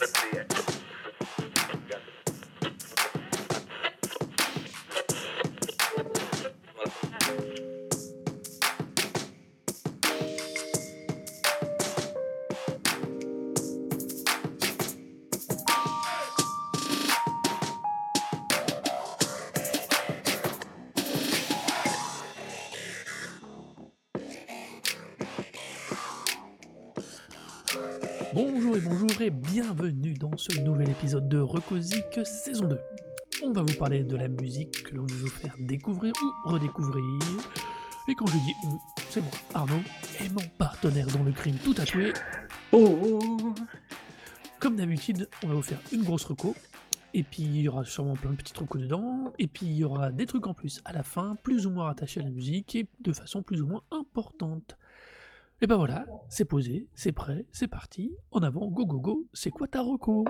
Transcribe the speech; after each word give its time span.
Let's 0.00 0.12
see 0.20 0.38
it. 0.38 0.67
Dans 30.38 30.54
ce 30.54 30.60
nouvel 30.60 30.90
épisode 30.90 31.28
de 31.28 31.38
Recosic 31.40 32.20
saison 32.24 32.68
2. 32.68 32.78
On 33.42 33.50
va 33.50 33.62
vous 33.62 33.74
parler 33.74 34.04
de 34.04 34.14
la 34.16 34.28
musique 34.28 34.84
que 34.84 34.94
l'on 34.94 35.04
veut 35.04 35.16
vous 35.16 35.26
faire 35.26 35.54
découvrir 35.58 36.12
ou 36.22 36.48
redécouvrir. 36.48 37.02
Et 38.08 38.14
quand 38.14 38.26
je 38.26 38.38
dis 38.38 38.54
on, 38.64 38.78
c'est 39.10 39.20
moi, 39.20 39.30
Arnaud, 39.54 39.82
et 40.20 40.28
mon 40.28 40.46
partenaire 40.56 41.08
dans 41.08 41.24
le 41.24 41.32
crime 41.32 41.56
tout 41.56 41.74
tatoué. 41.74 42.12
Oh 42.70 43.08
Comme 44.60 44.76
d'habitude, 44.76 45.28
on 45.42 45.48
va 45.48 45.54
vous 45.54 45.62
faire 45.62 45.80
une 45.92 46.04
grosse 46.04 46.24
reco. 46.24 46.54
Et 47.14 47.24
puis 47.24 47.42
il 47.42 47.62
y 47.62 47.68
aura 47.68 47.84
sûrement 47.84 48.14
plein 48.14 48.30
de 48.30 48.36
petits 48.36 48.54
recos 48.56 48.80
dedans. 48.80 49.32
Et 49.40 49.48
puis 49.48 49.66
il 49.66 49.76
y 49.76 49.82
aura 49.82 50.12
des 50.12 50.26
trucs 50.26 50.46
en 50.46 50.54
plus 50.54 50.80
à 50.84 50.92
la 50.92 51.02
fin, 51.02 51.36
plus 51.42 51.66
ou 51.66 51.70
moins 51.70 51.86
rattachés 51.86 52.20
à 52.20 52.22
la 52.22 52.30
musique 52.30 52.76
et 52.76 52.86
de 53.00 53.12
façon 53.12 53.42
plus 53.42 53.60
ou 53.60 53.66
moins 53.66 53.82
importante. 53.90 54.76
Et 55.60 55.66
ben 55.66 55.76
voilà, 55.76 56.06
c'est 56.28 56.44
posé, 56.44 56.86
c'est 56.94 57.10
prêt, 57.10 57.44
c'est 57.50 57.66
parti. 57.66 58.14
En 58.30 58.44
avant, 58.44 58.68
go 58.68 58.86
go 58.86 59.00
go. 59.00 59.26
C'est 59.32 59.50
quoi 59.50 59.66
ta 59.66 59.80
reco? 59.80 60.24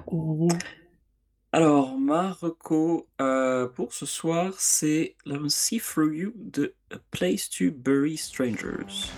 Alors, 1.52 1.98
ma 1.98 2.32
reco 2.32 3.08
euh, 3.20 3.68
pour 3.68 3.92
ce 3.92 4.06
soir, 4.06 4.54
c'est 4.56 5.16
la 5.26 5.36
See 5.48 5.80
Through 5.80 6.14
You 6.14 6.32
de 6.36 6.74
A 6.90 6.96
Place 7.10 7.50
to 7.50 7.70
Bury 7.70 8.16
Strangers. 8.16 9.12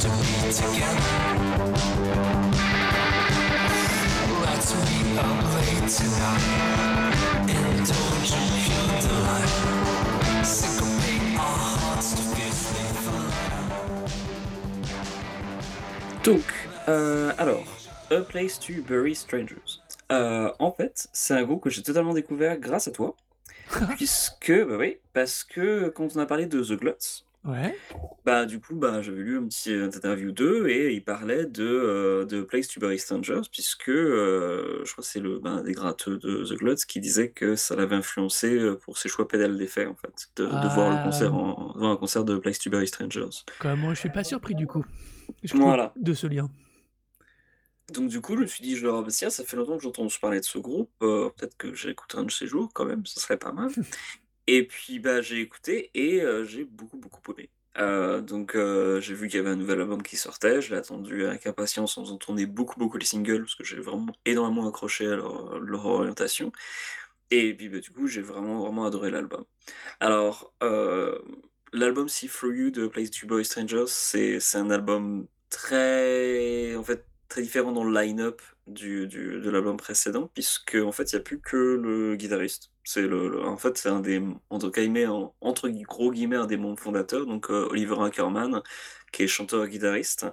To 0.00 0.08
be 0.08 0.52
together. 0.52 1.02
Let's 4.42 4.70
meet 4.74 5.18
up 5.18 5.38
late 5.54 5.88
tonight. 5.88 6.46
Indulge 7.48 8.32
in 8.38 8.46
pure 8.62 8.94
delight. 9.00 9.52
Syncopate 10.44 11.38
our 11.38 11.56
hearts 11.58 12.08
to 12.14 12.22
fiercely 12.34 12.86
fly. 13.02 13.28
Donc, 16.24 16.44
euh, 16.88 17.32
alors, 17.38 17.64
A 18.10 18.20
Place 18.20 18.58
to 18.60 18.82
Bury 18.82 19.14
Strangers. 19.14 19.80
Euh, 20.10 20.52
en 20.58 20.70
fait, 20.72 21.08
c'est 21.12 21.34
un 21.34 21.42
groupe 21.42 21.62
que 21.62 21.70
j'ai 21.70 21.82
totalement 21.82 22.14
découvert 22.14 22.58
grâce 22.58 22.88
à 22.88 22.90
toi. 22.92 23.16
puisque, 23.96 24.52
bah 24.52 24.76
oui, 24.78 24.98
parce 25.12 25.44
que 25.44 25.88
quand 25.88 26.14
on 26.14 26.20
a 26.20 26.26
parlé 26.26 26.46
de 26.46 26.62
The 26.62 26.78
Gluts, 26.78 27.24
Ouais. 27.44 27.76
bah 28.24 28.46
du 28.46 28.60
coup, 28.60 28.76
bah 28.76 29.02
j'avais 29.02 29.22
lu 29.22 29.36
un 29.36 29.44
petit 29.48 29.72
interview 29.74 30.30
d'eux 30.30 30.68
et 30.68 30.94
ils 30.94 31.02
parlaient 31.04 31.44
de, 31.44 31.64
euh, 31.64 32.24
de 32.24 32.42
Place 32.42 32.68
to 32.68 32.78
Bury 32.78 33.00
Strangers, 33.00 33.40
puisque 33.50 33.88
euh, 33.88 34.80
je 34.84 34.92
crois 34.92 35.02
que 35.02 35.08
c'est 35.10 35.18
le 35.18 35.40
ben, 35.40 35.60
des 35.62 35.72
gratteux 35.72 36.18
de 36.18 36.44
The 36.44 36.56
Gluts 36.56 36.76
qui 36.86 37.00
disait 37.00 37.30
que 37.30 37.56
ça 37.56 37.74
l'avait 37.74 37.96
influencé 37.96 38.56
euh, 38.56 38.76
pour 38.76 38.96
ses 38.96 39.08
choix 39.08 39.26
pédales 39.26 39.58
d'effet, 39.58 39.86
en 39.86 39.96
fait, 39.96 40.28
de, 40.36 40.44
de 40.44 40.74
voir 40.74 40.90
le 40.90 40.96
Ah. 41.00 41.02
concert 41.04 41.34
en, 41.34 41.72
voir 41.76 41.90
un 41.90 41.96
concert 41.96 42.24
de 42.24 42.38
Place 42.38 42.60
to 42.60 42.70
Bury 42.70 42.86
Strangers. 42.86 43.44
Comme 43.58 43.80
moi, 43.80 43.94
je 43.94 43.98
suis 43.98 44.10
pas 44.10 44.22
surpris 44.24 44.54
du 44.54 44.68
coup. 44.68 44.84
Je 45.42 45.56
Voilà. 45.56 45.92
De 45.96 46.14
ce 46.14 46.28
lien. 46.28 46.48
Donc 47.92 48.08
du 48.08 48.20
coup, 48.20 48.36
je 48.36 48.42
me 48.42 48.46
suis 48.46 48.62
dit, 48.62 48.76
je 48.76 48.86
leur 48.86 49.04
tiens, 49.08 49.28
ça 49.30 49.44
fait 49.44 49.56
longtemps 49.56 49.76
que 49.76 49.82
j'entends 49.82 50.06
parler 50.20 50.38
de 50.40 50.44
ce 50.44 50.58
groupe, 50.58 50.90
euh, 51.02 51.28
peut-être 51.36 51.56
que 51.56 51.74
j'écouterai 51.74 52.22
un 52.22 52.24
de 52.24 52.30
ces 52.30 52.46
jours 52.46 52.70
quand 52.72 52.84
même, 52.86 53.04
ce 53.04 53.20
serait 53.20 53.36
pas 53.36 53.52
mal. 53.52 53.70
Et 54.46 54.66
puis 54.66 54.98
bah 54.98 55.22
j'ai 55.22 55.40
écouté 55.40 55.90
et 55.94 56.20
euh, 56.22 56.44
j'ai 56.44 56.64
beaucoup 56.64 56.98
beaucoup 56.98 57.20
aimé. 57.32 57.50
Euh, 57.78 58.20
donc 58.20 58.54
euh, 58.54 59.00
j'ai 59.00 59.14
vu 59.14 59.28
qu'il 59.28 59.38
y 59.38 59.40
avait 59.40 59.50
un 59.50 59.56
nouvel 59.56 59.80
album 59.80 60.02
qui 60.02 60.16
sortait, 60.16 60.60
je 60.60 60.70
l'ai 60.72 60.76
attendu 60.78 61.24
avec 61.24 61.46
impatience 61.46 61.96
en 61.96 62.04
faisant 62.04 62.18
tourner 62.18 62.44
beaucoup 62.44 62.78
beaucoup 62.78 62.98
les 62.98 63.06
singles 63.06 63.40
parce 63.42 63.54
que 63.54 63.64
j'ai 63.64 63.78
vraiment 63.80 64.12
énormément 64.26 64.68
accroché 64.68 65.06
à 65.06 65.16
leur, 65.16 65.58
leur 65.58 65.86
orientation. 65.86 66.52
Et 67.30 67.54
puis 67.54 67.68
bah, 67.70 67.78
du 67.80 67.90
coup 67.90 68.06
j'ai 68.08 68.22
vraiment 68.22 68.60
vraiment 68.60 68.84
adoré 68.84 69.10
l'album. 69.10 69.44
Alors 70.00 70.52
euh, 70.62 71.18
l'album 71.72 72.08
See 72.08 72.28
Through 72.28 72.56
You 72.56 72.70
de 72.70 72.86
Place 72.88 73.10
to 73.10 73.26
Boy 73.26 73.44
Strangers, 73.44 73.86
c'est 73.88 74.38
un 74.54 74.70
album 74.70 75.26
très 75.48 76.76
en 76.76 76.82
fait 76.84 77.06
très 77.32 77.42
différent 77.42 77.72
dans 77.72 77.84
le 77.84 77.92
line-up 78.00 78.42
du, 78.66 79.06
du- 79.08 79.40
de 79.40 79.50
l'album 79.50 79.76
précédent 79.76 80.30
puisque 80.34 80.76
en 80.76 80.92
fait 80.92 81.12
il 81.12 81.16
n'y 81.16 81.20
a 81.20 81.24
plus 81.24 81.40
que 81.40 81.56
le 81.56 82.16
guitariste. 82.16 82.70
C'est 82.84 83.02
le, 83.02 83.28
le- 83.28 83.42
en 83.44 83.56
fait 83.56 83.76
c'est 83.78 83.88
un 83.88 84.00
des 84.00 84.22
entre 84.50 84.70
guillemets 84.70 85.06
en- 85.06 85.34
entre 85.40 85.68
gros 85.70 86.12
guillemets 86.12 86.36
un 86.36 86.46
des 86.46 86.56
membres 86.56 86.80
fondateurs 86.80 87.26
donc 87.26 87.50
euh, 87.50 87.68
Oliver 87.70 87.96
Ackerman 88.00 88.62
qui 89.12 89.22
est 89.24 89.26
chanteur 89.28 89.66
guitariste 89.66 90.26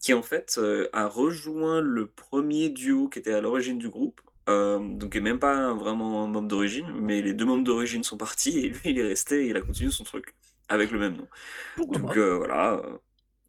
qui 0.00 0.14
en 0.14 0.22
fait 0.22 0.56
euh, 0.58 0.88
a 0.92 1.06
rejoint 1.06 1.80
le 1.80 2.06
premier 2.08 2.68
duo 2.70 3.08
qui 3.08 3.18
était 3.18 3.32
à 3.34 3.40
l'origine 3.40 3.78
du 3.78 3.88
groupe. 3.88 4.20
Euh, 4.48 4.78
donc 4.80 5.14
il 5.14 5.22
n'est 5.22 5.30
même 5.30 5.38
pas 5.38 5.72
vraiment 5.74 6.24
un 6.24 6.26
membre 6.26 6.48
d'origine, 6.48 6.90
mais 7.00 7.22
les 7.22 7.32
deux 7.34 7.44
membres 7.44 7.62
d'origine 7.64 8.02
sont 8.02 8.16
partis 8.16 8.58
et 8.58 8.68
lui 8.70 8.80
il 8.84 8.98
est 8.98 9.06
resté 9.06 9.44
et 9.44 9.48
il 9.50 9.56
a 9.56 9.60
continué 9.62 9.90
son 9.92 10.02
truc 10.04 10.34
avec 10.68 10.90
le 10.90 10.98
même 10.98 11.16
nom. 11.16 11.28
Pourquoi 11.74 11.98
Donc 11.98 12.16
euh, 12.16 12.36
voilà, 12.36 12.82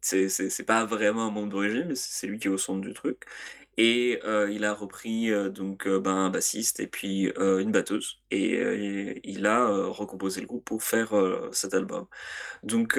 c'est 0.04 0.64
pas 0.66 0.84
vraiment 0.84 1.26
un 1.28 1.30
membre 1.30 1.48
d'origine, 1.50 1.86
mais 1.88 1.94
c'est 1.94 2.26
lui 2.26 2.38
qui 2.38 2.48
est 2.48 2.50
au 2.50 2.58
centre 2.58 2.80
du 2.80 2.92
truc. 2.94 3.24
Et 3.76 4.20
euh, 4.24 4.50
il 4.52 4.64
a 4.64 4.72
repris 4.74 5.30
euh, 5.32 5.48
donc 5.50 5.86
euh, 5.88 5.98
ben, 6.00 6.12
un 6.14 6.30
bassiste 6.30 6.80
et 6.80 6.86
puis 6.86 7.32
une 7.36 7.72
batteuse. 7.72 8.20
Et 8.30 9.20
il 9.28 9.46
a 9.46 9.66
recomposé 9.88 10.40
le 10.40 10.46
groupe 10.46 10.64
pour 10.64 10.82
faire 10.82 11.12
cet 11.52 11.74
album. 11.74 12.06
Donc 12.64 12.98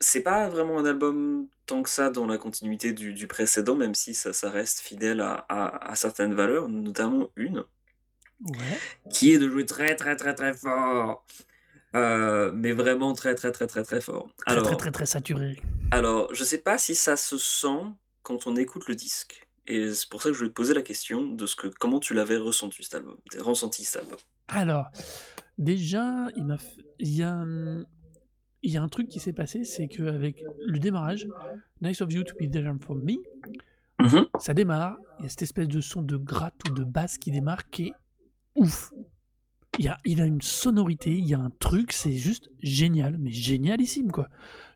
c'est 0.00 0.22
pas 0.22 0.48
vraiment 0.48 0.78
un 0.78 0.84
album 0.86 1.48
tant 1.66 1.82
que 1.82 1.90
ça 1.90 2.10
dans 2.10 2.26
la 2.26 2.38
continuité 2.38 2.92
du, 2.92 3.12
du 3.14 3.26
précédent, 3.26 3.74
même 3.76 3.94
si 3.94 4.14
ça, 4.14 4.32
ça 4.32 4.50
reste 4.50 4.80
fidèle 4.80 5.20
à, 5.20 5.34
à- 5.48 5.90
à 5.90 5.96
certaines 5.96 6.34
valeurs, 6.34 6.68
notamment 6.68 7.30
une 7.36 7.64
Ouais. 8.40 8.80
qui 9.10 9.32
est 9.32 9.38
de 9.38 9.48
jouer 9.48 9.66
très 9.66 9.96
très 9.96 10.16
très 10.16 10.34
très 10.34 10.54
fort. 10.54 11.24
Euh, 11.96 12.52
mais 12.54 12.72
vraiment 12.72 13.12
très 13.14 13.34
très 13.34 13.50
très 13.52 13.66
très 13.66 13.82
très 13.82 14.00
fort. 14.00 14.28
Très 14.38 14.52
Alors, 14.52 14.66
très 14.66 14.76
très 14.76 14.90
très 14.92 15.06
saturé. 15.06 15.56
alors, 15.90 16.32
je 16.34 16.44
sais 16.44 16.58
pas 16.58 16.78
si 16.78 16.94
ça 16.94 17.16
se 17.16 17.38
sent 17.38 17.82
quand 18.22 18.46
on 18.46 18.54
écoute 18.56 18.86
le 18.88 18.94
disque. 18.94 19.46
Et 19.66 19.92
c'est 19.92 20.08
pour 20.08 20.22
ça 20.22 20.28
que 20.28 20.34
je 20.34 20.38
voulais 20.38 20.50
te 20.50 20.54
poser 20.54 20.74
la 20.74 20.82
question 20.82 21.26
de 21.26 21.46
ce 21.46 21.56
que 21.56 21.66
comment 21.68 21.98
tu 21.98 22.14
l'avais 22.14 22.36
ressenti 22.36 22.82
cet 22.84 22.94
album. 22.96 23.16
Ressenti 23.38 23.84
cet 23.84 24.02
album? 24.02 24.18
Alors, 24.48 24.86
déjà, 25.58 26.28
il 26.36 26.44
m'a, 26.44 26.56
f- 26.56 26.78
il 27.00 27.16
y 27.16 27.22
a, 27.22 27.32
un- 27.32 27.84
il 28.62 28.70
y 28.72 28.76
a 28.76 28.82
un 28.82 28.88
truc 28.88 29.08
qui 29.08 29.18
s'est 29.18 29.32
passé, 29.32 29.64
c'est 29.64 29.88
qu'avec 29.88 30.44
le 30.66 30.78
démarrage, 30.78 31.26
Nice 31.80 32.00
of 32.00 32.12
You 32.12 32.22
to 32.24 32.34
Be 32.38 32.50
There 32.50 32.70
for 32.80 32.94
Me, 32.96 33.14
Mhm. 34.00 34.26
ça 34.38 34.52
démarre, 34.54 34.98
il 35.18 35.22
y 35.22 35.26
a 35.26 35.28
cette 35.30 35.42
espèce 35.42 35.68
de 35.68 35.80
son 35.80 36.02
de 36.02 36.16
gratte 36.16 36.60
ou 36.68 36.74
de 36.74 36.84
basse 36.84 37.16
qui 37.18 37.30
démarre 37.30 37.68
qui 37.70 37.88
est 37.88 37.92
ouf. 38.54 38.92
Il 39.78 39.84
y 39.84 39.88
a, 39.88 39.98
il 40.04 40.20
a 40.22 40.26
une 40.26 40.40
sonorité, 40.42 41.10
il 41.10 41.26
y 41.26 41.34
a 41.34 41.38
un 41.38 41.50
truc, 41.58 41.92
c'est 41.92 42.12
juste 42.12 42.50
génial, 42.62 43.16
mais 43.18 43.30
génialissime 43.30 44.10
quoi. 44.10 44.28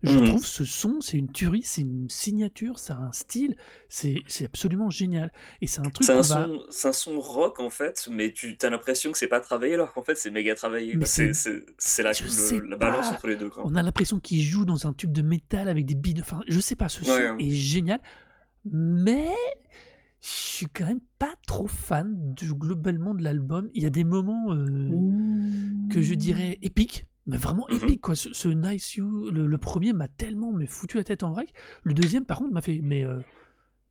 Je 0.02 0.18
Mhm. 0.18 0.24
trouve 0.28 0.46
ce 0.46 0.64
son, 0.64 1.00
c'est 1.02 1.18
une 1.18 1.30
tuerie, 1.30 1.62
c'est 1.62 1.82
une 1.82 2.08
signature, 2.08 2.78
ça 2.78 2.94
a 2.94 2.98
un 2.98 3.12
style, 3.12 3.54
c'est 3.88 4.22
absolument 4.44 4.88
génial. 4.88 5.30
Et 5.60 5.66
c'est 5.66 5.80
un 5.80 5.90
truc 5.90 6.04
C'est 6.06 6.12
un, 6.12 6.16
va. 6.16 6.22
son, 6.22 6.60
c'est 6.70 6.88
un 6.88 6.92
son 6.92 7.20
rock 7.20 7.60
en 7.60 7.68
fait, 7.70 8.08
mais 8.10 8.32
tu 8.32 8.56
as 8.62 8.70
l'impression 8.70 9.12
que 9.12 9.18
c'est 9.18 9.26
pas 9.28 9.40
travaillé 9.40 9.74
alors 9.74 9.92
qu'en 9.92 10.02
fait 10.02 10.16
c'est 10.16 10.30
méga 10.30 10.54
travaillé. 10.54 10.96
C'est 11.04 12.02
la, 12.02 12.12
le- 12.12 12.76
balance 12.76 13.08
entre 13.08 13.26
les 13.26 13.36
deux. 13.36 13.50
Quoi. 13.50 13.62
On 13.66 13.74
a 13.74 13.82
l'impression 13.82 14.20
qu'il 14.20 14.42
joue 14.42 14.64
dans 14.64 14.86
un 14.86 14.92
tube 14.94 15.12
de 15.12 15.22
métal 15.22 15.68
avec 15.68 15.84
des 15.84 15.94
billes 15.94 16.14
de. 16.14 16.22
Enfin, 16.22 16.40
je 16.48 16.60
sais 16.60 16.76
pas, 16.76 16.88
ce 16.88 17.04
son 17.04 17.10
Ouais. 17.12 17.34
est 17.38 17.50
génial, 17.50 18.00
mais 18.64 19.28
je 20.22 20.28
suis 20.28 20.66
quand 20.66 20.84
même 20.86 21.00
pas 21.18 21.34
trop 21.46 21.66
fan 21.66 22.34
du, 22.34 22.52
globalement 22.54 23.14
de 23.14 23.22
l'album. 23.22 23.70
Il 23.74 23.82
y 23.82 23.86
a 23.86 23.90
des 23.90 24.04
moments 24.04 24.52
euh, 24.54 24.90
que 25.90 26.02
je 26.02 26.14
dirais 26.14 26.58
épiques, 26.62 27.06
mais 27.26 27.36
vraiment 27.38 27.66
Mhm. 27.70 27.76
épiques 27.76 28.00
quoi. 28.02 28.14
Ce, 28.14 28.32
ce 28.32 28.48
Nice 28.48 28.94
You, 28.96 29.30
le, 29.30 29.46
le 29.46 29.58
premier 29.58 29.92
m'a 29.92 30.08
tellement 30.08 30.52
mais 30.52 30.66
foutu 30.66 30.96
la 30.98 31.04
tête 31.04 31.22
en 31.22 31.30
vrac. 31.30 31.52
Le 31.82 31.94
deuxième, 31.94 32.24
par 32.26 32.38
contre, 32.38 32.52
m'a 32.52 32.60
fait 32.62 32.80
mais. 32.82 33.04
euh, 33.04 33.20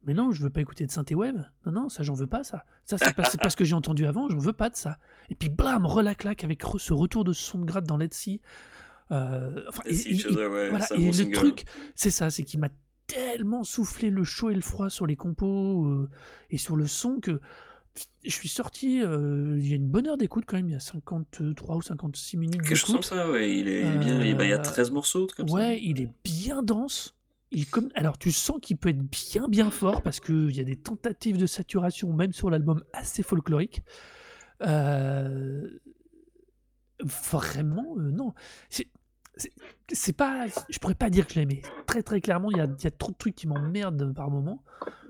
mais 0.05 0.13
non, 0.13 0.31
je 0.31 0.41
veux 0.41 0.49
pas 0.49 0.61
écouter 0.61 0.85
de 0.85 0.91
synthé 0.91 1.13
wave. 1.13 1.43
Non, 1.65 1.71
non, 1.73 1.89
ça, 1.89 2.03
j'en 2.03 2.13
veux 2.13 2.25
pas, 2.27 2.43
ça. 2.45 2.63
Ça, 2.85 2.97
c'est 2.97 3.13
pas, 3.13 3.23
pas 3.41 3.49
ce 3.49 3.57
que 3.57 3.65
j'ai 3.65 3.75
entendu 3.75 4.05
avant, 4.05 4.29
j'en 4.29 4.37
veux 4.37 4.53
pas 4.53 4.69
de 4.69 4.77
ça. 4.77 4.97
Et 5.29 5.35
puis, 5.35 5.49
blam, 5.49 5.85
relaclac 5.85 6.43
avec 6.45 6.63
re- 6.63 6.79
ce 6.79 6.93
retour 6.93 7.25
de 7.25 7.33
son 7.33 7.59
de 7.59 7.65
gratte 7.65 7.85
dans 7.85 7.97
Let's 7.97 8.15
See. 8.15 8.39
Enfin 9.11 9.81
et 9.85 9.93
See 9.95 10.09
et 10.09 10.13
Each 10.13 10.25
et 10.25 10.27
Other, 10.29 10.51
ouais, 10.51 10.69
voilà 10.69 10.85
c'est 10.85 10.93
un 10.95 10.99
et 10.99 11.11
bon 11.11 11.17
le 11.17 11.31
truc, 11.31 11.65
c'est 11.95 12.11
ça, 12.11 12.29
c'est 12.29 12.43
qu'il 12.43 12.59
m'a 12.59 12.69
tellement 13.09 13.63
soufflé 13.63 14.09
le 14.09 14.23
chaud 14.23 14.51
et 14.51 14.55
le 14.55 14.61
froid 14.61 14.89
sur 14.89 15.07
les 15.07 15.15
compos, 15.17 15.85
heu 15.87 16.09
et 16.51 16.57
sur 16.57 16.75
le 16.75 16.87
son 16.87 17.19
que 17.19 17.41
je 18.23 18.31
suis 18.31 18.49
sorti, 18.49 19.01
heu, 19.01 19.57
il 19.59 19.67
y 19.67 19.73
a 19.73 19.75
une 19.75 19.89
bonne 19.89 20.07
heure 20.07 20.17
d'écoute 20.17 20.45
quand 20.47 20.57
même, 20.57 20.69
il 20.69 20.73
y 20.73 20.75
a 20.75 20.79
53 20.79 21.75
ou 21.77 21.81
56 21.81 22.37
minutes 22.37 22.63
Quelque 22.63 22.75
chose 22.75 22.91
comme 22.91 23.01
d'écoute. 23.01 23.03
ça, 23.03 23.29
ouais, 23.29 23.51
il 23.57 23.67
est 23.67 23.97
bien 23.97 24.21
il 24.23 24.47
y 24.49 24.53
a 24.53 24.57
Heu, 24.57 24.59
13 24.59 24.91
morceaux, 24.91 25.27
comme 25.35 25.47
ça? 25.47 25.61
ouais, 25.61 25.79
il 25.83 26.01
est 26.01 26.11
bien 26.23 26.63
dense. 26.63 27.15
Il 27.51 27.67
comme 27.67 27.89
alors 27.95 28.17
tu 28.19 28.31
sens 28.31 28.57
qu'il 28.61 28.77
peut 28.77 28.89
être 28.89 28.99
bien, 29.01 29.47
bien 29.49 29.71
fort 29.71 30.03
parce 30.03 30.19
qu'il 30.19 30.55
y 30.55 30.59
a 30.59 30.63
des 30.63 30.75
tentatives 30.77 31.37
de 31.37 31.47
saturation, 31.47 32.13
même 32.13 32.33
sur 32.33 32.49
l'album, 32.51 32.83
assez 32.93 33.23
folkloriques. 33.23 33.81
Heu, 34.61 35.81
vraiment, 37.01 37.95
non, 37.97 38.33
c'est 39.91 40.13
pas 40.13 40.45
je 40.69 40.79
pourrais 40.79 40.95
pas 40.95 41.09
dire 41.09 41.27
que 41.27 41.33
je 41.33 41.39
l'aimais. 41.39 41.61
Très, 41.87 42.03
très 42.03 42.21
clairement, 42.21 42.51
il 42.51 42.57
y 42.57 42.61
a 42.61 42.67
y 42.83 42.87
a 42.87 42.91
trop 42.91 43.11
de 43.11 43.17
trucs 43.17 43.35
qui 43.35 43.47
m'emmerdent 43.47 44.13
par 44.13 44.29
moments, 44.29 44.63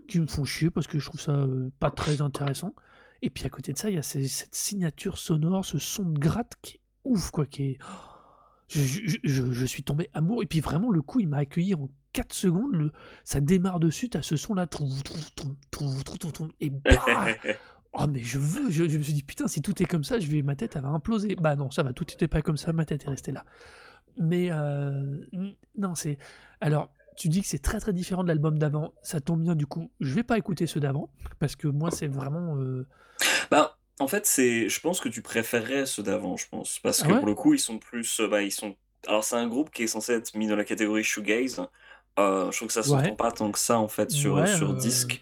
qui 0.08 0.20
me 0.20 0.28
font 0.28 0.46
chier 0.46 0.70
parce 0.70 0.88
que 0.88 1.00
je 1.00 1.06
trouve 1.06 1.22
ça, 1.22 1.34
heu, 1.34 1.72
pas 1.80 1.92
très 1.92 2.22
intéressant 2.22 2.74
et 3.22 3.30
puis 3.30 3.46
à 3.46 3.50
côté 3.50 3.74
de 3.74 3.78
ça, 3.78 3.90
il 3.90 3.96
y 3.96 4.00
a 4.00 4.04
ces 4.04 4.28
cette 4.28 4.56
signature 4.56 5.18
sonore, 5.18 5.66
ce 5.66 5.78
son 5.78 6.04
de 6.06 6.20
gratte 6.20 6.54
qui 6.62 6.78
est 6.78 6.81
ouf 7.04 7.31
quoi, 7.31 7.46
qui 7.46 7.64
est 7.64 7.78
je 8.70 8.81
je 8.81 9.18
je 9.24 9.52
je 9.52 9.66
suis 9.66 9.84
tombé 9.84 10.10
amoureux 10.14 10.44
et 10.44 10.48
puis 10.48 10.62
vraiment 10.62 10.92
le 10.92 11.02
coup, 11.02 11.20
il 11.20 11.28
m'a 11.28 11.38
accueilli 11.38 11.74
en 11.76 11.90
4 12.14 12.34
secondes, 12.34 12.74
le 12.74 12.92
ça 13.24 13.42
démarre 13.42 13.80
dessus, 13.80 14.10
tu 14.10 14.18
as 14.18 14.22
ce 14.22 14.36
son 14.36 14.54
là, 14.54 14.68
et 16.60 16.70
bah! 16.70 17.28
Oh 17.94 18.06
mais 18.08 18.22
je 18.22 18.38
veux, 18.38 18.70
je 18.70 18.88
je 18.88 18.98
me 19.00 19.04
suis 19.04 19.14
dit: 19.14 19.24
«Putain, 19.24 19.48
si 19.48 19.64
tout 19.64 19.81
est 19.81 19.86
comme 19.86 20.04
ça, 20.04 20.20
je 20.20 20.28
vais 20.28 20.44
ma 20.44 20.56
tête, 20.56 20.76
elle 20.76 20.84
va 20.84 20.90
imploser». 20.90 21.36
Bah 21.36 21.56
non, 21.56 21.72
ça 21.72 21.81
va, 21.81 21.92
tout 21.92 22.06
était 22.12 22.28
pas 22.28 22.44
comme 22.44 22.56
ça, 22.58 22.72
ma 22.72 22.86
tête 22.86 23.06
est 23.06 23.10
restée 23.10 23.31
là. 23.31 23.46
Mais 24.19 24.48
n 24.48 25.56
non, 25.77 25.95
c'est 25.95 26.18
alors 26.62 26.89
tu 27.18 27.27
dis 27.30 27.42
que 27.42 27.48
c'est 27.48 27.60
très, 27.62 27.80
très 27.80 27.94
différent 27.94 28.24
de 28.24 28.30
l'album 28.30 28.57
d'avant, 28.57 28.94
ça 29.04 29.19
tombe 29.19 29.42
bien 29.42 29.56
du 29.56 29.66
coup, 29.66 29.92
je 30.00 30.13
vais 30.16 30.24
pas 30.24 30.38
écouter 30.38 30.68
ceux 30.68 30.80
d'avant 30.80 31.10
parce 31.39 31.56
que 31.56 31.68
moi 31.68 31.92
c'est 31.92 32.07
vraiment, 32.07 32.56
Bah, 33.51 33.77
en 34.00 34.07
fait, 34.07 34.25
c'est 34.25 34.69
je 34.69 34.80
pense 34.81 35.00
que 35.00 35.10
tu 35.10 35.21
préférerais 35.21 35.86
ceux 35.86 36.04
d'avant, 36.04 36.38
je 36.38 36.48
pense, 36.48 36.80
parce 36.80 37.01
ah 37.01 37.04
que 37.04 37.12
ouais? 37.12 37.19
pour 37.19 37.27
le 37.27 37.36
coup, 37.36 37.54
ils 37.54 37.60
sont 37.60 37.77
plus, 37.80 38.21
bah, 38.30 38.42
ils 38.42 38.51
sont 38.51 38.75
alors 39.07 39.24
c'est 39.24 39.36
un 39.36 39.48
groupe 39.48 39.71
qui 39.71 39.83
est 39.83 39.88
censé 39.88 40.13
être 40.13 40.36
mis 40.36 40.48
dans 40.48 40.56
la 40.57 40.66
catégorie 40.66 41.04
shoegaze, 41.04 41.60
heu, 42.19 42.50
je 42.51 42.56
trouve 42.57 42.68
que 42.68 42.74
ça 42.74 42.83
s'entend 42.83 43.16
Ouais, 43.16 43.16
pas 43.16 43.31
tant 43.31 43.51
que 43.51 43.60
ça, 43.60 43.80
en 43.80 43.88
fait, 43.88 44.12
sur, 44.12 44.45
ouais, 44.45 44.48
sur 44.48 44.74
disque. 44.74 45.21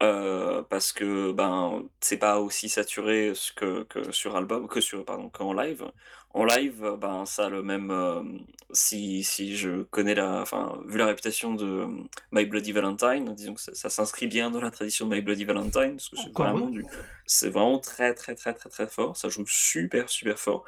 Parce 0.00 0.92
que, 0.92 1.32
ben, 1.32 1.84
c'est 2.00 2.18
pas 2.18 2.38
aussi 2.40 2.68
saturé 2.68 3.32
ce 3.34 3.52
que 3.52 3.84
que 3.84 4.12
sur 4.12 4.36
album 4.36 4.68
que 4.68 4.80
sur 4.80 5.04
pardon, 5.04 5.28
qu'en 5.28 5.52
live. 5.52 5.84
En 6.34 6.44
live, 6.44 6.96
ben, 7.00 7.24
ça 7.24 7.46
a 7.46 7.48
le 7.48 7.62
même, 7.62 7.90
si 8.72 9.24
si 9.24 9.56
je 9.56 9.82
connais 9.84 10.14
la 10.14 10.42
enfin, 10.42 10.78
vu 10.86 10.98
la 10.98 11.06
réputation 11.06 11.54
de, 11.54 11.86
My 12.32 12.44
Bloody 12.44 12.72
Valentine, 12.72 13.34
disons 13.34 13.54
que 13.54 13.60
ça 13.60 13.74
ça 13.74 13.88
s'inscrit 13.90 14.26
bien 14.26 14.50
dans 14.50 14.60
la 14.60 14.70
tradition 14.70 15.06
de 15.06 15.14
My 15.14 15.22
Bloody 15.22 15.44
Valentine, 15.44 15.96
parce 15.96 16.08
que 16.10 16.16
c'est 16.16 16.28
encore 16.28 16.50
vraiment 16.50 16.68
du 16.68 16.84
c'est 17.26 17.50
vraiment 17.50 17.78
très, 17.78 18.14
très, 18.14 18.34
très, 18.34 18.54
très, 18.54 18.70
très 18.70 18.86
fort. 18.88 19.16
Ça 19.16 19.28
joue 19.28 19.44
super, 19.46 20.08
super 20.08 20.38
fort. 20.38 20.64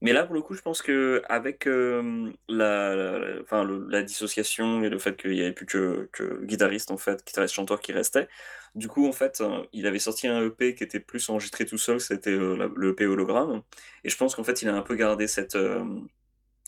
Mais 0.00 0.12
là, 0.12 0.24
pour 0.24 0.34
le 0.34 0.42
coup, 0.42 0.54
je 0.54 0.62
pense 0.62 0.82
qu'avec, 0.82 1.66
hem, 1.66 2.32
la 2.48 2.94
la 2.96 3.18
la 3.18 3.42
enfin, 3.42 3.64
le 3.64 3.86
la 3.88 4.02
dissociation 4.02 4.82
et 4.82 4.88
le 4.90 4.98
fait 4.98 5.16
qu'il 5.16 5.34
y 5.34 5.42
avait 5.42 5.52
plus 5.52 5.66
que 5.66 6.08
que 6.12 6.22
le 6.24 6.46
guitariste, 6.46 6.90
en 6.90 6.96
fait, 6.98 7.24
guitariste-chanteur 7.26 7.80
qui 7.80 7.92
restait, 7.92 8.28
du 8.74 8.88
coup, 8.88 9.06
en 9.06 9.12
fait, 9.12 9.40
heu, 9.40 9.66
il 9.72 9.86
avait 9.86 9.98
sorti 9.98 10.28
un 10.28 10.42
EP 10.46 10.74
qui 10.74 10.84
était 10.84 11.00
plus 11.00 11.28
enregistré 11.28 11.66
tout 11.66 11.78
seul, 11.78 12.00
c'était, 12.00 12.30
la 12.32 12.68
le 12.74 12.90
EP 12.92 13.06
Hologramme 13.06 13.62
et 14.04 14.10
je 14.10 14.16
pense 14.16 14.34
qu'en 14.34 14.44
fait, 14.44 14.62
il 14.62 14.68
a 14.68 14.74
un 14.74 14.82
peu 14.82 14.94
gardé 14.96 15.26
cette, 15.28 15.54
hem, 15.56 16.08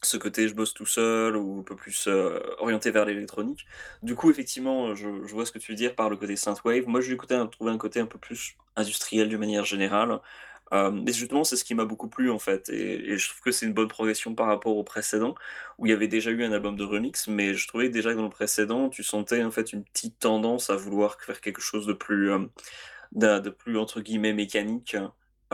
ce 0.02 0.16
côté 0.18 0.48
je 0.48 0.54
bosse 0.54 0.74
tout 0.74 0.86
seul 0.86 1.36
ou 1.36 1.60
un 1.60 1.62
peu 1.62 1.76
plus, 1.76 2.06
heu, 2.08 2.42
orienté 2.58 2.90
vers 2.90 3.04
l'électronique. 3.06 3.66
Du 4.02 4.14
coup, 4.16 4.30
effectivement, 4.30 4.94
je 4.94 5.08
vois 5.34 5.46
ce 5.46 5.52
que 5.52 5.58
tu 5.58 5.72
veux 5.72 5.76
dire 5.76 5.94
par 5.94 6.10
le 6.10 6.16
côté 6.16 6.36
synthwave. 6.36 6.86
Moi, 6.88 7.00
je 7.00 7.10
lui 7.10 7.18
trouvé 7.50 7.70
un 7.72 7.78
côté 7.78 8.00
un 8.00 8.06
peu 8.06 8.18
plus 8.18 8.56
industriel 8.76 9.28
d'une 9.28 9.38
manière 9.38 9.64
générale. 9.64 10.20
Hem, 10.74 11.04
et 11.08 11.14
justement, 11.14 11.44
c'est 11.44 11.56
ce 11.56 11.64
qui 11.64 11.74
m'a 11.76 11.86
beaucoup 11.86 12.08
plu, 12.10 12.30
en 12.30 12.40
fait 12.40 12.68
et 12.70 13.12
et 13.12 13.18
je 13.18 13.28
trouve 13.30 13.40
que 13.42 13.52
c'est 13.52 13.66
une 13.66 13.74
bonne 13.74 13.88
progression 13.88 14.34
par 14.36 14.48
rapport 14.48 14.76
au 14.76 14.84
précédent, 14.84 15.36
où 15.78 15.86
il 15.86 15.90
y 15.90 15.94
avait 15.94 16.08
déjà 16.08 16.30
eu 16.32 16.44
un 16.44 16.52
album 16.52 16.76
de 16.76 16.84
remix, 16.84 17.28
mais 17.28 17.54
je 17.54 17.68
trouvais 17.68 17.90
déjà 17.90 18.12
que 18.12 18.18
dans 18.18 18.24
le 18.24 18.30
précédent, 18.30 18.90
tu 18.90 19.04
sentais, 19.04 19.44
en 19.44 19.52
fait, 19.52 19.72
une 19.74 19.84
petite 19.84 20.18
tendance 20.20 20.70
à 20.70 20.76
vouloir 20.76 21.18
faire 21.22 21.40
quelque 21.42 21.62
chose 21.62 21.86
de 21.86 21.94
plus, 21.94 22.32
d'un 23.12 23.40
de 23.40 23.50
plus, 23.50 23.78
entre 23.78 24.00
guillemets, 24.02 24.32
«mécanique», 24.34 24.96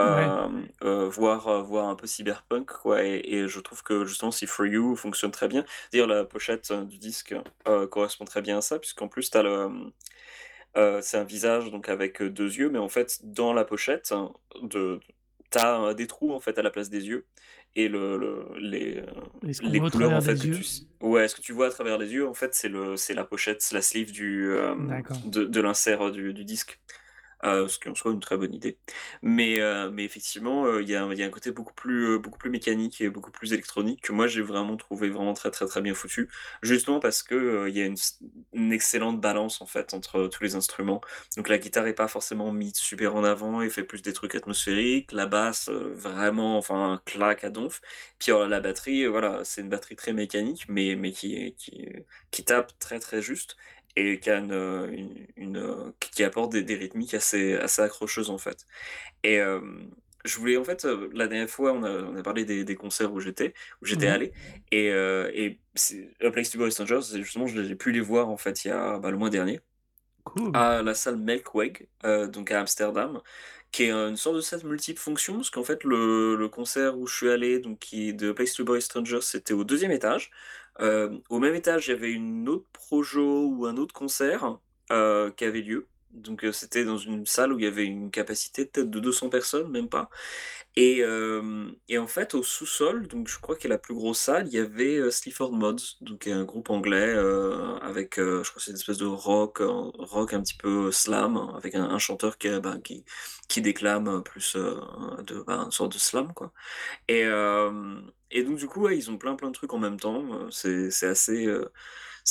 Ouais. 0.04 0.34
heu, 0.82 1.04
voire, 1.08 1.48
heu, 1.50 1.62
voire 1.62 1.88
un 1.88 1.96
peu 1.96 2.06
cyberpunk, 2.06 2.66
quoi 2.82 3.04
et 3.04 3.20
et 3.24 3.48
je 3.48 3.60
trouve 3.60 3.82
que 3.82 4.04
justement 4.06 4.30
See 4.32 4.46
For 4.46 4.66
You 4.66 4.96
fonctionne 4.96 5.30
très 5.32 5.48
bien. 5.48 5.64
D'ailleurs, 5.92 6.08
la 6.08 6.24
pochette, 6.24 6.72
du 6.72 6.98
disque, 6.98 7.34
correspond 7.90 8.24
très 8.26 8.42
bien 8.42 8.58
à 8.58 8.62
ça, 8.62 8.78
puisqu'en 8.78 9.08
plus 9.08 9.30
tu 9.30 9.36
as 9.38 9.42
le, 9.42 9.68
heu, 10.76 11.00
c'est 11.02 11.16
un 11.18 11.24
visage 11.24 11.70
donc 11.70 11.88
avec, 11.88 12.20
heu, 12.22 12.30
2 12.30 12.52
yeux, 12.56 12.70
mais 12.70 12.78
en 12.78 12.88
fait, 12.88 13.20
dans 13.22 13.52
la 13.52 13.64
pochette 13.64 14.12
hein, 14.12 14.32
de 14.62 15.00
tu 15.50 15.58
as, 15.58 15.94
des 15.94 16.06
trous, 16.06 16.32
en 16.32 16.40
fait, 16.40 16.58
à 16.58 16.62
la 16.62 16.70
place 16.70 16.90
des 16.90 17.06
yeux. 17.08 17.26
Et 17.76 17.88
le 17.88 18.16
le 18.16 18.46
les, 18.58 19.02
couleurs, 19.90 20.12
en 20.12 20.20
fait, 20.20 20.34
que 20.34 20.42
tu 20.42 20.64
ouais, 21.00 21.28
ce 21.28 21.36
que 21.36 21.40
tu 21.40 21.52
vois 21.52 21.66
à 21.68 21.70
travers 21.70 21.98
les 21.98 22.12
yeux, 22.12 22.28
en 22.28 22.34
fait, 22.34 22.54
c'est 22.54 22.68
le 22.68 22.96
c'est 22.96 23.14
la 23.14 23.24
pochette, 23.24 23.62
c'est 23.62 23.74
la 23.74 23.82
sleeve 23.82 24.12
du, 24.12 24.54
de 25.24 25.44
de 25.44 25.60
l'insert, 25.60 26.10
du 26.10 26.32
disque. 26.44 26.80
Heu, 27.44 27.68
ce 27.68 27.78
qui 27.78 27.88
en 27.88 27.94
soit 27.94 28.12
une 28.12 28.20
très 28.20 28.36
bonne 28.36 28.54
idée. 28.54 28.78
Mais 29.22 29.58
heu, 29.60 29.90
mais 29.90 30.04
effectivement, 30.04 30.66
heu, 30.66 30.82
il 30.82 30.88
y 30.88 30.96
a 30.96 31.06
y 31.14 31.22
a 31.22 31.26
un 31.26 31.30
côté 31.30 31.50
beaucoup 31.52 31.74
plus, 31.74 32.18
beaucoup 32.18 32.38
plus 32.38 32.50
mécanique 32.50 33.00
et 33.00 33.08
beaucoup 33.10 33.30
plus 33.30 33.52
électronique 33.52 34.02
que 34.02 34.12
moi 34.12 34.26
j'ai 34.26 34.42
vraiment 34.42 34.76
trouvé 34.76 35.08
vraiment 35.10 35.34
très, 35.34 35.50
très, 35.50 35.66
très 35.66 35.80
bien 35.82 35.94
foutu. 35.94 36.28
Justement 36.62 37.00
parce 37.00 37.22
que, 37.22 37.68
il 37.68 37.76
y 37.76 37.82
a 37.82 37.86
une 38.52 38.72
excellente 38.72 39.20
balance 39.20 39.60
en 39.62 39.66
fait 39.66 39.94
entre 39.94 40.26
tous 40.28 40.42
les 40.42 40.54
instruments. 40.54 41.00
Donc 41.36 41.48
la 41.48 41.58
guitare 41.58 41.86
est 41.86 41.94
pas 41.94 42.08
forcément 42.08 42.52
mise 42.52 42.76
super 42.76 43.14
en 43.16 43.24
avant 43.24 43.62
et 43.62 43.70
fait 43.70 43.84
plus 43.84 44.02
des 44.02 44.12
trucs 44.12 44.34
atmosphériques. 44.34 45.12
La 45.12 45.26
basse, 45.26 45.68
vraiment 45.70 46.56
enfin 46.58 47.00
claque 47.04 47.44
à 47.44 47.50
donf. 47.50 47.80
Puis 48.18 48.32
la 48.32 48.60
batterie, 48.60 49.06
voilà, 49.06 49.40
c'est 49.44 49.60
une 49.62 49.68
batterie 49.68 49.96
très 49.96 50.12
mécanique 50.12 50.66
mais 50.68 50.96
mais 50.96 51.12
qui 51.12 51.54
qui 51.56 51.88
qui 52.30 52.44
tape 52.44 52.72
très, 52.78 52.98
très 53.00 53.22
juste 53.22 53.56
et 53.96 54.20
qui 54.20 54.30
a 54.30 54.38
une, 54.38 54.52
une 54.92 55.26
une, 55.36 55.92
qui 56.00 56.24
apporte 56.24 56.52
des 56.52 56.62
des 56.62 56.76
rythmiques 56.76 57.14
assez 57.14 57.54
assez 57.56 57.82
accrocheuses, 57.82 58.30
en 58.30 58.38
fait. 58.38 58.66
Et 59.24 59.34
hem, 59.36 59.90
je 60.24 60.38
voulais 60.38 60.56
en 60.58 60.64
fait, 60.64 60.84
heu, 60.84 61.10
la 61.14 61.28
dernière 61.28 61.50
fois, 61.50 61.72
on 61.72 61.82
a 61.84 61.90
on 62.04 62.16
a 62.16 62.22
parlé 62.22 62.44
des 62.44 62.64
des 62.64 62.76
concerts 62.76 63.12
où 63.12 63.20
j'étais 63.20 63.54
où 63.82 63.86
j'étais 63.86 64.08
Mmh 64.08 64.08
allé 64.08 64.32
et 64.72 64.90
heu 64.90 65.30
et 65.34 65.60
A 66.22 66.30
Place 66.30 66.50
to 66.50 66.58
Go 66.58 66.70
Strangers, 66.70 67.02
justement, 67.22 67.46
je 67.46 67.62
j'ai 67.64 67.76
pu 67.76 67.92
les 67.92 68.00
voir, 68.00 68.28
en 68.28 68.36
fait, 68.36 68.64
il 68.64 68.68
y 68.68 68.70
a, 68.72 68.98
bah, 68.98 69.10
le 69.10 69.18
mois 69.18 69.30
dernier 69.30 69.60
Cool. 70.24 70.54
à 70.54 70.82
la 70.82 70.94
salle 70.94 71.16
Melkweg, 71.18 71.88
heu, 72.04 72.28
donc 72.28 72.50
à 72.50 72.60
Amsterdam, 72.60 73.20
qui 73.72 73.84
est, 73.84 73.90
une 73.92 74.16
sorte 74.16 74.36
de 74.36 74.40
salle 74.40 74.64
multiple 74.64 75.00
fonction 75.00 75.36
parce 75.36 75.50
qu'en 75.50 75.64
fait, 75.64 75.84
le 75.84 76.48
concert 76.48 76.98
où 76.98 77.06
je 77.06 77.14
suis 77.16 77.30
allé, 77.30 77.58
donc 77.60 77.78
qui 77.78 78.08
est 78.10 78.12
de 78.12 78.32
Place 78.32 78.54
to 78.54 78.76
et 78.76 78.80
Strangers, 78.80 79.20
c'était 79.22 79.54
au 79.54 79.64
deuxième 79.64 79.92
étage. 79.92 80.30
Hem, 80.78 81.20
au 81.28 81.38
même 81.40 81.54
étage, 81.54 81.88
il 81.88 81.90
y 81.92 81.94
avait 81.94 82.12
une 82.12 82.48
autre 82.48 82.66
projo 82.72 83.46
ou 83.48 83.66
un 83.66 83.76
autre 83.76 83.94
concert, 83.94 84.58
heu, 84.92 85.32
qui 85.36 85.44
avait 85.44 85.62
lieu. 85.62 85.88
Donc, 86.12 86.44
heu, 86.44 86.52
c'était 86.52 86.84
dans 86.84 86.96
une 86.98 87.26
salle 87.26 87.52
où 87.52 87.58
il 87.58 87.64
y 87.64 87.68
avait 87.68 87.84
une 87.84 88.10
capacité 88.10 88.66
peut-être 88.66 88.90
de 88.90 89.00
200 89.00 89.28
personnes, 89.30 89.70
même 89.70 89.88
pas. 89.88 90.10
Et 90.76 91.00
hem 91.00 91.74
et 91.88 91.98
en 91.98 92.06
fait, 92.08 92.34
au 92.34 92.42
sous-sol, 92.42 93.08
donc 93.08 93.28
je 93.28 93.38
crois 93.40 93.56
qu'il 93.56 93.68
y 93.68 93.70
la 93.70 93.78
plus 93.78 93.94
grosse 93.94 94.18
salle, 94.20 94.46
il 94.48 94.54
y 94.54 94.58
avait, 94.58 94.96
heu, 94.98 95.10
Sleaford 95.10 95.52
Mods, 95.52 95.96
donc 96.02 96.26
un 96.28 96.44
groupe 96.44 96.70
anglais, 96.70 97.14
heu, 97.16 97.54
avec, 97.82 98.16
je 98.18 98.42
crois 98.50 98.60
c'est 98.62 98.70
une 98.72 98.76
espèce 98.78 98.98
de 98.98 99.06
rock, 99.06 99.60
rock 99.62 100.32
un 100.34 100.42
petit 100.42 100.56
peu 100.56 100.92
slam, 100.92 101.36
avec 101.56 101.74
un 101.76 101.98
chanteur 101.98 102.38
qui, 102.38 102.48
ben, 102.60 102.80
qui 102.82 103.04
qui 103.48 103.62
déclame, 103.62 104.22
plus, 104.24 104.56
de 104.56 105.42
ben, 105.46 105.64
une 105.66 105.70
sorte 105.72 105.92
de 105.94 105.98
slam, 105.98 106.32
quoi. 106.34 106.52
Et 107.08 107.24
et 108.30 108.44
donc 108.44 108.58
du 108.58 108.66
coup, 108.68 108.88
ils 108.90 109.10
ont 109.10 109.18
plein, 109.18 109.34
plein 109.36 109.48
de 109.48 109.54
trucs 109.54 109.72
en 109.74 109.78
même 109.78 109.98
temps, 110.00 110.50
c'est 110.50 110.90
c'est 110.90 111.06
assez, 111.08 111.46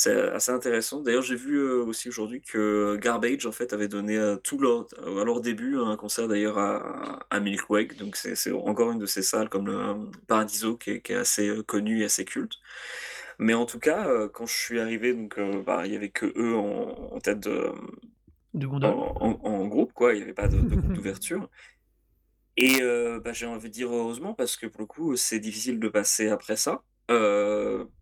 c'est 0.02 0.30
assez 0.30 0.50
intéressant. 0.50 1.00
D'ailleurs, 1.02 1.22
j'ai 1.22 1.36
vu, 1.36 1.56
heu, 1.58 1.82
aussi 1.82 2.08
aujourd'hui 2.08 2.40
que 2.40 2.96
Garbage, 2.96 3.44
en 3.46 3.52
fait, 3.52 3.72
avait 3.74 3.88
donné, 3.88 4.16
heu, 4.16 4.40
tout 4.42 4.58
leur 4.58 4.86
à 5.04 5.24
leur 5.24 5.40
début, 5.42 5.76
un 5.78 5.96
concert 5.96 6.26
d'ailleurs 6.28 6.58
à 6.58 7.20
à 7.30 7.40
Milkweg, 7.40 7.96
donc 7.98 8.16
c'est 8.16 8.50
encore 8.52 8.92
une 8.92 8.98
de 8.98 9.06
ces 9.06 9.22
salles 9.22 9.48
comme 9.50 9.66
le, 9.66 9.74
hem, 9.78 10.10
Paradiso 10.26 10.76
qui 10.76 10.90
est 10.92 11.00
qui 11.02 11.12
est 11.12 11.16
assez, 11.16 11.50
connue 11.66 12.00
et 12.02 12.04
assez 12.06 12.24
culte. 12.24 12.54
Mais 13.38 13.54
en 13.54 13.66
tout 13.66 13.78
cas, 13.78 14.28
quand 14.32 14.46
je 14.46 14.56
suis 14.56 14.80
arrivé 14.80 15.14
donc, 15.14 15.38
bah, 15.66 15.82
il 15.86 15.92
y 15.92 15.96
avait 15.96 16.10
que 16.10 16.26
eux 16.36 16.54
en 16.56 17.12
en 17.14 17.20
tête 17.20 17.40
de, 17.40 17.70
en 18.54 18.66
gondole. 18.66 18.94
en 19.20 19.38
en 19.44 19.66
groupe 19.66 19.92
quoi, 19.92 20.14
il 20.14 20.20
y 20.20 20.22
avait 20.22 20.34
pas 20.34 20.48
de 20.48 20.58
d'ouverture 20.94 21.48
et 22.56 22.80
bah, 23.24 23.32
j'ai 23.32 23.46
envie 23.46 23.68
de 23.68 23.74
dire 23.74 23.90
heureusement 23.92 24.34
parce 24.34 24.56
que 24.56 24.66
pour 24.66 24.80
le 24.82 24.86
coup, 24.86 25.16
c'est 25.16 25.40
difficile 25.40 25.78
de 25.78 25.88
passer 25.88 26.28
après 26.28 26.56
ça. 26.56 26.82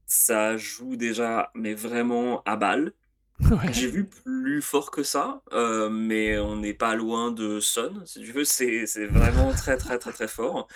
Ça 0.08 0.56
joue 0.56 0.96
déjà, 0.96 1.50
mais 1.54 1.74
vraiment 1.74 2.42
à 2.44 2.56
balle. 2.56 2.94
Ouais. 3.40 3.72
J'ai 3.72 3.86
vu 3.88 4.04
plus 4.08 4.60
fort 4.60 4.90
que 4.90 5.04
ça, 5.04 5.42
heu, 5.52 5.88
mais 5.90 6.38
on 6.38 6.56
n'est 6.56 6.74
pas 6.74 6.96
loin 6.96 7.30
de 7.30 7.60
Sun, 7.60 8.02
si 8.04 8.20
tu 8.20 8.32
veux, 8.32 8.44
c'est 8.44 8.84
c'est 8.86 9.06
vraiment 9.06 9.52
très, 9.52 9.76
très, 9.76 9.96
très, 9.98 10.12
très 10.12 10.26
fort. 10.26 10.66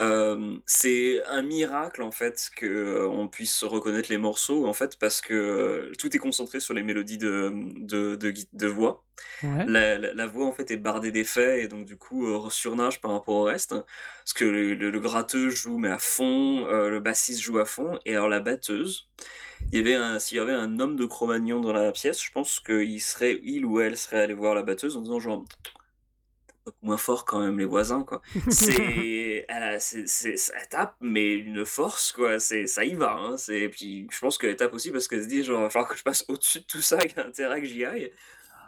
Hem, 0.00 0.60
c'est 0.66 1.22
un 1.26 1.42
miracle, 1.42 2.02
en 2.02 2.12
fait, 2.12 2.50
qu'on 2.58 3.28
puisse 3.28 3.64
reconnaître 3.64 4.10
les 4.10 4.18
morceaux, 4.18 4.66
en 4.66 4.72
fait, 4.74 4.98
parce 4.98 5.20
que, 5.20 5.92
tout 5.98 6.14
est 6.16 6.18
concentré 6.18 6.60
sur 6.60 6.74
les 6.74 6.82
mélodies 6.82 7.18
de, 7.18 7.52
de 7.78 8.16
de 8.16 8.30
gui 8.30 8.48
de 8.52 8.66
voix. 8.66 9.04
Ouais. 9.42 9.66
La 9.66 9.98
la 9.98 10.14
la 10.14 10.26
voix, 10.26 10.46
en 10.46 10.52
fait, 10.52 10.70
est 10.70 10.78
bardée 10.78 11.12
d'effets 11.12 11.62
et 11.64 11.68
donc 11.68 11.86
du 11.86 11.96
coup, 11.98 12.26
surnage 12.50 13.00
par 13.00 13.12
rapport 13.12 13.36
au 13.36 13.42
reste. 13.44 13.70
Parce 14.24 14.32
que 14.34 14.44
le 14.44 14.74
le 14.74 14.90
le 14.90 15.00
gratteux 15.00 15.50
joue 15.50 15.78
mais 15.78 15.90
à 15.90 15.98
fond, 15.98 16.66
le 16.66 17.00
bassiste 17.00 17.40
joue 17.42 17.58
à 17.58 17.64
fond 17.66 17.98
et 18.06 18.14
alors 18.16 18.28
la 18.28 18.40
batteuse, 18.40 19.08
il 19.72 19.78
y 19.78 19.80
avait 19.80 19.94
un 19.94 20.18
s'il 20.18 20.38
y 20.38 20.40
avait 20.40 20.52
un 20.52 20.78
homme 20.80 20.96
de 20.96 21.04
Cro-Magnon 21.06 21.60
dans 21.60 21.72
la 21.72 21.92
pièce, 21.92 22.22
je 22.22 22.30
pense 22.30 22.60
qu'il 22.60 23.00
serait 23.00 23.40
il 23.42 23.64
ou 23.64 23.80
elle 23.80 23.96
serait 23.96 24.22
allé 24.22 24.34
voir 24.34 24.54
la 24.54 24.62
batteuse 24.62 24.96
en 24.96 25.02
disant 25.02 25.20
genre: 25.20 25.44
«Moins 26.82 26.96
fort 26.96 27.24
quand 27.24 27.40
même 27.40 27.58
les 27.58 27.64
voisins, 27.64 28.02
quoi». 28.02 28.22
C'est 28.48 29.46
ça 30.36 30.52
tape, 30.70 30.96
mais 31.00 31.34
une 31.34 31.64
force, 31.64 32.12
quoi, 32.12 32.38
c'est 32.40 32.66
ça 32.66 32.84
y 32.84 32.94
va, 32.94 33.12
hein, 33.12 33.36
c'est 33.36 33.68
puis 33.68 34.06
je 34.10 34.18
pense 34.18 34.36
qu'elle 34.38 34.56
tape 34.56 34.74
aussi 34.74 34.90
parce 34.90 35.06
qu'elle 35.08 35.22
se 35.22 35.28
dit 35.28 35.44
genre: 35.44 35.62
«Va 35.62 35.70
falloir 35.70 35.90
que 35.90 35.96
je 35.96 36.02
passe 36.02 36.24
au-dessus 36.28 36.60
de 36.60 36.64
tout 36.64 36.82
ça, 36.82 36.98
il 37.04 37.12
y 37.16 37.20
a 37.20 37.26
intérêt 37.26 37.60
que 37.60 37.66
j'y 37.66 37.84
aille». 37.84 38.12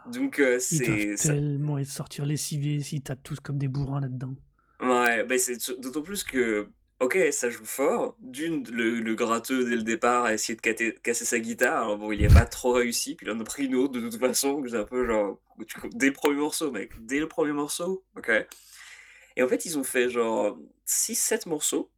Donc 0.07 0.39
Ils 0.39 0.43
doivent 0.45 0.59
c'est 0.61 1.17
ça 1.17 1.35
tellement 1.35 1.79
être 1.79 1.89
sortir 1.89 2.25
lessivés 2.25 2.81
s'ils 2.81 3.03
tapent 3.03 3.23
tous 3.23 3.41
comme 3.41 3.59
des 3.59 3.69
bourrins 3.69 4.01
là-dedans. 4.01 4.35
Ouais, 4.81 5.25
beh, 5.25 5.39
c'est 5.39 5.59
d'autant 5.81 6.03
plus 6.03 6.23
que, 6.25 6.69
OK, 7.01 7.17
ça 7.31 7.49
joue 7.49 7.65
fort. 7.65 8.17
D'une, 8.19 8.65
le 8.71 8.99
le 9.01 9.15
gratteux 9.15 9.65
dès 9.65 9.77
le 9.77 9.83
départ 9.83 10.25
a 10.25 10.35
essayé 10.35 10.57
de 10.57 10.91
casser 11.01 11.25
sa 11.25 11.39
guitare. 11.39 11.85
Alors 11.85 11.97
bon, 11.99 12.11
il 12.11 12.21
y 12.21 12.27
a 12.27 12.29
pas 12.29 12.45
trop 12.45 12.73
réussi, 12.73 13.15
puis 13.15 13.27
il 13.27 13.31
en 13.31 13.39
a 13.39 13.45
pris 13.45 13.67
une 13.67 13.77
autre 13.77 13.93
de 13.93 14.01
toute 14.01 14.19
façon, 14.19 14.65
c'est 14.69 14.77
un 14.77 14.85
peu 14.85 15.07
genre, 15.07 15.39
dès 15.95 16.07
le 16.09 16.13
1er 16.13 16.35
morceau 16.35 16.73
mec, 16.73 16.91
dès 17.07 17.21
le 17.21 17.27
1er 17.27 17.53
morceau? 17.53 18.05
OK. 18.17 18.31
Et 19.37 19.43
en 19.43 19.49
fait, 19.49 19.65
ils 19.65 19.79
ont 19.79 19.85
fait 19.85 20.11
genre 20.11 20.59
6-7 20.87 21.49
morceaux 21.49 21.91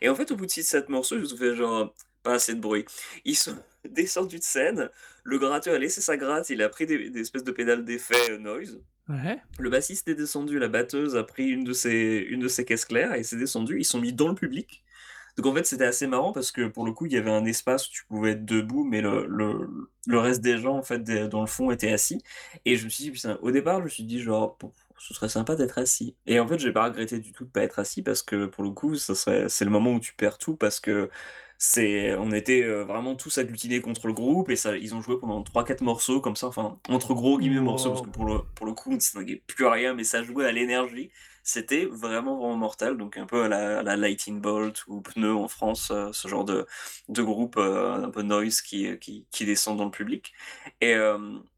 et 0.00 0.08
en 0.08 0.14
fait, 0.16 0.30
au 0.32 0.36
bout 0.36 0.46
de 0.46 0.50
6-7 0.50 0.88
morceaux, 0.88 1.16
ils 1.18 1.34
ont 1.34 1.36
fait 1.36 1.54
genre: 1.54 1.94
«Pas 2.24 2.34
assez 2.34 2.54
de 2.54 2.60
bruit». 2.60 2.84
Ils 3.24 3.36
sont 3.36 3.56
descendus 3.88 4.38
de 4.38 4.44
scène, 4.44 4.90
le 5.24 5.38
gratteux 5.38 5.72
a 5.72 5.78
laissé 5.78 6.00
sa 6.00 6.16
gratte, 6.16 6.50
il 6.50 6.62
a 6.62 6.68
pris 6.68 6.86
des 6.86 7.16
espèces 7.20 7.44
de 7.44 7.52
pédales 7.52 7.84
d'effet, 7.84 8.32
heu, 8.32 8.38
noise. 8.38 8.80
Le 9.58 9.70
bassiste 9.70 10.08
est 10.08 10.14
descendu, 10.14 10.58
la 10.58 10.68
batteuse 10.68 11.16
a 11.16 11.24
pris 11.24 11.46
une 11.48 11.64
de 11.64 11.72
ses 11.72 12.18
une 12.28 12.40
de 12.40 12.48
ses 12.48 12.64
caisses 12.64 12.84
claires 12.84 13.14
et 13.14 13.22
s'est 13.22 13.36
descendue. 13.36 13.78
Ils 13.80 13.84
sont 13.84 14.00
mis 14.00 14.12
dans 14.12 14.28
le 14.28 14.34
public. 14.34 14.84
Donc 15.36 15.46
en 15.46 15.54
fait, 15.54 15.64
c'était 15.66 15.84
assez 15.86 16.06
marrant 16.08 16.32
parce 16.32 16.52
que 16.52 16.68
pour 16.68 16.84
le 16.86 16.92
coup, 16.92 17.06
il 17.06 17.12
y 17.12 17.16
avait 17.16 17.30
un 17.30 17.44
espace 17.46 17.88
où 17.88 17.90
tu 17.92 18.04
pouvais 18.06 18.32
être 18.32 18.44
debout, 18.44 18.84
mais 18.84 19.00
le 19.00 19.26
le 19.28 19.68
le 20.06 20.18
reste 20.18 20.40
des 20.42 20.58
gens, 20.58 20.76
en 20.76 20.82
fait, 20.82 21.04
dans 21.28 21.40
le 21.42 21.46
fond 21.46 21.70
étaient 21.70 21.92
assis 21.92 22.22
et 22.64 22.76
je 22.76 22.84
me 22.84 22.90
suis 22.90 23.10
dit: 23.10 23.22
au 23.42 23.50
départ, 23.52 23.78
je 23.80 23.84
me 23.84 23.88
suis 23.88 24.04
dit 24.04 24.20
genre: 24.22 24.56
«Bon, 24.60 24.72
ce 24.98 25.14
serait 25.14 25.28
sympa 25.28 25.56
d'être 25.56 25.78
assis» 25.78 26.16
et 26.26 26.40
en 26.40 26.48
fait, 26.48 26.58
j'ai 26.58 26.72
pas 26.72 26.84
regretté 26.86 27.18
du 27.20 27.32
tout 27.32 27.44
de 27.44 27.50
pas 27.50 27.62
être 27.62 27.78
assis 27.78 28.02
parce 28.02 28.22
que 28.22 28.46
pour 28.46 28.64
le 28.64 28.70
coup, 28.70 28.96
ça 28.96 29.14
serait 29.14 29.48
c'est 29.48 29.64
le 29.64 29.70
moment 29.70 29.92
où 29.94 30.00
tu 30.00 30.14
perds 30.14 30.38
tout 30.38 30.56
parce 30.56 30.80
que 30.80 31.10
c'est 31.58 32.14
on 32.16 32.30
était, 32.32 32.62
heu, 32.62 32.82
vraiment 32.82 33.16
tous 33.16 33.38
agglutinés 33.38 33.80
contre 33.80 34.06
le 34.06 34.12
groupe 34.12 34.48
et 34.50 34.56
ça 34.56 34.76
ils 34.76 34.94
ont 34.94 35.02
joué 35.02 35.18
pendant 35.18 35.42
3-4 35.42 35.82
morceaux 35.82 36.20
comme 36.20 36.36
ça, 36.36 36.46
enfin, 36.48 36.78
entre 36.88 37.14
gros 37.14 37.38
guillemets 37.38 37.60
«morceaux» 37.60 37.90
parce 37.90 38.02
que 38.02 38.10
pour 38.10 38.24
le 38.26 38.40
pour 38.54 38.66
le 38.66 38.72
coup, 38.74 38.92
on 38.92 38.96
distinguait 38.96 39.42
plus 39.46 39.66
rien, 39.66 39.94
mais 39.94 40.04
ça 40.04 40.22
jouait 40.22 40.46
à 40.46 40.52
l'énergie. 40.52 41.10
C'était 41.42 41.86
vraiment, 41.86 42.36
vraiment 42.36 42.56
mortel, 42.56 42.96
donc 42.98 43.16
un 43.16 43.26
peu 43.26 43.44
à 43.44 43.48
la 43.48 43.78
à 43.80 43.96
Lightning 43.96 44.40
Bolt 44.40 44.84
ou 44.86 45.00
Pneu 45.00 45.34
en 45.34 45.48
France, 45.48 45.90
heu, 45.90 46.10
ce 46.12 46.28
genre 46.28 46.44
de 46.44 46.66
de 47.08 47.22
groupe, 47.22 47.56
heu, 47.56 47.90
un 48.04 48.10
peu 48.10 48.22
noise 48.22 48.60
qui, 48.60 48.98
qui 48.98 49.44
descend 49.46 49.78
dans 49.78 49.86
le 49.86 49.90
public 49.90 50.32
et 50.80 50.94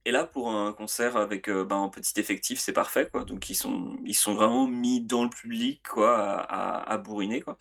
et 0.07 0.13
là, 0.13 0.25
pour 0.25 0.51
un 0.51 0.73
concert 0.73 1.17
avec, 1.17 1.49
heu, 1.49 1.65
ben, 1.65 1.83
un 1.85 1.89
petit 1.91 2.19
effectif, 2.21 2.59
c'est 2.61 2.73
parfait, 2.73 3.09
quoi. 3.13 3.25
Donc 3.25 3.51
ils 3.51 3.55
sont 3.55 3.99
ils 4.07 4.15
sont 4.15 4.35
vraiment 4.35 4.67
mis 4.67 5.01
dans 5.03 5.25
le 5.25 5.31
public, 5.31 5.83
quoi, 5.89 6.39
à 6.41 6.97
bourriner, 6.99 7.43
quoi. 7.43 7.59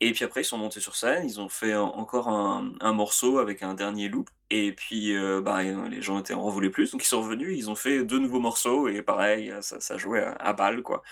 Et 0.00 0.12
puis 0.12 0.24
après, 0.24 0.42
ils 0.42 0.44
sont 0.44 0.58
montés 0.58 0.80
sur 0.80 0.96
scène, 0.96 1.24
ils 1.26 1.40
ont 1.40 1.48
fait 1.48 1.74
en 1.76 1.88
encore 1.96 2.28
un 2.28 2.72
un 2.80 2.92
morceau 2.92 3.38
avec 3.38 3.62
un 3.62 3.74
dernier 3.74 4.08
loop. 4.08 4.30
Et 4.50 4.72
puis, 4.74 5.12
heu, 5.14 5.40
bah, 5.42 5.64
et 5.64 5.74
les 5.90 6.02
gens 6.02 6.18
étaient 6.20 6.34
en 6.34 6.48
voulaient 6.50 6.70
plus, 6.70 6.92
donc 6.92 7.04
ils 7.04 7.06
sont 7.08 7.20
revenus, 7.22 7.56
ils 7.58 7.70
ont 7.70 7.74
fait 7.76 8.04
2 8.04 8.18
nouveaux 8.18 8.40
morceaux. 8.40 8.88
Et 8.88 9.02
pareil, 9.02 9.52
ça 9.62 9.96
jouait 9.98 10.24
à 10.40 10.52
balle, 10.54 10.82
quoi. 10.82 11.02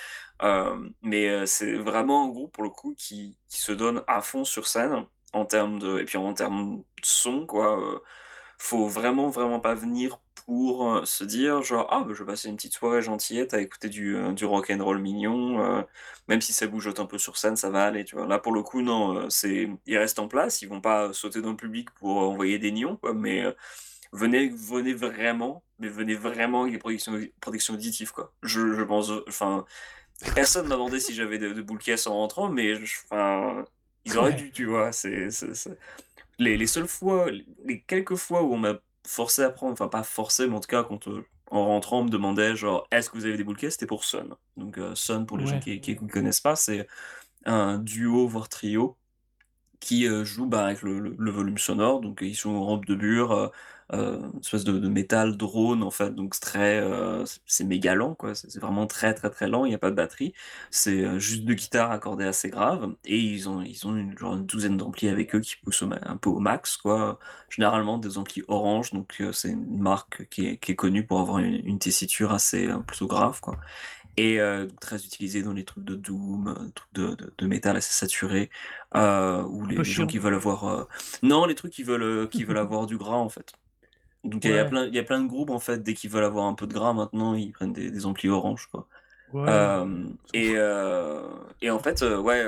Mais 1.03 1.47
c'est 1.47 1.75
vraiment 1.75 2.25
un 2.27 2.29
groupe, 2.29 2.53
pour 2.53 2.65
le 2.65 2.71
coup, 2.71 2.95
qui 2.97 3.39
qui 3.49 3.61
se 3.61 3.73
donne 3.73 4.03
à 4.07 4.21
fond 4.23 4.45
sur 4.45 4.67
scène 4.67 5.07
en 5.33 5.45
termes 5.45 5.79
de 5.79 5.99
et 6.01 6.05
puis 6.05 6.19
en 6.19 6.33
termes 6.35 6.79
de 6.79 6.85
son, 7.03 7.47
quoi, 7.47 8.03
faut 8.59 8.87
vraiment, 8.89 9.29
vraiment 9.29 9.61
pas 9.61 9.75
venir 9.75 10.19
pour, 10.47 10.89
heu, 10.99 11.05
se 11.07 11.25
dire 11.25 11.63
genre: 11.63 11.89
«Ah, 11.91 12.05
bah, 12.05 12.15
je 12.15 12.21
vais 12.25 12.27
passer 12.33 12.49
une 12.49 12.57
petite 12.57 12.75
soirée 12.75 13.03
gentillette 13.03 13.55
à 13.55 13.61
écouter 13.61 13.89
du, 13.91 14.17
heu, 14.17 14.33
du 14.35 14.45
rock 14.47 14.71
and 14.71 14.83
roll 14.85 15.01
mignon, 15.01 15.61
heu, 15.81 15.85
même 16.29 16.41
si 16.41 16.53
ça 16.55 16.67
bougeote 16.69 17.01
un 17.01 17.07
peu 17.07 17.19
sur 17.19 17.37
scène, 17.37 17.57
ça 17.57 17.71
va 17.71 17.85
aller», 17.87 18.05
tu 18.05 18.17
vois? 18.17 18.27
Là, 18.29 18.39
pour 18.39 18.53
le 18.53 18.63
coup, 18.63 18.83
non, 18.83 19.29
c'est 19.31 19.69
ils 19.87 19.99
restent 19.99 20.21
en 20.21 20.29
place, 20.29 20.63
ils 20.63 20.69
vont 20.69 20.81
pas 20.81 21.13
sauter 21.13 21.43
dans 21.43 21.51
le 21.51 21.57
public 21.57 21.91
pour 21.93 22.17
envoyer 22.19 22.59
des 22.61 22.73
nions, 22.73 22.97
quoi, 22.97 23.13
mais 23.15 23.45
venez 24.13 24.49
venez 24.51 24.95
vraiment, 24.95 25.65
mais 25.79 25.89
venez 25.89 26.15
vraiment 26.15 26.63
avec 26.63 26.75
des 26.75 26.79
protections 26.79 27.19
protections 27.41 27.75
auditives, 27.75 28.13
quoi. 28.13 28.35
Je 28.43 28.73
je 28.75 28.83
pense, 28.83 29.11
enfin, 29.29 29.65
personne 30.35 30.67
m'a 30.69 30.77
demandé 30.77 31.01
si 31.01 31.15
j'avais 31.15 31.39
de 31.39 31.53
de 31.53 31.63
boules 31.63 31.81
en 32.07 32.13
rentrant, 32.15 32.51
mais 32.51 32.75
enfin, 33.11 33.65
ils 34.05 34.19
auraient 34.19 34.35
dû, 34.35 34.53
tu 34.53 34.67
vois? 34.67 34.93
C'est 34.93 35.29
les 36.39 36.57
les 36.57 36.67
seules 36.67 36.89
fois, 36.89 37.31
les 37.65 37.83
quelques 37.83 38.17
fois 38.17 38.43
où 38.43 38.55
on 38.55 38.59
m'a 38.59 38.81
forcé 39.07 39.43
à 39.43 39.51
prendre, 39.51 39.73
enfin 39.73 39.89
pas 39.89 40.03
forcé, 40.05 40.47
mais 40.49 40.57
en 40.57 40.61
tout 40.61 40.69
cas 40.69 40.85
quand, 40.85 41.09
heu, 41.09 41.27
en 41.51 41.67
rentrant, 41.67 42.01
on 42.01 42.05
me 42.05 42.11
demandait 42.11 42.57
genre: 42.57 42.87
«Est-ce 42.91 43.11
que 43.11 43.17
vous 43.19 43.27
avez 43.27 43.37
des 43.37 43.45
boules 43.45 43.57
caisses?» 43.57 43.75
c'était 43.75 43.87
pour 43.87 44.05
Sun. 44.05 44.35
Donc 44.57 44.79
heu, 44.79 44.95
Sun, 44.97 45.27
pour 45.27 45.39
les 45.39 45.47
gens 45.47 45.59
qui 45.61 45.81
qui 45.81 45.97
connaissent 45.97 46.41
pas, 46.41 46.57
c'est 46.57 46.87
un 47.47 47.79
duo, 47.79 48.29
voire 48.29 48.49
trio 48.51 48.99
qui, 49.81 50.07
heu, 50.07 50.25
joue, 50.25 50.47
bah, 50.47 50.67
avec 50.67 50.83
le 50.83 50.99
le 51.01 51.15
le 51.19 51.31
volume 51.31 51.59
sonore, 51.59 52.01
donc 52.01 52.21
ils 52.23 52.37
sont 52.37 52.51
en 52.51 52.65
robe 52.65 52.87
de 52.87 52.95
bure, 52.95 53.53
une 53.93 54.41
espèce 54.41 54.65
de 54.65 54.79
de 54.79 54.89
métal 54.89 55.37
drone, 55.37 55.83
en 55.83 55.91
fait, 55.91 56.11
donc 56.15 56.35
c'est 56.35 56.41
très, 56.41 56.81
heu, 56.81 57.25
c'est 57.47 57.65
méga 57.65 57.95
lent, 57.95 58.15
quoi. 58.15 58.35
C'est 58.35 58.59
vraiment 58.59 58.87
très, 58.87 59.15
très, 59.15 59.31
très 59.31 59.49
lent, 59.49 59.65
il 59.65 59.73
y 59.73 59.75
a 59.75 59.79
pas 59.79 59.91
de 59.91 59.95
batterie. 59.97 60.33
C'est, 60.71 61.03
heu, 61.05 61.19
juste 61.19 61.45
2 61.45 61.55
guitares 61.55 61.91
accordées 61.93 62.25
assez 62.25 62.51
graves 62.51 62.95
et 63.05 63.19
ils 63.19 63.49
ont 63.49 63.63
ils 63.63 63.87
ont 63.87 63.97
une 63.97 64.17
genre 64.19 64.35
une 64.35 64.47
douzaine 64.47 64.77
d'amplis 64.77 65.09
avec 65.09 65.35
eux 65.35 65.41
qui 65.41 65.57
poussent 65.57 65.83
au 65.83 65.91
un 65.93 66.17
peu 66.17 66.31
au 66.31 66.39
max, 66.41 66.77
quoi. 66.77 67.19
Généralement 67.49 67.99
des 67.99 68.19
amplis 68.19 68.43
Orange, 68.49 68.93
donc 68.93 69.23
c'est 69.33 69.51
une 69.51 69.79
marque 69.81 70.29
qui 70.29 70.47
est 70.47 70.57
qui 70.59 70.73
est 70.73 70.77
connue 70.77 71.07
pour 71.07 71.21
avoir 71.21 71.39
une 71.39 71.55
une 71.67 71.79
tessiture 71.79 72.33
assez, 72.33 72.69
plutôt 72.87 73.07
grave, 73.07 73.41
quoi 73.41 73.57
et 74.19 74.39
très 74.81 75.05
utilisée 75.05 75.43
dans 75.43 75.53
les 75.53 75.65
trucs 75.65 75.85
de 75.85 75.95
doom, 75.95 76.73
trucs 76.75 76.93
de 76.95 77.15
de 77.15 77.35
de 77.37 77.47
métal 77.47 77.77
assez 77.77 77.93
saturé, 77.93 78.51
ou 78.95 79.67
les 79.67 79.85
gens 79.85 80.07
qui 80.07 80.19
veulent 80.19 80.35
avoir, 80.35 80.89
non, 81.23 81.45
les 81.47 81.55
trucs 81.55 81.73
qui 81.73 81.83
veulent, 81.83 82.29
qui 82.29 82.45
veulent 82.45 82.59
avoir 82.59 82.87
du 82.87 82.97
gras, 82.97 83.17
en 83.17 83.29
fait. 83.29 83.53
Donc 84.27 84.45
il 84.45 84.51
y 84.51 84.59
a 84.59 84.65
y 84.65 84.69
plein 84.69 84.87
y 84.87 84.99
a 84.99 85.03
plein 85.05 85.21
de 85.21 85.29
groupes, 85.29 85.51
en 85.51 85.61
fait, 85.61 85.83
dès 85.83 85.95
qu'ils 85.95 86.11
veulent 86.11 86.25
avoir 86.25 86.47
un 86.47 86.55
peu 86.55 86.67
de 86.67 86.75
gras 86.75 86.93
maintenant, 86.93 87.35
ils 87.35 87.53
prennent 87.53 87.73
des 87.73 87.91
des 87.91 88.07
amplis 88.07 88.29
Orange, 88.29 88.69
quoi. 88.71 88.87
Ouais, 89.33 89.49
et 90.35 90.55
et 91.63 91.71
en 91.71 91.79
fait, 91.79 92.03
ouais, 92.03 92.47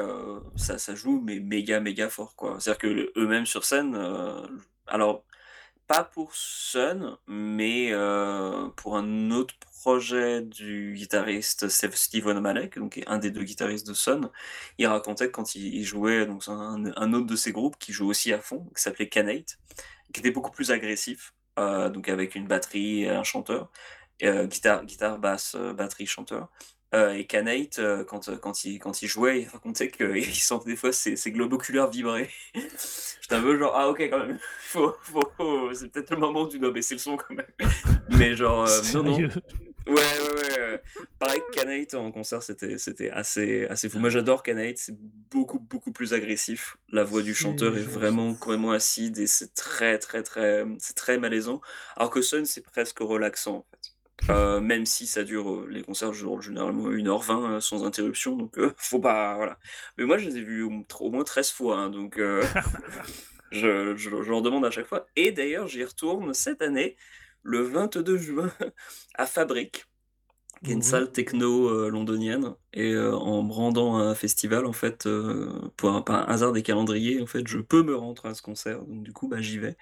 ça 0.56 0.78
ça 0.78 0.94
joue 0.94 1.20
mais 1.24 1.40
méga, 1.40 1.80
méga 1.80 2.08
fort, 2.08 2.36
quoi. 2.36 2.56
C'est-à-dire 2.58 2.78
que 2.78 3.12
eux-mêmes 3.16 3.46
sur 3.46 3.64
scène, 3.64 3.96
alors 4.86 5.24
pas 5.88 6.04
pour 6.04 6.34
Sun, 6.34 7.16
mais 7.26 7.92
pour 8.76 8.96
un 8.96 9.30
autre 9.30 9.54
projet 9.80 10.42
du 10.42 10.94
guitariste 10.94 11.68
Steve 11.68 12.26
O'Malley, 12.26 12.70
donc 12.76 13.02
un 13.06 13.18
des 13.18 13.30
2 13.30 13.42
guitaristes 13.42 13.86
de 13.88 13.94
Sun. 13.94 14.28
Il 14.78 14.86
racontait 14.86 15.26
que 15.26 15.32
quand 15.32 15.54
il 15.54 15.74
il 15.74 15.84
jouait 15.84 16.26
donc 16.26 16.42
un 16.48 16.92
un 16.96 17.12
autre 17.14 17.26
de 17.26 17.36
ses 17.36 17.52
groupes 17.52 17.76
qui 17.78 17.92
joue 17.92 18.08
aussi 18.08 18.32
à 18.32 18.38
fond, 18.40 18.66
qui 18.76 18.82
s'appelait 18.82 19.08
Canate, 19.08 19.58
qui 20.12 20.20
était 20.20 20.30
beaucoup 20.30 20.50
plus 20.50 20.70
agressif, 20.70 21.32
donc 21.88 22.08
avec 22.08 22.34
une 22.34 22.46
batterie 22.46 23.04
et 23.04 23.10
un 23.10 23.24
chanteur, 23.24 23.70
et 24.20 24.28
heu, 24.28 24.46
guitare 24.46 24.84
guitare, 24.84 25.18
basse, 25.18 25.54
heu, 25.54 25.72
batterie, 25.72 26.06
chanteur, 26.06 26.48
et 27.14 27.26
Canate, 27.26 27.78
heu, 27.78 28.04
quand, 28.04 28.30
quand 28.40 28.64
il 28.64 28.78
quand 28.78 29.02
il 29.02 29.08
jouait, 29.08 29.42
il 29.42 29.48
racontait 29.48 29.90
qu'il 29.90 30.34
sentait 30.34 30.70
des 30.70 30.76
fois 30.76 30.92
ses 30.92 31.16
ses 31.16 31.30
vibrer. 31.90 32.30
J'étais 32.54 33.34
un 33.34 33.42
peu 33.42 33.58
genre: 33.58 33.74
«Ah 33.76 33.88
OK, 33.88 34.00
quand 34.08 34.26
même, 34.26 34.38
c'est 35.74 35.88
peut-être 35.92 36.10
le 36.10 36.16
moment 36.16 36.42
où 36.42 36.48
tu 36.48 36.58
dois 36.58 36.70
baisser 36.70 36.94
le 36.94 37.00
son 37.00 37.16
quand 37.16 37.34
même». 37.34 37.46
Mais 38.08 38.34
genre, 38.36 38.66
non. 38.94 39.18
Ouais, 39.88 39.94
ouais, 39.94 40.60
ouais, 40.60 40.82
pareil 41.18 41.40
que 41.50 41.54
Canate 41.56 41.94
en 41.94 42.12
concert, 42.12 42.42
c'était 42.42 42.76
c'était 42.76 43.10
assez 43.10 43.66
assez 43.66 43.88
fou. 43.88 43.98
Moi, 43.98 44.10
j'adore 44.10 44.42
Canate, 44.42 44.76
c'est 44.76 44.94
beaucoup, 45.30 45.58
beaucoup 45.58 45.92
plus 45.92 46.12
agressif. 46.12 46.76
La 46.92 47.04
voix 47.04 47.22
du 47.22 47.34
chanteur 47.34 47.76
est 47.76 47.82
vraiment 47.82 48.34
complètement 48.34 48.72
acide 48.72 49.18
et 49.18 49.26
c'est 49.26 49.54
très, 49.54 49.98
très, 49.98 50.22
très, 50.22 50.64
c'est 50.78 50.94
très 50.94 51.16
malaisant. 51.18 51.60
Alors 51.96 52.10
que 52.10 52.20
Sun, 52.20 52.44
c'est 52.44 52.60
presque 52.60 52.98
relaxant, 52.98 53.56
en 53.56 53.66
fait. 53.70 54.30
Heu, 54.30 54.60
même 54.60 54.84
si 54.84 55.06
ça 55.06 55.24
dure, 55.24 55.50
heu, 55.50 55.66
les 55.70 55.82
concerts 55.82 56.10
durent 56.10 56.42
généralement 56.42 56.90
1:20, 56.90 57.56
heu, 57.56 57.60
sans 57.60 57.84
interruption, 57.86 58.36
donc 58.36 58.58
faut 58.76 58.98
pas 59.00 59.36
voilà. 59.36 59.58
Mais 59.96 60.04
moi, 60.04 60.18
je 60.18 60.28
les 60.28 60.36
ai 60.36 60.42
vus 60.42 60.64
au 60.64 61.10
moins 61.10 61.24
13 61.24 61.50
fois, 61.50 61.78
hein, 61.78 61.88
donc 61.88 62.18
je 63.50 63.96
je 63.96 63.96
je 63.96 64.30
leur 64.30 64.42
demande 64.42 64.66
à 64.66 64.70
chaque 64.70 64.86
fois 64.86 65.06
et 65.16 65.32
d'ailleurs, 65.32 65.66
j'y 65.66 65.82
retourne 65.82 66.34
cette 66.34 66.60
année 66.60 66.96
le 67.42 67.62
22 67.62 68.18
juin 68.18 68.52
à 69.14 69.26
Fabrique, 69.26 69.86
qui 70.64 70.72
est 70.72 70.74
une 70.74 70.82
Mmh 70.82 70.82
salle 70.82 71.12
techno 71.12 71.68
euh, 71.68 71.88
londonienne. 71.90 72.54
Et 72.74 72.92
euh, 72.92 73.14
en 73.16 73.42
brandant 73.44 73.96
un 73.96 74.14
festival, 74.14 74.66
en 74.66 74.72
fait, 74.72 75.06
euh, 75.06 75.70
pour 75.76 75.90
un, 75.92 76.02
par 76.02 76.28
un 76.28 76.32
hasard 76.32 76.52
des 76.52 76.62
calendriers, 76.62 77.22
en 77.22 77.26
fait, 77.26 77.46
je 77.48 77.58
peux 77.58 77.82
me 77.82 77.96
rendre 77.96 78.26
à 78.26 78.34
ce 78.34 78.42
concert. 78.42 78.80
Donc 78.84 79.02
du 79.04 79.12
coup, 79.12 79.28
bah, 79.28 79.40
j'y 79.40 79.58
vais. 79.58 79.76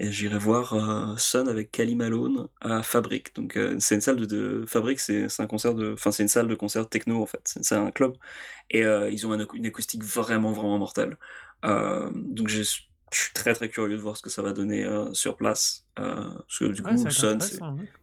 Et 0.00 0.12
j'irai 0.12 0.38
voir 0.38 0.74
euh, 0.74 1.16
Sun 1.18 1.48
avec 1.48 1.70
Kali 1.72 1.96
Malone 1.96 2.48
à 2.60 2.82
Fabrique. 2.82 3.34
Donc 3.36 3.58
c'est 3.80 3.96
une 3.96 4.00
salle 4.00 4.16
de, 4.16 4.26
de... 4.26 4.66
Fabrique, 4.66 5.00
c'est 5.00 5.26
un 5.40 5.46
concert 5.48 5.74
de, 5.74 5.94
enfin 5.94 6.12
c'est 6.12 6.22
une 6.24 6.28
salle 6.28 6.48
de 6.48 6.54
concert 6.56 6.88
techno 6.88 7.22
en 7.22 7.26
fait. 7.26 7.42
C'est 7.62 7.74
un 7.76 7.90
club 7.90 8.16
et 8.70 8.82
ils 9.12 9.26
ont 9.26 9.32
un 9.32 9.46
une 9.54 9.66
acoustique 9.66 10.04
vraiment 10.04 10.52
vraiment 10.52 10.78
mortelle. 10.78 11.18
Donc 11.64 12.48
j'ai- 12.48 12.64
je 13.12 13.18
suis 13.22 13.32
très 13.32 13.54
très 13.54 13.68
curieux 13.68 13.96
de 13.96 14.00
voir 14.02 14.16
ce 14.16 14.22
que 14.22 14.30
ça 14.30 14.42
va 14.42 14.52
donner 14.52 14.84
euh, 14.84 15.12
sur 15.14 15.36
place. 15.36 15.86
Euh, 15.98 16.30
parce 16.34 16.58
que 16.58 16.64
du 16.66 16.82
Ouais, 16.84 16.92
coup, 16.92 17.08
Sun, 17.10 17.38
ouais. 17.40 17.48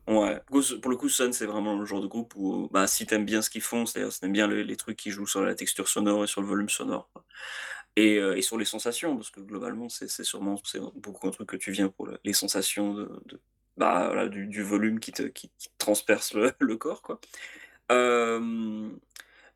Ouais, 0.07 0.41
pour 0.81 0.91
le 0.91 0.97
coup, 0.97 1.09
Sun, 1.09 1.33
c'est 1.33 1.45
vraiment 1.47 1.77
le 1.77 1.85
genre 1.85 2.01
de 2.01 2.07
groupe 2.07 2.33
où, 2.35 2.69
bah, 2.71 2.87
si 2.87 3.05
t'aimes 3.07 3.25
bien 3.25 3.41
ce 3.41 3.49
qu'ils 3.49 3.61
font, 3.61 3.85
c'est-à-dire 3.85 4.11
si 4.13 4.19
t'aimes 4.21 4.33
bien 4.33 4.47
les, 4.47 4.63
les 4.63 4.75
trucs 4.77 4.97
qui 4.97 5.11
jouent 5.11 5.27
sur 5.27 5.41
la 5.43 5.55
texture 5.55 5.87
sonore 5.87 6.23
et 6.23 6.27
sur 6.27 6.41
le 6.41 6.47
volume 6.47 6.69
sonore. 6.69 7.09
Et, 7.95 8.17
euh, 8.19 8.35
et 8.37 8.41
sur 8.41 8.57
les 8.57 8.65
sensations, 8.65 9.15
parce 9.15 9.31
que 9.31 9.39
globalement, 9.41 9.89
c'est 9.89 10.09
sûrement 10.23 10.55
beaucoup 10.95 11.27
un 11.27 11.31
truc 11.31 11.49
que 11.49 11.57
tu 11.57 11.71
viens 11.71 11.89
pour 11.89 12.07
le- 12.07 12.19
les 12.23 12.33
sensations 12.33 12.93
de, 12.93 13.09
de- 13.25 13.41
bah, 13.77 14.07
voilà, 14.07 14.27
du, 14.29 14.47
du 14.47 14.63
volume 14.63 14.99
qui 14.99 15.11
te, 15.13 15.23
qui, 15.23 15.51
transperce 15.77 16.33
le, 16.33 16.51
le 16.59 16.77
corps, 16.77 17.01
quoi. 17.01 17.19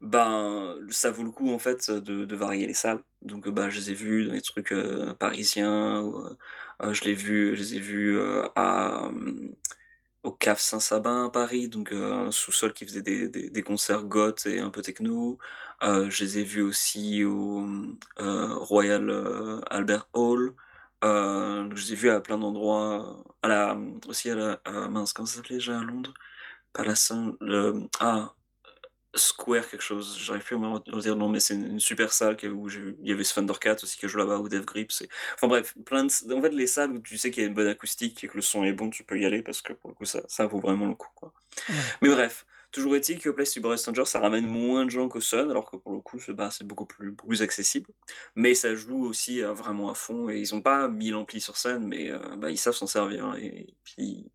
Euh, 0.03 0.08
ben, 0.08 0.77
ça 0.91 1.12
vaut 1.12 1.24
le 1.24 1.32
coup, 1.32 1.51
en 1.53 1.60
fait, 1.60 1.89
de, 1.91 2.25
de 2.25 2.36
varier 2.36 2.68
les 2.68 2.74
salles. 2.74 3.03
Donc, 3.22 3.48
euh, 3.48 3.51
bah, 3.51 3.70
je 3.70 3.79
les 3.79 3.91
ai 3.91 3.94
vus 3.94 4.25
dans 4.25 4.34
les 4.34 4.41
trucs 4.41 4.72
euh, 4.72 5.13
parisiens, 5.15 6.03
euh, 6.06 6.36
euh, 6.84 6.94
je 6.94 7.03
vu, 7.12 7.56
je 7.56 7.62
les 7.62 7.75
ai 7.75 7.79
vus 7.79 8.18
euh, 8.18 8.48
à, 8.56 9.06
euh, 9.08 9.50
au 10.24 10.32
CAF 10.32 10.60
Saint-Sabin 10.62 11.27
à 11.27 11.29
Paris, 11.29 11.70
donc 11.70 11.91
euh, 11.94 12.13
un 12.27 12.32
sous-sol 12.32 12.74
qui 12.74 12.86
faisait 12.86 13.01
des, 13.01 13.29
des, 13.29 13.50
des 13.50 13.63
concerts 13.63 14.03
goth 14.06 14.46
et 14.46 14.60
un 14.60 14.70
peu 14.72 14.82
techno. 14.82 15.38
Euh, 15.84 16.10
je 16.10 16.24
les 16.25 16.39
ai 16.39 16.44
vus 16.44 16.62
aussi 16.62 17.24
au 17.24 17.65
euh, 18.20 18.56
Royal 18.56 19.10
euh, 19.10 19.62
Albert 19.70 20.10
Hall. 20.13 20.53
Euh, 21.03 21.70
je 21.75 21.84
les 21.88 21.94
ai 21.94 21.96
vus 21.96 22.10
à 22.10 22.20
plein 22.22 22.38
d'endroits, 22.38 23.24
à 23.41 23.48
la, 23.48 23.77
aussi 24.08 24.29
à 24.32 24.36
la, 24.36 24.62
à- 24.65 24.89
mince, 24.89 25.13
comment 25.13 25.25
ça 25.25 25.38
s'appelait 25.38 25.58
déjà 25.58 25.79
à 25.79 25.84
Londres? 25.84 26.13
Pas 26.74 26.84
la 26.84 26.96
Saint, 26.96 27.36
le, 27.41 27.88
ah, 28.00 28.34
Square 29.16 29.68
quelque 29.68 29.82
chose, 29.82 30.18
j'arrive 30.20 30.44
plus 30.44 30.56
à 30.56 30.60
me 30.60 30.68
redire 30.68 31.16
le 31.16 31.20
nom, 31.20 31.30
mais 31.30 31.39
c'est 31.39 31.56
une, 31.56 31.80
super 31.80 32.13
salle 32.13 32.38
où 32.46 32.70
il 32.70 32.96
y 33.04 33.12
avait 33.12 33.24
Thundercat 33.24 33.78
aussi 33.82 33.98
qui 33.98 34.08
joue 34.08 34.20
là-bas, 34.20 34.38
ou 34.38 34.50
Dev 34.50 34.66
Grips. 34.66 35.01
et- 35.01 35.10
Enfin 35.36 35.48
bref, 35.48 35.74
plein 35.84 36.06
de... 36.06 36.34
en 36.34 36.42
fait, 36.42 36.50
les 36.50 36.68
salles 36.68 36.92
où 36.92 37.00
tu 37.00 37.18
sais 37.18 37.32
qu'il 37.32 37.42
y 37.42 37.46
a 37.46 37.50
une 37.50 37.56
bonne 37.56 37.68
acoustique 37.68 38.24
et 38.24 38.28
que 38.28 38.36
le 38.36 38.42
son 38.42 38.63
est 38.63 38.74
bon, 38.74 38.89
tu 38.92 39.04
peux 39.04 39.20
y 39.20 39.25
aller 39.25 39.42
parce 39.42 39.62
que 39.63 39.74
pour 39.74 39.89
le 39.89 39.96
coup, 39.96 40.06
ça, 40.06 40.22
ça 40.28 40.46
vaut 40.46 40.60
vraiment 40.60 40.88
le 40.88 40.94
coup. 40.96 41.10
Quoi. 41.16 41.34
Ouais. 41.70 41.75
Mais 42.01 42.10
bref, 42.10 42.46
toujours 42.72 42.96
est-il 42.96 43.20
que 43.20 43.30
Place 43.30 43.54
to 43.54 43.78
Stranger, 43.78 44.06
ça 44.06 44.20
ramène 44.20 44.46
moins 44.46 44.86
de 44.86 44.92
gens 44.92 45.10
qu'au 45.10 45.22
Sun, 45.22 45.50
alors 45.50 45.70
que 45.70 45.78
pour 45.78 45.94
le 45.94 46.01
coup, 46.01 46.20
c'est 46.20 46.34
c'est 46.51 46.68
beaucoup 46.68 46.86
plus, 46.86 47.16
plus 47.16 47.42
accessible. 47.42 47.89
Mais 48.36 48.54
ça 48.54 48.75
joue 48.75 49.06
aussi 49.06 49.42
euh, 49.42 49.54
vraiment 49.54 49.89
à 49.89 49.96
fond, 49.96 50.30
et 50.30 50.39
ils 50.39 50.54
ont 50.54 50.62
pas 50.62 50.88
1000 50.88 51.16
amplis 51.16 51.42
sur 51.42 51.58
scène, 51.58 51.88
mais 51.88 52.12
euh, 52.12 52.20
bah, 52.38 52.51
ils 52.51 52.58
savent 52.58 52.75
s'en 52.75 52.88
servir, 52.88 53.25
hein, 53.25 53.38
et 53.39 53.74
puis 53.84 54.30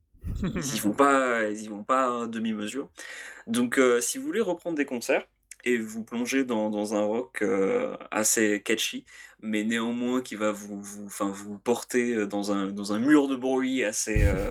ils 0.54 0.76
y 0.76 0.78
vont 0.80 0.92
pas, 0.94 1.48
ils 1.50 1.62
y 1.62 1.68
vont 1.68 1.84
pas 1.84 2.24
à 2.24 2.26
demi-mesure. 2.26 2.90
Donc, 3.46 3.78
euh, 3.78 4.00
si 4.00 4.18
vous 4.18 4.26
voulez 4.26 4.40
reprendre 4.42 4.76
des 4.76 4.86
concerts 4.86 5.26
et 5.64 5.78
vous 5.78 6.04
plonger 6.04 6.44
dans, 6.44 6.70
dans 6.70 6.94
un 6.94 7.02
rock 7.02 7.42
euh, 7.42 7.96
assez 8.10 8.62
catchy, 8.62 9.04
mais 9.40 9.64
néanmoins 9.64 10.22
qui 10.22 10.36
va 10.36 10.52
vous, 10.52 10.80
vous, 10.82 11.06
enfin, 11.06 11.28
vous 11.30 11.58
porter 11.58 12.14
euh, 12.14 12.26
dans 12.26 12.52
un, 12.52 12.68
dans 12.72 12.92
un 12.94 12.98
mur 13.00 13.28
de 13.28 13.36
bruit 13.36 13.84
assez. 13.84 14.24
euh, 14.24 14.50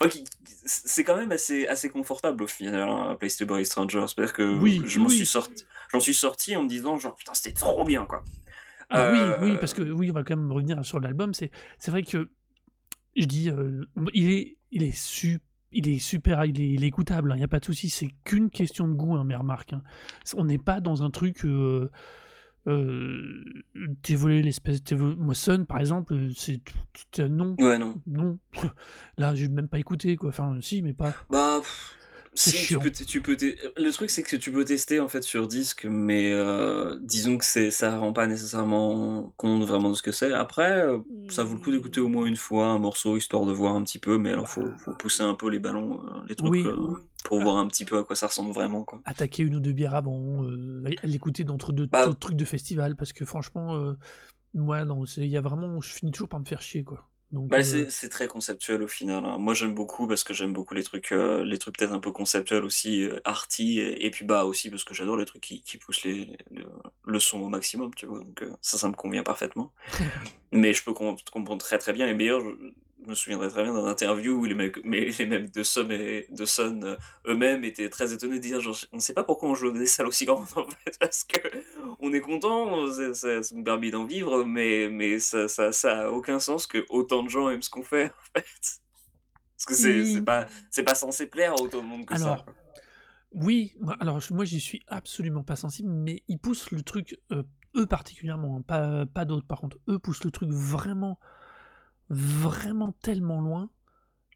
c'est 0.66 1.04
quand 1.04 1.16
même 1.16 1.32
assez, 1.32 1.66
assez 1.66 1.88
confortable 1.90 2.42
au 2.42 2.46
final, 2.46 2.88
hein, 2.88 3.16
Place 3.18 3.36
to 3.36 3.46
Bury 3.46 3.66
Strangers. 3.66 4.06
C'est-à-dire 4.08 4.32
que 4.32 4.42
Oui, 4.60 4.82
je 4.84 4.98
m'en 5.00 5.08
oui. 5.08 5.16
suis 5.16 5.26
sorti, 5.26 5.64
j'en 5.92 6.00
suis 6.00 6.14
sorti 6.14 6.56
en 6.56 6.62
me 6.64 6.68
disant, 6.68 6.98
genre, 6.98 7.14
putain, 7.16 7.34
c'était 7.34 7.52
trop 7.54 7.84
bien, 7.84 8.06
quoi. 8.06 8.24
Alors 8.88 9.08
oui, 9.10 9.36
oui, 9.40 9.58
parce 9.58 9.74
que 9.74 9.82
oui, 9.82 10.10
on 10.10 10.14
va 10.14 10.22
quand 10.22 10.36
même 10.36 10.52
revenir 10.52 10.84
sur 10.84 11.00
l'album. 11.00 11.34
C'est, 11.34 11.50
c'est 11.78 11.90
vrai 11.90 12.02
que 12.02 12.30
je 13.16 13.24
dis, 13.26 13.50
euh, 13.50 13.84
il 14.14 14.30
est, 14.32 14.55
il 14.70 14.82
est 14.82 14.96
su- 14.96 15.40
il 15.72 15.88
est 15.88 15.98
super, 15.98 16.44
il 16.44 16.60
est, 16.60 16.68
il 16.70 16.84
est 16.84 16.86
écoutable. 16.86 17.32
Il 17.34 17.38
n'y 17.38 17.44
a 17.44 17.48
pas 17.48 17.58
de 17.60 17.64
souci. 17.64 17.90
C'est 17.90 18.08
qu'une 18.24 18.50
question 18.50 18.88
de 18.88 18.94
goût, 18.94 19.14
hein, 19.16 19.24
mes 19.24 19.36
remarques. 19.36 19.72
hein. 19.72 19.82
On 20.36 20.44
n'est 20.44 20.58
pas 20.58 20.80
dans 20.80 21.02
un 21.02 21.10
truc. 21.10 21.44
Euh, 21.44 21.90
euh, 22.68 23.44
l'espèce. 24.42 24.82
t'évo- 24.82 25.14
Moi, 25.16 25.34
Sun, 25.34 25.66
par 25.66 25.78
exemple, 25.78 26.14
euh, 26.14 26.30
c'est 26.34 26.60
c'est- 27.12 27.28
non, 27.28 27.54
Ouais, 27.58 27.78
non. 27.78 28.00
non. 28.06 28.38
Là, 29.18 29.34
j'ai 29.34 29.48
même 29.48 29.68
pas 29.68 29.78
écouté 29.78 30.16
quoi. 30.16 30.30
Enfin, 30.30 30.56
si, 30.60 30.82
mais 30.82 30.92
pas. 30.94 31.14
Bah, 31.30 31.58
pff, 31.60 31.95
Si, 32.36 32.66
tu 32.66 32.78
peux, 32.78 32.90
tu 32.90 33.22
le 33.76 33.90
truc 33.92 34.10
c'est 34.10 34.22
que 34.22 34.36
tu 34.36 34.52
peux 34.52 34.64
tester 34.64 35.00
en 35.00 35.08
fait 35.08 35.22
sur 35.22 35.48
disque, 35.48 35.86
mais 35.88 36.30
euh, 36.32 36.98
disons 37.00 37.38
que 37.38 37.44
c'est, 37.44 37.70
ça 37.70 37.98
rend 37.98 38.12
pas 38.12 38.26
nécessairement 38.26 39.32
compte 39.36 39.64
vraiment 39.64 39.90
de 39.90 39.94
ce 39.94 40.02
que 40.02 40.12
c'est. 40.12 40.32
Après, 40.32 40.82
euh, 40.86 40.98
ça 41.28 41.44
vaut 41.44 41.54
le 41.54 41.60
coup 41.60 41.70
d'écouter 41.70 42.00
au 42.00 42.08
moins 42.08 42.26
une 42.26 42.36
fois 42.36 42.66
un 42.68 42.78
morceau 42.78 43.16
histoire 43.16 43.46
de 43.46 43.52
voir 43.52 43.74
un 43.74 43.82
petit 43.82 43.98
peu, 43.98 44.18
mais 44.18 44.32
alors 44.32 44.48
faut, 44.48 44.68
faut 44.78 44.92
pousser 44.94 45.22
un 45.22 45.34
peu 45.34 45.48
les 45.48 45.58
ballons, 45.58 46.00
euh, 46.04 46.20
les 46.28 46.34
trucs, 46.36 46.50
Oui. 46.52 46.64
euh, 46.66 46.76
pour 47.24 47.40
voir 47.40 47.56
un 47.56 47.66
petit 47.68 47.84
peu 47.84 47.98
à 47.98 48.04
quoi 48.04 48.14
ça 48.16 48.26
ressemble 48.26 48.52
vraiment, 48.52 48.84
quoi. 48.84 49.00
attaquer 49.04 49.42
une 49.42 49.56
ou 49.56 49.60
deux 49.60 49.72
bières 49.72 49.94
avant, 49.94 50.44
euh, 50.44 50.82
l'écouter 51.04 51.42
d'entre 51.44 51.72
deux 51.72 51.86
Bah- 51.86 52.06
autres 52.08 52.18
trucs 52.20 52.36
de 52.36 52.44
festival, 52.44 52.96
parce 52.96 53.12
que 53.12 53.24
franchement, 53.24 53.94
moi, 54.54 54.84
non, 54.84 55.06
c'est- 55.06 55.22
il 55.22 55.30
y 55.30 55.36
a 55.36 55.40
vraiment, 55.40 55.80
je 55.80 55.88
finis 55.92 56.12
toujours 56.12 56.28
par 56.28 56.40
me 56.40 56.44
faire 56.44 56.60
chier, 56.62 56.84
quoi. 56.84 57.08
Donc, 57.30 57.50
Bah, 57.50 57.58
euh, 57.58 57.86
c'est, 57.90 58.08
très 58.08 58.26
conceptuel 58.26 58.82
au 58.82 58.88
final. 58.88 59.24
hein. 59.24 59.38
Moi 59.38 59.54
j'aime 59.54 59.72
beaucoup 59.72 60.08
parce 60.08 60.24
que 60.24 60.34
j'aime 60.34 60.52
beaucoup 60.52 60.74
les 60.74 60.82
trucs, 60.82 61.12
euh, 61.12 61.44
les 61.44 61.58
trucs 61.58 61.78
peut-être 61.78 61.92
un 61.92 62.00
peu 62.00 62.10
conceptuels 62.10 62.64
aussi, 62.64 63.04
euh, 63.04 63.20
arty, 63.24 63.78
et, 63.78 64.04
et 64.04 64.10
puis 64.10 64.24
bah 64.24 64.44
aussi 64.44 64.68
parce 64.68 64.82
que 64.82 64.94
j'adore 64.94 65.16
les 65.16 65.26
trucs 65.26 65.42
qui, 65.42 65.62
qui 65.62 65.78
poussent 65.78 66.02
les, 66.02 66.36
le, 66.50 66.64
le 67.04 67.20
son 67.20 67.40
au 67.42 67.48
maximum, 67.48 67.94
tu 67.94 68.06
vois. 68.06 68.18
Donc 68.18 68.42
euh, 68.42 68.50
ça, 68.62 68.78
ça 68.78 68.88
me 68.88 68.94
convient 68.94 69.22
parfaitement. 69.22 69.72
Mais 70.52 70.74
je 70.74 70.84
peux 70.84 70.94
com- 70.94 71.16
comprendre 71.32 71.64
très 71.64 71.78
très 71.78 71.92
bien. 71.92 72.08
Et 72.08 72.14
d'ailleurs, 72.14 72.42
je, 73.02 73.08
me 73.10 73.14
souviendrai 73.14 73.48
très 73.48 73.62
bien 73.62 73.72
d'un 73.72 73.86
interview 73.86 74.34
où 74.34 74.44
les 74.44 74.54
mecs, 74.54 74.82
mais 74.84 75.10
les 75.18 75.26
mecs 75.26 75.52
de 75.52 75.62
Sun, 75.62 75.90
et, 75.90 76.26
de 76.30 76.44
Sun 76.44 76.84
euh, 76.84 76.96
eux-mêmes 77.26 77.64
étaient 77.64 77.88
très 77.88 78.12
étonnés 78.12 78.36
de 78.36 78.42
dire 78.42 78.60
genre, 78.60 78.76
on 78.92 78.96
ne 78.96 79.00
sait 79.00 79.14
pas 79.14 79.24
pourquoi 79.24 79.50
on 79.50 79.54
joue 79.54 79.70
des 79.70 79.86
salles 79.86 80.06
aussi 80.06 80.24
grandes 80.24 80.46
en 80.56 80.66
fait, 80.66 80.98
parce 80.98 81.24
que 81.24 81.38
on 82.00 82.12
est 82.12 82.20
content, 82.20 82.86
ça, 83.14 83.40
nous 83.52 83.64
permet 83.64 83.90
d'en 83.90 84.04
vivre, 84.04 84.44
mais, 84.44 84.88
mais 84.90 85.18
ça, 85.18 85.48
ça, 85.48 85.72
ça 85.72 86.06
a 86.06 86.10
aucun 86.10 86.40
sens 86.40 86.66
que 86.66 86.84
autant 86.88 87.22
de 87.22 87.28
gens 87.28 87.48
aiment 87.48 87.62
ce 87.62 87.70
qu'on 87.70 87.82
fait 87.82 88.06
en 88.36 88.40
fait. 88.40 88.80
Parce 89.56 89.66
que 89.66 89.74
c'est 89.74 90.00
Oui. 90.00 90.20
pas, 90.20 90.46
pas 90.84 90.94
censé 90.94 91.26
plaire 91.26 91.52
à 91.52 91.56
autant 91.56 91.78
de 91.78 91.86
monde 91.86 92.04
que 92.04 92.14
Alors, 92.14 92.38
ça. 92.38 92.44
oui, 93.32 93.74
alors 94.00 94.20
moi, 94.30 94.44
j'y 94.44 94.60
suis 94.60 94.82
absolument 94.86 95.42
pas 95.42 95.56
sensible, 95.56 95.88
mais 95.88 96.22
ils 96.28 96.38
poussent 96.38 96.70
le 96.70 96.82
truc, 96.82 97.18
euh, 97.32 97.42
eux 97.74 97.86
particulièrement, 97.86 98.58
hein, 98.58 98.62
pas, 98.62 99.06
pas 99.06 99.24
d'autres 99.24 99.46
par 99.46 99.60
contre, 99.60 99.78
eux 99.88 99.98
poussent 99.98 100.24
le 100.24 100.30
truc 100.30 100.50
vraiment, 100.50 101.18
vraiment 102.10 102.92
tellement 103.02 103.40
loin 103.40 103.70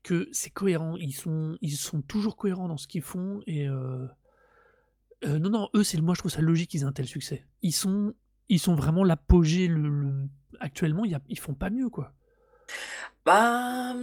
que 0.03 0.29
c'est 0.33 0.51
cohérent. 0.51 0.97
Ils 0.99 1.15
sont, 1.15 1.59
ils 1.63 1.77
sont 1.77 2.03
toujours 2.03 2.37
cohérents 2.37 2.69
dans 2.69 2.79
ce 2.79 2.89
qu'ils 2.89 3.03
font 3.03 3.43
et 3.47 3.69
euh, 3.69 4.07
euh, 5.25 5.39
non, 5.39 5.51
non, 5.51 5.69
eux, 5.75 5.85
c'est 5.85 6.01
moi, 6.01 6.15
je 6.15 6.21
trouve 6.21 6.31
ça 6.31 6.41
logique 6.41 6.71
qu'ils 6.71 6.83
aient 6.83 6.85
un 6.85 6.93
tel 6.93 7.07
succès. 7.07 7.45
Ils 7.63 7.73
sont, 7.75 8.15
ils 8.49 8.59
sont 8.59 8.75
vraiment 8.75 9.05
l'apogée. 9.05 9.67
Le, 9.69 9.89
le- 9.89 10.29
Actuellement, 10.61 11.05
y 11.07 11.15
a- 11.15 11.21
ils 11.29 11.39
font 11.39 11.55
pas 11.55 11.71
mieux, 11.71 11.89
quoi. 11.89 12.13
Bah, 13.25 13.95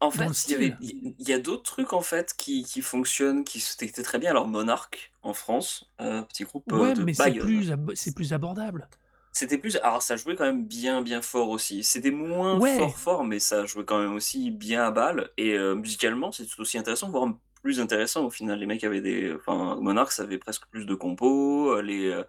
en 0.00 0.10
Dans 0.14 0.32
fait, 0.32 0.48
il 0.48 1.14
y 1.18 1.32
a 1.32 1.38
d'autres 1.38 1.62
trucs 1.62 1.92
en 1.92 2.00
fait 2.00 2.34
qui, 2.36 2.64
qui 2.64 2.80
fonctionnent, 2.82 3.44
qui 3.44 3.62
étaient 3.80 4.02
très 4.02 4.18
bien. 4.18 4.30
Alors, 4.30 4.48
Monarch 4.48 5.12
en 5.22 5.34
France, 5.34 5.90
euh, 6.00 6.22
petit 6.22 6.44
groupe 6.44 6.72
euh, 6.72 6.76
Ouais, 6.80 6.92
de 6.92 7.04
mais 7.04 7.14
c'est 7.14 7.32
plus, 7.34 7.72
c'est 7.94 8.14
plus 8.14 8.32
abordable. 8.32 8.88
C'était 9.32 9.58
plus. 9.58 9.76
Alors, 9.78 10.02
ça 10.02 10.16
jouait 10.16 10.36
quand 10.36 10.44
même 10.44 10.66
bien, 10.66 11.00
bien 11.02 11.22
fort 11.22 11.48
aussi. 11.48 11.82
C'était 11.84 12.10
moins 12.10 12.58
Ouais. 12.58 12.76
fort, 12.76 12.98
fort, 12.98 13.24
mais 13.24 13.38
ça 13.38 13.64
jouait 13.66 13.84
quand 13.84 13.98
même 13.98 14.14
aussi 14.14 14.50
bien 14.50 14.84
à 14.84 14.90
balle. 14.90 15.30
Et 15.38 15.54
euh, 15.54 15.74
musicalement, 15.74 16.32
c'est 16.32 16.46
tout 16.46 16.60
aussi 16.60 16.76
intéressant, 16.78 17.10
voire 17.10 17.32
plus 17.62 17.80
intéressant 17.80 18.26
au 18.26 18.30
final. 18.30 18.58
Les 18.58 18.66
mecs 18.66 18.84
avaient 18.84 19.00
des. 19.00 19.32
Enfin, 19.34 19.76
Monarch, 19.80 20.12
ça 20.12 20.24
avait 20.24 20.38
presque 20.38 20.66
plus 20.70 20.84
de 20.86 20.94
compos. 20.94 21.72
euh, 21.76 21.82
Les, 21.82 22.08
euh, 22.10 22.24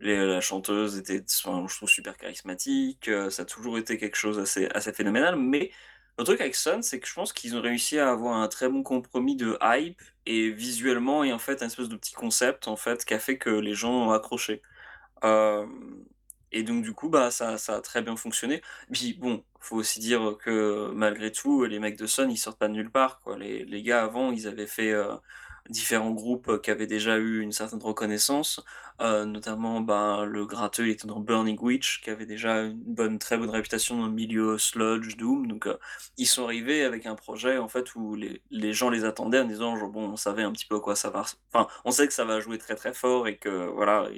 les, 0.00 0.16
la 0.26 0.40
chanteuse 0.42 0.98
était, 0.98 1.24
enfin, 1.44 1.66
je 1.68 1.76
trouve, 1.76 1.88
super 1.88 2.16
charismatique. 2.18 3.08
euh, 3.08 3.30
Ça 3.30 3.42
a 3.42 3.44
toujours 3.46 3.78
été 3.78 3.98
quelque 3.98 4.16
chose 4.16 4.38
assez, 4.38 4.66
assez 4.74 4.92
phénoménal. 4.92 5.36
Mais 5.36 5.70
le 6.18 6.24
truc 6.24 6.40
avec 6.40 6.54
Sun, 6.54 6.82
c'est 6.82 7.00
que 7.00 7.08
je 7.08 7.14
pense 7.14 7.32
qu'ils 7.32 7.56
ont 7.56 7.62
réussi 7.62 7.98
à 7.98 8.10
avoir 8.10 8.36
un 8.36 8.48
très 8.48 8.68
bon 8.68 8.82
compromis 8.82 9.36
de 9.36 9.56
hype 9.62 10.00
et 10.26 10.50
visuellement, 10.50 11.24
et 11.24 11.32
en 11.32 11.38
fait, 11.38 11.62
un 11.62 11.66
espèce 11.66 11.88
de 11.88 11.96
petit 11.96 12.12
concept, 12.14 12.68
en 12.68 12.76
fait, 12.76 13.04
qui 13.04 13.14
a 13.14 13.18
fait 13.18 13.38
que 13.38 13.50
les 13.50 13.74
gens 13.74 13.92
ont 14.08 14.12
accroché. 14.12 14.62
Euh, 15.24 15.66
et 16.52 16.62
donc 16.62 16.82
du 16.82 16.92
coup, 16.92 17.08
bah, 17.08 17.30
ça, 17.30 17.58
ça 17.58 17.76
a 17.76 17.80
très 17.80 18.02
bien 18.02 18.16
fonctionné. 18.16 18.62
Puis 18.92 19.14
bon, 19.14 19.44
faut 19.60 19.76
aussi 19.76 20.00
dire 20.00 20.36
que 20.38 20.90
malgré 20.94 21.32
tout, 21.32 21.64
les 21.64 21.78
mecs 21.78 21.96
de 21.98 22.06
Sun, 22.06 22.30
ils 22.30 22.36
sortent 22.36 22.58
pas 22.58 22.68
de 22.68 22.74
nulle 22.74 22.90
part. 22.90 23.20
Les, 23.38 23.64
les 23.64 23.82
gars 23.82 24.02
avant, 24.04 24.32
ils 24.32 24.46
avaient 24.48 24.66
fait 24.66 24.92
euh, 24.92 25.14
différents 25.70 26.10
groupes 26.10 26.48
euh, 26.48 26.58
qui 26.58 26.70
avaient 26.70 26.86
déjà 26.86 27.18
eu 27.18 27.40
une 27.40 27.52
certaine 27.52 27.80
reconnaissance, 27.82 28.62
euh, 29.00 29.24
notamment 29.24 29.80
ben, 29.80 30.24
le 30.24 30.46
gratteux 30.46 30.88
était 30.88 31.06
dans 31.06 31.20
Burning 31.20 31.58
Witch, 31.60 32.02
qui 32.02 32.10
avait 32.10 32.26
déjà 32.26 32.62
une 32.62 32.74
bonne, 32.76 33.18
très 33.18 33.36
bonne 33.38 33.50
réputation 33.50 33.96
dans 33.98 34.06
le 34.06 34.12
milieu 34.12 34.58
sludge, 34.58 35.16
doom. 35.16 35.46
Donc 35.46 35.68
ils 36.18 36.26
sont 36.26 36.44
arrivés 36.44 36.84
avec 36.84 37.06
un 37.06 37.14
projet 37.14 37.58
en 37.58 37.68
fait 37.68 37.94
où 37.94 38.14
les, 38.14 38.42
les 38.50 38.72
gens 38.72 38.90
les 38.90 39.04
attendaient 39.04 39.40
en 39.40 39.44
disant 39.44 39.76
bon 39.88 40.10
on 40.10 40.16
savait 40.16 40.42
un 40.42 40.52
petit 40.52 40.66
peu 40.66 40.76
à 40.76 40.80
quoi 40.80 40.96
ça 40.96 41.10
va, 41.10 41.24
enfin 41.52 41.68
on 41.84 41.90
sait 41.92 42.06
que 42.06 42.12
ça 42.12 42.24
va 42.24 42.40
jouer 42.40 42.58
très 42.58 42.74
très 42.74 42.92
fort 42.94 43.28
et 43.28 43.36
que 43.36 43.66
voilà 43.70 44.08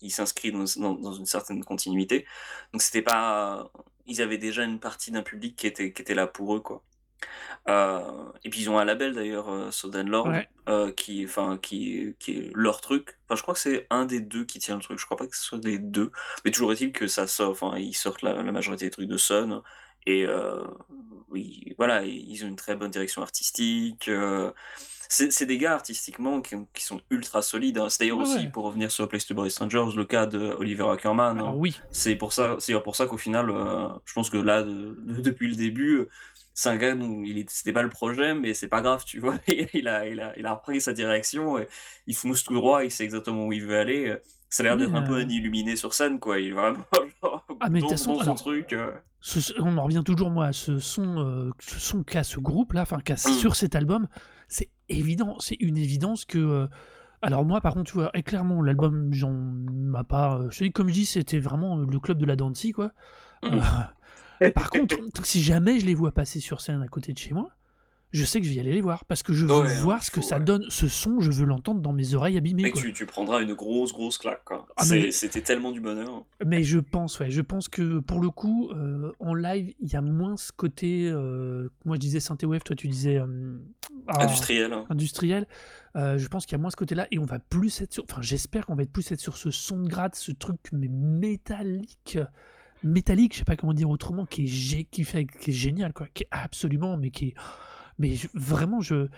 il 0.00 0.10
s'inscrit 0.10 0.52
dans, 0.52 0.64
dans, 0.76 0.94
dans, 0.94 1.12
une 1.12 1.26
certaine 1.26 1.64
continuité. 1.64 2.26
Donc 2.72 2.82
c'était 2.82 3.02
pas, 3.02 3.70
ils 4.06 4.22
avaient 4.22 4.38
déjà 4.38 4.64
une 4.64 4.80
partie 4.80 5.10
d'un 5.10 5.22
public 5.22 5.56
qui 5.56 5.66
était 5.66 5.92
qui 5.92 6.02
était 6.02 6.14
là 6.14 6.26
pour 6.26 6.54
eux 6.56 6.60
quoi. 6.60 6.82
Euh, 7.68 8.00
et 8.44 8.50
puis 8.50 8.60
ils 8.60 8.70
ont 8.70 8.78
un 8.78 8.84
label 8.84 9.14
d'ailleurs, 9.14 9.48
euh, 9.50 9.70
Lord, 10.04 10.28
Ouais. 10.28 10.48
euh, 10.68 10.92
qui, 10.92 11.24
enfin, 11.24 11.58
qui, 11.60 12.14
qui 12.18 12.38
est 12.38 12.50
leur 12.54 12.80
truc. 12.80 13.18
Enfin, 13.24 13.36
je 13.36 13.42
crois 13.42 13.54
que 13.54 13.60
c'est 13.60 13.86
un 13.90 14.04
des 14.04 14.20
deux 14.20 14.44
qui 14.44 14.58
tient 14.58 14.76
le 14.76 14.82
truc. 14.82 14.98
Je 14.98 15.04
crois 15.04 15.16
pas 15.16 15.26
que 15.26 15.36
ce 15.36 15.42
soit 15.42 15.58
les 15.64 15.78
deux. 15.78 16.12
Mais 16.44 16.50
toujours 16.50 16.72
est-il 16.72 16.92
que 16.92 17.06
ça 17.08 17.26
sort. 17.26 17.50
Enfin, 17.50 17.76
ils 17.78 17.94
sortent 17.94 18.22
la, 18.22 18.34
la 18.42 18.52
majorité 18.52 18.84
des 18.84 18.90
trucs 18.90 19.08
de 19.08 19.16
Sun. 19.16 19.62
Et 20.06 20.24
euh, 20.26 20.62
oui, 21.28 21.74
voilà, 21.78 22.04
ils 22.04 22.44
ont 22.44 22.48
une 22.48 22.56
très 22.56 22.76
bonne 22.76 22.90
direction 22.90 23.22
artistique. 23.22 24.08
C'est 25.08 25.46
des 25.46 25.58
gars 25.58 25.74
artistiquement 25.74 26.40
qui, 26.40 26.56
qui 26.74 26.84
sont 26.84 27.00
ultra 27.10 27.42
solides. 27.42 27.78
hein. 27.78 27.88
C'est 27.88 28.00
d'ailleurs 28.00 28.18
Ouais, 28.18 28.24
aussi, 28.24 28.46
pour 28.48 28.64
revenir 28.64 28.90
sur 28.90 29.08
Place 29.08 29.26
to 29.26 29.34
Bury 29.34 29.50
Strangers, 29.50 29.86
le 29.96 30.04
cas 30.04 30.26
de 30.26 30.38
Oliver 30.58 30.86
Ackerman. 30.90 31.36
Alors 31.38 31.50
hein. 31.50 31.54
oui. 31.56 31.78
C'est 31.90 32.16
pour 32.16 32.32
ça, 32.32 32.56
pour 32.84 32.96
ça 32.96 33.06
qu'au 33.06 33.16
final, 33.18 33.50
euh, 33.50 33.88
je 34.04 34.12
pense 34.12 34.30
que 34.30 34.36
là, 34.38 34.62
de- 34.62 34.96
de- 35.04 35.20
depuis 35.20 35.48
le 35.48 35.54
début, 35.56 36.06
c'est 36.54 36.68
un 36.70 36.76
gars 36.76 36.94
dont 36.94 37.22
c'était 37.48 37.72
pas 37.72 37.82
le 37.82 37.90
projet, 37.90 38.34
mais 38.34 38.54
c'est 38.54 38.68
pas 38.68 38.80
grave, 38.80 39.04
tu 39.04 39.20
vois. 39.20 39.36
Il 39.74 39.88
a, 39.88 40.06
il 40.08 40.20
a, 40.20 40.32
il 40.38 40.46
a 40.46 40.54
repris 40.54 40.80
sa 40.80 40.92
direction, 40.92 41.58
et 41.58 41.68
il 42.06 42.14
fonce 42.16 42.44
tout 42.44 42.54
droit, 42.54 42.82
il 42.84 42.90
sait 42.90 43.04
exactement 43.04 43.46
où 43.46 43.52
il 43.52 43.62
veut 43.64 43.78
aller. 43.78 44.16
Ça 44.48 44.62
a 44.62 44.64
l'air 44.64 44.76
d'être 44.76 44.94
un 44.94 45.02
peu 45.02 45.14
euh, 45.18 45.24
un 45.24 45.28
illuminé 45.28 45.76
sur 45.76 45.92
scène, 45.92 46.18
quoi. 46.20 46.38
Il 46.38 46.48
est 46.48 46.52
vraiment 46.52 46.78
genre, 47.22 47.44
Ah 47.60 47.68
mais 47.68 47.80
toute 47.80 47.90
façon, 47.90 48.12
dans 48.12 48.18
son 48.18 48.22
alors, 48.22 48.34
truc. 48.36 48.72
euh. 48.72 48.90
ce- 49.20 49.52
on 49.60 49.76
en 49.76 49.84
revient 49.84 50.02
toujours 50.04 50.30
moi 50.30 50.46
à 50.46 50.52
ce 50.52 50.78
son, 50.78 51.18
euh, 51.18 51.50
ce 51.58 51.78
son 51.80 52.02
qu'a 52.04 52.22
ce 52.24 52.38
groupe 52.40 52.72
là, 52.72 52.82
enfin 52.82 52.98
qu'a 53.04 53.14
Mm. 53.14 53.32
sur 53.38 53.54
cet 53.56 53.74
album, 53.74 54.06
c'est 54.48 54.70
évident, 54.88 55.36
c'est 55.40 55.56
une 55.60 55.76
évidence 55.76 56.24
que. 56.24 56.38
euh, 56.38 56.66
alors 57.22 57.44
moi 57.44 57.60
par 57.60 57.74
contre 57.74 57.90
tu 57.90 57.98
vois, 57.98 58.10
et 58.14 58.22
clairement 58.22 58.62
l'album 58.62 59.12
j'en 59.12 59.32
m'a 59.32 60.04
pas, 60.04 60.38
euh, 60.38 60.50
je 60.50 60.66
comme 60.66 60.88
je 60.88 60.94
dis 60.94 61.06
c'était 61.06 61.38
vraiment 61.38 61.78
euh, 61.78 61.86
le 61.86 61.98
club 61.98 62.18
de 62.18 62.26
la 62.26 62.36
Dancy 62.36 62.72
quoi. 62.72 62.92
Mm. 63.42 63.58
Euh, 64.42 64.50
par 64.50 64.70
contre 64.70 64.96
si 65.24 65.42
jamais 65.42 65.80
je 65.80 65.86
les 65.86 65.94
vois 65.94 66.12
passer 66.12 66.40
sur 66.40 66.60
scène 66.60 66.82
à 66.82 66.88
côté 66.88 67.12
de 67.12 67.18
chez 67.18 67.32
moi, 67.32 67.50
je 68.12 68.24
sais 68.24 68.40
que 68.40 68.46
je 68.46 68.50
vais 68.50 68.56
y 68.56 68.60
aller 68.60 68.72
les 68.72 68.80
voir 68.80 69.04
parce 69.04 69.22
que 69.22 69.32
je 69.32 69.44
veux 69.46 69.52
Ouais, 69.60 69.68
hein, 69.70 69.80
voir 69.82 70.02
ce 70.02 70.10
que 70.10 70.20
ça 70.22 70.38
ouais. 70.38 70.44
donne, 70.44 70.64
ce 70.68 70.88
son, 70.88 71.20
je 71.20 71.30
veux 71.30 71.44
l'entendre 71.44 71.80
dans 71.80 71.92
mes 71.92 72.14
oreilles 72.14 72.38
abîmées 72.38 72.70
quoi. 72.70 72.80
tu, 72.80 72.92
tu 72.92 73.04
prendras 73.04 73.42
une 73.42 73.52
grosse, 73.54 73.92
grosse 73.92 74.16
claque. 74.18 74.42
Ah 74.50 74.84
mais 74.88 75.10
C'était 75.10 75.42
tellement 75.42 75.72
du 75.72 75.80
bonheur. 75.80 76.24
Mais 76.44 76.62
je 76.62 76.78
pense, 76.78 77.18
ouais, 77.20 77.30
je 77.30 77.40
pense 77.42 77.68
que 77.68 77.98
pour 77.98 78.20
le 78.20 78.30
coup, 78.30 78.70
euh, 78.70 79.12
en 79.20 79.34
live, 79.34 79.74
il 79.80 79.92
y 79.92 79.96
a 79.96 80.00
moins 80.00 80.36
ce 80.36 80.52
côté. 80.52 81.08
euh, 81.10 81.68
moi, 81.84 81.96
je 81.96 82.00
disais 82.00 82.20
synthwave, 82.20 82.62
toi, 82.62 82.76
tu 82.76 82.88
disais 82.88 83.16
euh, 83.18 83.58
ah, 84.08 84.22
Industriel. 84.24 84.72
hein. 84.72 84.84
industriel. 84.88 85.46
Euh, 85.96 86.18
je 86.18 86.28
pense 86.28 86.44
qu'il 86.46 86.52
y 86.52 86.60
a 86.60 86.62
moins 86.62 86.70
ce 86.70 86.76
côté-là 86.76 87.06
et 87.10 87.18
on 87.18 87.24
va 87.24 87.38
plus 87.38 87.80
être 87.80 87.92
sur. 87.92 88.04
Enfin, 88.04 88.20
j'espère 88.22 88.66
qu'on 88.66 88.74
va 88.76 88.82
être 88.84 88.92
plus 88.92 89.10
être 89.12 89.20
sur 89.20 89.36
ce 89.36 89.50
son 89.50 89.80
de 89.82 89.88
grade, 89.88 90.14
ce 90.14 90.30
truc 90.32 90.58
mais 90.72 90.88
métallique, 90.88 92.18
métallique, 92.82 93.32
je 93.34 93.38
sais 93.38 93.44
pas 93.44 93.56
comment 93.56 93.72
dire 93.72 93.88
autrement, 93.90 94.26
qui 94.26 94.42
est, 94.44 94.46
gé- 94.46 94.86
qui 94.90 95.04
fait, 95.04 95.26
qui 95.26 95.50
est 95.50 95.54
génial, 95.54 95.92
quoi, 95.92 96.06
qui 96.12 96.24
est 96.24 96.28
absolument, 96.30 96.96
mais 96.96 97.10
qui 97.10 97.26
est, 97.28 97.34
mais 97.98 98.14
je- 98.14 98.28
vraiment, 98.34 98.80
je. 98.80 99.08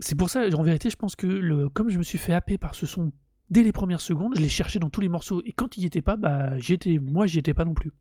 C'est 0.00 0.14
pour 0.14 0.28
ça, 0.30 0.44
en 0.54 0.62
vérité, 0.62 0.90
je 0.90 0.96
pense 0.96 1.16
que 1.16 1.26
le, 1.26 1.68
comme 1.70 1.88
je 1.88 1.98
me 1.98 2.02
suis 2.02 2.18
fait 2.18 2.34
happer 2.34 2.58
par 2.58 2.74
ce 2.74 2.84
son 2.86 3.12
dès 3.48 3.62
les 3.62 3.72
premières 3.72 4.00
secondes, 4.00 4.34
je 4.36 4.40
l'ai 4.42 4.48
cherché 4.48 4.78
dans 4.78 4.90
tous 4.90 5.00
les 5.00 5.08
morceaux 5.08 5.40
et 5.44 5.52
quand 5.52 5.76
il 5.76 5.84
y 5.84 5.86
était 5.86 6.02
pas, 6.02 6.16
bah, 6.16 6.58
j'étais, 6.58 6.98
moi, 6.98 7.26
j'y 7.26 7.38
étais 7.38 7.54
pas 7.54 7.64
non 7.64 7.74
plus. 7.74 7.92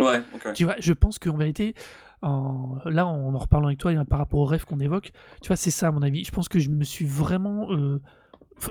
Ouais, 0.00 0.20
ok. 0.34 0.52
Tu 0.54 0.64
vois, 0.64 0.74
je 0.80 0.92
pense 0.92 1.18
qu'en 1.20 1.36
vérité, 1.36 1.74
en- 2.20 2.78
là, 2.84 3.06
en 3.06 3.32
en 3.34 3.38
reparlant 3.38 3.68
avec 3.68 3.78
toi 3.78 3.92
et 3.92 4.04
par 4.04 4.18
rapport 4.18 4.40
au 4.40 4.44
rêve 4.44 4.64
qu'on 4.64 4.80
évoque, 4.80 5.12
tu 5.40 5.46
vois, 5.48 5.56
c'est 5.56 5.70
ça 5.70 5.88
à 5.88 5.92
mon 5.92 6.02
avis. 6.02 6.24
Je 6.24 6.32
pense 6.32 6.48
que 6.48 6.58
je 6.58 6.68
me 6.68 6.82
suis 6.84 7.06
vraiment 7.06 7.70
euh, 7.72 8.00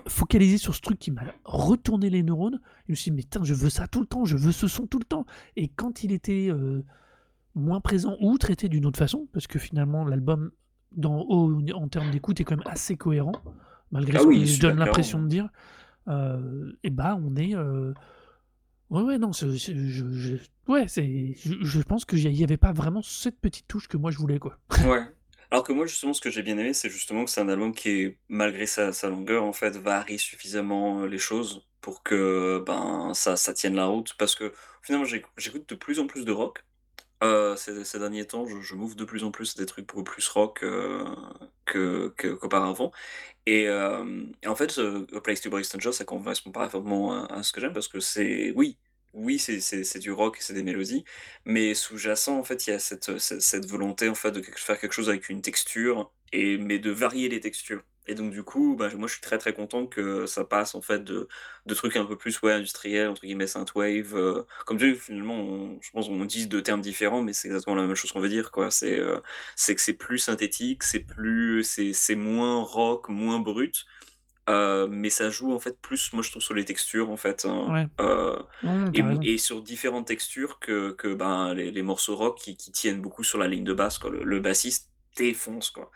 focalisé 0.08 0.58
sur 0.58 0.76
ce 0.76 0.82
truc 0.82 1.00
qui 1.00 1.12
m'a 1.12 1.22
retourné 1.46 2.10
les 2.10 2.24
neurones. 2.24 2.60
Je 2.88 2.92
me 2.92 2.96
suis 2.96 3.10
dit, 3.12 3.16
mais 3.16 3.22
putain, 3.24 3.44
je 3.44 3.54
veux 3.54 3.70
ça 3.70 3.88
tout 3.88 4.02
le 4.02 4.06
temps, 4.08 4.26
je 4.26 4.36
veux 4.38 4.52
ce 4.52 4.68
son 4.68 4.86
tout 4.86 5.00
le 5.00 5.06
temps. 5.06 5.26
Et 5.56 5.70
quand 5.70 6.04
il 6.04 6.12
était 6.12 6.50
euh, 6.50 6.84
moins 7.56 7.80
présent 7.80 8.18
ou 8.20 8.38
traité 8.38 8.68
d'une 8.70 8.86
autre 8.86 9.00
façon, 9.00 9.28
parce 9.32 9.48
que 9.48 9.60
finalement, 9.60 10.04
l'album, 10.04 10.52
dans, 10.98 11.22
au- 11.22 11.62
en 11.74 11.88
termes 11.90 12.12
d'écoute, 12.12 12.42
est 12.42 12.46
quand 12.46 12.58
même 12.58 12.68
assez 12.68 12.98
cohérent, 12.98 13.42
malgré 13.92 14.18
Ah 14.18 14.22
ce 14.22 14.28
que 14.28 14.30
oui, 14.30 14.46
je 14.48 14.60
donne 14.60 14.78
l'impression 14.80 15.22
de 15.22 15.28
dire. 15.28 15.50
euh, 16.10 16.74
et 16.84 16.90
bah, 16.92 17.20
on 17.24 17.36
est. 17.38 17.56
euh, 17.56 17.94
Ouais, 18.90 19.02
ouais, 19.04 19.18
non, 19.18 19.34
c'est- 19.34 19.58
c'est- 19.58 19.76
je, 19.76 20.06
je- 20.14 20.38
ouais, 20.72 20.88
c'est, 20.88 21.36
je, 21.36 21.56
je 21.62 21.82
pense 21.82 22.06
qu'il 22.06 22.32
n'y 22.32 22.44
avait 22.44 22.58
pas 22.58 22.72
vraiment 22.72 23.02
cette 23.02 23.40
petite 23.40 23.68
touche 23.68 23.88
que 23.90 23.98
moi 23.98 24.12
je 24.12 24.18
voulais, 24.18 24.40
quoi. 24.40 24.58
Ouais. 24.80 25.02
Alors 25.52 25.64
que 25.64 25.74
moi, 25.74 25.86
justement, 25.86 26.14
ce 26.14 26.22
que 26.22 26.30
j'ai 26.30 26.42
bien 26.44 26.58
aimé, 26.58 26.74
c'est 26.74 26.90
justement 26.90 27.24
que 27.26 27.32
c'est 27.32 27.42
un 27.42 27.50
album 27.50 27.74
qui 27.74 27.90
est, 27.90 28.20
malgré 28.30 28.66
sa, 28.66 28.94
sa 28.94 29.10
longueur, 29.10 29.44
en 29.44 29.54
fait, 29.54 29.78
varie 29.78 30.20
suffisamment 30.20 31.02
euh, 31.02 31.08
les 31.08 31.18
choses 31.20 31.66
pour 31.82 32.04
que 32.04 32.64
ben 32.66 33.14
ça, 33.14 33.38
ça 33.38 33.54
tienne 33.54 33.76
la 33.76 33.86
route. 33.88 34.14
Parce 34.20 34.36
que 34.36 34.54
finalement, 34.84 35.06
j'éc- 35.06 35.26
j'écoute 35.38 35.68
de 35.70 35.76
plus 35.76 36.00
en 36.00 36.08
plus 36.08 36.26
de 36.26 36.32
rock. 36.34 36.66
Euh, 37.24 37.56
ces, 37.56 38.00
derniers 38.00 38.28
temps, 38.28 38.46
je, 38.46 38.62
je 38.62 38.76
m'ouvre 38.76 38.96
de 38.96 39.06
plus 39.06 39.24
en 39.24 39.32
plus 39.32 39.56
à 39.58 39.60
des 39.60 39.66
trucs 39.66 39.88
beaucoup 39.88 40.04
plus 40.04 40.28
rock 40.30 40.64
euh, 40.64 41.04
qu'auparavant. 41.66 42.92
Et, 43.46 43.68
euh, 43.70 44.26
et 44.44 44.48
en 44.48 44.56
fait, 44.56 44.80
A 44.80 45.22
Place 45.22 45.42
to 45.42 45.50
Bury 45.50 45.66
Strangers, 45.66 45.94
ça 45.94 46.06
correspond 46.06 46.52
parfaitement 46.52 47.14
à, 47.14 47.26
à 47.40 47.44
ce 47.44 47.54
que 47.54 47.62
j'aime 47.62 47.74
parce 47.74 47.88
que 47.88 48.00
c'est, 48.00 48.52
oui, 48.56 48.78
oui, 49.14 49.40
c'est 49.40 50.00
du 50.00 50.12
rock 50.12 50.38
et 50.40 50.42
c'est 50.44 50.54
des 50.54 50.64
mélodies, 50.64 51.04
mais 51.46 51.74
sous-jacent, 51.74 52.38
en 52.38 52.44
fait, 52.44 52.68
il 52.68 52.72
y 52.72 52.74
a 52.74 52.80
cette, 52.80 53.18
cette, 53.20 53.42
cette 53.42 53.66
volonté, 53.68 54.10
en 54.10 54.16
fait, 54.16 54.32
de 54.32 54.42
faire 54.44 54.80
quelque 54.80 54.94
chose 54.94 55.10
avec 55.10 55.30
une 55.30 55.42
texture, 55.42 56.14
et, 56.32 56.58
mais 56.58 56.80
de 56.80 56.92
varier 56.92 57.30
les 57.30 57.40
textures. 57.40 57.84
Et 58.08 58.16
donc, 58.16 58.32
du 58.32 58.44
coup, 58.44 58.76
bah, 58.78 58.90
moi, 58.96 59.08
je 59.08 59.14
suis 59.14 59.22
très, 59.22 59.38
très 59.38 59.54
content 59.54 59.86
que 59.88 60.26
ça 60.26 60.46
passe, 60.46 60.76
en 60.76 60.82
fait, 60.82 61.04
de, 61.04 61.28
de 61.66 61.74
trucs 61.76 61.96
un 61.98 62.06
peu 62.06 62.18
plus, 62.18 62.42
ouais, 62.42 62.54
industriels, 62.54 63.10
entre 63.10 63.22
guillemets, 63.22 63.48
synthwave. 63.48 64.16
euh, 64.16 64.44
comme 64.66 64.78
tu 64.78 64.94
dis, 64.94 65.00
finalement, 65.00 65.36
on- 65.36 65.80
je 65.82 65.92
pense 65.92 66.08
qu'on 66.08 66.26
dit 66.26 66.48
deux 66.48 66.64
termes 66.64 66.82
différents, 66.82 67.22
mais 67.24 67.34
c'est 67.34 67.48
exactement 67.50 67.76
la 67.76 67.86
même 67.86 67.96
chose 67.96 68.12
qu'on 68.12 68.22
veut 68.22 68.30
dire, 68.30 68.52
quoi. 68.52 68.72
C'est 68.72 69.00
euh, 69.00 69.20
c'est 69.56 69.76
que 69.76 69.82
c'est 69.82 69.94
plus 69.94 70.20
synthétique, 70.20 70.84
c'est 70.84 71.02
plus, 71.02 71.64
c'est 71.94 72.16
moins 72.16 72.62
rock, 72.64 73.10
moins 73.10 73.40
brut, 73.40 73.86
euh, 74.50 74.88
mais 74.90 75.10
ça 75.10 75.30
joue 75.30 75.54
en 75.54 75.60
fait 75.60 75.80
plus, 75.82 76.14
moi 76.14 76.24
je 76.24 76.32
trouve, 76.32 76.42
sur 76.42 76.54
les 76.54 76.66
textures 76.66 77.10
en 77.10 77.18
fait, 77.18 77.46
hein, 77.46 77.74
Ouais, 77.74 77.88
euh, 78.00 78.42
et, 78.94 79.38
sur 79.38 79.62
différentes 79.62 80.08
textures 80.08 80.60
que, 80.60 80.92
que 80.92 81.14
ben, 81.14 81.54
les, 81.54 81.72
les 81.72 81.82
morceaux 81.84 82.16
rock 82.16 82.38
qui, 82.40 82.56
qui 82.58 82.72
tiennent 82.72 83.02
beaucoup 83.02 83.24
sur 83.24 83.38
la 83.40 83.48
ligne 83.48 83.64
de 83.66 83.74
basse, 83.74 83.98
quoi. 84.00 84.10
Le, 84.10 84.24
le 84.24 84.40
bassiste 84.40 84.90
défonce, 85.18 85.70
quoi. 85.72 85.92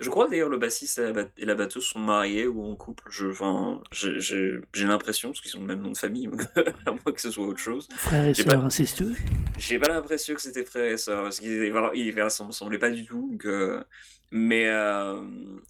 Je 0.00 0.10
crois 0.10 0.28
d'ailleurs 0.28 0.48
le 0.48 0.58
bassiste 0.58 0.98
et 0.98 1.02
la, 1.02 1.12
bat- 1.12 1.28
et 1.38 1.44
la 1.46 1.54
batteuse 1.54 1.84
sont 1.84 2.00
mariés 2.00 2.46
ou 2.46 2.64
en 2.64 2.74
couple, 2.76 3.04
je, 3.10 3.28
enfin, 3.28 3.80
j'ai 3.92 4.60
l'impression, 4.86 5.30
parce 5.30 5.40
qu'ils 5.40 5.56
ont 5.56 5.60
le 5.60 5.66
même 5.66 5.80
nom 5.82 5.92
de 5.92 5.96
famille, 5.96 6.28
à 6.86 6.90
moins 6.90 7.12
que 7.12 7.20
ce 7.20 7.30
soit 7.30 7.46
autre 7.46 7.60
chose. 7.60 7.88
Frères 7.96 8.26
et 8.26 8.34
sœurs 8.34 8.64
incestueux. 8.64 9.14
j'ai 9.58 9.78
pas 9.78 9.88
l'impression 9.88 10.34
que 10.34 10.40
c'était 10.42 10.64
frère 10.64 10.90
et 10.92 10.96
sœur, 10.98 11.22
parce 11.22 11.40
qu'ils 11.40 11.70
voilà, 11.70 12.30
ça 12.30 12.44
me 12.44 12.52
semblait 12.52 12.78
pas 12.78 12.90
du 12.90 13.04
tout. 13.04 13.38
euh, 13.44 13.82
mais, 14.30 14.68
euh, 14.68 15.20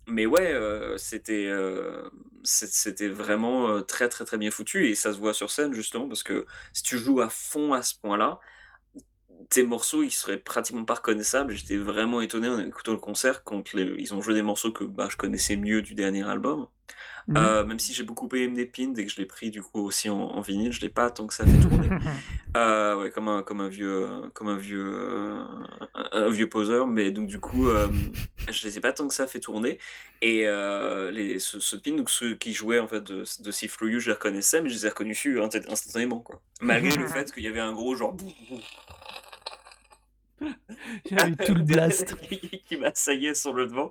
mais 0.06 0.24
ouais, 0.26 0.52
euh, 0.52 0.96
c'était 0.96 1.46
euh, 1.48 2.02
c'était 2.42 3.08
vraiment 3.08 3.82
très 3.82 4.08
très 4.08 4.24
très 4.24 4.38
bien 4.38 4.50
foutu 4.50 4.88
et 4.88 4.94
ça 4.94 5.12
se 5.12 5.18
voit 5.18 5.34
sur 5.34 5.50
scène 5.50 5.74
justement 5.74 6.08
parce 6.08 6.22
que 6.22 6.46
si 6.72 6.82
tu 6.82 6.96
joues 6.98 7.20
à 7.20 7.28
fond 7.28 7.72
à 7.74 7.82
ce 7.82 7.94
point-là, 8.00 8.40
tes 9.54 9.62
morceaux 9.62 10.02
ils 10.02 10.10
seraient 10.10 10.38
pratiquement 10.38 10.84
pas 10.84 10.94
reconnaissables. 10.94 11.52
J'étais 11.54 11.76
vraiment 11.76 12.20
étonné 12.20 12.48
en 12.48 12.58
écoutant 12.58 12.90
le 12.92 12.98
concert 12.98 13.44
quand 13.44 13.72
les- 13.72 13.94
ils 13.98 14.12
ont 14.12 14.20
joué 14.20 14.34
des 14.34 14.42
morceaux 14.42 14.72
que 14.72 14.82
bah, 14.84 15.06
je 15.10 15.16
connaissais 15.16 15.56
mieux 15.56 15.80
du 15.80 15.94
dernier 15.94 16.24
album. 16.28 16.66
Mhm. 17.28 17.36
Euh, 17.38 17.64
même 17.64 17.78
si 17.78 17.94
j'ai 17.94 18.02
beaucoup 18.02 18.28
aimé 18.34 18.54
des 18.54 18.66
pins 18.66 18.94
et 18.96 19.06
que 19.06 19.10
je 19.10 19.16
l'ai 19.16 19.24
pris 19.24 19.50
du 19.50 19.62
coup 19.62 19.80
aussi 19.80 20.10
en, 20.10 20.18
en 20.18 20.40
vinyle, 20.42 20.72
je 20.72 20.80
l'ai 20.82 20.90
pas 20.90 21.08
tant 21.10 21.26
que 21.26 21.32
ça 21.32 21.46
fait 21.46 21.60
tourner. 21.60 21.88
Euh, 22.56 22.94
ouais, 22.96 23.10
comme 23.10 23.26
un, 23.26 23.42
comme 23.42 23.60
un 23.60 23.66
vieux, 23.68 24.06
comme 24.32 24.46
un 24.46 24.56
vieux, 24.56 24.94
euh, 24.96 25.42
un, 26.12 26.30
vieux 26.30 26.48
poseur, 26.48 26.86
mais 26.86 27.10
donc 27.10 27.26
du 27.26 27.40
coup, 27.40 27.66
euh, 27.68 27.88
je 28.48 28.64
les 28.68 28.78
ai 28.78 28.80
pas 28.80 28.92
tant 28.92 29.08
que 29.08 29.14
ça 29.14 29.26
fait 29.26 29.40
tourner. 29.40 29.80
Et 30.22 30.46
les, 31.10 31.40
ce, 31.40 31.58
ce 31.58 31.74
pin, 31.74 31.96
donc 31.96 32.10
ceux 32.10 32.36
qui 32.36 32.52
jouaient 32.52 32.78
en 32.78 32.86
fait 32.86 33.00
de, 33.02 33.24
de 33.24 33.90
You, 33.90 33.98
je 33.98 34.06
les 34.06 34.12
reconnaissais, 34.12 34.62
mais 34.62 34.68
je 34.68 34.74
les 34.76 34.86
ai 34.86 34.90
reconnus 34.90 35.26
inst- 35.26 35.68
instantanément, 35.68 36.20
quoi. 36.20 36.40
Malgré 36.60 36.96
le 36.96 37.08
fait 37.14 37.32
qu'il 37.32 37.42
y 37.42 37.48
avait 37.48 37.58
un 37.58 37.72
gros 37.72 37.96
genre 37.96 38.16
Avait 41.16 41.36
tout 41.36 41.54
le 41.54 41.62
blast. 41.62 42.14
qui, 42.66 42.76
m'assaillait 42.76 43.34
sur 43.34 43.52
le 43.52 43.66
devant. 43.66 43.90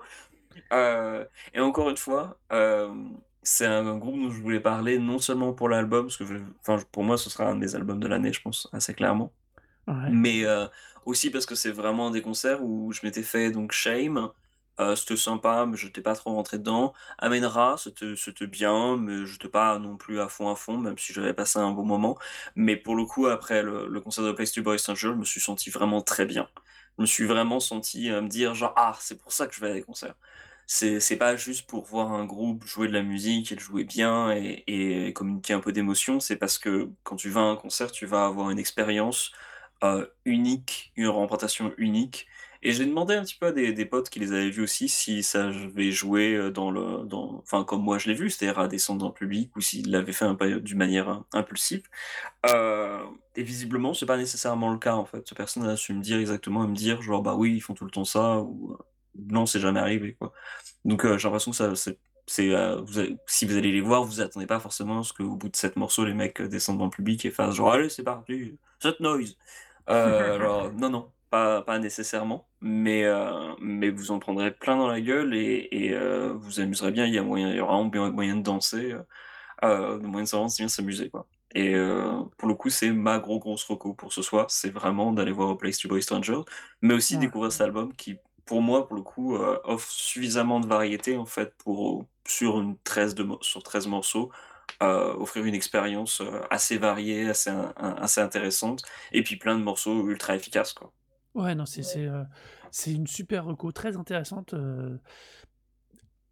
Euh, 0.71 1.25
et 1.53 1.59
encore 1.59 1.89
une 1.89 1.97
fois, 1.97 2.37
euh, 2.51 2.93
c'est 3.41 3.65
un 3.65 3.97
groupe 3.97 4.15
dont 4.21 4.29
je 4.29 4.39
voulais 4.41 4.59
parler 4.59 4.99
non 4.99 5.19
seulement 5.19 5.53
pour 5.53 5.67
l'album, 5.69 6.05
parce 6.05 6.17
que 6.17 6.25
je- 6.25 6.83
pour 6.91 7.03
moi 7.03 7.17
ce 7.17 7.29
sera 7.29 7.45
un 7.49 7.55
des 7.55 7.75
albums 7.75 7.99
de 7.99 8.07
l'année, 8.07 8.31
je 8.33 8.41
pense, 8.41 8.69
assez 8.71 8.93
clairement, 8.93 9.31
Ouais. 9.87 10.09
mais 10.11 10.45
euh, 10.45 10.67
aussi 11.05 11.29
parce 11.31 11.45
que 11.45 11.55
c'est 11.55 11.71
vraiment 11.71 12.07
un 12.07 12.11
des 12.11 12.21
concerts 12.21 12.63
où 12.63 12.91
je 12.93 13.01
m'étais 13.03 13.23
fait 13.23 13.51
donc 13.51 13.71
Shame, 13.71 14.29
Euh, 14.79 14.95
c'était 14.95 15.15
sympa, 15.17 15.65
mais 15.67 15.77
je 15.77 15.85
n'étais 15.85 16.01
pas 16.01 16.15
trop 16.15 16.31
rentré 16.33 16.57
dedans. 16.57 16.93
Amenra, 17.19 17.75
c'était 17.77 18.15
c'était 18.15 18.47
bien, 18.47 18.97
mais 18.97 19.25
je 19.25 19.33
n'étais 19.33 19.49
pas 19.49 19.77
non 19.77 19.97
plus 19.97 20.19
à 20.19 20.27
fond 20.27 20.49
à 20.49 20.55
fond, 20.55 20.77
même 20.77 20.97
si 20.97 21.13
j'avais 21.13 21.33
passé 21.33 21.59
un 21.59 21.71
bon 21.71 21.85
moment. 21.85 22.17
Mais 22.55 22.75
pour 22.75 22.95
le 22.95 23.05
coup, 23.05 23.27
après 23.27 23.61
le, 23.61 24.01
concert 24.01 24.23
de 24.23 24.31
Place 24.31 24.51
to 24.51 24.63
Boys 24.63 24.79
Stranger, 24.79 25.09
je 25.09 25.19
me 25.19 25.25
suis 25.25 25.41
senti 25.41 25.69
vraiment 25.69 26.01
très 26.01 26.25
bien. 26.25 26.49
Je 26.97 27.03
me 27.03 27.07
suis 27.07 27.25
vraiment 27.25 27.59
senti 27.59 28.09
à 28.09 28.21
me 28.21 28.27
dire 28.29 28.55
genre 28.55 28.73
ah 28.75 28.95
c'est 28.99 29.17
pour 29.21 29.31
ça 29.31 29.47
que 29.47 29.55
je 29.55 29.61
vais 29.61 29.69
à 29.71 29.73
des 29.73 29.83
concerts. 29.83 30.15
C'est 30.65 30.99
c'est 30.99 31.17
pas 31.17 31.35
juste 31.35 31.67
pour 31.67 31.85
voir 31.85 32.11
un 32.13 32.25
groupe 32.25 32.65
jouer 32.65 32.87
de 32.87 32.93
la 32.93 33.03
musique 33.03 33.51
et 33.51 33.55
le 33.55 33.61
jouer 33.61 33.83
bien 33.83 34.31
et, 34.31 34.63
et 34.67 35.13
communiquer 35.13 35.53
un 35.53 35.59
peu 35.59 35.71
d'émotion, 35.73 36.19
c'est 36.19 36.37
parce 36.37 36.57
que 36.57 36.89
quand 37.03 37.15
tu 37.17 37.29
vas 37.29 37.41
à 37.41 37.43
un 37.43 37.55
concert, 37.57 37.91
tu 37.91 38.05
vas 38.05 38.25
avoir 38.25 38.49
une 38.49 38.59
expérience 38.59 39.31
euh, 39.83 40.07
unique, 40.25 40.93
une 40.95 41.07
représentation 41.09 41.73
unique. 41.77 42.27
Et 42.65 42.71
j'ai 42.71 42.85
demandé 42.85 43.13
un 43.15 43.23
petit 43.23 43.35
peu 43.35 43.47
à 43.47 43.51
des, 43.51 43.73
des 43.73 43.85
potes 43.85 44.09
qui 44.09 44.19
les 44.19 44.31
avaient 44.31 44.49
vus 44.49 44.63
aussi 44.63 44.87
si 44.87 45.21
ça 45.21 45.47
avait 45.47 45.91
joué 45.91 46.33
euh, 46.33 46.49
dans 46.49 46.71
le, 46.71 47.03
dans, 47.05 47.39
enfin 47.43 47.65
comme 47.65 47.83
moi 47.83 47.97
je 47.97 48.07
l'ai 48.07 48.15
vu, 48.15 48.29
c'est-à-dire 48.29 48.57
à 48.57 48.69
descendre 48.69 49.01
dans 49.01 49.09
le 49.09 49.13
public 49.13 49.53
ou 49.57 49.61
s'ils 49.61 49.91
l'avaient 49.91 50.13
fait 50.13 50.25
d'une 50.61 50.77
manière 50.77 51.09
euh, 51.09 51.19
impulsive. 51.33 51.83
Euh, 52.45 53.03
et 53.35 53.43
visiblement, 53.43 53.93
c'est 53.93 54.05
pas 54.05 54.15
nécessairement 54.15 54.71
le 54.71 54.77
cas 54.79 54.95
en 54.95 55.03
fait. 55.03 55.33
Personne 55.35 55.67
a 55.67 55.75
su 55.75 55.93
me 55.93 56.01
dire 56.01 56.19
exactement, 56.19 56.65
me 56.65 56.75
dire 56.75 57.01
genre 57.01 57.21
bah 57.21 57.35
oui 57.35 57.53
ils 57.55 57.61
font 57.61 57.73
tout 57.73 57.85
le 57.85 57.91
temps 57.91 58.05
ça 58.05 58.39
ou 58.39 58.77
non 59.29 59.45
c'est 59.45 59.59
jamais 59.59 59.81
arrivé 59.81 60.13
quoi. 60.13 60.31
Donc 60.85 61.05
j'ai 61.05 61.27
l'impression 61.27 61.51
que 61.51 61.57
ça 61.57 61.73
c'est 61.75 61.97
vous 62.85 63.01
si 63.27 63.45
vous 63.45 63.57
allez 63.57 63.73
les 63.73 63.81
voir, 63.81 64.05
vous 64.05 64.21
attendez 64.21 64.47
pas 64.47 64.61
forcément 64.61 65.01
à 65.01 65.03
ce 65.03 65.11
qu'au 65.11 65.35
bout 65.35 65.49
de 65.49 65.55
sept 65.57 65.75
morceaux, 65.75 66.05
les 66.05 66.13
mecs 66.13 66.41
descendent 66.41 66.77
dans 66.77 66.85
le 66.85 66.91
public 66.91 67.25
et 67.25 67.31
fassent 67.31 67.55
genre 67.55 67.73
allez 67.73 67.89
c'est 67.89 68.03
parti, 68.03 68.57
cette 68.79 69.01
noise. 69.01 69.35
Euh, 69.89 70.35
alors, 70.39 70.71
non, 70.73 70.89
non, 70.89 71.11
pas, 71.33 71.61
pas 71.63 71.79
nécessairement, 71.79 72.47
mais, 72.61 73.03
euh, 73.05 73.55
mais 73.59 73.89
vous 73.89 74.11
en 74.11 74.19
prendrez 74.19 74.51
plein 74.53 74.77
dans 74.77 74.87
la 74.87 75.01
gueule 75.01 75.35
et, 75.35 75.67
et 75.71 75.93
euh, 75.93 76.33
vous 76.33 76.59
amuserez 76.61 76.91
bien. 76.91 77.05
Il 77.07 77.13
y 77.13 77.17
a 77.19 77.23
moyen, 77.23 77.49
il 77.51 77.57
y 77.57 77.59
aura 77.61 77.81
moyen 77.83 78.35
de 78.37 78.41
danser, 78.43 78.95
euh, 79.63 79.97
de 79.99 80.07
moyen 80.07 80.23
de 80.23 80.29
s'avancer, 80.29 80.63
bien 80.63 80.69
s'amuser, 80.69 81.09
quoi. 81.09 81.27
Et 81.55 81.75
pour 82.37 82.47
le 82.49 82.55
coup, 82.55 82.69
c'est 82.69 82.91
ma 82.91 83.19
gros 83.19 83.39
grosse 83.39 83.63
reco 83.65 83.93
pour 83.93 84.11
ce 84.13 84.21
soir. 84.23 84.49
C'est 84.51 84.71
vraiment 84.71 85.11
d'aller 85.13 85.31
voir 85.31 85.49
A 85.51 85.57
Place 85.57 85.77
to 85.79 85.87
Boy 85.89 86.01
Stranger, 86.01 86.39
mais 86.81 86.93
aussi 86.95 87.17
Ouais. 87.17 87.19
découvrir 87.19 87.51
cet 87.51 87.61
album 87.61 87.93
qui, 87.95 88.17
pour 88.45 88.61
moi, 88.61 88.87
pour 88.87 88.95
le 88.97 89.03
coup, 89.03 89.35
offre 89.63 89.89
suffisamment 89.91 90.59
de 90.59 90.67
variété 90.67 91.17
en 91.17 91.25
fait 91.25 91.55
pour 91.57 92.07
sur 92.27 92.59
une 92.61 92.77
13 92.83 93.15
de, 93.15 93.23
mo- 93.23 93.39
sur 93.41 93.63
13 93.63 93.87
morceaux 93.87 94.31
euh, 94.81 95.13
offrir 95.15 95.45
une 95.45 95.55
expérience 95.55 96.21
euh, 96.21 96.41
assez 96.49 96.77
variée, 96.77 97.29
assez, 97.29 97.49
un- 97.51 97.73
assez 97.77 98.21
intéressante, 98.21 98.83
et 99.11 99.23
puis 99.23 99.37
plein 99.37 99.57
de 99.57 99.63
morceaux 99.63 100.09
ultra 100.09 100.35
efficaces, 100.35 100.73
quoi. 100.73 100.91
Ouais, 101.35 101.55
non, 101.55 101.65
c'est 101.65 101.81
c'est, 101.83 102.05
heu, 102.05 102.25
c'est 102.71 102.93
une 102.93 103.07
super 103.07 103.45
reco, 103.45 103.71
très 103.71 103.97
intéressante, 103.97 104.53
heu, 104.53 104.99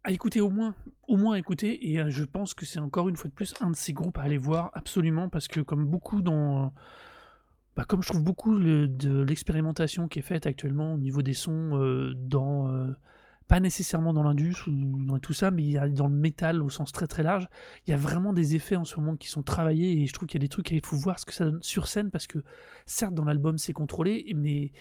à 0.04 0.10
écouter 0.12 0.40
au 0.40 0.50
moins 0.50 0.74
au 1.06 1.16
moins 1.16 1.34
à 1.34 1.38
écouter 1.38 1.90
et 1.92 1.98
heu, 2.00 2.10
je 2.10 2.24
pense 2.24 2.54
que 2.54 2.66
c'est 2.66 2.80
encore 2.80 3.08
une 3.08 3.16
fois 3.16 3.28
de 3.30 3.34
plus 3.34 3.54
un 3.60 3.70
de 3.70 3.76
ces 3.76 3.92
groupes 3.92 4.18
à 4.18 4.22
aller 4.22 4.38
voir 4.38 4.70
absolument 4.74 5.28
parce 5.28 5.46
que 5.48 5.60
comme 5.60 5.86
beaucoup 5.86 6.22
dans 6.22 6.72
bah, 7.76 7.84
comme 7.86 8.02
je 8.02 8.08
trouve 8.08 8.22
beaucoup 8.22 8.54
le 8.54 8.86
de 8.88 9.22
l'expérimentation 9.22 10.08
qui 10.08 10.18
est 10.18 10.22
faite 10.22 10.46
actuellement 10.46 10.94
au 10.94 10.98
niveau 10.98 11.22
des 11.22 11.32
sons, 11.32 11.76
heu, 11.78 12.12
dans, 12.16 12.68
heu, 12.70 12.94
pas 13.52 13.60
nécessairement 13.60 14.12
dans 14.14 14.22
l'indus 14.22 14.56
ou 14.66 15.04
dans 15.04 15.18
tout 15.18 15.34
ça, 15.34 15.50
mais 15.50 15.62
il 15.62 15.70
y 15.72 15.78
a 15.78 15.88
dans 15.88 16.08
le 16.08 16.14
métal 16.16 16.62
au 16.62 16.70
sens 16.70 16.90
très, 16.92 17.06
très 17.06 17.22
large. 17.22 17.48
Il 17.86 17.90
y 17.90 17.94
a 17.94 17.98
vraiment 17.98 18.32
des 18.32 18.54
effets 18.56 18.76
en 18.76 18.84
ce 18.86 18.98
moment 18.98 19.16
qui 19.16 19.28
sont 19.28 19.42
travaillés 19.42 20.00
et 20.02 20.06
je 20.06 20.12
trouve 20.14 20.26
qu'il 20.28 20.40
y 20.40 20.44
a 20.44 20.46
des 20.46 20.48
trucs 20.48 20.70
il 20.70 20.84
faut 20.84 20.96
voir 20.96 21.18
ce 21.18 21.26
que 21.26 21.34
ça 21.34 21.44
donne 21.44 21.62
sur 21.62 21.86
scène 21.88 22.10
parce 22.10 22.26
que 22.26 22.38
certes 22.86 23.14
dans 23.14 23.24
l'album 23.24 23.58
c'est 23.58 23.74
contrôlé, 23.74 24.32
mais 24.36 24.72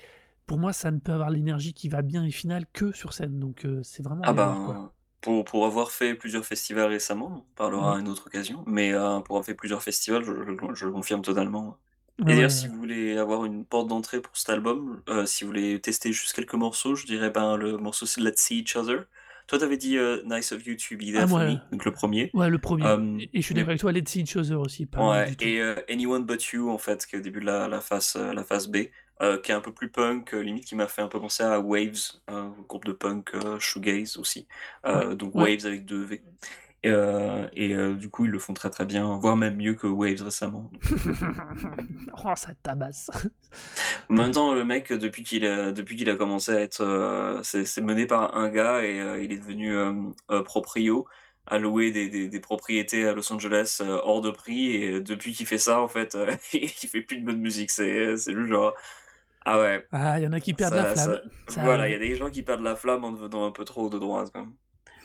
pour 0.47 0.59
moi 0.59 0.73
ça 0.73 0.91
ne 0.91 0.99
peut 0.99 1.13
avoir 1.13 1.31
l'énergie 1.31 1.73
qui 1.73 1.89
va 1.89 2.01
bien 2.03 2.25
et 2.25 2.31
finale 2.31 2.65
que 2.73 2.91
sur 2.93 3.13
scène 3.13 3.39
donc 3.39 3.65
heu, 3.65 3.81
c'est 3.83 4.03
vraiment 4.03 4.27
Ah 4.27 4.33
quoi. 4.63 4.77
ben, 4.77 4.91
pour, 5.21 5.45
pour 5.45 5.65
avoir 5.65 5.91
fait 5.91 6.15
plusieurs 6.15 6.45
festivals 6.45 6.89
récemment, 6.89 7.45
on 7.51 7.55
parlera 7.55 7.95
Ouais. 7.95 7.97
à 7.97 7.99
une 7.99 8.07
autre 8.07 8.27
occasion, 8.27 8.63
mais 8.67 8.93
euh, 8.93 9.19
pour 9.21 9.35
avoir 9.35 9.45
fait 9.45 9.55
plusieurs 9.55 9.83
festivals, 9.83 10.23
je, 10.23 10.33
je- 10.33 10.73
je 10.75 10.85
le 10.85 10.91
confirme 10.91 11.21
totalement. 11.21 11.77
Et 12.21 12.23
Ouais, 12.23 12.33
d'ailleurs, 12.33 12.43
ouais, 12.43 12.55
si 12.55 12.67
vous 12.67 12.77
voulez 12.77 13.17
avoir 13.17 13.45
une 13.45 13.65
porte 13.65 13.87
d'entrée 13.87 14.21
pour 14.21 14.35
cet 14.37 14.49
album, 14.49 15.01
euh, 15.09 15.25
si 15.25 15.43
vous 15.43 15.49
voulez 15.49 15.79
tester 15.81 16.11
juste 16.13 16.33
quelques 16.33 16.53
morceaux, 16.53 16.95
je 16.95 17.05
dirais 17.05 17.29
ben 17.31 17.55
le 17.57 17.77
morceau 17.77 18.05
c'est 18.05 18.21
Let's 18.21 18.39
See 18.41 18.59
Each 18.59 18.75
Other. 18.75 19.05
Toi, 19.47 19.59
t'avais 19.59 19.75
dit 19.77 19.97
euh, 19.97 20.21
Nice 20.25 20.51
of 20.53 20.65
You 20.65 20.75
to 20.75 20.95
Be 20.97 21.01
ah 21.09 21.11
There 21.11 21.27
for 21.27 21.39
moi, 21.39 21.45
Me, 21.45 21.55
donc 21.71 21.83
le 21.83 21.91
premier. 21.91 22.29
ouais 22.33 22.49
le 22.49 22.57
premier 22.59 22.85
Euh, 22.85 23.17
et 23.19 23.29
et 23.33 23.41
je 23.41 23.45
suis 23.45 23.53
d'accord 23.55 23.69
avec 23.71 23.81
toi, 23.81 23.91
Let's 23.91 24.09
See 24.09 24.21
Each 24.21 24.35
Other 24.37 24.59
aussi, 24.59 24.85
pas 24.85 25.09
Ouais, 25.09 25.35
et 25.41 25.59
euh, 25.61 25.75
Anyone 25.89 26.25
But 26.25 26.43
You, 26.53 26.69
en 26.69 26.77
fait, 26.77 27.05
qui 27.05 27.15
est 27.15 27.19
au 27.19 27.21
début 27.21 27.41
de 27.41 27.45
la, 27.47 27.67
la 27.67 27.81
phase, 27.81 28.13
euh, 28.15 28.33
la 28.33 28.43
phase 28.45 28.67
B, 28.69 28.77
euh, 29.21 29.39
qui 29.39 29.51
est 29.51 29.55
un 29.55 29.59
peu 29.61 29.73
plus 29.73 29.89
punk, 29.89 30.33
euh, 30.33 30.39
limite 30.41 30.65
qui 30.65 30.75
m'a 30.75 30.87
fait 30.87 31.01
un 31.01 31.07
peu 31.07 31.19
penser 31.19 31.43
à 31.43 31.59
Waves, 31.59 32.13
un 32.27 32.53
groupe 32.69 32.85
de 32.85 32.91
punk 32.93 33.31
euh, 33.35 33.59
shoegaze 33.59 34.17
aussi. 34.17 34.47
Ouais, 34.85 34.91
Euh, 34.91 35.15
donc. 35.15 35.35
Waves 35.35 35.65
avec 35.65 35.85
deux 35.85 36.03
V. 36.03 36.21
Et, 36.83 36.89
euh, 36.89 37.47
et 37.53 37.75
euh, 37.75 37.93
du 37.93 38.09
coup, 38.09 38.25
ils 38.25 38.31
le 38.31 38.39
font 38.39 38.53
très 38.53 38.71
très 38.71 38.85
bien, 38.85 39.15
voire 39.19 39.37
même 39.37 39.55
mieux 39.55 39.75
que 39.75 39.85
Waves 39.85 40.23
récemment. 40.23 40.71
Oh 42.23 42.33
ça 42.35 42.49
tabasse. 42.61 43.09
En 44.09 44.13
même 44.13 44.31
temps, 44.31 44.53
le 44.53 44.65
mec, 44.65 44.91
depuis 44.91 45.23
qu'il 45.23 45.45
a, 45.45 45.71
depuis 45.71 45.95
qu'il 45.95 46.09
a 46.09 46.15
commencé 46.15 46.51
à 46.51 46.59
être... 46.59 46.81
euh, 46.81 47.39
c'est 47.43 47.81
mené 47.81 48.05
par 48.05 48.35
un 48.35 48.49
gars 48.49 48.83
et 48.83 49.23
il 49.23 49.31
est 49.31 49.37
devenu 49.37 49.73
proprio, 50.45 51.07
à 51.47 51.57
louer 51.57 51.91
des, 51.91 52.09
des, 52.09 52.27
des 52.27 52.39
propriétés 52.39 53.07
à 53.07 53.13
Los 53.13 53.31
Angeles 53.31 53.81
hors 53.81 54.21
de 54.21 54.29
prix. 54.31 54.71
Et 54.75 55.01
depuis 55.01 55.33
qu'il 55.33 55.45
fait 55.47 55.57
ça, 55.57 55.81
en 55.81 55.87
fait, 55.87 56.17
il 56.53 56.67
fait 56.67 57.01
plus 57.01 57.17
de 57.19 57.25
bonne 57.25 57.39
musique. 57.39 57.71
C'est 57.71 58.15
lui 58.27 58.47
genre... 58.47 58.73
Ah 59.45 59.59
ouais, 59.59 59.87
Ah, 59.91 60.19
il 60.19 60.23
y 60.23 60.27
en 60.27 60.33
a 60.33 60.39
qui 60.39 60.53
perdent 60.53 60.75
la 60.75 60.93
flamme. 60.93 61.19
ça... 61.47 61.53
Ça 61.53 61.63
Voilà, 61.63 61.87
il 61.87 61.91
y 61.91 61.95
a 61.95 61.99
des 61.99 62.15
gens 62.15 62.29
qui 62.29 62.43
perdent 62.43 62.61
la 62.61 62.75
flamme 62.75 63.03
en 63.03 63.11
devenant 63.11 63.45
un 63.47 63.51
peu 63.51 63.65
trop 63.65 63.89
de 63.89 63.97
droite, 63.97 64.29
quand 64.33 64.41
même. 64.41 64.53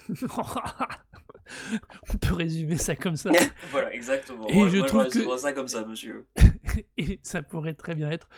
On 2.15 2.19
peut 2.19 2.35
résumer 2.35 2.77
ça 2.77 2.97
comme 2.97 3.17
ça 3.17 3.31
Voilà, 3.71 3.93
exactement. 3.95 4.47
et 4.49 4.55
Moi, 4.55 4.69
je 4.69 4.79
moi, 4.79 4.87
trouve 4.87 5.09
que 5.09 5.39
ça 5.39 5.53
comme 5.53 5.69
ça, 5.69 5.85
monsieur. 5.85 6.27
et 6.99 7.21
ça 7.23 7.43
pourrait 7.43 7.75
très 7.75 7.95
bien 7.95 8.11
être 8.11 8.29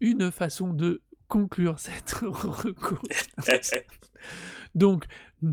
une 0.00 0.30
façon 0.30 0.72
de 0.72 1.02
conclure 1.28 1.78
cette 1.78 2.10
recours. 2.12 3.02
Donc, 4.74 5.04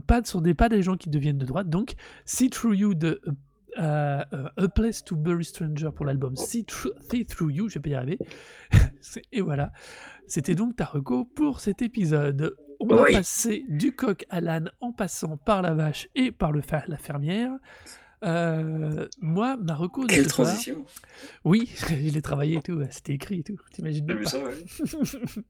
pas 0.06 0.22
ce 0.24 0.38
des 0.40 0.54
pas 0.54 0.70
des 0.70 0.82
gens 0.82 0.98
qui 0.98 1.10
deviennent 1.10 1.38
de 1.38 1.46
droite. 1.46 1.70
Donc, 1.70 1.94
See 2.26 2.50
Through 2.50 2.76
You 2.76 2.94
de 2.94 3.22
euh, 3.78 4.24
euh, 4.34 4.50
A 4.58 4.68
Place 4.70 5.04
to 5.04 5.16
Bury 5.16 5.46
Stranger 5.46 5.90
pour 5.96 6.06
l'album 6.06 6.36
See, 6.36 6.66
Through- 6.66 6.94
See 7.12 7.26
Through 7.26 7.52
You, 7.52 7.70
je 7.70 7.76
vais 7.76 7.82
pas 7.82 7.90
y 7.90 7.96
arriver. 7.96 8.20
Et 9.32 9.42
voilà, 9.42 9.72
c'était 10.28 10.56
donc 10.56 10.76
ta 10.76 10.86
reco 10.86 11.26
pour 11.26 11.60
cet 11.60 11.82
épisode. 11.82 12.56
On 12.80 12.86
va 12.88 13.04
Oui. 13.04 13.14
passer 13.14 13.66
du 13.70 13.94
coq 13.96 14.26
à 14.30 14.40
l'âne 14.42 14.72
en 14.82 14.92
passant 14.92 15.38
par 15.38 15.62
la 15.62 15.74
vache 15.74 16.08
et 16.16 16.32
par 16.32 16.52
le 16.52 16.62
fer- 16.62 16.86
la 16.88 16.98
fermière. 16.98 17.52
Euh, 18.24 19.08
moi, 19.22 19.58
ma 19.58 19.76
reco 19.76 20.04
de 20.06 20.08
Quelle 20.10 20.24
ce 20.24 20.30
soir, 20.30 20.48
transition. 20.48 20.86
oui, 21.46 21.70
je 21.90 22.10
l'ai 22.14 22.22
travaillé 22.22 22.58
et 22.58 22.62
tout, 22.62 22.82
c'était 22.90 23.14
écrit 23.14 23.40
et 23.40 23.44
tout, 23.44 23.58
t'imagines 23.72 24.06
même 24.06 24.26
ça, 24.26 24.40
ouais. 24.44 24.56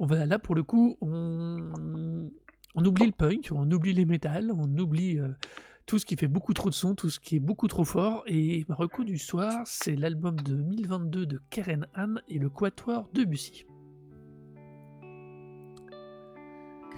on 0.00 0.06
va 0.06 0.26
là 0.26 0.38
pour 0.40 0.54
le 0.54 0.62
coup, 0.64 0.96
on, 1.00 2.28
on 2.74 2.84
oublie 2.84 3.06
le 3.06 3.12
punk, 3.12 3.50
on 3.52 3.70
oublie 3.70 3.92
les 3.92 4.04
métals, 4.04 4.50
on 4.52 4.76
oublie 4.78 5.18
euh, 5.20 5.28
tout 5.86 5.98
ce 6.00 6.04
qui 6.06 6.16
fait 6.16 6.26
beaucoup 6.28 6.54
trop 6.54 6.70
de 6.70 6.74
son, 6.74 6.94
tout 6.96 7.08
ce 7.10 7.20
qui 7.20 7.36
est 7.36 7.40
beaucoup 7.40 7.68
trop 7.68 7.84
fort. 7.84 8.24
Et 8.26 8.64
ma 8.68 8.74
reco 8.74 9.04
du 9.04 9.18
soir, 9.18 9.62
c'est 9.64 9.94
l'album 9.94 10.36
de 10.40 10.54
2022 10.54 11.26
de 11.26 11.40
Karen 11.50 11.86
Anne 11.94 12.20
et 12.28 12.38
le 12.38 12.48
Quatuor 12.50 13.08
de 13.12 13.22
Bussy. 13.24 13.64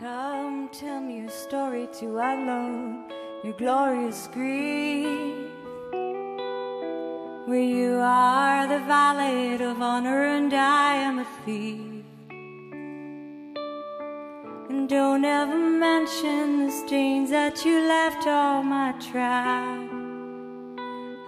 Come 0.05 0.69
tell 0.69 1.01
me 1.01 1.21
your 1.21 1.31
story 1.31 1.89
to 1.99 2.19
alone, 2.19 3.11
your 3.43 3.55
glorious 3.55 4.29
grief. 4.35 5.49
Where 7.47 7.69
you 7.79 8.01
are 8.03 8.67
the 8.67 8.81
valet 8.81 9.55
of 9.55 9.81
honor 9.81 10.25
and 10.25 10.53
I 10.53 10.97
am 10.97 11.21
a 11.21 11.27
thief. 11.47 12.05
And 14.69 14.91
don't 14.91 15.25
ever 15.25 15.57
mention 15.57 16.67
the 16.67 16.71
stains 16.71 17.31
that 17.31 17.65
you 17.65 17.81
left 17.89 18.27
on 18.27 18.67
my 18.67 18.93
track. 19.01 19.89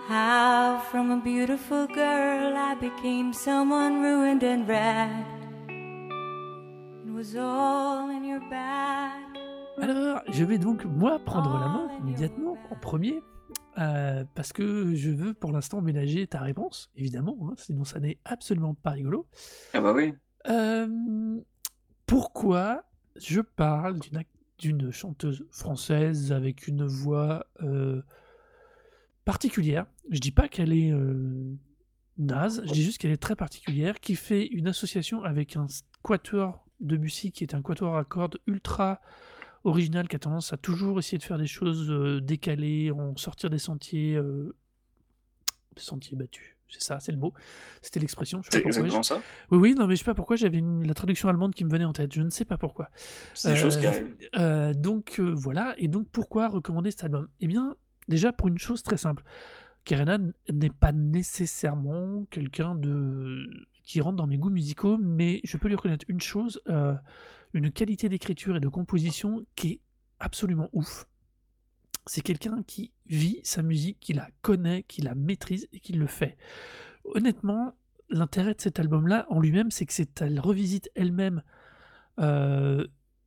How 0.06 0.84
from 0.90 1.12
a 1.12 1.20
beautiful 1.22 1.86
girl 1.86 2.54
I 2.54 2.74
became 2.74 3.32
someone 3.32 4.02
ruined 4.02 4.42
and 4.42 4.68
wrecked. 4.68 5.35
Alors, 9.80 10.20
je 10.28 10.44
vais 10.44 10.58
donc 10.58 10.84
moi 10.84 11.18
prendre 11.18 11.58
la 11.58 11.68
main 11.68 11.88
immédiatement 12.00 12.56
en 12.70 12.76
premier. 12.76 13.22
euh, 13.78 14.24
parce 14.34 14.52
que 14.52 14.94
je 14.94 15.10
veux 15.10 15.34
pour 15.34 15.52
l'instant 15.52 15.80
ménager 15.80 16.26
ta 16.26 16.40
réponse, 16.40 16.90
évidemment, 16.94 17.36
hein, 17.42 17.54
sinon 17.56 17.84
ça 17.84 18.00
n'est 18.00 18.18
absolument 18.24 18.74
pas 18.74 18.90
rigolo. 18.90 19.26
Ah 19.74 19.80
bah 19.80 19.92
oui. 19.94 20.14
Euh, 20.48 21.40
pourquoi 22.06 22.84
je 23.16 23.40
parle 23.40 23.98
d'une 24.58 24.90
chanteuse 24.90 25.46
française 25.50 26.32
avec 26.32 26.68
une 26.68 26.86
voix 26.86 27.46
euh, 27.62 28.02
particulière? 29.24 29.86
Je 30.10 30.20
dis 30.20 30.32
pas 30.32 30.48
qu'elle 30.48 30.72
est 30.72 30.90
euh, 30.92 31.54
naze, 32.18 32.62
je 32.66 32.72
dis 32.72 32.82
juste 32.82 32.98
qu'elle 32.98 33.10
est 33.10 33.16
très 33.22 33.36
particulière, 33.36 34.00
qui 34.00 34.16
fait 34.16 34.46
une 34.46 34.68
association 34.68 35.22
avec 35.22 35.56
un 35.56 35.66
quatuor 36.02 36.65
de 36.80 36.96
Bussy 36.96 37.32
qui 37.32 37.44
est 37.44 37.54
un 37.54 37.62
quatuor 37.62 37.96
à 37.96 38.04
cordes 38.04 38.38
ultra 38.46 39.00
original 39.64 40.06
qui 40.08 40.16
a 40.16 40.18
tendance 40.18 40.52
à 40.52 40.56
toujours 40.56 40.98
essayer 40.98 41.18
de 41.18 41.22
faire 41.22 41.38
des 41.38 41.46
choses 41.46 41.90
euh, 41.90 42.20
décalées, 42.20 42.90
en 42.90 43.16
sortir 43.16 43.50
des 43.50 43.58
sentiers, 43.58 44.14
euh, 44.16 44.54
des 45.74 45.82
sentiers 45.82 46.16
battus. 46.16 46.54
C'est 46.68 46.82
ça, 46.82 46.98
c'est 47.00 47.12
le 47.12 47.18
mot. 47.18 47.32
C'était 47.80 48.00
l'expression. 48.00 48.40
C'est 48.50 48.64
exactement 48.64 49.02
ça. 49.02 49.22
Oui, 49.52 49.58
oui, 49.58 49.74
non, 49.74 49.86
mais 49.86 49.94
je 49.94 50.00
sais 50.00 50.04
pas 50.04 50.14
pourquoi 50.14 50.34
j'avais 50.36 50.58
une- 50.58 50.86
la 50.86 50.94
traduction 50.94 51.28
allemande 51.28 51.54
qui 51.54 51.64
me 51.64 51.70
venait 51.70 51.84
en 51.84 51.92
tête. 51.92 52.12
Je 52.12 52.22
ne 52.22 52.30
sais 52.30 52.44
pas 52.44 52.58
pourquoi. 52.58 52.90
C'est 53.34 53.50
des 53.50 53.56
choses 53.56 53.76
qui 53.76 53.86
Euh, 54.36 54.74
donc 54.74 55.20
voilà, 55.20 55.74
et 55.78 55.86
donc 55.88 56.08
pourquoi 56.10 56.48
recommander 56.48 56.90
cet 56.90 57.04
album? 57.04 57.28
Eh 57.40 57.46
bien, 57.46 57.76
déjà 58.08 58.32
pour 58.32 58.48
une 58.48 58.58
chose 58.58 58.82
très 58.82 58.96
simple, 58.96 59.22
Kerenan 59.84 60.32
n'est 60.52 60.70
pas 60.70 60.90
nécessairement 60.90 62.24
quelqu'un 62.30 62.74
de 62.74 63.48
qui 63.86 64.00
rentre 64.00 64.16
dans 64.16 64.26
mes 64.26 64.36
goûts 64.36 64.50
musicaux, 64.50 64.98
mais 64.98 65.40
je 65.44 65.56
peux 65.56 65.68
lui 65.68 65.76
reconnaître 65.76 66.04
une 66.08 66.20
chose, 66.20 66.60
euh, 66.68 66.94
une 67.54 67.70
qualité 67.70 68.08
d'écriture 68.08 68.56
et 68.56 68.60
de 68.60 68.68
composition 68.68 69.46
qui 69.54 69.68
est 69.68 69.80
absolument 70.18 70.68
ouf. 70.72 71.06
C'est 72.04 72.20
quelqu'un 72.20 72.62
qui 72.66 72.92
vit 73.06 73.40
sa 73.44 73.62
musique, 73.62 73.98
qui 74.00 74.12
la 74.12 74.28
connaît, 74.42 74.82
qui 74.82 75.02
la 75.02 75.14
maîtrise 75.14 75.68
et 75.72 75.80
qui 75.80 75.92
le 75.92 76.06
fait. 76.06 76.36
Honnêtement, 77.04 77.74
l'intérêt 78.10 78.54
de 78.54 78.60
cet 78.60 78.80
album-là 78.80 79.26
en 79.30 79.40
lui-même, 79.40 79.70
c'est 79.70 79.86
que 79.86 80.02
elle 80.20 80.40
revisite 80.40 80.90
elle-même 80.94 81.42
euh, 82.18 82.86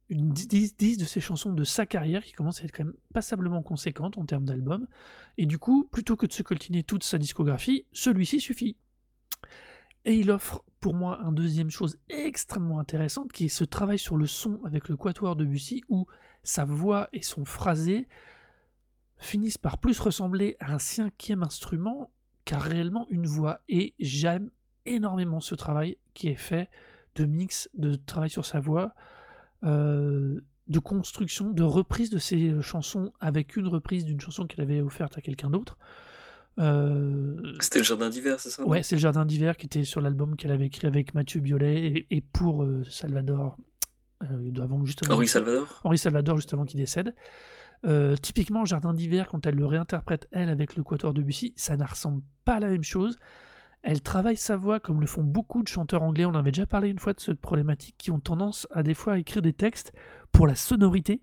une 0.09 0.29
10, 0.29 0.75
10 0.75 0.97
de 0.97 1.05
ses 1.05 1.21
chansons 1.21 1.53
de 1.53 1.63
sa 1.63 1.85
carrière 1.85 2.23
qui 2.23 2.33
commence 2.33 2.61
à 2.61 2.65
être 2.65 2.75
quand 2.75 2.83
même 2.83 2.95
passablement 3.13 3.61
conséquente 3.61 4.17
en 4.17 4.25
termes 4.25 4.45
d'album. 4.45 4.87
Et 5.37 5.45
du 5.45 5.57
coup, 5.57 5.87
plutôt 5.89 6.17
que 6.17 6.25
de 6.25 6.33
se 6.33 6.43
coltiner 6.43 6.83
toute 6.83 7.03
sa 7.03 7.17
discographie, 7.17 7.85
celui-ci 7.93 8.41
suffit. 8.41 8.75
Et 10.05 10.15
il 10.15 10.31
offre 10.31 10.63
pour 10.79 10.93
moi 10.93 11.19
un 11.21 11.31
deuxième 11.31 11.69
chose 11.69 11.97
extrêmement 12.09 12.79
intéressante 12.79 13.31
qui 13.31 13.45
est 13.45 13.49
ce 13.49 13.63
travail 13.63 13.99
sur 13.99 14.15
le 14.15 14.27
son 14.27 14.59
avec 14.63 14.87
le 14.87 14.95
quatuor 14.95 15.35
de 15.35 15.45
Bussy 15.45 15.83
où 15.89 16.07
sa 16.43 16.63
voix 16.65 17.09
et 17.11 17.21
son 17.21 17.45
phrasé 17.45 18.07
finissent 19.17 19.57
par 19.57 19.77
plus 19.77 19.99
ressembler 19.99 20.55
à 20.59 20.73
un 20.73 20.79
cinquième 20.79 21.43
instrument 21.43 22.11
qu'à 22.45 22.57
réellement 22.57 23.05
une 23.09 23.27
voix. 23.27 23.59
Et 23.67 23.93
j'aime 23.99 24.49
énormément 24.85 25.41
ce 25.41 25.55
travail 25.55 25.97
qui 26.13 26.29
est 26.29 26.35
fait 26.35 26.69
de 27.15 27.25
mix, 27.25 27.69
de 27.73 27.95
travail 27.95 28.29
sur 28.29 28.45
sa 28.45 28.61
voix, 28.61 28.93
euh, 29.63 30.39
de 30.67 30.79
construction, 30.79 31.51
de 31.51 31.63
reprise 31.63 32.09
de 32.09 32.19
ses 32.19 32.61
chansons 32.61 33.11
avec 33.19 33.57
une 33.57 33.67
reprise 33.67 34.05
d'une 34.05 34.21
chanson 34.21 34.47
qu'elle 34.47 34.61
avait 34.61 34.81
offerte 34.81 35.17
à 35.17 35.21
quelqu'un 35.21 35.49
d'autre. 35.49 35.77
Euh, 36.59 37.53
C'était 37.61 37.79
le 37.79 37.85
jardin 37.85 38.09
d'hiver, 38.09 38.39
c'est 38.39 38.49
ça 38.49 38.65
ouais, 38.65 38.83
c'est 38.83 38.95
le 38.95 38.99
Jardin 39.01 39.25
d'hiver 39.25 39.55
qui 39.55 39.65
était 39.67 39.85
sur 39.85 40.01
l'album 40.01 40.35
qu'elle 40.35 40.51
avait 40.51 40.65
écrit 40.65 40.87
avec 40.87 41.13
Mathieu 41.13 41.39
Biolay 41.39 41.85
et, 41.85 42.07
et 42.17 42.21
pour 42.21 42.63
euh, 42.63 42.83
Salvador, 42.89 43.57
euh, 44.23 44.51
avant 44.61 44.83
juste 44.83 45.03
avant- 45.05 45.15
Henri 45.15 45.27
Salvador? 45.27 45.79
Henri 45.85 45.97
Salvador 45.97 46.35
juste 46.35 46.53
avant 46.53 46.65
qu'il 46.65 46.79
décède. 46.79 47.15
Euh, 47.85 48.17
typiquement, 48.17 48.65
Jardin 48.65 48.93
d'hiver, 48.93 49.29
quand 49.29 49.45
elle 49.45 49.55
le 49.55 49.65
réinterprète, 49.65 50.27
elle, 50.31 50.49
avec 50.49 50.75
le 50.75 50.83
quatuor 50.83 51.13
de 51.13 51.21
Bussy, 51.21 51.53
ça 51.55 51.77
ne 51.77 51.85
ressemble 51.85 52.21
pas 52.43 52.55
à 52.55 52.59
la 52.59 52.67
même 52.69 52.83
chose. 52.83 53.17
Elle 53.81 54.01
travaille 54.01 54.35
sa 54.35 54.57
voix 54.57 54.81
comme 54.81 54.99
le 54.99 55.07
font 55.07 55.23
beaucoup 55.23 55.63
de 55.63 55.69
chanteurs 55.69 56.03
anglais. 56.03 56.25
On 56.25 56.35
avait 56.35 56.51
déjà 56.51 56.65
parlé 56.65 56.89
une 56.89 56.99
fois 56.99 57.13
de 57.13 57.21
cette 57.21 57.39
problématique 57.39 57.95
qui 57.97 58.11
ont 58.11 58.19
tendance 58.19 58.67
à 58.71 58.83
des 58.83 58.93
fois 58.93 59.13
à 59.13 59.17
écrire 59.17 59.41
des 59.41 59.53
textes 59.53 59.93
pour 60.33 60.45
la 60.45 60.55
sonorité 60.55 61.21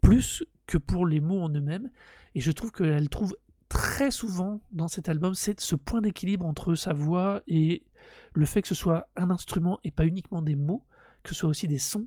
plus 0.00 0.44
que 0.68 0.78
pour 0.78 1.04
les 1.08 1.18
mots 1.18 1.40
en 1.42 1.48
eux-mêmes. 1.48 1.90
Et 2.36 2.40
je 2.40 2.52
trouve 2.52 2.70
qu'elle 2.70 3.08
trouve 3.08 3.34
très 3.70 4.10
souvent 4.10 4.60
dans 4.72 4.88
cet 4.88 5.08
album 5.08 5.34
c'est 5.34 5.58
ce 5.60 5.76
point 5.76 6.02
d'équilibre 6.02 6.44
entre 6.44 6.74
sa 6.74 6.92
voix 6.92 7.40
et 7.46 7.84
le 8.34 8.44
fait 8.44 8.62
que 8.62 8.68
ce 8.68 8.74
soit 8.74 9.08
un 9.16 9.30
instrument 9.30 9.78
et 9.84 9.90
pas 9.90 10.04
uniquement 10.04 10.42
des 10.42 10.56
mots, 10.56 10.84
que 11.22 11.30
ce 11.30 11.34
soit 11.34 11.48
aussi 11.48 11.68
des 11.68 11.78
sons. 11.78 12.06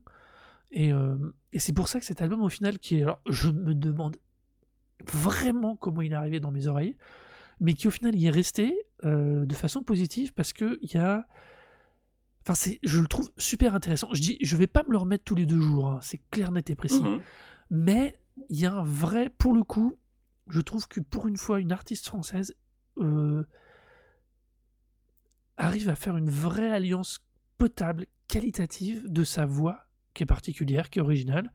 Et, 0.71 0.91
euh, 0.91 1.15
et 1.51 1.59
c'est 1.59 1.73
pour 1.73 1.87
ça 1.87 1.99
que 1.99 2.05
cet 2.05 2.21
album, 2.21 2.41
au 2.41 2.49
final, 2.49 2.79
qui 2.79 2.97
est. 2.97 3.03
Alors, 3.03 3.19
je 3.29 3.49
me 3.49 3.75
demande 3.75 4.17
vraiment 5.11 5.75
comment 5.75 6.01
il 6.01 6.13
est 6.13 6.15
arrivé 6.15 6.39
dans 6.39 6.51
mes 6.51 6.67
oreilles, 6.67 6.95
mais 7.59 7.73
qui, 7.73 7.87
au 7.87 7.91
final, 7.91 8.15
y 8.15 8.27
est 8.27 8.31
resté 8.31 8.75
euh, 9.05 9.45
de 9.45 9.53
façon 9.53 9.83
positive 9.83 10.33
parce 10.33 10.53
que 10.53 10.79
il 10.81 10.91
y 10.93 10.97
a. 10.97 11.27
Enfin, 12.41 12.55
c'est, 12.55 12.79
je 12.83 12.99
le 12.99 13.07
trouve 13.07 13.31
super 13.37 13.75
intéressant. 13.75 14.09
Je 14.13 14.21
dis, 14.21 14.37
je 14.41 14.57
vais 14.57 14.67
pas 14.67 14.83
me 14.83 14.91
le 14.91 14.97
remettre 14.97 15.23
tous 15.23 15.35
les 15.35 15.45
deux 15.45 15.61
jours, 15.61 15.87
hein, 15.87 15.99
c'est 16.01 16.19
clair, 16.29 16.51
net 16.51 16.69
et 16.69 16.75
précis. 16.75 17.01
Mhm. 17.01 17.21
Mais 17.69 18.19
il 18.49 18.59
y 18.59 18.65
a 18.65 18.73
un 18.73 18.83
vrai, 18.83 19.29
pour 19.29 19.53
le 19.53 19.63
coup, 19.63 19.97
je 20.47 20.61
trouve 20.61 20.87
que 20.87 20.99
pour 20.99 21.27
une 21.27 21.37
fois, 21.37 21.59
une 21.59 21.71
artiste 21.71 22.07
française 22.07 22.55
euh, 22.97 23.43
arrive 25.57 25.89
à 25.89 25.95
faire 25.95 26.17
une 26.17 26.29
vraie 26.29 26.71
alliance 26.71 27.25
potable, 27.57 28.05
qualitative 28.27 29.07
de 29.07 29.23
sa 29.23 29.45
voix, 29.45 29.85
qui 30.13 30.23
est 30.23 30.27
particulière, 30.27 30.89
qui 30.89 30.99
est 30.99 31.01
originale, 31.01 31.51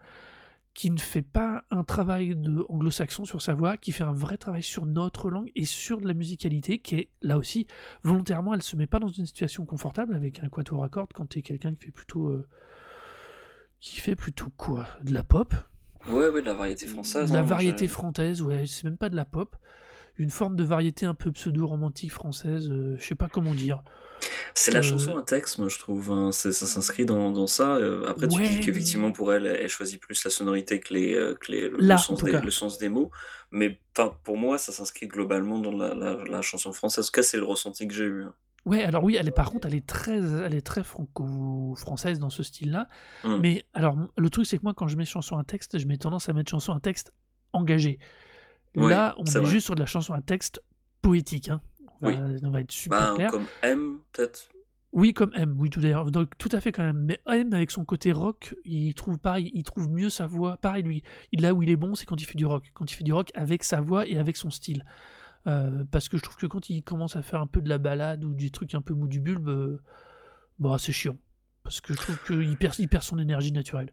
qui 0.74 0.90
ne 0.90 0.98
fait 0.98 1.22
pas 1.22 1.64
un 1.70 1.82
travail 1.82 2.36
de 2.36 2.64
anglo-saxon 2.68 3.24
sur 3.24 3.42
sa 3.42 3.54
voix, 3.54 3.76
qui 3.76 3.90
fait 3.90 4.04
un 4.04 4.12
vrai 4.12 4.36
travail 4.38 4.62
sur 4.62 4.86
notre 4.86 5.28
langue 5.28 5.50
et 5.56 5.64
sur 5.64 6.00
de 6.00 6.06
la 6.06 6.14
musicalité, 6.14 6.78
qui 6.78 6.94
est 6.94 7.10
là 7.20 7.36
aussi, 7.36 7.66
volontairement, 8.04 8.54
elle 8.54 8.62
se 8.62 8.76
met 8.76 8.86
pas 8.86 9.00
dans 9.00 9.08
une 9.08 9.26
situation 9.26 9.66
confortable 9.66 10.14
avec 10.14 10.42
un 10.42 10.48
quatuor 10.48 10.84
à 10.84 10.88
cordes 10.88 11.12
quand 11.12 11.26
tu 11.26 11.40
es 11.40 11.42
quelqu'un 11.42 11.74
qui 11.74 11.86
fait 11.86 11.90
plutôt. 11.90 12.28
euh, 12.28 12.46
qui 13.80 14.00
fait 14.00 14.16
plutôt 14.16 14.50
quoi? 14.56 14.86
De 15.02 15.12
la 15.12 15.22
pop 15.22 15.54
Ouais, 16.08 16.28
ouais, 16.28 16.40
de 16.40 16.46
la 16.46 16.54
variété 16.54 16.86
française. 16.86 17.28
de 17.30 17.34
la 17.34 17.40
hein, 17.40 17.44
variété 17.44 17.88
française, 17.88 18.40
ouais, 18.42 18.64
c'est 18.66 18.84
même 18.84 18.96
pas 18.96 19.08
de 19.08 19.16
la 19.16 19.24
pop. 19.24 19.56
Une 20.16 20.30
forme 20.30 20.56
de 20.56 20.64
variété 20.64 21.06
un 21.06 21.14
peu 21.14 21.30
pseudo-romantique 21.30 22.12
française, 22.12 22.68
euh, 22.70 22.96
je 22.98 23.04
sais 23.04 23.14
pas 23.14 23.28
comment 23.28 23.54
dire. 23.54 23.82
C'est 24.52 24.72
la 24.72 24.80
Euh, 24.80 24.82
chanson 24.82 25.16
à 25.16 25.22
texte, 25.22 25.58
moi, 25.58 25.68
je 25.68 25.78
trouve. 25.78 26.10
hein. 26.10 26.32
Ça 26.32 26.50
s'inscrit 26.52 27.06
dans, 27.06 27.30
dans 27.30 27.46
ça. 27.46 27.76
Euh, 27.76 28.04
Après, 28.08 28.26
tu 28.26 28.36
dis 28.42 28.56
mais- 28.56 28.60
qu'effectivement, 28.64 29.12
pour 29.12 29.32
elle, 29.32 29.46
elle 29.46 29.68
choisit 29.68 30.00
plus 30.00 30.24
la 30.24 30.30
sonorité 30.32 30.80
que, 30.80 30.92
les, 30.92 31.14
euh, 31.14 31.34
que 31.34 31.52
les- 31.52 31.68
le, 31.68 31.76
Là, 31.78 31.98
sens 31.98 32.24
des, 32.24 32.32
le 32.32 32.50
sens 32.50 32.78
des 32.78 32.88
mots. 32.88 33.12
Mais 33.52 33.80
pour 34.24 34.36
moi, 34.36 34.58
ça 34.58 34.72
s'inscrit 34.72 35.06
globalement 35.06 35.60
dans 35.60 35.70
la, 35.72 35.94
la- 35.94 36.24
la 36.24 36.42
chanson 36.42 36.72
française. 36.72 37.04
En 37.04 37.06
tout 37.06 37.12
cas, 37.12 37.22
c'est 37.22 37.36
le 37.36 37.44
ressenti 37.44 37.86
que 37.86 37.94
j'ai 37.94 38.04
eu. 38.06 38.24
hein. 38.24 38.34
Ouais, 38.68 38.84
alors 38.84 39.02
oui, 39.02 39.16
elle 39.18 39.26
est 39.28 39.32
par 39.32 39.50
contre, 39.50 39.66
elle 39.66 39.74
est 39.74 39.86
très, 39.86 40.18
elle 40.18 40.54
est 40.54 40.66
très 40.66 40.84
franco-française 40.84 42.18
dans 42.18 42.30
ce 42.30 42.42
style-là. 42.42 42.88
Mm. 43.24 43.36
Mais 43.40 43.64
alors, 43.74 43.96
le 44.16 44.30
truc, 44.30 44.46
c'est 44.46 44.58
que 44.58 44.62
moi, 44.62 44.74
quand 44.74 44.88
je 44.88 44.96
mets 44.96 45.04
chanson 45.04 45.36
à 45.38 45.44
texte, 45.44 45.78
je 45.78 45.86
mets 45.86 45.96
tendance 45.98 46.28
à 46.28 46.32
mettre 46.32 46.50
chanson 46.50 46.72
à 46.72 46.80
texte 46.80 47.12
engagée. 47.52 47.98
Oui, 48.76 48.90
Là, 48.90 49.14
on 49.18 49.24
est, 49.24 49.44
juste 49.46 49.66
sur 49.66 49.74
de 49.74 49.80
la 49.80 49.86
chanson 49.86 50.12
à 50.12 50.20
texte 50.20 50.62
poétique. 51.02 51.48
hein. 51.48 51.60
On, 52.00 52.10
va, 52.10 52.18
on 52.44 52.50
va 52.50 52.60
être 52.60 52.70
super 52.70 53.00
Bah, 53.00 53.12
clair. 53.16 53.30
comme 53.30 53.46
M, 53.62 53.98
peut-être? 54.12 54.48
Oui, 54.92 55.12
comme 55.12 55.32
M, 55.34 55.54
oui, 55.58 55.68
tout 55.68 55.80
d'ailleurs. 55.80 56.10
Donc, 56.10 56.30
tout 56.38 56.48
à 56.52 56.60
fait 56.60 56.70
quand 56.72 56.82
même. 56.84 56.98
Mais 56.98 57.20
M, 57.26 57.52
avec 57.52 57.70
son 57.70 57.84
côté 57.84 58.12
rock, 58.12 58.54
il 58.64 58.94
trouve 58.94 59.18
pareil, 59.18 59.50
il 59.52 59.62
trouve 59.62 59.88
mieux 59.90 60.10
sa 60.10 60.26
voix. 60.26 60.56
Pareil, 60.58 60.82
lui, 60.82 61.02
là 61.32 61.54
où 61.54 61.62
il 61.62 61.70
est 61.70 61.76
bon, 61.76 61.94
c'est 61.94 62.06
quand 62.06 62.20
il 62.20 62.24
fait 62.24 62.38
du 62.38 62.46
rock. 62.46 62.70
Quand 62.74 62.90
il 62.90 62.94
fait 62.94 63.04
du 63.04 63.12
rock 63.12 63.30
avec 63.34 63.64
sa 63.64 63.80
voix 63.80 64.06
et 64.06 64.18
avec 64.18 64.36
son 64.36 64.50
style. 64.50 64.84
Euh, 65.46 65.84
parce 65.90 66.08
que 66.08 66.16
je 66.16 66.22
trouve 66.22 66.36
que 66.36 66.46
quand 66.46 66.68
il 66.68 66.82
commence 66.82 67.16
à 67.16 67.22
faire 67.22 67.40
un 67.40 67.46
peu 67.46 67.60
de 67.60 67.68
la 67.68 67.78
balade 67.78 68.24
ou 68.24 68.34
des 68.34 68.50
trucs 68.50 68.74
un 68.74 68.82
peu 68.82 68.94
mou 68.94 69.06
du 69.06 69.20
bulbe, 69.20 69.48
euh, 69.48 69.80
bah, 70.58 70.76
c'est 70.78 70.92
chiant. 70.92 71.16
Parce 71.62 71.80
que 71.80 71.94
je 71.94 71.98
trouve 71.98 72.18
qu'il 72.26 72.56
perd, 72.56 72.78
il 72.78 72.88
perd 72.88 73.02
son 73.02 73.18
énergie 73.18 73.52
naturelle. 73.52 73.92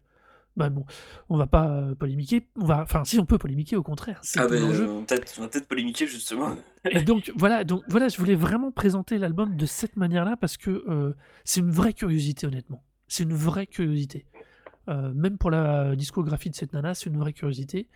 Bah 0.56 0.70
bon, 0.70 0.86
on 1.28 1.36
va 1.36 1.46
pas 1.46 1.68
euh, 1.68 1.94
polémiquer. 1.94 2.48
On 2.56 2.64
va, 2.64 2.80
enfin, 2.80 3.04
si 3.04 3.18
on 3.18 3.26
peut 3.26 3.36
polémiquer, 3.36 3.76
au 3.76 3.82
contraire. 3.82 4.22
Ah, 4.36 4.48
ben, 4.48 4.62
l'enjeu. 4.62 4.88
on 4.88 4.98
on 4.98 5.42
va 5.42 5.48
peut-être 5.48 5.68
polémiquer, 5.68 6.06
justement. 6.06 6.56
Et 6.90 7.02
donc 7.02 7.30
voilà, 7.36 7.64
donc 7.64 7.82
voilà, 7.88 8.08
je 8.08 8.16
voulais 8.16 8.34
vraiment 8.34 8.70
présenter 8.70 9.18
l'album 9.18 9.56
de 9.56 9.66
cette 9.66 9.96
manière-là 9.96 10.36
parce 10.40 10.56
que 10.56 11.14
c'est 11.44 11.60
une 11.60 11.70
vraie 11.70 11.92
curiosité, 11.92 12.46
honnêtement. 12.46 12.82
C'est 13.06 13.24
une 13.24 13.34
vraie 13.34 13.66
curiosité. 13.66 14.24
Même 14.88 15.36
pour 15.36 15.50
la 15.50 15.94
discographie 15.94 16.48
de 16.48 16.54
cette 16.54 16.72
nana, 16.72 16.94
c'est 16.94 17.10
une 17.10 17.18
vraie 17.18 17.34
curiosité. 17.34 17.90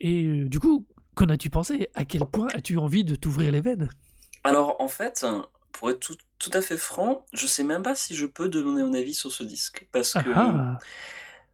Et 0.00 0.44
du 0.44 0.58
coup, 0.58 0.86
qu'en 1.20 1.28
as-tu 1.30 1.50
pensé? 1.50 1.88
À 1.94 2.04
quel 2.04 2.26
point 2.26 2.48
as-tu 2.54 2.78
envie 2.78 3.04
de 3.04 3.14
t'ouvrir 3.16 3.52
les 3.52 3.60
veines? 3.60 3.90
Alors, 4.44 4.80
en 4.80 4.88
fait, 4.88 5.24
pour 5.72 5.90
être 5.90 6.00
tout, 6.00 6.16
tout 6.38 6.50
à 6.52 6.60
fait 6.62 6.76
franc, 6.78 7.24
je 7.32 7.46
sais 7.46 7.64
même 7.64 7.82
pas 7.82 7.94
si 7.94 8.14
je 8.14 8.26
peux 8.26 8.48
donner 8.48 8.82
mon 8.82 8.94
avis 8.94 9.14
sur 9.14 9.32
ce 9.32 9.42
disque. 9.42 9.86
Parce 9.92 10.14
Ah 10.14 10.22
que. 10.22 10.60
ah 10.76 10.80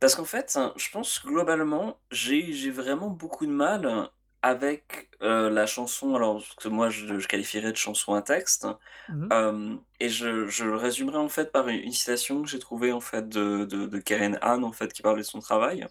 Parce 0.00 0.14
qu'en 0.14 0.24
fait, 0.24 0.58
je 0.76 0.90
pense 0.90 1.18
que 1.18 1.28
globalement, 1.28 1.98
j'ai 2.10 2.52
j'ai 2.52 2.70
vraiment 2.70 3.08
beaucoup 3.10 3.46
de 3.46 3.50
mal 3.52 4.10
avec 4.42 5.10
euh, 5.22 5.50
la 5.50 5.66
chanson, 5.66 6.14
alors 6.14 6.42
que 6.56 6.68
moi 6.68 6.90
je, 6.90 7.18
je 7.18 7.28
qualifierais 7.28 7.72
de 7.72 7.76
chanson 7.76 8.14
à 8.14 8.22
texte, 8.22 8.66
Mhm. 9.08 9.32
euh, 9.32 9.76
et 10.00 10.08
je, 10.08 10.46
je 10.48 10.64
le 10.64 10.76
résumerai 10.76 11.18
en 11.18 11.28
fait 11.28 11.50
par 11.52 11.68
une, 11.68 11.80
une 11.80 11.92
citation 11.92 12.42
que 12.42 12.48
j'ai 12.48 12.58
trouvée 12.60 12.92
en 12.92 13.00
fait 13.00 13.28
de, 13.28 13.64
de, 13.64 13.86
de 13.86 13.98
Karen 13.98 14.38
Hahn 14.42 14.64
en 14.64 14.72
fait 14.72 14.92
qui 14.92 15.02
parlait 15.02 15.22
de 15.22 15.26
son 15.26 15.40
travail 15.40 15.86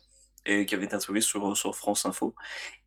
et 0.46 0.66
qui 0.66 0.76
avait 0.76 0.86
été 0.86 0.96
interviewée 0.96 1.22
sur, 1.22 1.56
sur 1.58 1.76
France 1.76 2.06
Info. 2.06 2.36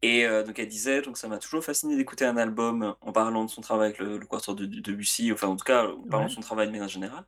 Et 0.03 0.27
euh, 0.27 0.43
donc 0.45 0.59
elle 0.59 0.69
disait, 0.69 1.03
donc 1.03 1.19
ça 1.19 1.29
m'a 1.29 1.39
toujours 1.39 1.65
fasciné 1.65 1.97
d'écouter 1.97 2.25
un 2.25 2.37
album 2.37 2.95
en 3.01 3.13
parlant 3.13 3.45
de 3.45 3.51
son 3.51 3.61
travail 3.63 3.89
avec 3.89 3.99
le, 3.99 4.19
le 4.19 4.27
Quartier 4.27 4.55
de, 4.55 4.67
de 4.67 4.81
Debussy, 4.81 5.33
enfin 5.33 5.49
en 5.49 5.57
tout 5.57 5.65
cas 5.65 5.87
en 5.89 6.03
parlant 6.09 6.25
Ouais. 6.25 6.29
de 6.29 6.33
son 6.33 6.41
travail 6.41 6.67
de 6.69 6.73
manière 6.73 6.89
générale. 6.89 7.25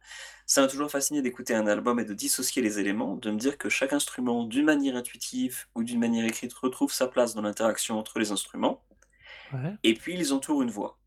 Ça 0.46 0.62
m'a 0.62 0.68
toujours 0.68 0.90
fasciné 0.90 1.22
d'écouter 1.22 1.54
un 1.54 1.66
album 1.66 2.00
et 2.00 2.04
de 2.04 2.14
dissocier 2.14 2.62
les 2.62 2.78
éléments, 2.80 3.16
de 3.16 3.30
me 3.30 3.38
dire 3.38 3.58
que 3.58 3.68
chaque 3.68 3.92
instrument, 3.92 4.44
d'une 4.44 4.64
manière 4.66 4.96
intuitive 4.96 5.66
ou 5.74 5.84
d'une 5.84 6.00
manière 6.00 6.24
écrite, 6.26 6.52
retrouve 6.54 6.92
sa 6.92 7.08
place 7.08 7.34
dans 7.34 7.42
l'interaction 7.42 7.98
entre 7.98 8.18
les 8.18 8.32
instruments, 8.32 8.82
Ouais. 9.52 9.78
et 9.82 9.94
puis 9.94 10.14
ils 10.14 10.32
entourent 10.32 10.62
une 10.62 10.70
voix. 10.70 10.98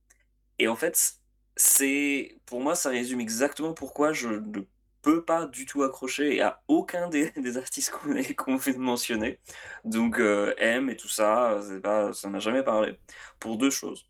Et 0.59 0.67
en 0.67 0.75
fait, 0.77 1.15
c'est 1.57 2.39
pour 2.47 2.61
moi, 2.61 2.75
ça 2.75 2.89
résume 2.89 3.21
exactement 3.21 3.73
pourquoi 3.73 4.13
je 4.13 4.29
ne 4.29 4.61
peux 5.03 5.23
pas 5.23 5.45
du 5.47 5.65
tout 5.67 5.83
accrocher 5.83 6.41
à 6.41 6.63
aucun 6.67 7.09
des, 7.09 7.31
artistes 7.57 7.91
qu'on 7.91 8.15
qu'on 8.37 8.57
de 8.57 8.77
mentionner. 8.79 9.39
Donc 9.85 10.19
euh, 10.19 10.55
M 10.57 10.89
et 10.89 10.97
tout 10.97 11.09
ça, 11.09 11.59
c'est 11.67 11.81
pas, 11.81 12.13
ça 12.13 12.29
m'a 12.29 12.39
jamais 12.39 12.63
parlé. 12.63 12.97
Pour 13.39 13.57
deux 13.57 13.69
choses. 13.71 14.07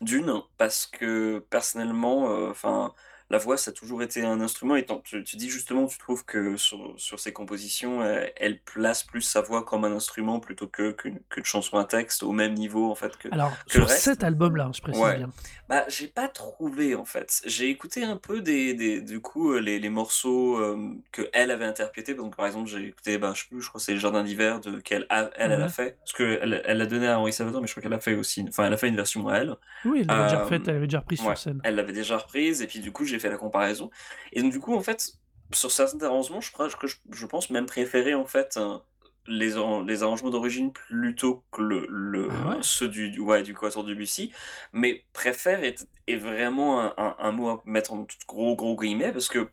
D'une, 0.00 0.42
parce 0.58 0.86
que 0.86 1.40
personnellement, 1.50 2.30
euh, 2.30 2.50
enfin, 2.50 2.94
la 3.30 3.38
voix, 3.38 3.56
ça 3.58 3.70
a 3.70 3.74
toujours 3.74 4.02
été 4.02 4.24
un 4.24 4.40
instrument. 4.40 4.76
Et 4.76 4.86
tu, 5.04 5.22
tu 5.24 5.36
dis 5.36 5.50
justement, 5.50 5.86
tu 5.86 5.98
trouves 5.98 6.24
que 6.24 6.56
sur, 6.56 6.94
sur 6.96 7.20
ses 7.20 7.32
compositions, 7.32 8.02
elle, 8.04 8.32
elle 8.36 8.58
place 8.60 9.02
plus 9.04 9.20
sa 9.22 9.40
voix 9.42 9.64
comme 9.64 9.84
un 9.84 9.92
instrument 9.92 10.40
plutôt 10.40 10.66
que 10.66 10.92
qu'une 10.92 11.20
qu'une 11.28 11.44
chanson 11.44 11.76
à 11.78 11.84
texte 11.84 12.22
au 12.22 12.32
même 12.32 12.54
niveau 12.54 12.90
en 12.90 12.94
fait 12.94 13.16
que, 13.18 13.28
Alors, 13.32 13.50
que 13.68 13.78
le 13.78 13.84
sur 13.84 13.88
reste. 13.88 14.02
cet 14.02 14.24
album-là, 14.24 14.70
je 14.74 14.80
précise 14.80 15.02
Ouais. 15.02 15.16
bien. 15.18 15.30
Bah, 15.68 15.84
j'ai 15.88 16.06
pas 16.08 16.28
trouvé 16.28 16.94
en 16.94 17.04
fait. 17.04 17.42
J'ai 17.44 17.68
écouté 17.68 18.02
un 18.04 18.16
peu 18.16 18.40
des, 18.40 18.72
des 18.74 19.02
du 19.02 19.20
coup 19.20 19.52
euh, 19.52 19.60
les, 19.60 19.78
les 19.78 19.90
morceaux 19.90 20.56
euh, 20.58 20.94
que 21.12 21.28
elle 21.34 21.50
avait 21.50 21.66
interprétés. 21.66 22.14
Donc 22.14 22.34
par 22.36 22.46
exemple, 22.46 22.68
j'ai 22.70 22.86
écouté, 22.86 23.18
bah, 23.18 23.32
je 23.34 23.42
sais 23.42 23.48
plus, 23.50 23.60
je 23.60 23.68
crois 23.68 23.78
que 23.78 23.84
c'est 23.84 23.92
les 23.92 23.98
Jardins 23.98 24.22
d'hiver 24.24 24.60
de 24.60 24.80
qu'elle 24.80 25.06
a, 25.10 25.30
elle, 25.36 25.52
elle 25.52 25.62
a 25.62 25.68
fait. 25.68 25.98
Parce 26.00 26.12
que 26.12 26.38
elle, 26.42 26.62
elle 26.64 26.78
l'a 26.78 26.86
donné 26.86 27.06
à 27.08 27.18
Henri 27.18 27.32
Salvador, 27.34 27.60
mais 27.60 27.66
je 27.66 27.72
crois 27.74 27.82
qu'elle 27.82 27.92
a 27.92 28.00
fait 28.00 28.14
aussi. 28.14 28.44
Enfin, 28.48 28.64
elle 28.66 28.72
a 28.72 28.76
fait 28.78 28.88
une 28.88 28.96
version 28.96 29.28
à 29.28 29.36
elle. 29.36 29.54
Oui, 29.84 30.00
elle 30.00 30.06
l'avait 30.06 30.22
déjà 30.24 30.40
Euh, 30.40 30.48
elle 30.50 30.72
l'avait 30.74 30.86
déjà 30.86 31.00
reprise 31.00 31.20
Ouais, 31.20 31.26
sur 31.26 31.38
scène. 31.38 31.60
elle 31.64 31.74
l'avait 31.74 31.92
déjà 31.92 32.16
reprise 32.16 32.62
et 32.62 32.66
puis 32.66 32.80
du 32.80 32.92
coup 32.92 33.04
j'ai 33.04 33.17
fait 33.20 33.30
la 33.30 33.38
comparaison. 33.38 33.90
Et 34.32 34.42
donc 34.42 34.52
du 34.52 34.60
coup 34.60 34.74
en 34.74 34.82
fait 34.82 35.12
sur 35.52 35.70
certains 35.72 36.02
arrangements 36.06 36.40
je, 36.40 36.52
crois 36.52 36.68
que 36.68 36.86
je, 36.86 36.96
je 37.12 37.26
pense 37.26 37.50
même 37.50 37.66
préférer 37.66 38.14
en 38.14 38.26
fait 38.26 38.56
euh, 38.58 38.78
les, 39.26 39.54
les 39.86 40.02
arrangements 40.02 40.30
d'origine 40.30 40.72
plutôt 40.72 41.44
que 41.52 41.62
le, 41.62 41.86
le- 41.88 42.30
Ah 42.30 42.48
ouais? 42.48 42.62
ceux 42.62 42.88
du, 42.88 43.10
du, 43.10 43.20
ouais, 43.20 43.42
du 43.42 43.54
Quatuor 43.54 43.84
Debussy. 43.84 44.32
Mais 44.72 45.04
préfère 45.12 45.62
est, 45.64 45.86
est 46.06 46.16
vraiment 46.16 46.80
un, 46.80 46.94
un- 46.96 47.16
un 47.18 47.32
mot 47.32 47.48
à 47.50 47.62
mettre 47.66 47.92
en 47.92 48.06
gros 48.28 48.56
gros 48.56 48.76
guillemets 48.76 49.12
parce 49.12 49.28
que 49.28 49.48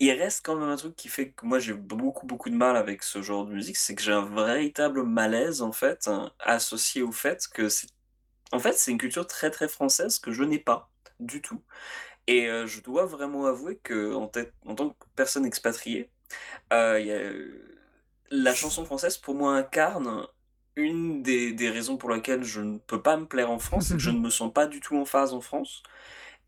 il 0.00 0.12
reste 0.12 0.44
quand 0.46 0.56
même 0.56 0.68
un 0.68 0.76
truc 0.76 0.96
qui 0.96 1.08
fait 1.08 1.32
que 1.32 1.46
moi 1.46 1.58
j'ai 1.58 1.74
beaucoup 1.74 2.26
beaucoup 2.26 2.50
de 2.50 2.54
mal 2.56 2.76
avec 2.76 3.02
ce 3.02 3.22
genre 3.22 3.46
de 3.46 3.52
musique, 3.54 3.76
c'est 3.76 3.94
que 3.94 4.02
j'ai 4.02 4.12
un 4.12 4.24
véritable 4.24 5.02
malaise 5.04 5.62
en 5.62 5.72
fait 5.72 6.08
hein, 6.08 6.32
associé 6.40 7.02
au 7.02 7.12
fait 7.12 7.46
que 7.52 7.68
c'est 7.68 7.88
en 8.52 8.58
fait, 8.60 8.74
c'est 8.74 8.90
une 8.92 8.98
culture 8.98 9.26
très 9.26 9.50
très 9.50 9.68
française 9.68 10.18
que 10.18 10.32
je 10.32 10.42
n'ai 10.44 10.58
pas 10.58 10.90
du 11.20 11.42
tout. 11.42 11.62
Et 12.28 12.46
euh, 12.46 12.66
je 12.66 12.82
dois 12.82 13.06
vraiment 13.06 13.46
avouer 13.46 13.76
que 13.82 14.14
en, 14.14 14.28
tant 14.28 14.90
que 14.90 15.06
personne 15.16 15.46
expatriée, 15.46 16.10
euh, 16.74 17.00
euh, 17.02 17.48
la 18.30 18.54
chanson 18.54 18.84
française 18.84 19.16
pour 19.16 19.34
moi 19.34 19.56
incarne 19.56 20.26
une 20.76 21.22
des, 21.22 21.70
raisons 21.70 21.96
pour 21.96 22.10
lesquelles 22.10 22.44
je 22.44 22.60
ne 22.60 22.78
peux 22.78 23.02
pas 23.02 23.16
me 23.16 23.26
plaire 23.26 23.50
en 23.50 23.58
France, 23.58 23.88
c'est 23.88 23.94
que 23.94 24.00
je 24.00 24.10
ne 24.10 24.20
me 24.20 24.30
sens 24.30 24.52
pas 24.52 24.66
du 24.66 24.80
tout 24.80 24.96
en 24.98 25.06
phase 25.06 25.32
en 25.34 25.40
France. 25.40 25.82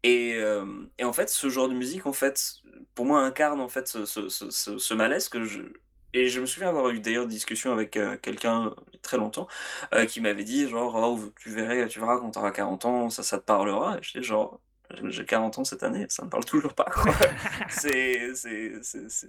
Et, 0.02 0.38
en 1.02 1.12
fait, 1.12 1.30
ce 1.30 1.48
genre 1.48 1.68
de 1.68 1.74
musique, 1.74 2.06
en 2.06 2.12
fait, 2.12 2.62
pour 2.94 3.06
moi, 3.06 3.22
incarne 3.22 3.60
en 3.60 3.68
fait 3.68 3.88
ce, 3.88 4.94
malaise 4.94 5.28
que 5.28 5.44
je. 5.44 5.62
Et 6.12 6.28
je 6.28 6.40
me 6.40 6.46
souviens 6.46 6.68
avoir 6.68 6.90
eu 6.90 7.00
d'ailleurs 7.00 7.24
une 7.24 7.30
discussion 7.30 7.72
avec 7.72 7.96
euh, 7.96 8.16
quelqu'un 8.18 8.74
très 9.02 9.16
longtemps 9.16 9.46
qui 10.08 10.20
m'avait 10.20 10.44
dit 10.44 10.68
genre 10.68 10.94
oh, 10.96 11.32
tu 11.40 11.50
verrais, 11.50 11.86
tu 11.88 12.00
verras 12.00 12.18
quand 12.18 12.32
tu 12.32 12.38
auras 12.38 12.50
40 12.50 12.84
ans, 12.84 13.10
ça, 13.10 13.22
ça 13.22 13.38
te 13.38 13.44
parlera. 13.44 13.98
Et 13.98 14.02
j'étais 14.02 14.22
genre 14.22 14.60
j'ai 15.08 15.24
40 15.24 15.58
ans 15.58 15.64
cette 15.64 15.82
année, 15.82 16.06
ça 16.08 16.24
me 16.24 16.30
parle 16.30 16.44
toujours 16.44 16.74
pas 16.74 16.86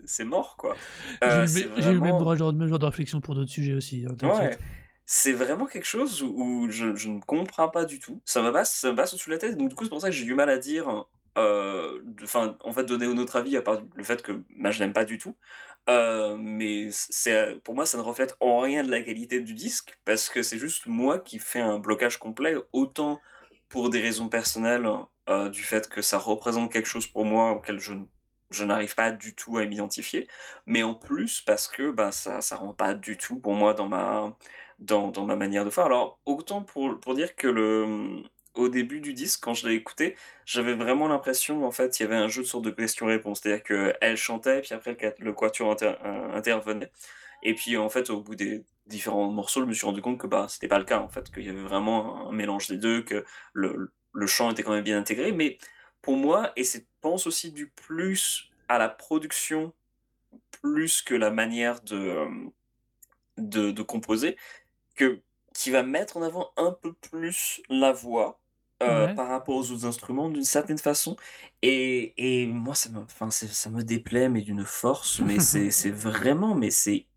c'est 0.05 0.23
mort 0.25 0.55
quoi. 0.57 0.75
J'ai 1.21 1.27
Euh, 1.27 1.41
le, 1.41 1.47
c'est 1.47 1.65
mé- 1.65 1.81
j'ai 1.81 1.93
le 1.93 1.99
même, 1.99 1.99
vraiment 1.99 2.19
droit, 2.19 2.35
genre, 2.35 2.53
même 2.53 2.67
genre 2.67 2.79
de 2.79 2.85
réflexion 2.85 3.21
pour 3.21 3.35
d'autres 3.35 3.51
sujets 3.51 3.73
aussi, 3.73 4.05
hein, 4.07 4.15
Ouais, 4.27 4.57
c'est 5.05 5.33
vraiment 5.33 5.65
quelque 5.65 5.85
chose 5.85 6.21
où, 6.23 6.27
où 6.27 6.69
je, 6.69 6.95
je 6.95 7.09
ne 7.09 7.19
comprends 7.19 7.69
pas 7.69 7.85
du 7.85 7.99
tout. 7.99 8.21
Ça 8.25 8.41
me 8.41 8.51
passe, 8.51 8.73
ça 8.75 8.91
me 8.91 8.95
passe 8.95 9.13
de 9.15 9.31
la 9.31 9.37
tête. 9.37 9.57
Donc 9.57 9.69
du 9.69 9.75
coup, 9.75 9.83
c'est 9.83 9.89
pour 9.89 10.01
ça 10.01 10.07
que 10.09 10.15
j'ai 10.15 10.25
du 10.25 10.33
mal 10.35 10.49
à 10.49 10.57
dire, 10.57 11.05
euh, 11.37 12.01
enfin, 12.23 12.57
en 12.63 12.71
fait, 12.71 12.85
donner 12.85 13.07
notre 13.13 13.35
avis 13.35 13.57
à 13.57 13.61
part 13.61 13.81
le 13.95 14.03
fait 14.03 14.21
que 14.21 14.43
bah, 14.57 14.71
je 14.71 14.79
n'aime 14.79 14.93
pas 14.93 15.05
du 15.05 15.17
tout. 15.17 15.35
Euh, 15.89 16.37
mais 16.37 16.89
c'est, 16.91 17.59
pour 17.63 17.75
moi, 17.75 17.85
ça 17.85 17.97
ne 17.97 18.03
reflète 18.03 18.35
en 18.39 18.59
rien 18.59 18.83
de 18.83 18.91
la 18.91 19.01
qualité 19.01 19.41
du 19.41 19.53
disque 19.53 19.97
parce 20.05 20.29
que 20.29 20.43
c'est 20.43 20.59
juste 20.59 20.85
moi 20.85 21.19
qui 21.19 21.39
fais 21.39 21.59
un 21.59 21.79
blocage 21.79 22.17
complet, 22.17 22.55
autant 22.71 23.19
pour 23.69 23.89
des 23.89 23.99
raisons 24.01 24.29
personnelles, 24.29 24.87
euh, 25.31 25.49
du 25.49 25.63
fait 25.63 25.89
que 25.89 26.01
ça 26.01 26.17
représente 26.17 26.71
quelque 26.71 26.87
chose 26.87 27.07
pour 27.07 27.25
moi 27.25 27.51
auquel 27.51 27.79
je, 27.79 27.93
je 28.49 28.63
n'arrive 28.65 28.95
pas 28.95 29.11
du 29.11 29.35
tout 29.35 29.57
à 29.57 29.65
m'identifier, 29.65 30.27
mais 30.65 30.83
en 30.83 30.93
plus 30.95 31.41
parce 31.41 31.67
que 31.67 31.91
bah, 31.91 32.11
ça, 32.11 32.41
ça 32.41 32.55
rend 32.57 32.73
pas 32.73 32.93
du 32.93 33.17
tout 33.17 33.39
pour 33.39 33.53
moi 33.53 33.73
dans 33.73 33.87
ma, 33.87 34.35
dans, 34.79 35.09
dans 35.09 35.25
ma 35.25 35.35
manière 35.35 35.65
de 35.65 35.69
faire. 35.69 35.85
Alors, 35.85 36.19
autant 36.25 36.63
pour, 36.63 36.99
pour 36.99 37.13
dire 37.15 37.35
que 37.35 37.47
le, 37.47 38.23
au 38.55 38.69
début 38.69 38.99
du 39.01 39.13
disque, 39.13 39.41
quand 39.43 39.53
je 39.53 39.67
l'ai 39.67 39.75
écouté, 39.75 40.15
j'avais 40.45 40.73
vraiment 40.73 41.07
l'impression 41.07 41.65
en 41.65 41.71
fait 41.71 41.99
il 41.99 42.03
y 42.03 42.05
avait 42.05 42.15
un 42.15 42.27
jeu 42.27 42.41
de 42.43 42.47
sorte 42.47 42.65
de 42.65 42.71
questions-réponses. 42.71 43.41
C'est-à-dire 43.41 43.63
qu'elle 43.63 44.17
chantait, 44.17 44.61
puis 44.61 44.73
après 44.73 44.91
le, 44.91 44.97
quat- 44.97 45.15
le 45.19 45.33
quatuor 45.33 45.77
euh, 45.81 46.33
intervenait. 46.35 46.91
Et 47.43 47.55
puis 47.55 47.77
en 47.77 47.89
fait, 47.89 48.09
au 48.09 48.21
bout 48.21 48.35
des 48.35 48.63
différents 48.87 49.31
morceaux, 49.31 49.61
je 49.61 49.65
me 49.65 49.73
suis 49.73 49.85
rendu 49.85 50.01
compte 50.01 50.19
que 50.19 50.27
bah, 50.27 50.47
c'était 50.49 50.67
pas 50.67 50.79
le 50.79 50.85
cas, 50.85 50.99
en 50.99 51.09
fait, 51.09 51.31
qu'il 51.31 51.45
y 51.45 51.49
avait 51.49 51.61
vraiment 51.61 52.29
un 52.29 52.31
mélange 52.33 52.67
des 52.67 52.77
deux, 52.77 53.01
que 53.03 53.25
le, 53.53 53.91
le 54.13 54.27
chant 54.27 54.51
était 54.51 54.63
quand 54.63 54.71
même 54.73 54.83
bien 54.83 54.99
intégré. 54.99 55.31
Mais 55.31 55.57
pour 56.01 56.17
moi, 56.17 56.51
et 56.55 56.63
c'est, 56.63 56.79
je 56.81 56.85
pense 57.01 57.27
aussi 57.27 57.51
du 57.51 57.69
plus 57.69 58.51
à 58.67 58.77
la 58.79 58.89
production, 58.89 59.73
plus 60.61 61.01
que 61.03 61.15
la 61.15 61.31
manière 61.31 61.81
de, 61.81 61.95
euh, 61.97 62.29
de, 63.37 63.71
de 63.71 63.81
composer, 63.83 64.37
que, 64.95 65.21
qui 65.55 65.71
va 65.71 65.83
mettre 65.83 66.17
en 66.17 66.23
avant 66.23 66.51
un 66.57 66.71
peu 66.73 66.93
plus 66.93 67.61
la 67.69 67.93
voix 67.93 68.41
euh, 68.83 69.07
Ouais. 69.07 69.09
par 69.09 69.29
rapport 69.29 69.55
aux 69.57 69.71
autres 69.71 69.85
instruments 69.85 70.29
d'une 70.29 70.43
certaine 70.45 70.79
façon. 70.79 71.17
Et, 71.61 72.13
et 72.43 72.47
moi, 72.47 72.75
ça 72.75 72.89
me, 72.91 73.05
ça 73.31 73.69
me 73.71 73.83
déplaît, 73.83 74.29
mais 74.29 74.41
d'une 74.41 74.65
force, 74.65 75.21
mais 75.21 75.39
c'est 75.39 75.71
c'est 75.71 75.91
vraiment, 75.91 76.55
mais 76.55 76.71
c'est 76.71 77.07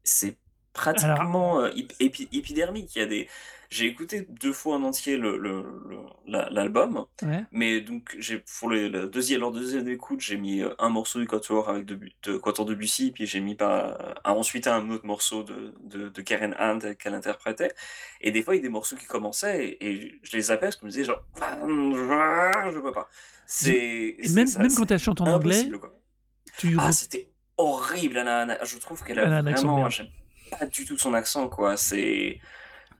c'est 0.76 1.04
Alors, 1.04 1.16
pratiquement 1.16 1.60
euh, 1.60 1.70
ép- 1.70 1.94
épi- 2.00 2.28
épidermique. 2.32 2.94
Il 2.96 2.98
y 2.98 3.02
a 3.02 3.06
des... 3.06 3.28
J'ai 3.70 3.86
écouté 3.86 4.26
deux 4.28 4.52
fois 4.52 4.76
en 4.76 4.84
entier 4.84 5.16
le, 5.16 5.36
le- 5.36 5.62
le- 5.88 5.98
la- 6.28 6.48
l'album, 6.50 7.06
ouais. 7.22 7.44
mais 7.50 7.80
donc 7.80 8.14
j'ai 8.20 8.38
pour 8.38 8.68
le, 8.68 8.88
le 8.88 9.08
deuxième, 9.08 9.40
leur 9.40 9.50
deuxième 9.50 9.88
écoute, 9.88 10.20
j'ai 10.20 10.36
mis 10.36 10.60
euh, 10.60 10.68
un 10.78 10.90
morceau 10.90 11.18
du 11.18 11.26
Quatuor 11.26 11.68
avec 11.70 11.84
de, 11.84 11.98
de 12.22 12.36
Quatuor 12.36 12.66
Debussy, 12.66 13.10
puis 13.10 13.26
j'ai 13.26 13.40
mis 13.40 13.56
par, 13.56 13.72
euh, 14.00 14.12
ensuite 14.24 14.68
un 14.68 14.88
autre 14.90 15.06
morceau 15.06 15.42
de, 15.42 15.74
de, 15.82 16.08
de 16.08 16.22
Karen 16.22 16.54
Hand 16.60 16.96
qu'elle 16.98 17.14
interprétait. 17.14 17.72
Et 18.20 18.30
des 18.30 18.42
fois, 18.42 18.54
il 18.54 18.58
y 18.58 18.60
a 18.60 18.62
des 18.62 18.68
morceaux 18.68 18.94
qui 18.96 19.06
commençaient 19.06 19.64
et, 19.66 19.88
et 19.88 20.20
je 20.22 20.36
les 20.36 20.50
appelle 20.52 20.68
parce 20.68 20.76
que 20.76 20.80
je 20.82 20.86
me 20.86 20.90
disais 20.90 21.04
genre, 21.04 21.24
je 22.72 22.78
peux 22.80 22.92
pas. 22.92 23.08
C'est 23.46 24.16
même, 24.34 24.46
ça, 24.46 24.60
même 24.60 24.74
quand 24.74 24.90
elle 24.90 24.98
chante 24.98 25.20
en 25.20 25.26
anglais, 25.26 25.68
tu 26.58 26.76
Ah, 26.78 26.92
c'était 26.92 27.28
horrible. 27.56 28.18
Elle 28.18 28.28
a 28.28 28.42
un- 28.42 28.64
je 28.64 28.78
trouve 28.78 29.02
qu'elle 29.02 29.18
elle 29.18 29.32
a 29.32 29.36
a 29.36 29.40
un 29.40 29.42
vraiment, 29.42 29.88
pas 30.58 30.66
du 30.66 30.84
tout 30.84 30.96
son 30.98 31.14
accent 31.14 31.48
quoi. 31.48 31.76
C'est, 31.76 32.40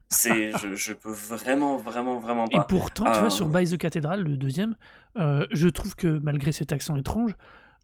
c'est, 0.09 0.53
je, 0.59 0.75
je 0.75 0.93
peux 0.93 1.11
vraiment, 1.13 1.77
vraiment, 1.77 2.19
vraiment 2.19 2.47
Et 2.51 2.57
pas. 2.57 2.65
pourtant, 2.65 3.05
tu 3.13 3.19
vois, 3.21 3.31
sur 3.31 3.47
Euh, 3.47 3.61
By 3.61 3.69
the 3.71 3.79
Cathedral, 3.79 4.23
le 4.23 4.37
deuxième, 4.37 4.77
euh, 5.17 5.47
je 5.51 5.69
trouve 5.69 5.95
que 5.97 6.07
malgré 6.19 6.53
cet 6.53 6.73
accent 6.73 6.97
étrange, 6.97 7.35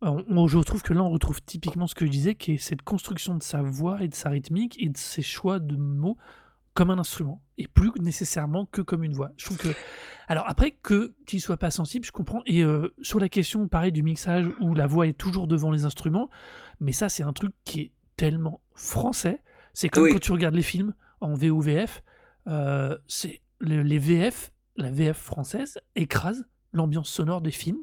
euh, 0.02 0.22
on- 0.28 0.46
je 0.48 0.58
trouve 0.60 0.82
que 0.82 0.92
là, 0.94 1.02
on 1.02 1.10
retrouve 1.10 1.42
typiquement 1.42 1.86
ce 1.86 1.94
que 1.94 2.06
je 2.06 2.10
disais, 2.10 2.34
qui 2.34 2.52
est 2.52 2.56
cette 2.58 2.82
construction 2.82 3.34
de 3.36 3.42
sa 3.42 3.62
voix 3.62 4.02
et 4.02 4.08
de 4.08 4.14
sa 4.14 4.30
rythmique 4.30 4.76
et 4.82 4.88
de 4.88 4.96
ses 4.96 5.22
choix 5.22 5.58
de 5.58 5.76
mots 5.76 6.16
comme 6.72 6.90
un 6.90 6.98
instrument 6.98 7.42
et 7.58 7.66
plus 7.66 7.90
nécessairement 8.00 8.64
que 8.64 8.80
comme 8.80 9.02
une 9.02 9.12
voix. 9.12 9.32
Je 9.36 9.44
trouve 9.46 9.58
que. 9.58 9.68
Alors 10.28 10.44
après, 10.48 10.70
que 10.70 11.12
qu'il 11.26 11.40
soit 11.40 11.56
pas 11.56 11.72
sensible, 11.72 12.06
je 12.06 12.12
comprends. 12.12 12.42
Et 12.46 12.62
euh, 12.62 12.94
sur 13.02 13.18
la 13.18 13.28
question, 13.28 13.66
pareil, 13.66 13.90
du 13.90 14.04
mixage 14.04 14.46
où 14.60 14.74
la 14.74 14.86
voix 14.86 15.08
est 15.08 15.12
toujours 15.18 15.48
devant 15.48 15.72
les 15.72 15.84
instruments, 15.84 16.30
mais 16.78 16.92
ça, 16.92 17.08
c'est 17.08 17.24
un 17.24 17.32
truc 17.32 17.52
qui 17.64 17.80
est 17.80 17.90
tellement 18.16 18.60
français. 18.74 19.42
C'est 19.74 19.88
comme 19.88 20.04
Oui. 20.04 20.12
quand 20.12 20.18
tu 20.20 20.32
regardes 20.32 20.54
les 20.54 20.62
films 20.62 20.94
en 21.20 21.34
VOVF, 21.34 22.02
euh, 22.48 22.96
c'est 23.06 23.40
le- 23.60 23.82
les 23.82 23.98
VF, 23.98 24.52
la 24.76 24.90
VF 24.90 25.18
française 25.18 25.78
écrase 25.96 26.44
l'ambiance 26.72 27.08
sonore 27.10 27.40
des 27.40 27.50
films. 27.50 27.82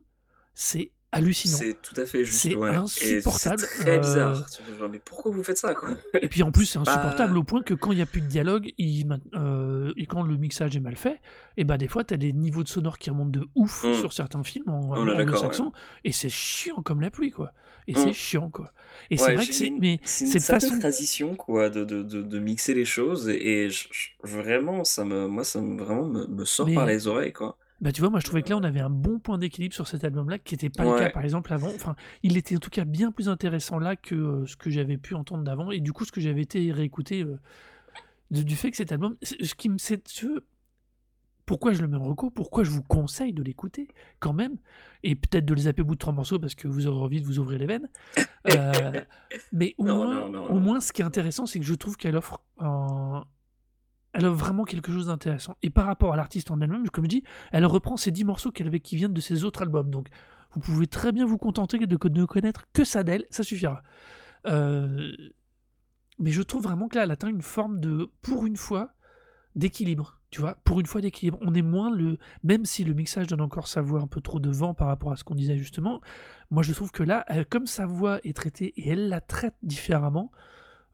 C'est 0.53 0.91
hallucinant. 1.11 1.57
C'est 1.57 1.81
tout 1.81 1.93
à 1.99 2.05
fait 2.05 2.25
juste, 2.25 2.39
C'est 2.41 2.55
ouais. 2.55 2.75
Insupportable. 2.75 3.59
c'est 3.59 3.79
très 3.83 3.97
euh, 3.97 3.99
bizarre. 3.99 4.45
Genre, 4.79 4.89
mais 4.89 4.99
pourquoi 4.99 5.31
vous 5.31 5.43
faites 5.43 5.57
ça, 5.57 5.73
quoi? 5.73 5.89
Et 6.21 6.27
puis 6.27 6.43
en 6.43 6.51
plus, 6.51 6.65
c'est 6.65 6.79
insupportable 6.79 7.38
au 7.38 7.43
point 7.43 7.61
que 7.61 7.73
quand 7.73 7.91
il 7.91 7.95
n'y 7.95 8.01
a 8.01 8.05
plus 8.05 8.21
de 8.21 8.27
dialogue 8.27 8.71
il 8.77 9.07
euh, 9.35 9.93
et 9.95 10.05
quand 10.05 10.21
le 10.23 10.35
mixage 10.35 10.75
est 10.75 10.79
mal 10.81 10.95
fait, 10.95 11.21
et 11.55 11.63
bah 11.63 11.77
des 11.77 11.88
fois, 11.88 12.03
tu 12.03 12.13
as 12.13 12.17
des 12.17 12.33
niveaux 12.33 12.63
de 12.63 12.67
sonore 12.67 12.97
qui 12.97 13.09
remontent 13.09 13.29
de 13.39 13.47
ouf 13.55 13.83
Mm. 13.85 13.93
sur 13.93 14.11
certains 14.13 14.43
films 14.43 14.69
en, 14.69 14.81
Oh 14.89 15.07
anglo-saxon, 15.09 15.71
et 16.03 16.11
c'est 16.11 16.29
chiant 16.29 16.81
comme 16.81 16.99
la 17.01 17.09
pluie, 17.11 17.31
quoi. 17.31 17.53
Et 17.88 17.93
Mm. 17.93 17.95
c'est 17.97 18.13
chiant, 18.13 18.49
quoi. 18.49 18.73
Et 19.09 19.17
c'est 19.17 19.33
vrai 19.35 19.45
que 19.47 19.53
c'est. 19.53 19.67
une- 19.67 19.79
Mais 19.79 19.99
c'est 20.03 20.39
façon. 20.39 20.77
tradition, 20.79 21.35
quoi, 21.35 21.69
de, 21.69 21.85
de, 21.85 22.03
de, 22.03 22.21
de 22.21 22.39
mixer 22.39 22.73
les 22.73 22.83
choses. 22.85 23.29
Et, 23.29 23.63
et 23.65 23.69
je- 23.69 23.88
je- 23.91 24.09
vraiment, 24.23 24.83
ça 24.83 25.05
me, 25.05 25.27
moi, 25.27 25.43
ça 25.43 25.61
me, 25.61 25.77
vraiment 25.81 26.05
me, 26.05 26.27
me 26.27 26.45
sort 26.45 26.67
par 26.75 26.85
les 26.85 27.07
oreilles, 27.07 27.33
quoi. 27.33 27.57
bah, 27.79 27.91
tu 27.91 28.01
vois, 28.01 28.09
moi 28.09 28.19
je 28.19 28.25
trouvais 28.25 28.41
que 28.41 28.49
là 28.49 28.57
on 28.57 28.63
avait 28.63 28.79
un 28.79 28.89
bon 28.89 29.19
point 29.19 29.38
d'équilibre 29.38 29.75
sur 29.75 29.88
cet 29.88 30.03
album-là, 30.03 30.39
qui 30.39 30.55
n'était 30.55 30.69
pas 30.71 30.83
le 30.83 30.89
cas 30.99 31.09
par 31.11 31.23
exemple 31.23 31.53
avant. 31.53 31.71
Enfin, 31.75 31.95
il 32.23 32.35
était 32.35 32.55
en 32.55 32.59
tout 32.59 32.71
cas 32.71 32.85
bien 32.85 33.11
plus 33.11 33.29
intéressant 33.29 33.77
là 33.77 33.95
que 33.95 34.15
euh, 34.15 34.45
ce 34.47 34.55
que 34.57 34.71
j'avais 34.71 34.97
pu 34.97 35.13
entendre 35.13 35.43
d'avant. 35.43 35.69
Et 35.71 35.79
du 35.79 35.93
coup, 35.93 36.03
ce 36.03 36.11
que 36.11 36.19
j'avais 36.19 36.41
été 36.41 36.71
réécouté 36.71 37.21
euh, 37.21 37.38
du 38.31 38.55
fait 38.55 38.71
que 38.71 38.77
cet 38.77 38.91
album, 38.91 39.15
ce 39.21 39.53
qui 39.53 39.69
me. 39.69 39.77
Pourquoi 41.48 41.74
je 41.74 41.82
le 41.82 41.88
mets 41.88 41.98
en 41.98 42.04
reco, 42.04 42.30
pourquoi 42.30 42.64
je 42.64 42.70
vous 42.70 42.84
conseille 42.84 43.34
de 43.34 43.41
l'écouter 43.41 43.88
quand 44.20 44.34
même, 44.34 44.58
et 45.02 45.16
peut-être 45.16 45.45
de 45.45 45.54
les 45.56 45.64
zapper 45.64 45.82
au 45.82 45.86
bout 45.86 45.95
de 45.95 46.00
trois 46.00 46.14
morceaux 46.14 46.38
parce 46.38 46.54
que 46.54 46.68
vous 46.68 46.86
aurez 46.86 47.04
envie 47.04 47.22
de 47.22 47.26
vous 47.26 47.39
ouvrir 47.39 47.58
les 47.58 47.66
veines. 47.66 47.89
Euh, 48.52 49.02
mais 49.52 49.74
au, 49.80 49.86
Non, 49.86 49.95
moins, 49.95 50.14
non, 50.14 50.30
non, 50.30 50.45
au 50.50 50.54
non. 50.54 50.60
moins, 50.60 50.80
ce 50.82 50.91
qui 50.93 51.02
est 51.02 51.06
intéressant, 51.06 51.45
c'est 51.48 51.60
que 51.60 51.66
je 51.66 51.74
trouve 51.74 51.95
qu'elle 51.98 52.16
offre 52.18 52.41
un- 52.60 53.24
Elle 54.14 54.26
offre 54.26 54.38
vraiment 54.45 54.66
quelque 54.66 54.91
chose 54.91 55.08
d'intéressant. 55.08 55.56
Et 55.64 55.70
par 55.70 55.86
rapport 55.86 56.14
à 56.14 56.16
l'artiste 56.18 56.52
en 56.52 56.60
elle-même, 56.62 56.89
comme 56.89 57.06
je 57.06 57.10
dis, 57.10 57.24
elle 57.52 57.66
reprend 57.66 57.98
ces 57.98 58.12
10 58.12 58.26
morceaux 58.26 58.52
qu'elle 58.52 58.68
avait 58.68 58.80
qui 58.80 58.95
viennent 58.95 59.14
de 59.14 59.22
ses 59.22 59.43
autres 59.43 59.62
albums. 59.62 59.89
Donc, 59.89 60.10
vous 60.52 60.60
pouvez 60.60 60.88
très 60.88 61.12
bien 61.12 61.26
vous 61.26 61.38
contenter 61.38 61.78
de 61.78 62.10
ne 62.10 62.26
connaître 62.26 62.66
que 62.74 62.84
ça 62.84 63.04
d'elle, 63.04 63.26
ça 63.30 63.43
suffira. 63.43 63.84
Euh, 64.48 65.12
mais 66.20 66.32
je 66.32 66.41
trouve 66.41 66.64
vraiment 66.64 66.88
que 66.88 66.95
là, 66.98 67.04
elle 67.04 67.12
atteint 67.12 67.28
une 67.30 67.41
forme 67.41 67.80
de, 67.80 68.10
pour 68.22 68.45
une 68.45 68.58
fois, 68.58 68.89
d'équilibre. 69.56 70.16
Tu 70.30 70.41
vois, 70.41 70.57
pour 70.65 70.80
une 70.82 70.86
fois 70.86 70.99
d'équilibre. 70.99 71.38
On 71.41 71.53
est 71.53 71.61
moins 71.61 71.89
le. 71.89 72.17
Même 72.43 72.65
si 72.65 72.84
le 72.84 72.93
mixage 72.93 73.28
donne 73.28 73.39
encore 73.41 73.67
sa 73.67 73.82
voix 73.82 74.01
un 74.01 74.07
peu 74.07 74.19
trop 74.19 74.39
de 74.41 74.49
vent 74.49 74.73
par 74.73 74.88
rapport 74.88 75.11
à 75.11 75.15
ce 75.15 75.23
qu'on 75.23 75.36
disait 75.36 75.57
justement, 75.57 76.01
moi 76.51 76.63
je 76.63 76.73
trouve 76.73 76.91
que 76.91 77.01
là, 77.03 77.23
elle- 77.28 77.45
comme 77.45 77.65
sa 77.65 77.86
voix 77.86 78.19
est 78.25 78.36
traitée 78.36 78.73
et 78.75 78.89
elle 78.89 79.07
la 79.07 79.21
traite 79.21 79.55
différemment, 79.63 80.32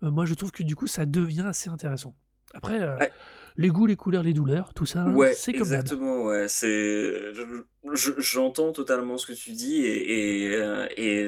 euh, 0.03 0.11
moi 0.11 0.25
je 0.25 0.36
trouve 0.36 0.51
que 0.51 0.61
du 0.61 0.75
coup 0.75 0.86
ça 0.86 1.05
devient 1.07 1.45
assez 1.47 1.69
intéressant. 1.71 2.15
Après, 2.53 2.79
euh, 2.79 2.95
Ouais. 2.99 3.11
les 3.57 3.69
goûts, 3.69 3.88
les 3.88 3.95
couleurs, 3.95 4.21
les 4.21 4.34
douleurs, 4.34 4.75
tout 4.75 4.86
ça, 4.86 5.07
Ouais, 5.09 5.34
c'est 5.34 5.53
comme 5.53 5.67
d'hab. 5.67 5.81
exactement, 5.81 6.25
ouais, 6.25 6.47
c'est, 6.47 7.34
je- 7.34 7.63
je- 7.93 8.11
j'entends 8.19 8.71
totalement 8.71 9.17
ce 9.17 9.25
que 9.25 9.34
tu 9.34 9.53
dis 9.53 9.77
et, 9.77 10.43
et, 10.43 10.55
euh, 10.55 10.86
et 10.95 11.25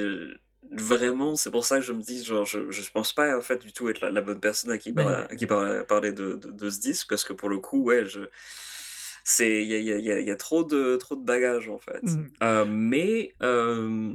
vraiment, 0.81 1.35
c'est 1.35 1.51
pour 1.51 1.65
ça 1.65 1.77
que 1.79 1.85
je 1.85 1.93
me 1.93 2.01
dis, 2.01 2.23
genre, 2.23 2.45
je, 2.45 2.69
je 2.71 2.91
pense 2.91 3.13
pas 3.13 3.37
en 3.37 3.41
fait 3.41 3.57
du 3.65 3.73
tout 3.73 3.89
être 3.89 4.01
la, 4.01 4.11
la 4.11 4.21
bonne 4.21 4.39
personne 4.39 4.71
à 4.71 4.77
qui, 4.77 4.93
à 4.97 5.35
qui 5.35 5.45
par- 5.47 5.85
parler 5.87 6.11
de, 6.11 6.33
de, 6.33 6.51
de 6.51 6.69
ce 6.69 6.79
disque 6.79 7.09
parce 7.09 7.23
que 7.23 7.33
pour 7.33 7.49
le 7.49 7.59
coup, 7.59 7.83
ouais, 7.83 8.05
je, 8.05 8.21
c'est, 9.23 9.63
il 9.63 9.67
y 9.67 9.73
a, 9.75 9.79
y 9.79 9.91
a- 9.93 9.97
y 9.99 10.11
a- 10.11 10.19
y 10.19 10.31
a 10.31 10.35
trop 10.35 10.63
de, 10.63 10.95
trop 10.97 11.15
de 11.15 11.23
bagages 11.25 11.69
en 11.69 11.79
fait. 11.79 12.01
Mm. 12.03 12.25
Euh, 12.43 12.65
mais 12.67 13.33
euh, 13.41 14.13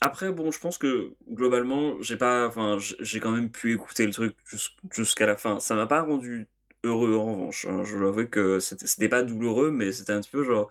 après, 0.00 0.32
bon, 0.32 0.50
je 0.50 0.58
pense 0.60 0.78
que 0.78 1.14
globalement, 1.30 2.00
j'ai 2.02 2.16
pas, 2.16 2.46
enfin, 2.48 2.78
j'ai 3.00 3.20
quand 3.20 3.30
même 3.32 3.50
pu 3.50 3.72
écouter 3.74 4.06
le 4.06 4.12
truc 4.12 4.34
jus- 4.50 4.70
jusqu'à 4.92 5.26
la 5.26 5.36
fin. 5.36 5.60
Ça 5.60 5.74
m'a 5.74 5.86
pas 5.86 6.02
rendu 6.02 6.48
heureux 6.84 7.14
en 7.16 7.24
revanche. 7.34 7.66
hein. 7.68 7.82
Je 7.84 7.96
dois 7.98 8.08
avouer 8.08 8.28
que 8.28 8.60
c'était 8.60 8.86
c'était 8.86 9.08
pas 9.08 9.22
douloureux, 9.22 9.70
mais 9.70 9.92
c'était 9.92 10.12
un 10.12 10.20
petit 10.20 10.30
peu 10.30 10.44
genre. 10.44 10.70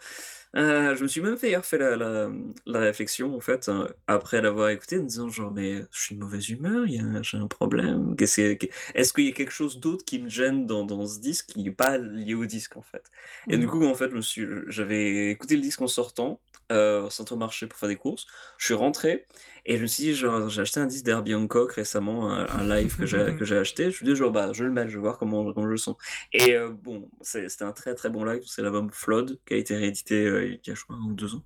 Euh, 0.56 0.96
je 0.96 1.04
me 1.04 1.08
suis 1.08 1.22
même 1.22 1.38
fait 1.38 1.50
hier 1.50 1.64
fait 1.66 1.78
la, 1.78 1.96
la, 1.98 2.30
la 2.66 2.80
réflexion 2.80 3.36
en 3.36 3.40
fait 3.42 3.68
hein, 3.70 3.88
après 4.08 4.42
l'avoir 4.42 4.70
écouté 4.70 4.98
en 4.98 5.04
me 5.04 5.08
disant 5.08 5.30
genre 5.30 5.52
mais 5.52 5.82
je 5.92 6.00
suis 6.02 6.16
de 6.16 6.20
mauvaise 6.22 6.50
humeur, 6.50 6.86
j'ai 7.22 7.38
un 7.38 7.48
problème. 7.48 8.16
Que- 8.16 8.24
Est-ce 8.96 9.14
qu'il 9.14 9.26
y 9.26 9.30
a 9.30 9.32
quelque 9.34 9.52
chose 9.52 9.80
d'autre 9.80 10.06
qui 10.06 10.20
me 10.20 10.30
gêne 10.30 10.66
dans, 10.66 10.84
dans 10.86 11.06
ce 11.06 11.20
disque 11.20 11.48
qui 11.48 11.64
n'est 11.64 11.72
pas 11.72 11.98
lié 11.98 12.34
au 12.34 12.46
disque 12.46 12.78
en 12.78 12.82
fait? 12.82 13.04
Et 13.50 13.58
du 13.58 13.68
Mm. 13.68 13.68
coup 13.68 13.84
en 13.86 13.94
fait 13.96 14.12
j'avais 14.68 15.32
écouté 15.32 15.56
le 15.56 15.62
disque 15.62 15.82
en 15.82 15.88
sortant 15.88 16.40
euh, 16.72 17.04
au 17.04 17.10
centre 17.10 17.36
marché 17.36 17.68
pour 17.68 17.78
faire 17.80 17.90
des 17.90 17.96
courses. 17.96 18.26
Je 18.58 18.66
suis 18.66 18.74
rentré 18.74 19.26
et 19.68 19.78
je 19.78 19.82
me 19.84 19.88
suis 19.88 20.04
dit, 20.04 20.14
genre, 20.16 20.50
j'ai 20.50 20.62
acheté 20.62 20.80
un 20.80 20.88
disque 20.88 21.06
d'Herbie 21.06 21.36
Hancock 21.36 21.74
récemment, 21.74 22.32
un, 22.32 22.48
un 22.50 22.64
live 22.76 22.96
que 22.98 23.06
j'ai 23.06 23.20
acheté. 23.58 23.84
Je 23.84 23.88
me 23.90 23.92
suis 23.94 24.06
dit, 24.06 24.16
genre, 24.16 24.32
bah, 24.32 24.52
je 24.54 24.64
vais 24.64 24.68
le 24.70 24.74
mettre, 24.74 24.90
je 24.90 24.96
vais 24.96 25.02
voir 25.02 25.18
comment, 25.20 25.44
comment 25.54 25.66
je 25.68 25.72
le 25.72 25.78
sens. 25.78 25.98
Et 26.34 26.56
euh, 26.56 26.70
bon, 26.72 27.10
c'était 27.22 27.64
un 27.64 27.74
très 27.74 27.94
très 27.96 28.10
bon 28.10 28.24
live. 28.24 28.44
C'est 28.46 28.62
l'album 28.62 28.90
Flood 28.92 29.40
qui 29.46 29.54
a 29.54 29.58
été 29.58 29.76
réédité 29.76 30.26
euh, 30.26 30.46
il 30.48 30.62
y 30.66 30.72
a, 30.72 30.74
je 30.76 30.84
crois, 30.84 30.96
un 30.96 31.04
ou 31.10 31.14
deux 31.14 31.36
ans. 31.36 31.44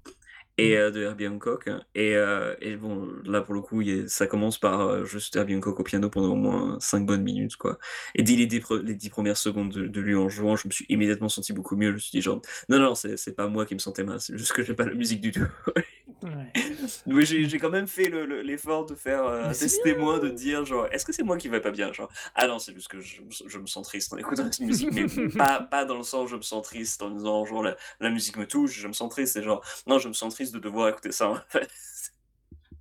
Et 0.58 0.78
euh, 0.78 0.92
de 0.92 1.02
Herbie 1.02 1.28
Hancock. 1.28 1.70
Et, 1.96 2.16
euh, 2.16 2.56
et 2.62 2.76
bon, 2.76 3.08
là 3.26 3.42
pour 3.42 3.54
le 3.56 3.62
coup, 3.62 3.82
il 3.82 3.88
y 3.90 4.02
a- 4.04 4.08
ça 4.08 4.28
commence 4.28 4.60
par 4.60 5.06
juste 5.06 5.36
Herbie 5.36 5.56
Hancock 5.56 5.80
au 5.80 5.84
piano 5.84 6.10
pendant 6.10 6.34
au 6.34 6.36
moins 6.36 6.78
5 6.80 7.06
bonnes 7.06 7.24
minutes, 7.24 7.56
quoi. 7.56 7.80
Et 8.16 8.24
dès 8.24 8.36
les 8.36 8.46
dix, 8.48 8.60
pre- 8.60 8.82
les 8.82 8.96
dix 8.96 9.10
premières 9.10 9.38
secondes 9.38 9.72
de, 9.72 9.88
de 9.88 10.02
lui 10.02 10.16
en 10.16 10.30
jouant, 10.30 10.56
je 10.56 10.68
me 10.68 10.72
suis 10.74 10.86
immédiatement 10.90 11.30
senti 11.30 11.54
beaucoup 11.54 11.76
mieux. 11.78 11.90
Je 11.90 11.94
me 11.96 12.00
suis 12.00 12.12
dit, 12.12 12.22
genre, 12.22 12.42
non, 12.70 12.80
non, 12.80 12.96
c'est 12.96 13.18
c'est 13.18 13.34
pas 13.34 13.48
moi 13.48 13.66
qui 13.66 13.74
me 13.76 13.80
sentais 13.80 14.04
mal, 14.04 14.20
c'est 14.22 14.38
juste 14.38 14.54
que 14.54 14.64
j'ai 14.64 14.74
pas 14.76 14.86
la 14.86 14.94
musique 14.94 15.22
du 15.22 15.32
tout. 15.32 15.48
Ouais. 16.24 16.52
J'ai 17.26 17.58
quand 17.58 17.70
même 17.70 17.88
fait 17.88 18.10
le- 18.10 18.26
le- 18.26 18.42
l'effort 18.42 18.86
de 18.86 18.96
faire 18.96 19.26
un 19.26 19.50
test 19.54 19.82
témoin, 19.84 20.20
de 20.20 20.30
dire 20.30 20.66
genre, 20.66 20.88
est-ce 20.92 21.06
que 21.06 21.12
c'est 21.14 21.24
moi 21.24 21.38
qui 21.38 21.50
vais 21.50 21.62
pas 21.62 21.72
bien 21.72 21.92
genre, 21.94 22.12
Ah 22.36 22.48
non, 22.48 22.60
c'est 22.60 22.74
juste 22.74 22.88
que 22.90 23.00
je, 23.00 23.22
me- 23.22 23.50
je 23.50 23.58
me 23.58 23.66
sens 23.66 23.88
triste 23.88 24.14
en 24.14 24.18
écoutant 24.18 24.44
cette 24.52 24.60
musique, 24.60 24.92
mais 24.92 25.06
pas, 25.38 25.62
pas 25.62 25.86
dans 25.86 25.98
le 25.98 26.04
sens 26.04 26.30
je 26.30 26.36
me 26.36 26.42
sens 26.42 26.64
triste 26.66 27.02
en 27.02 27.10
disant 27.10 27.46
genre 27.46 27.64
la, 27.64 27.76
la 28.00 28.10
musique 28.10 28.38
me 28.38 28.46
touche, 28.46 28.72
je 28.80 28.88
me 28.88 28.94
sens 28.94 29.10
triste, 29.10 29.34
c'est 29.34 29.44
genre, 29.44 29.64
non, 29.88 29.98
je 30.00 30.08
me 30.08 30.14
sens 30.14 30.34
triste 30.36 30.54
de 30.54 30.60
devoir 30.60 30.90
écouter 30.90 31.12
ça. 31.12 31.30
en 31.30 31.38
fait. 31.50 31.70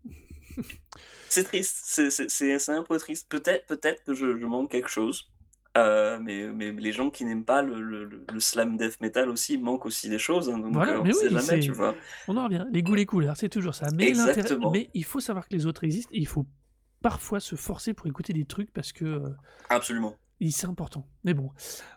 c'est 1.28 1.45
triste, 1.45 1.78
c'est- 2.11 2.70
un 2.70 2.82
peu 2.82 2.99
triste. 2.99 3.28
Peut-être 3.28 3.66
peut-être 3.66 4.05
que 4.05 4.14
je, 4.14 4.36
je 4.38 4.45
manque 4.47 4.70
quelque 4.70 4.88
chose. 4.91 5.30
Euh, 5.77 6.18
mais, 6.21 6.49
mais 6.53 6.73
les 6.73 6.93
gens 6.93 7.11
qui 7.11 7.25
n'aiment 7.25 7.45
pas 7.45 7.62
le, 7.62 7.81
le, 7.81 8.05
le- 8.05 8.25
le 8.33 8.41
slam 8.41 8.77
death 8.77 9.01
metal 9.01 9.29
aussi 9.29 9.57
manquent 9.59 9.87
aussi 9.87 10.09
des 10.09 10.18
choses, 10.18 10.49
hein, 10.51 10.59
donc 10.59 10.73
Voilà, 10.73 10.95
euh, 10.95 11.01
on 11.01 11.05
mais 11.05 11.12
sait 11.12 11.27
oui, 11.27 11.31
jamais, 11.31 11.43
c'est- 11.43 11.61
tu 11.61 11.73
vois. 11.73 11.95
On 12.29 12.37
en 12.37 12.45
revient. 12.45 12.66
Les 12.73 12.83
goûts, 12.83 12.95
les 12.95 13.07
couleurs, 13.07 13.37
c'est 13.37 13.49
toujours 13.49 13.75
ça. 13.75 13.87
Mais, 13.95 14.12
il 14.95 15.05
faut 15.05 15.21
savoir 15.21 15.47
que 15.49 15.55
les 15.55 15.66
autres 15.66 15.85
existent 15.85 16.11
et 16.12 16.18
il 16.18 16.27
faut 16.27 16.47
parfois 17.03 17.41
se 17.41 17.55
forcer 17.57 17.95
pour 17.95 18.07
écouter 18.09 18.33
des 18.33 18.45
trucs 18.45 18.73
parce 18.73 18.93
que 18.93 19.05
euh, 19.05 19.29
Absolument. 19.68 20.16
c'est 20.51 20.66
important. 20.66 21.07
Mais 21.25 21.35
bon, 21.35 21.51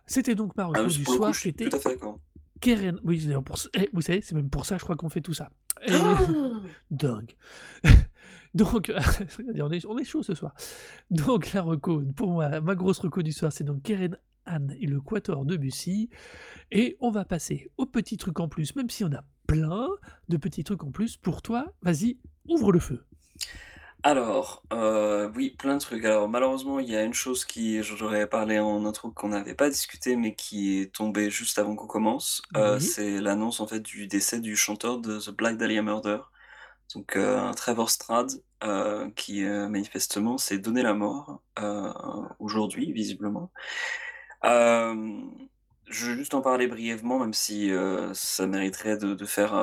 c'était 0.06 0.36
donc 0.36 0.56
ma 0.56 0.70
Ah, 0.74 0.84
du 0.84 1.04
soir 1.04 1.34
était 1.46 1.70
tout 1.70 1.76
à 1.76 1.80
fait 1.80 1.90
d'accord. 1.90 2.20
Keren. 2.62 3.00
Oui, 3.04 3.28
pour 3.44 3.58
eh, 3.74 3.90
vous 3.92 4.02
savez, 4.02 4.22
c'est 4.22 4.36
même 4.36 4.50
pour 4.50 4.66
ça, 4.66 4.78
je 4.78 4.84
crois 4.84 4.96
qu'on 4.96 5.10
fait 5.10 5.20
tout 5.22 5.34
ça. 5.34 5.50
Et- 5.88 5.92
Dingue. 6.92 7.36
Donc, 8.54 8.92
on 9.60 9.72
est, 9.72 9.86
on 9.86 9.98
est 9.98 10.04
chaud 10.04 10.24
ce 10.24 10.36
soir. 10.36 10.54
Donc, 11.10 11.54
la 11.54 11.62
reco, 11.62 12.02
pour 12.16 12.30
moi, 12.30 12.62
ma 12.62 12.76
grosse 12.76 13.00
reco 13.00 13.22
du 13.22 13.32
soir, 13.32 13.52
c'est 13.52 13.64
donc 13.64 13.82
Keren 13.84 14.18
Anne 14.46 14.76
et 14.80 14.88
le 14.88 15.02
Quator 15.02 15.46
de 15.46 15.58
Bussy. 15.58 16.10
Et 16.72 16.98
on 17.00 17.12
va 17.12 17.26
passer 17.26 17.72
aux 17.78 17.86
petits 17.86 18.18
trucs 18.18 18.40
en 18.40 18.48
plus, 18.48 18.76
même 18.76 18.90
si 18.90 19.04
on 19.04 19.12
a 19.12 19.24
plein 19.48 19.88
de 20.30 20.38
petits 20.38 20.64
trucs 20.64 20.84
en 20.84 20.92
plus. 20.92 21.18
Pour 21.18 21.42
toi, 21.42 21.74
vas-y, 21.82 22.18
ouvre 22.48 22.72
le 22.72 22.80
feu. 22.80 23.04
Alors, 24.06 24.64
euh, 24.74 25.30
oui, 25.34 25.56
plein 25.58 25.76
de 25.76 25.80
trucs. 25.80 26.04
Alors, 26.04 26.28
malheureusement, 26.28 26.80
il 26.80 26.90
y 26.90 26.96
a 26.96 27.04
une 27.04 27.14
chose 27.14 27.46
qui, 27.46 27.82
j'aurais 27.84 28.28
parlé 28.28 28.60
en 28.60 28.86
intro, 28.86 29.12
qu'on 29.12 29.30
n'avait 29.30 29.56
pas 29.56 29.70
discuté, 29.70 30.18
mais 30.18 30.36
qui 30.36 30.82
est 30.82 30.94
tombée 30.94 31.30
juste 31.30 31.58
avant 31.58 31.76
qu'on 31.76 31.88
commence. 31.88 32.42
Euh, 32.58 32.80
c'est 32.80 33.22
l'annonce, 33.22 33.62
en 33.62 33.68
fait, 33.68 33.80
du 33.80 34.08
décès 34.08 34.42
du 34.42 34.58
chanteur 34.58 34.98
de 35.00 35.20
The 35.20 35.30
Black 35.30 35.56
Dahlia 35.56 35.82
Murder. 35.82 36.20
Donc, 36.96 37.16
euh, 37.16 37.52
Trevor 37.54 37.90
Strad, 37.90 38.32
euh, 38.64 39.10
qui, 39.12 39.44
euh, 39.44 39.68
manifestement, 39.68 40.38
s'est 40.38 40.60
donné 40.60 40.84
la 40.84 40.94
mort, 40.94 41.42
aujourd'hui, 42.40 42.92
visiblement. 42.92 43.52
Je 44.44 46.08
vais 46.08 46.16
juste 46.16 46.34
en 46.34 46.42
parler 46.42 46.68
brièvement, 46.68 47.20
même 47.20 47.34
si 47.34 47.72
ça 48.14 48.48
mériterait 48.48 48.98
de, 48.98 49.26
faire 49.26 49.54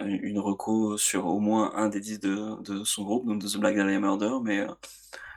une 0.00 0.38
reco 0.38 0.96
sur 0.98 1.26
au 1.26 1.40
moins 1.40 1.74
un 1.74 1.88
des 1.88 2.00
disques 2.00 2.22
de, 2.22 2.84
son 2.84 3.04
groupe, 3.04 3.26
donc 3.26 3.40
de 3.42 3.48
The 3.48 3.56
Black 3.58 3.76
Dahlia 3.76 4.00
Murder, 4.00 4.36
mais 4.42 4.66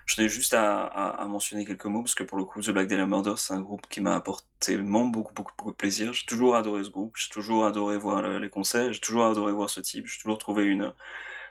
je 0.06 0.16
tenais 0.16 0.30
juste 0.30 0.54
à, 0.54 1.26
mentionner 1.28 1.66
quelques 1.66 1.86
mots, 1.86 2.02
parce 2.02 2.16
que 2.16 2.24
pour 2.24 2.38
le 2.38 2.46
coup, 2.46 2.62
The 2.62 2.72
Black 2.72 2.88
Dahlia 2.88 3.06
Murder, 3.06 3.34
c'est 3.38 3.54
un 3.54 3.62
groupe 3.62 3.88
qui 3.90 4.02
m'a 4.02 4.16
apporté 4.16 4.76
vraiment 4.76 5.06
beaucoup, 5.06 5.34
beaucoup, 5.34 5.54
beaucoup 5.58 5.72
de 5.72 5.76
plaisir. 5.76 6.14
J'ai 6.14 6.26
toujours 6.26 6.56
adoré 6.56 6.84
ce 6.84 6.90
groupe, 6.90 7.16
j'ai 7.18 7.30
toujours 7.30 7.66
adoré 7.66 7.98
voir 7.98 8.22
le- 8.22 8.40
les 8.40 8.50
concerts, 8.50 8.94
j'ai 8.94 9.00
toujours 9.00 9.26
adoré 9.26 9.52
voir 9.54 9.70
ce 9.70 9.80
type, 9.82 10.08
j'ai 10.08 10.20
toujours 10.22 10.38
trouvé 10.38 10.66
une, 10.66 10.94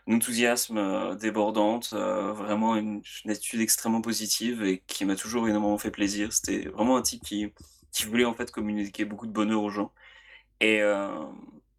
un 0.09 0.14
enthousiasme 0.14 0.78
euh, 0.78 1.14
débordante, 1.14 1.90
euh, 1.94 2.32
vraiment 2.32 2.76
une, 2.76 3.03
attitude 3.28 3.61
extrêmement 3.61 4.00
positive 4.03 4.62
et 4.62 4.82
qui 4.86 5.05
m'a 5.05 5.16
toujours 5.16 5.48
énormément 5.48 5.78
fait 5.78 5.90
plaisir. 5.90 6.32
C'était 6.32 6.68
vraiment 6.68 6.96
un 6.96 7.03
type 7.03 7.22
qui, 7.22 7.53
voulait 8.07 8.24
en 8.24 8.34
fait 8.34 8.50
communiquer 8.50 9.05
beaucoup 9.05 9.26
de 9.26 9.32
bonheur 9.32 9.62
aux 9.62 9.70
gens. 9.70 9.92
Et, 10.61 10.82
euh, 10.82 11.09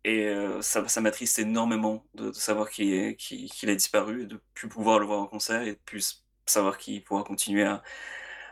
euh, 0.07 0.61
ça, 0.61 0.87
ça 0.87 1.01
m'attriste 1.01 1.39
énormément 1.39 2.05
de, 2.15 2.31
savoir 2.33 2.69
qu'il 2.69 3.15
qu'il- 3.17 3.49
qu'il 3.51 3.69
a 3.69 3.75
disparu 3.75 4.23
et 4.23 4.25
de 4.25 4.41
plus 4.53 4.67
pouvoir 4.69 4.99
le 4.99 5.05
voir 5.05 5.21
en 5.21 5.27
concert 5.27 5.61
et 5.63 5.73
de 5.73 5.79
plus 5.85 6.22
savoir 6.45 6.77
qu'il 6.77 7.03
pourra 7.03 7.23
continuer 7.23 7.63
à, 7.63 7.83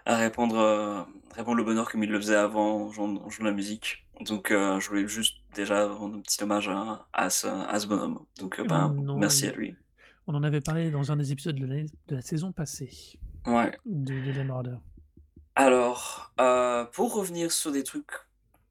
à 0.05 0.17
répandre, 0.17 0.57
euh, 0.57 1.01
répandre 1.35 1.57
le 1.57 1.63
bonheur 1.63 1.89
comme 1.91 2.03
il 2.03 2.09
le 2.09 2.19
faisait 2.19 2.35
avant 2.35 2.85
en 2.85 2.91
jouant, 2.91 3.15
en 3.17 3.29
jouant 3.29 3.45
de 3.45 3.49
la 3.49 3.55
musique. 3.55 4.05
Donc 4.21 4.51
euh, 4.51 4.79
je 4.79 4.89
voulais 4.89 5.07
juste 5.07 5.37
déjà 5.55 5.87
rendre 5.87 6.17
un 6.17 6.21
petit 6.21 6.43
hommage 6.43 6.69
à, 6.69 7.07
à, 7.13 7.29
ce, 7.29 7.47
à 7.47 7.79
ce 7.79 7.87
bonhomme. 7.87 8.19
Donc 8.39 8.59
euh, 8.59 8.63
ben, 8.63 8.95
merci 9.17 9.47
à 9.47 9.51
lui. 9.51 9.75
On 10.27 10.35
en 10.35 10.43
avait 10.43 10.61
parlé 10.61 10.91
dans 10.91 11.11
un 11.11 11.17
des 11.17 11.31
épisodes 11.31 11.55
de, 11.55 11.85
la 12.15 12.21
saison 12.21 12.51
passée 12.51 13.17
Ouais. 13.47 13.75
de, 13.85 14.13
de 14.31 14.43
Murder. 14.43 14.75
Alors, 15.55 16.31
euh, 16.39 16.85
pour 16.85 17.13
revenir 17.15 17.51
sur 17.51 17.71
des 17.71 17.83
trucs... 17.83 18.11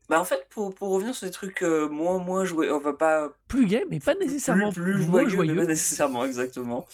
Bah 0.08 0.20
en 0.20 0.24
fait, 0.24 0.46
pour, 0.48 0.74
pour 0.74 0.90
revenir 0.90 1.14
sur 1.14 1.26
des 1.26 1.32
trucs 1.32 1.62
euh, 1.62 1.88
moins, 1.88 2.18
moins 2.18 2.44
joués, 2.44 2.70
on 2.70 2.80
va 2.80 2.92
pas 2.94 3.28
Plus 3.46 3.66
gay, 3.66 3.84
mais 3.90 4.00
pas 4.00 4.14
nécessairement 4.14 4.72
plus, 4.72 4.94
plus 4.94 5.06
moins 5.06 5.28
joyeux, 5.28 5.54
mais 5.54 5.62
pas 5.62 5.68
nécessairement, 5.68 6.24
exactement. 6.24 6.86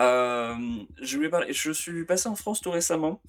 Euh, 0.00 0.56
je, 1.00 1.16
voulais 1.16 1.28
parler, 1.28 1.52
je 1.52 1.70
suis 1.72 2.04
passé 2.04 2.28
en 2.28 2.34
France 2.36 2.60
tout 2.60 2.70
récemment 2.70 3.22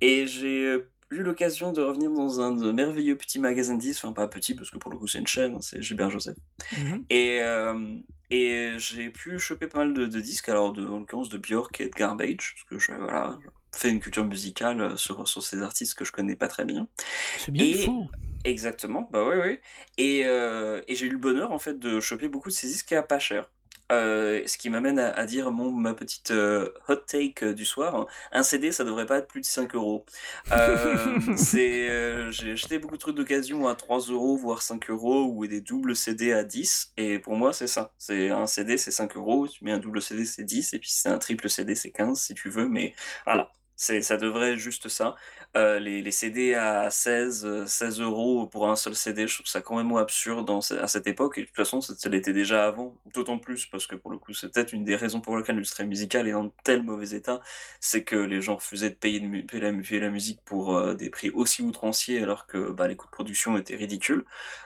et 0.00 0.26
j'ai 0.26 0.64
euh, 0.66 0.90
eu 1.10 1.22
l'occasion 1.22 1.72
de 1.72 1.82
revenir 1.82 2.10
dans 2.12 2.40
un 2.40 2.52
de 2.52 2.70
merveilleux 2.72 3.16
petits 3.16 3.40
magasins 3.40 3.74
de 3.74 3.80
disques, 3.80 4.04
enfin 4.04 4.12
pas 4.14 4.28
petit 4.28 4.54
parce 4.54 4.70
que 4.70 4.78
pour 4.78 4.90
le 4.92 4.98
coup 4.98 5.08
c'est 5.08 5.18
une 5.18 5.26
chaîne, 5.26 5.54
hein, 5.56 5.60
c'est 5.60 5.82
Gilbert 5.82 6.10
Joseph. 6.10 6.36
Mhm. 6.72 7.06
Et, 7.10 7.40
euh, 7.42 7.98
et 8.30 8.74
j'ai 8.78 9.10
pu 9.10 9.38
choper 9.38 9.66
pas 9.68 9.78
mal 9.80 9.94
de, 9.94 10.06
de 10.06 10.20
disques, 10.20 10.48
alors 10.48 10.72
de, 10.72 10.86
en 10.86 11.00
l'occurrence 11.00 11.28
de 11.28 11.38
Björk 11.38 11.80
et 11.80 11.86
de 11.86 11.90
Garbage, 11.90 12.54
parce 12.56 12.64
que 12.68 12.78
je, 12.78 12.92
voilà, 12.98 13.38
je 13.74 13.78
fais 13.78 13.90
une 13.90 14.00
culture 14.00 14.24
musicale 14.24 14.80
euh, 14.80 14.96
sur, 14.96 15.26
sur 15.28 15.42
ces 15.42 15.62
artistes 15.62 15.94
que 15.94 16.04
je 16.04 16.12
connais 16.12 16.36
pas 16.36 16.48
très 16.48 16.64
bien. 16.64 16.88
C'est 17.36 17.52
bien, 17.52 17.66
il 17.66 17.74
Et- 17.74 17.84
faut. 17.84 18.06
Exactement, 18.44 19.08
bah, 19.12 19.24
ouais, 19.24 19.36
ouais 19.38 19.60
et 19.98 20.22
et 20.22 20.94
j'ai 20.96 21.06
eu 21.06 21.10
le 21.10 21.18
bonheur, 21.18 21.52
en 21.52 21.60
fait, 21.60 21.78
de 21.78 22.00
choper 22.00 22.28
beaucoup 22.28 22.48
de 22.48 22.54
ces 22.54 22.66
disques 22.66 22.90
à 22.92 23.02
pas 23.04 23.20
cher. 23.20 23.48
Heu, 23.92 24.42
ce 24.46 24.56
qui 24.58 24.70
m'amène 24.70 24.98
à 24.98 25.10
à 25.12 25.26
dire 25.26 25.50
mon 25.52 25.70
ma 25.70 25.92
petite, 25.94 26.30
heu, 26.30 26.72
hot 26.88 26.96
take, 27.06 27.44
heu, 27.44 27.54
du 27.54 27.64
soir. 27.66 28.06
Un 28.32 28.42
CD, 28.42 28.72
ça 28.72 28.84
devrait 28.84 29.06
pas 29.06 29.18
être 29.18 29.28
plus 29.28 29.40
de 29.42 29.46
5 29.46 29.74
€. 29.74 30.04
Hem, 30.50 31.36
c'est, 31.36 31.88
heu, 31.90 32.30
j'ai 32.30 32.52
acheté 32.52 32.78
beaucoup 32.78 32.94
de 32.96 33.00
trucs 33.00 33.16
d'occasion 33.16 33.68
à 33.68 33.74
3 33.74 33.98
€, 34.00 34.36
voire 34.36 34.62
5 34.62 34.88
€ 34.88 35.30
ou 35.34 35.46
des 35.46 35.60
doubles 35.60 35.94
CD 35.96 36.32
à 36.32 36.44
10 36.44 36.92
et 36.96 37.18
pour 37.18 37.36
moi, 37.36 37.52
c'est 37.52 37.66
ça. 37.66 37.92
C'est 37.98 38.30
un 38.30 38.46
CD, 38.46 38.76
c'est 38.78 38.90
5 38.90 39.14
€, 39.16 39.48
tu 39.48 39.64
mets 39.64 39.72
un 39.72 39.78
double 39.78 40.00
CD, 40.02 40.24
c'est 40.24 40.44
10 40.44 40.72
et 40.72 40.78
puis 40.78 40.90
si 40.90 41.00
c'est 41.00 41.08
un 41.10 41.18
triple 41.18 41.48
CD, 41.50 41.74
c'est 41.74 41.90
15 41.90 42.20
si 42.20 42.34
tu 42.34 42.48
veux, 42.48 42.68
mais 42.68 42.94
voilà, 43.26 43.50
c'est 43.82 44.02
ça 44.02 44.16
devrait 44.16 44.52
être 44.52 44.58
juste 44.58 44.88
ça. 44.88 45.14
Heu, 45.56 45.78
les 45.78 46.02
les 46.02 46.10
CD 46.12 46.54
à 46.54 46.90
16, 46.90 47.44
heu, 47.44 47.66
16 47.66 48.44
€ 48.46 48.48
pour 48.50 48.68
un 48.70 48.76
seul 48.76 48.94
CD, 48.94 49.26
je 49.26 49.34
trouve 49.34 49.46
ça 49.46 49.60
quand 49.60 49.76
même 49.76 49.94
absurde 49.96 50.46
dans 50.46 50.60
à 50.60 50.86
cette 50.88 51.06
époque 51.06 51.38
et 51.38 51.42
de 51.42 51.46
toute 51.46 51.56
façon, 51.56 51.80
ça 51.80 52.08
l'était 52.08 52.32
déjà 52.32 52.66
avant. 52.66 52.96
D'autant 53.14 53.38
plus 53.38 53.66
parce 53.66 53.86
que 53.86 53.96
pour 53.96 54.10
le 54.10 54.18
coup, 54.18 54.32
c'est 54.34 54.50
peut-être 54.52 54.72
une 54.72 54.84
des 54.84 54.96
raisons 54.96 55.20
pour 55.20 55.36
lesquelles 55.36 55.56
l'industrie 55.56 55.86
musicale 55.86 56.28
est 56.28 56.32
dans 56.32 56.48
tel 56.64 56.82
mauvais 56.82 57.10
état, 57.16 57.40
c'est 57.80 58.04
que 58.04 58.16
les 58.16 58.40
gens 58.40 58.56
refusaient 58.56 58.90
de 58.90 58.94
payer 58.94 59.20
de 59.20 59.42
payer 59.82 60.00
la 60.00 60.10
musique 60.10 60.40
pour, 60.44 60.76
heu, 60.78 60.94
des 60.94 61.10
prix 61.10 61.30
aussi 61.30 61.62
outranciers 61.62 62.22
alors 62.22 62.46
que, 62.46 62.70
bah, 62.70 62.88
les 62.88 62.96
coûts 62.96 63.06
de 63.08 63.12
production 63.12 63.56
étaient 63.58 63.76
ridicules. 63.76 64.24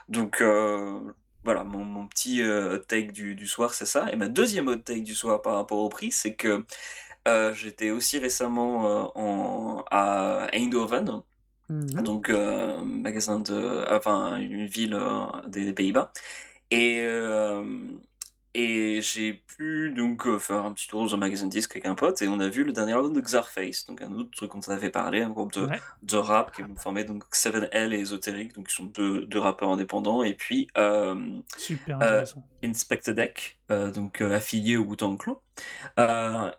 Donc 0.09 0.41
voilà, 1.43 1.63
mon 1.63 2.07
petit, 2.07 2.41
heu, 2.41 2.73
hot 2.75 2.79
take 2.79 3.11
du 3.13 3.33
du 3.35 3.47
soir, 3.47 3.73
c'est 3.73 3.85
ça 3.85 4.11
et 4.11 4.15
ma 4.17 4.27
2e 4.27 4.67
hot 4.67 4.77
take 4.77 5.01
du 5.01 5.15
soir 5.15 5.41
par 5.41 5.55
rapport 5.55 5.77
au 5.79 5.87
prix, 5.89 6.11
c'est 6.11 6.35
que, 6.35 6.65
heu, 7.27 7.53
j'étais 7.53 7.91
aussi 7.91 8.19
récemment, 8.19 8.87
heu, 8.87 9.11
en 9.15 9.83
à 9.91 10.47
Eindhoven, 10.53 11.23
Mmh 11.69 11.93
mh. 11.93 12.07
donc 12.07 12.29
heu, 12.31 12.81
magasin 12.83 13.39
de 13.41 13.85
enfin 13.91 14.37
une 14.37 14.67
ville, 14.67 14.97
des 15.47 15.73
Pays-Bas 15.73 16.11
et 16.71 17.01
et 18.57 19.01
j'ai 19.01 19.33
pu 19.33 19.91
donc 19.95 20.25
heu, 20.27 20.39
faire 20.39 20.65
un 20.65 20.73
petit 20.73 20.87
tour 20.87 21.03
dans 21.03 21.13
un 21.15 21.17
magasin 21.17 21.45
de 21.47 21.51
disques 21.51 21.71
avec 21.75 21.85
un 21.85 21.95
pote 21.95 22.21
et 22.21 22.27
on 22.27 22.39
a 22.39 22.49
vu 22.49 22.63
le 22.63 22.73
dernier 22.73 22.93
album 22.93 23.13
de 23.13 23.21
Czarface, 23.21 23.85
donc 23.85 24.01
un 24.01 24.11
autre 24.13 24.31
truc 24.31 24.51
dont 24.53 24.61
on 24.67 24.71
avait 24.71 24.89
parlé, 24.89 25.21
un 25.21 25.29
groupe 25.29 25.53
de 25.53 25.67
Ouais. 25.67 25.79
de 26.03 26.17
rap 26.17 26.55
qui 26.55 26.63
formait 26.77 27.03
donc 27.05 27.23
7L 27.31 27.93
et 27.93 27.99
Esoteric, 28.01 28.53
donc 28.55 28.67
qui 28.67 28.75
sont 28.75 28.85
2- 28.87 29.25
2 29.27 29.39
rappeurs 29.39 29.69
indépendants 29.69 30.23
et 30.23 30.33
puis, 30.33 30.67
Super 31.57 31.97
intéressant. 31.97 32.43
Inspectah 32.63 33.13
Deck, 33.13 33.59
heu, 33.71 33.91
donc 33.91 34.21
affilié 34.21 34.77
au 34.77 34.83
Wu-Tang 34.85 35.17
Clan. 35.17 35.41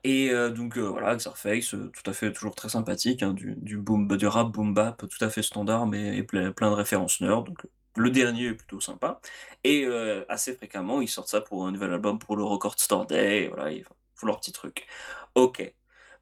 Et 0.05 0.30
donc 0.57 0.78
voilà, 0.78 1.16
Czarface, 1.18 1.74
heu, 1.74 1.90
tout 1.92 2.11
à 2.11 2.12
fait 2.14 2.32
toujours 2.32 2.55
très 2.55 2.68
sympathique, 2.68 3.22
hein, 3.22 3.32
du 3.34 3.55
du 3.57 3.76
boom 3.78 4.09
du 4.16 4.26
rap 4.26 4.49
boom 4.53 4.74
bap 4.74 4.99
tout 5.09 5.24
à 5.24 5.30
fait 5.30 5.42
standard 5.42 5.86
mais 5.86 6.16
et 6.16 6.22
ple 6.22 6.53
plein 6.55 6.70
de 6.70 6.76
références 6.76 7.20
nerd, 7.20 7.46
donc 7.46 7.66
le 7.99 8.11
dernier 8.11 8.46
est 8.46 8.55
plutôt 8.55 8.80
sympa. 8.80 9.20
Et 9.64 9.84
heu, 9.84 10.24
assez 10.28 10.55
fréquemment, 10.55 11.01
ils 11.01 11.09
sortent 11.09 11.28
ça 11.28 11.40
pour 11.40 11.66
un 11.66 11.72
nouvel 11.72 11.92
album 11.92 12.18
pour 12.18 12.36
le 12.36 12.44
Record 12.44 12.78
Store 12.78 13.07
Day, 13.07 13.49
voilà, 13.49 13.72
ils 13.72 13.84
font 14.14 14.26
leur 14.26 14.40
petit 14.40 14.53
truc. 14.53 14.86
OK, 15.34 15.74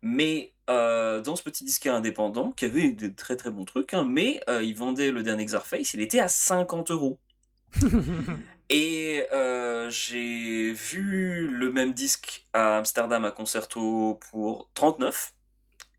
mais 0.03 0.55
heu, 0.71 1.23
dans 1.23 1.37
ce 1.37 1.43
petit 1.43 1.65
disquaire 1.65 1.95
indépendant 1.95 2.53
qui 2.53 2.65
avait 2.65 2.93
de 2.93 3.09
très, 3.09 3.37
très 3.37 3.51
bons 3.51 3.65
trucs, 3.65 3.95
hein, 3.95 4.05
mais 4.09 4.41
heu, 4.49 4.65
ils 4.65 4.77
vendaient 4.77 5.11
le 5.13 5.23
dernier 5.23 5.47
Czarface, 5.47 5.95
il 5.95 6.01
était 6.01 6.21
à 6.21 6.29
50 6.29 6.91
€ 6.91 7.19
et 8.71 9.25
heu, 9.33 9.89
j'ai 9.91 10.73
vu 10.73 11.49
le 11.49 11.73
même 11.73 11.93
disque 11.93 12.47
à 12.53 12.79
Amsterdam 12.79 13.25
à 13.25 13.31
Concerto 13.31 14.19
pour 14.31 14.71
39 14.75 15.36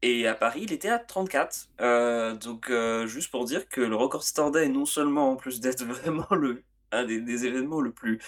et 0.01 0.27
à 0.27 0.35
Paris, 0.35 0.61
il 0.63 0.73
était 0.73 0.89
à 0.89 0.99
34. 0.99 1.69
Heu, 1.81 2.35
donc 2.37 2.69
heu, 2.69 3.07
juste 3.07 3.31
pour 3.31 3.45
dire 3.45 3.67
que 3.69 3.81
le 3.81 3.95
Record 3.95 4.23
Store 4.23 4.51
Day, 4.51 4.67
non 4.69 4.85
seulement 4.85 5.31
en 5.31 5.35
plus 5.35 5.59
d'être 5.59 5.83
vraiment 5.85 6.27
le 6.31 6.63
un 6.91 7.05
des 7.05 7.45
événements 7.45 7.81
le 7.81 7.91
plus 7.91 8.19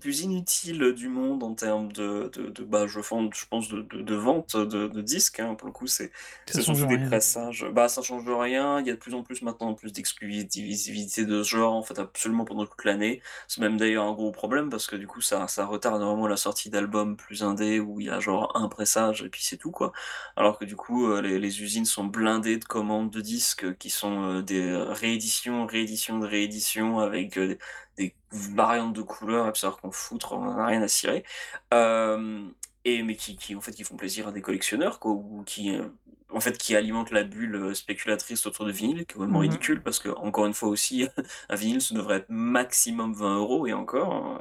plus 0.00 0.20
inutile 0.22 0.92
du 0.94 1.08
monde 1.08 1.42
en 1.42 1.54
termes 1.54 1.92
de 1.92 2.30
de 2.32 2.48
de 2.50 2.64
bah, 2.64 2.86
je 2.86 3.00
pense 3.48 3.68
de 3.68 3.82
de 3.82 4.02
de 4.02 4.14
vente 4.14 4.56
de 4.56 4.88
de 4.88 5.02
disques, 5.02 5.40
hein, 5.40 5.54
pour 5.54 5.66
le 5.68 5.72
coup, 5.72 5.86
c'est 5.86 6.10
Ça 6.46 6.52
c'est 6.52 6.62
change 6.62 6.84
surtout 6.84 6.86
des 6.86 6.98
rien. 6.98 7.10
pressages. 7.10 7.66
Bah, 7.72 7.88
ça 7.88 8.00
change 8.02 8.24
rien, 8.28 8.80
il 8.80 8.86
y 8.86 8.90
a 8.90 8.94
de 8.94 8.98
plus 8.98 9.14
en 9.14 9.22
plus 9.22 9.42
maintenant, 9.42 9.74
plus 9.74 9.92
d'exclusivité 9.92 11.24
de 11.26 11.42
ce 11.42 11.48
genre, 11.50 11.74
en 11.74 11.82
fait, 11.82 11.98
absolument 11.98 12.44
pendant 12.46 12.64
toute 12.66 12.84
l'année. 12.84 13.20
C'est 13.46 13.60
même 13.60 13.76
d'ailleurs 13.76 14.04
un 14.06 14.12
gros 14.14 14.32
problème 14.32 14.70
parce 14.70 14.86
que 14.86 14.96
du 14.96 15.06
coup, 15.06 15.20
ça 15.20 15.46
ça 15.48 15.66
retarde 15.66 16.00
vraiment 16.02 16.26
la 16.28 16.36
sortie 16.38 16.70
d'albums 16.70 17.16
plus 17.16 17.42
indés 17.42 17.80
où 17.80 18.00
il 18.00 18.06
y 18.06 18.10
a 18.10 18.20
genre 18.20 18.56
un 18.56 18.68
pressage 18.68 19.22
et 19.22 19.28
puis 19.28 19.42
c'est 19.44 19.58
tout, 19.58 19.70
quoi. 19.70 19.92
Alors 20.36 20.58
que 20.58 20.64
du 20.64 20.76
coup, 20.76 21.06
heu, 21.08 21.20
les 21.20 21.38
les 21.38 21.62
usines 21.62 21.84
sont 21.84 22.04
blindées 22.04 22.56
de 22.58 22.64
commandes 22.64 23.10
de 23.10 23.20
disques 23.20 23.76
qui 23.78 23.90
sont, 23.90 24.24
heu, 24.38 24.42
des 24.42 24.72
rééditions, 24.74 25.66
rééditions 25.66 26.18
de 26.18 26.26
rééditions 26.26 26.98
avec, 27.00 27.36
heu, 27.38 27.58
des 27.98 28.16
variantes 28.32 28.94
de 28.94 29.02
couleurs 29.02 29.46
à 29.46 29.54
savoir 29.54 29.80
qu'en 29.80 29.90
foutre, 29.90 30.32
on 30.32 30.42
en 30.46 30.58
a 30.58 30.66
rien 30.66 30.82
à 30.82 30.88
cirer. 30.88 31.24
Hem 31.72 32.52
et 32.84 33.02
mais 33.02 33.16
qui 33.16 33.36
qui 33.36 33.54
en 33.56 33.60
fait, 33.60 33.72
qui 33.72 33.84
font 33.84 33.96
plaisir 33.96 34.28
à 34.28 34.32
des 34.32 34.40
collectionneurs, 34.42 34.98
quoi, 35.00 35.12
ou 35.12 35.42
qui, 35.46 35.70
heu, 35.74 35.92
en 36.30 36.40
fait, 36.40 36.56
qui 36.58 36.76
alimentent 36.76 37.10
la 37.10 37.24
bulle, 37.24 37.56
heu, 37.56 37.74
spéculatrice 37.74 38.46
autour 38.46 38.64
de 38.66 38.72
vinyle, 38.72 38.96
qui 38.98 39.12
est 39.12 39.14
complètement 39.14 39.38
Mmh 39.38 39.48
mh. 39.52 39.58
ridicule 39.58 39.82
parce 39.82 39.98
qu'encore 39.98 40.46
une 40.46 40.54
fois 40.54 40.68
aussi, 40.68 41.06
un 41.50 41.56
vinyle, 41.56 41.80
ça 41.82 41.94
devrait 41.94 42.18
être 42.18 42.28
maximum 42.30 43.12
20 43.14 43.38
€ 43.64 43.68
et 43.68 43.72
encore, 43.72 44.38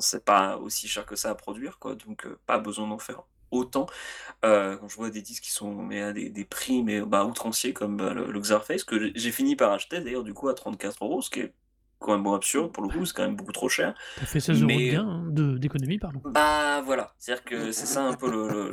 c'est 0.00 0.24
pas 0.24 0.56
aussi 0.58 0.88
cher 0.88 1.06
que 1.06 1.16
ça 1.16 1.30
à 1.30 1.34
produire, 1.34 1.78
quoi, 1.78 1.94
donc 1.94 2.26
pas 2.46 2.58
besoin 2.58 2.86
d'en 2.88 2.98
faire 2.98 3.22
autant. 3.50 3.86
Quand 4.42 4.88
je 4.88 4.96
vois 4.96 5.10
des 5.10 5.22
disques 5.22 5.44
qui 5.44 5.50
sont 5.52 5.74
mais 5.74 6.02
à 6.02 6.12
des 6.12 6.30
des 6.30 6.44
prix 6.44 6.82
mais 6.82 7.00
bah, 7.02 7.24
outranciers 7.24 7.72
comme, 7.72 7.96
bah, 7.96 8.14
le 8.14 8.30
le 8.32 8.42
Czarface 8.42 8.84
que 8.84 9.12
j'ai 9.16 9.32
fini 9.32 9.56
par 9.56 9.72
acheter 9.72 10.00
d'ailleurs 10.00 10.24
du 10.24 10.34
coup 10.34 10.48
à 10.48 10.54
34 10.54 11.20
€, 11.20 11.22
ce 11.22 11.30
qui 11.30 11.40
est 11.40 11.54
complètement 11.98 12.34
absurde 12.34 12.72
pour 12.72 12.82
le 12.82 12.88
coup, 12.90 13.04
c'est 13.04 13.14
quand 13.14 13.24
même 13.24 13.36
beaucoup 13.36 13.52
trop 13.52 13.68
cher, 13.68 13.94
Tu 14.16 14.22
as 14.22 14.26
fait 14.26 14.40
16 14.40 14.62
€ 14.64 14.82
de 14.82 14.86
mais 14.86 14.86
gain, 14.86 15.08
hein, 15.08 15.30
de 15.30 15.56
d'économie, 15.56 15.98
pardon. 15.98 16.22
bah, 16.24 16.82
voilà, 16.84 17.14
c'est-à-dire 17.18 17.44
que 17.44 17.72
c'est 17.72 17.86
ça 17.86 18.02
un 18.02 18.14
peu 18.14 18.28
le 18.30 18.70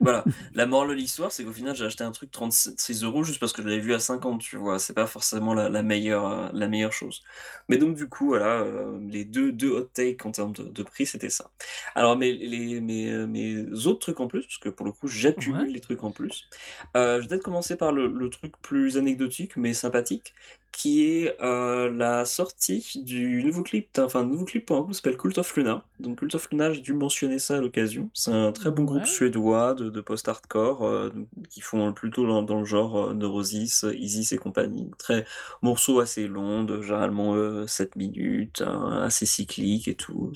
voilà, 0.00 0.26
la 0.54 0.66
morale 0.66 0.88
de 0.88 0.94
l'histoire, 0.94 1.30
c'est 1.30 1.44
qu'au 1.44 1.52
final, 1.52 1.76
j'ai 1.76 1.84
acheté 1.84 2.02
un 2.04 2.10
truc 2.10 2.30
36 2.30 3.04
€ 3.04 3.22
juste 3.24 3.38
parce 3.38 3.52
que 3.52 3.62
je 3.62 3.68
l'avais 3.68 3.80
vu 3.80 3.92
à 3.94 3.98
50, 4.00 4.40
tu 4.40 4.56
vois? 4.56 4.78
C'est 4.78 4.94
pas 4.94 5.06
forcément 5.06 5.52
la 5.54 5.68
la 5.68 5.82
meilleure, 5.82 6.26
heu, 6.26 6.50
la 6.54 6.68
meilleure 6.68 6.92
chose. 6.94 7.22
Mais 7.68 7.76
donc 7.76 7.96
du 7.96 8.08
coup, 8.08 8.28
voilà, 8.28 8.62
heu, 8.64 8.98
les 9.08 9.24
2- 9.26 9.52
2 9.52 9.70
hot 9.70 9.84
take 9.94 10.16
en 10.24 10.30
termes 10.32 10.52
de 10.52 10.64
de 10.64 10.82
prix, 10.82 11.06
c'était 11.06 11.30
ça. 11.30 11.50
Alors 11.94 12.16
mes 12.16 12.32
les 12.32 12.80
mes, 12.80 13.10
heu, 13.12 13.26
mes 13.26 13.62
autres 13.86 14.00
trucs 14.00 14.20
en 14.20 14.26
plus, 14.26 14.42
parce 14.46 14.58
que 14.58 14.70
pour 14.70 14.86
le 14.86 14.92
coup, 14.92 15.06
Ouais. 15.36 15.66
j'accumule 15.66 15.70
les 15.72 15.80
trucs 15.80 16.02
en 16.02 16.12
plus. 16.12 16.48
Je 16.94 17.20
vais 17.20 17.26
peut-être 17.28 17.42
commencer 17.44 17.76
par 17.76 17.92
le 17.92 18.08
le 18.08 18.30
truc 18.30 18.54
plus 18.62 18.96
anecdotique 18.98 19.56
mais 19.56 19.74
sympathique, 19.74 20.34
qui 20.72 21.04
est, 21.04 21.36
heu, 21.42 21.88
la 21.90 22.24
sortie 22.26 22.86
du 23.02 23.42
nouveau 23.44 23.62
clip 23.62 23.88
enfin, 23.98 24.24
nouveau 24.24 24.44
clip 24.44 24.66
pour 24.66 24.76
un 24.76 24.80
groupe 24.80 24.90
qui 24.92 24.96
s'appelle 24.98 25.16
Cult 25.16 25.38
of 25.38 25.56
Luna. 25.56 25.84
Donc 26.00 26.18
Cult 26.18 26.34
of 26.34 26.48
Luna, 26.50 26.72
j'ai 26.72 26.82
dû 26.82 26.92
mentionner 26.92 27.38
ça 27.38 27.56
à 27.56 27.60
l'occasion. 27.60 28.10
C'est 28.12 28.30
un 28.32 28.52
très 28.52 28.70
bon 28.70 28.84
groupe 28.84 29.06
suédois 29.06 29.74
de 29.74 29.88
de 29.90 30.00
post-hardcore, 30.02 31.10
donc 31.14 31.28
qui 31.48 31.60
font 31.62 31.92
plutôt 31.94 32.26
dans 32.26 32.42
dans 32.42 32.58
le 32.58 32.64
genre, 32.66 33.08
heu, 33.10 33.14
Neurosis, 33.14 33.86
Isis 33.94 34.32
et 34.32 34.38
compagnie. 34.38 34.90
Très 34.98 35.24
morceaux 35.62 36.00
assez 36.00 36.28
longs 36.28 36.62
de 36.64 36.82
généralement, 36.82 37.34
heu, 37.36 37.66
7 37.66 37.96
minutes, 37.96 38.60
heu, 38.62 38.66
assez 39.02 39.24
cycliques 39.26 39.88
et 39.88 39.94
tout. 39.94 40.32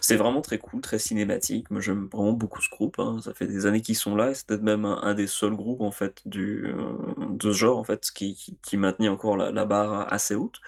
C'est 0.00 0.16
vraiment 0.16 0.40
très 0.42 0.58
cool, 0.58 0.80
très 0.80 0.98
cinématique. 0.98 1.70
Moi, 1.70 1.80
j'aime 1.80 2.08
vraiment 2.12 2.32
beaucoup 2.32 2.60
ce 2.62 2.68
groupe, 2.70 2.98
hein. 2.98 3.18
Ça 3.22 3.34
fait 3.34 3.46
des 3.46 3.66
années 3.66 3.80
qu'ils 3.82 3.96
sont 3.96 4.14
là 4.16 4.30
et 4.30 4.34
c'est 4.34 4.46
peut-être 4.46 4.62
même 4.62 4.84
un 4.84 5.00
un 5.02 5.14
des 5.14 5.26
seuls 5.26 5.54
groupes 5.56 5.80
en 5.80 5.90
fait 5.90 6.20
du, 6.26 6.72
de 7.18 7.52
ce 7.52 7.56
genre 7.58 7.78
en 7.78 7.84
fait, 7.84 8.10
qui 8.14 8.34
qui 8.34 8.56
qui 8.62 8.76
maintenait 8.76 9.08
encore 9.08 9.36
la 9.36 9.50
la 9.50 9.64
barre 9.70 10.12
assez 10.12 10.34
haute 10.34 10.60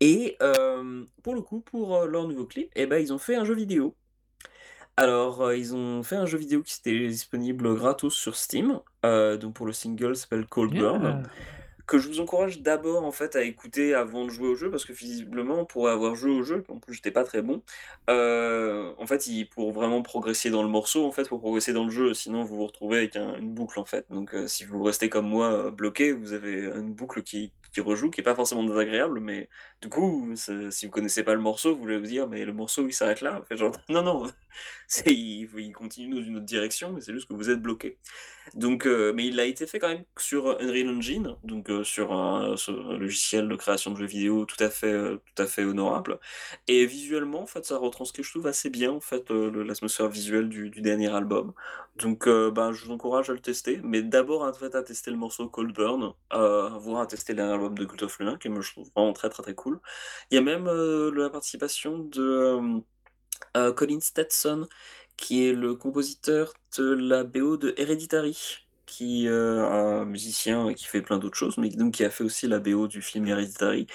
et 0.00 0.36
hem, 0.40 1.06
pour 1.22 1.34
le 1.34 1.42
coup, 1.42 1.60
pour, 1.60 1.96
heu, 1.96 2.08
leur 2.08 2.26
nouveau 2.26 2.46
clip 2.46 2.72
et 2.74 2.86
bah, 2.86 2.98
ils 2.98 3.12
ont 3.12 3.18
fait 3.18 3.36
un 3.36 3.44
jeu 3.44 3.54
vidéo. 3.54 3.94
Alors, 4.96 5.42
heu, 5.44 5.56
ils 5.56 5.74
ont 5.74 6.02
fait 6.02 6.16
un 6.16 6.26
jeu 6.26 6.38
vidéo 6.38 6.62
qui 6.62 6.78
était 6.80 7.08
disponible 7.08 7.74
gratos 7.74 8.14
sur 8.14 8.36
Steam, 8.36 8.80
donc 9.04 9.54
pour 9.54 9.66
le 9.66 9.72
single, 9.72 10.16
s'appelle 10.16 10.46
Cold 10.46 10.74
Burn, 10.74 11.22
Yeah! 11.22 11.59
Que 11.90 11.98
je 11.98 12.08
vous 12.08 12.20
encourage 12.20 12.60
d'abord 12.62 13.04
en 13.04 13.12
fait 13.12 13.36
à 13.36 13.42
écouter 13.42 13.94
avant 13.94 14.24
de 14.24 14.30
jouer 14.30 14.48
au 14.48 14.54
jeu 14.56 14.70
parce 14.70 14.84
que 14.86 14.92
visiblement 14.94 15.64
pour 15.66 15.88
avoir 15.88 16.14
joué 16.16 16.30
au 16.32 16.42
jeu, 16.44 16.64
en 16.68 16.78
plus 16.78 16.94
j'étais 16.94 17.10
pas 17.10 17.24
très 17.24 17.42
bon, 17.42 17.62
heu, 18.08 18.94
en 18.98 19.06
fait, 19.06 19.20
pour 19.50 19.72
vraiment 19.72 20.02
progresser 20.02 20.50
dans 20.50 20.62
le 20.62 20.68
morceau, 20.68 21.04
en 21.06 21.12
fait, 21.12 21.26
faut 21.28 21.38
progresser 21.38 21.72
dans 21.72 21.84
le 21.84 21.90
jeu, 21.90 22.14
sinon 22.14 22.44
vous 22.44 22.56
vous 22.56 22.66
retrouvez 22.66 22.98
avec 22.98 23.16
un 23.16 23.34
une 23.36 23.52
boucle, 23.54 23.78
en 23.80 23.84
fait. 23.84 24.06
Donc 24.10 24.34
heu, 24.34 24.48
si 24.48 24.64
vous 24.64 24.82
restez 24.82 25.08
comme 25.08 25.28
moi, 25.28 25.66
heu, 25.68 25.70
bloqué, 25.70 26.12
vous 26.12 26.32
avez 26.32 26.64
une 26.66 26.94
boucle 26.94 27.22
qui 27.22 27.52
qui 27.72 27.80
rejoue, 27.80 28.10
qui 28.10 28.20
est 28.20 28.24
pas 28.24 28.34
forcément 28.34 28.64
désagréable, 28.64 29.20
mais 29.20 29.48
du 29.80 29.88
coup, 29.88 30.32
si 30.34 30.86
vous 30.86 30.90
connaissez 30.90 31.22
pas 31.22 31.34
le 31.34 31.40
morceau, 31.40 31.76
vous 31.76 31.86
allez 31.86 31.98
vous 31.98 32.06
dire: 32.06 32.26
«Mais 32.28 32.44
le 32.44 32.52
morceau, 32.52 32.86
il 32.88 32.92
s'arrête 32.92 33.20
là?» 33.20 33.42
non, 33.88 34.02
non, 34.02 34.24
il 35.06 35.72
continue 35.74 36.14
dans 36.16 36.22
une 36.22 36.36
autre 36.36 36.46
direction, 36.46 36.92
mais 36.92 37.00
c'est 37.00 37.12
juste 37.12 37.28
que 37.28 37.34
vous 37.34 37.50
êtes 37.50 37.60
bloqué. 37.62 37.98
Donc 38.54 38.86
heu, 38.86 39.12
mais 39.12 39.26
il 39.26 39.38
a 39.40 39.44
été 39.44 39.66
fait 39.66 39.78
quand 39.78 39.88
même 39.88 40.04
sur 40.18 40.60
Unreal 40.60 40.88
Engine, 40.88 41.36
donc 41.44 41.70
euh, 41.70 41.84
sur 41.84 42.12
un, 42.12 42.54
logiciel 42.98 43.48
de 43.48 43.56
création 43.56 43.90
de 43.92 43.96
jeux 43.96 44.06
vidéo 44.06 44.44
tout 44.44 44.62
à 44.62 44.70
fait, 44.70 44.92
euh, 44.92 45.16
tout 45.34 45.42
à 45.42 45.46
fait 45.46 45.64
honorable. 45.64 46.18
Et 46.68 46.86
visuellement, 46.86 47.42
en 47.42 47.46
fait, 47.46 47.64
ça 47.64 47.78
retranscrit, 47.78 48.22
je 48.22 48.30
trouve, 48.30 48.46
assez 48.46 48.70
bien 48.70 48.92
en 48.92 49.00
fait 49.00 49.30
euh, 49.30 49.64
l'atmosphère 49.64 50.08
visuelle 50.08 50.48
du, 50.48 50.70
dernier 50.70 51.08
album. 51.08 51.52
Donc, 51.96 52.26
euh, 52.26 52.50
ben, 52.50 52.72
je 52.72 52.84
vous 52.86 52.92
encourage 52.92 53.30
à 53.30 53.32
le 53.34 53.40
tester, 53.40 53.80
mais 53.82 54.02
d'abord 54.02 54.42
en 54.42 54.52
fait, 54.52 54.74
à 54.74 54.82
tester 54.82 55.10
le 55.10 55.16
morceau 55.16 55.48
Cold 55.48 55.74
Burn, 55.74 56.12
euh, 56.32 56.68
voire 56.78 57.02
à 57.02 57.06
tester 57.06 57.32
le 57.32 57.38
dernier 57.38 57.52
album 57.54 57.76
de 57.76 57.84
Cult 57.84 58.02
of 58.02 58.18
Luna, 58.18 58.36
qui 58.38 58.48
me 58.48 58.62
trouve 58.62 58.88
vraiment 58.94 59.12
très 59.12 59.28
très 59.28 59.42
très 59.42 59.54
cool. 59.54 59.80
Il 60.30 60.34
y 60.36 60.38
a 60.38 60.42
même 60.42 60.66
euh, 60.68 61.10
la 61.14 61.30
participation 61.30 61.98
de 61.98 62.22
euh, 62.22 62.80
euh, 63.56 63.72
Colin 63.72 64.00
Stetson, 64.00 64.68
qui 65.20 65.46
est 65.46 65.52
le 65.52 65.74
compositeur 65.74 66.54
de 66.78 66.94
la 66.94 67.24
BO 67.24 67.56
de 67.58 67.74
Hereditary, 67.76 68.66
qui 68.86 69.28
euh, 69.28 69.64
un 69.68 70.04
musicien 70.04 70.72
qui 70.74 70.86
fait 70.86 71.02
plein 71.02 71.18
d'autres 71.18 71.36
choses, 71.36 71.58
mais 71.58 71.68
donc 71.68 71.94
qui 71.94 72.04
a 72.04 72.10
fait 72.10 72.24
aussi 72.24 72.48
la 72.48 72.58
BO 72.58 72.88
du 72.88 73.02
film 73.02 73.26
Hereditary, 73.28 73.86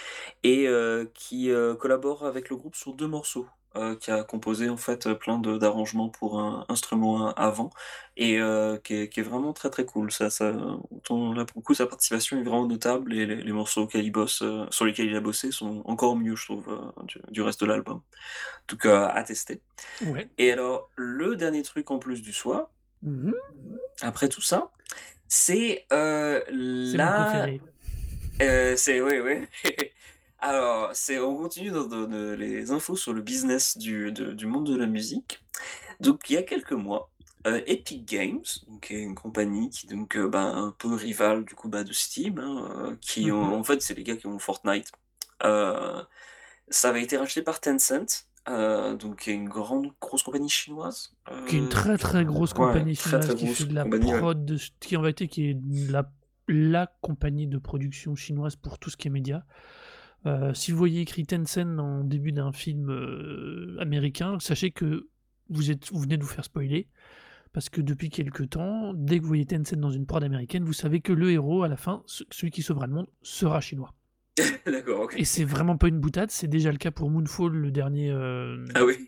et 0.43 0.67
euh, 0.67 1.05
qui 1.13 1.51
euh, 1.51 1.75
collabore 1.75 2.25
avec 2.25 2.49
le 2.49 2.57
groupe 2.57 2.75
sur 2.75 2.93
deux 2.93 3.07
morceaux. 3.07 3.47
Euh, 3.77 3.95
qui 3.95 4.11
a 4.11 4.23
composé 4.23 4.69
en 4.69 4.77
fait 4.77 5.13
plein 5.13 5.37
de- 5.39 5.57
d'arrangements 5.57 6.09
pour 6.09 6.39
un 6.39 6.65
instrument 6.69 7.33
avant 7.33 7.69
et 8.17 8.39
euh, 8.39 8.77
qui, 8.77 8.93
est, 8.95 9.09
qui 9.09 9.19
est 9.19 9.23
vraiment 9.23 9.53
très 9.53 9.69
très 9.69 9.85
cool. 9.85 10.11
Ça, 10.11 10.29
ça, 10.29 10.51
là 10.51 10.77
pour 11.09 11.17
le 11.57 11.61
coup 11.61 11.73
sa 11.73 11.85
participation 11.85 12.37
est 12.37 12.43
vraiment 12.43 12.67
notable 12.67 13.13
et 13.13 13.25
les, 13.25 13.35
les 13.43 13.51
morceaux 13.51 13.83
auxquels 13.83 14.05
il 14.05 14.11
bosse, 14.11 14.41
euh, 14.41 14.65
sur 14.69 14.85
lesquels 14.85 15.07
il 15.07 15.15
a 15.15 15.21
bossé 15.21 15.51
sont 15.51 15.81
encore 15.85 16.15
mieux 16.15 16.35
je 16.35 16.45
trouve 16.45 16.93
du, 17.03 17.19
du 17.29 17.41
reste 17.41 17.61
de 17.61 17.65
l'album. 17.65 17.97
En 17.97 18.01
tout 18.67 18.77
cas 18.77 19.05
à 19.07 19.23
tester. 19.23 19.61
Ouais. 20.01 20.27
Et 20.37 20.51
alors, 20.51 20.89
le 20.95 21.35
dernier 21.35 21.61
truc 21.63 21.91
en 21.91 21.99
plus 21.99 22.21
du 22.21 22.33
soir, 22.33 22.69
Mhm. 23.03 23.33
après 24.01 24.29
tout 24.29 24.41
ça, 24.41 24.71
c'est 25.27 25.85
C'est 25.89 26.97
la... 26.97 27.47
c'est, 28.77 29.01
oui, 29.01 29.19
oui. 29.19 29.47
Alors, 30.47 30.91
c'est, 30.93 31.17
on 31.17 31.35
continue 31.37 31.71
dans, 31.71 31.87
dans- 31.87 32.07
dans 32.07 32.37
les 32.37 32.69
infos 32.69 32.95
sur 32.95 33.13
le 33.13 33.21
business 33.23 33.79
du, 33.79 34.11
de- 34.11 34.31
du 34.31 34.45
monde 34.45 34.67
de 34.67 34.75
la 34.77 34.85
musique. 34.85 35.43
Donc, 35.99 36.29
il 36.29 36.33
y 36.33 36.37
a 36.37 36.43
quelques 36.43 36.73
mois, 36.73 37.09
euh, 37.47 37.61
Epic 37.65 38.05
Games, 38.05 38.43
qui 38.79 38.93
est 38.93 39.01
une 39.01 39.15
compagnie 39.15 39.71
qui 39.71 39.87
donc 39.87 40.15
euh, 40.15 40.27
bah, 40.27 40.43
un 40.43 40.69
peu 40.77 40.93
rivale 40.93 41.45
du 41.45 41.55
coup 41.55 41.67
bah, 41.67 41.83
de 41.83 41.91
Steam, 41.93 42.37
hein, 42.37 42.69
euh, 42.77 42.95
qui 43.01 43.31
ont, 43.31 43.43
Mhm. 43.43 43.53
en 43.53 43.63
fait, 43.63 43.81
c'est 43.81 43.95
les 43.95 44.03
gars 44.03 44.17
qui 44.17 44.27
ont 44.27 44.37
Fortnite. 44.37 44.91
Euh, 45.43 46.03
ça 46.69 46.89
avait 46.89 47.01
été 47.01 47.17
racheté 47.17 47.41
par 47.41 47.59
Tencent, 47.59 48.27
donc 48.47 49.21
qui 49.21 49.31
est 49.31 49.33
une 49.33 49.49
grande 49.49 49.93
grosse 49.99 50.21
compagnie 50.21 50.49
chinoise. 50.49 51.15
Qui 51.47 51.55
est 51.55 51.59
une 51.59 51.69
très 51.69 51.97
très 51.97 52.23
grosse 52.23 52.53
compagnie 52.53 52.95
très, 52.95 53.09
chinoise 53.09 53.25
très 53.27 53.35
qui 53.35 53.45
grosse 53.45 53.57
fait 53.57 53.65
de 53.65 53.73
la 53.73 53.85
ouais. 53.85 53.99
prod, 54.19 54.45
de, 54.45 54.57
qui 54.79 54.95
en 54.95 55.01
vérité 55.01 55.27
qui 55.27 55.49
est 55.49 55.57
la, 55.89 56.11
la 56.47 56.85
compagnie 57.01 57.47
de 57.47 57.57
production 57.57 58.15
chinoise 58.15 58.55
pour 58.55 58.77
tout 58.77 58.91
ce 58.91 58.97
qui 58.97 59.07
est 59.07 59.11
média. 59.11 59.43
Euh, 60.25 60.53
si 60.53 60.71
vous 60.71 60.77
voyez 60.77 61.01
écrit 61.01 61.25
Tencent 61.25 61.77
en 61.79 62.03
début 62.03 62.31
d'un 62.31 62.51
film 62.51 62.89
euh, 62.89 63.77
américain, 63.79 64.37
sachez 64.39 64.71
que 64.71 65.07
vous, 65.49 65.69
êtes, 65.71 65.91
vous 65.91 65.99
venez 65.99 66.17
de 66.17 66.23
vous 66.23 66.29
faire 66.29 66.45
spoiler. 66.45 66.87
Parce 67.53 67.69
que 67.69 67.79
depuis 67.79 68.09
quelques 68.09 68.49
temps, 68.49 68.93
dès 68.95 69.17
que 69.17 69.21
vous 69.21 69.29
voyez 69.29 69.45
Tencent 69.45 69.75
dans 69.77 69.91
une 69.91 70.05
prod 70.05 70.23
américaine, 70.23 70.63
vous 70.65 70.73
savez 70.73 70.99
que 70.99 71.13
le 71.13 71.31
héros, 71.31 71.63
à 71.63 71.67
la 71.67 71.77
fin, 71.77 72.03
ce- 72.05 72.23
celui 72.31 72.51
qui 72.51 72.61
sauvera 72.63 72.87
le 72.87 72.93
monde, 72.93 73.07
sera 73.21 73.61
chinois. 73.61 73.93
D'accord, 74.65 75.01
ok. 75.01 75.13
Et 75.17 75.23
c'est 75.25 75.45
vraiment 75.45 75.77
pas 75.77 75.87
une 75.87 75.99
boutade, 75.99 76.31
c'est 76.31 76.47
déjà 76.49 76.71
le 76.71 76.77
cas 76.77 76.91
pour 76.91 77.09
Moonfall, 77.09 77.53
le 77.53 77.71
dernier 77.71 78.11
euh, 78.11 78.65
Ah 78.73 78.83
oui. 78.83 79.07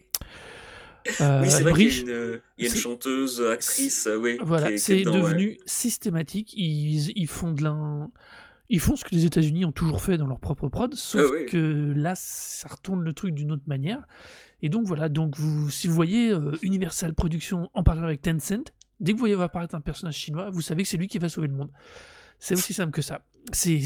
euh, 1.19 1.41
Oui, 1.41 1.49
c'est 1.49 1.63
vrai 1.63 1.73
qu'il 1.73 2.07
y 2.07 2.11
a 2.11 2.25
une, 2.33 2.41
il 2.57 2.63
y 2.63 2.67
a 2.67 2.69
une 2.69 2.75
c'est- 2.75 2.79
chanteuse, 2.79 3.41
actrice, 3.41 4.07
oui, 4.17 4.37
Voilà, 4.41 4.77
c'est 4.77 5.05
ouais. 5.05 5.11
devenu 5.13 5.57
systématique. 5.65 6.53
Ils, 6.55 7.11
ils 7.17 7.27
font 7.27 7.51
de 7.51 7.63
l'un. 7.63 8.11
Ils 8.69 8.79
font 8.81 8.95
ce 8.95 9.05
que 9.05 9.15
les 9.15 9.25
États-Unis 9.25 9.63
ont 9.65 9.71
toujours 9.71 10.01
fait 10.01 10.17
dans 10.17 10.27
leur 10.27 10.39
propre 10.39 10.67
prod, 10.67 10.93
sauf 10.93 11.21
Ah 11.25 11.31
oui. 11.33 11.45
que 11.45 11.93
là, 11.95 12.13
ça 12.15 12.67
retourne 12.67 13.01
le 13.03 13.13
truc 13.13 13.33
d'une 13.33 13.51
autre 13.51 13.63
manière. 13.67 14.05
Et 14.61 14.69
donc 14.69 14.85
voilà, 14.85 15.07
donc 15.07 15.37
vous, 15.37 15.69
si 15.69 15.87
vous 15.87 15.93
voyez 15.93 16.31
euh, 16.31 16.51
Universal 16.63 17.13
Productions 17.13 17.69
en 17.73 17.83
parlant 17.83 18.03
avec 18.03 18.21
Tencent, 18.21 18.73
dès 18.99 19.11
que 19.11 19.17
vous 19.17 19.19
voyez 19.19 19.35
apparaître 19.41 19.75
un 19.75 19.81
personnage 19.81 20.15
chinois, 20.17 20.49
vous 20.49 20.61
savez 20.61 20.83
que 20.83 20.89
c'est 20.89 20.97
lui 20.97 21.07
qui 21.07 21.17
va 21.19 21.29
sauver 21.29 21.47
le 21.47 21.53
monde. 21.53 21.69
C'est 22.39 22.55
aussi 22.55 22.73
simple 22.73 22.91
que 22.91 23.01
ça. 23.01 23.21
C'est, 23.53 23.79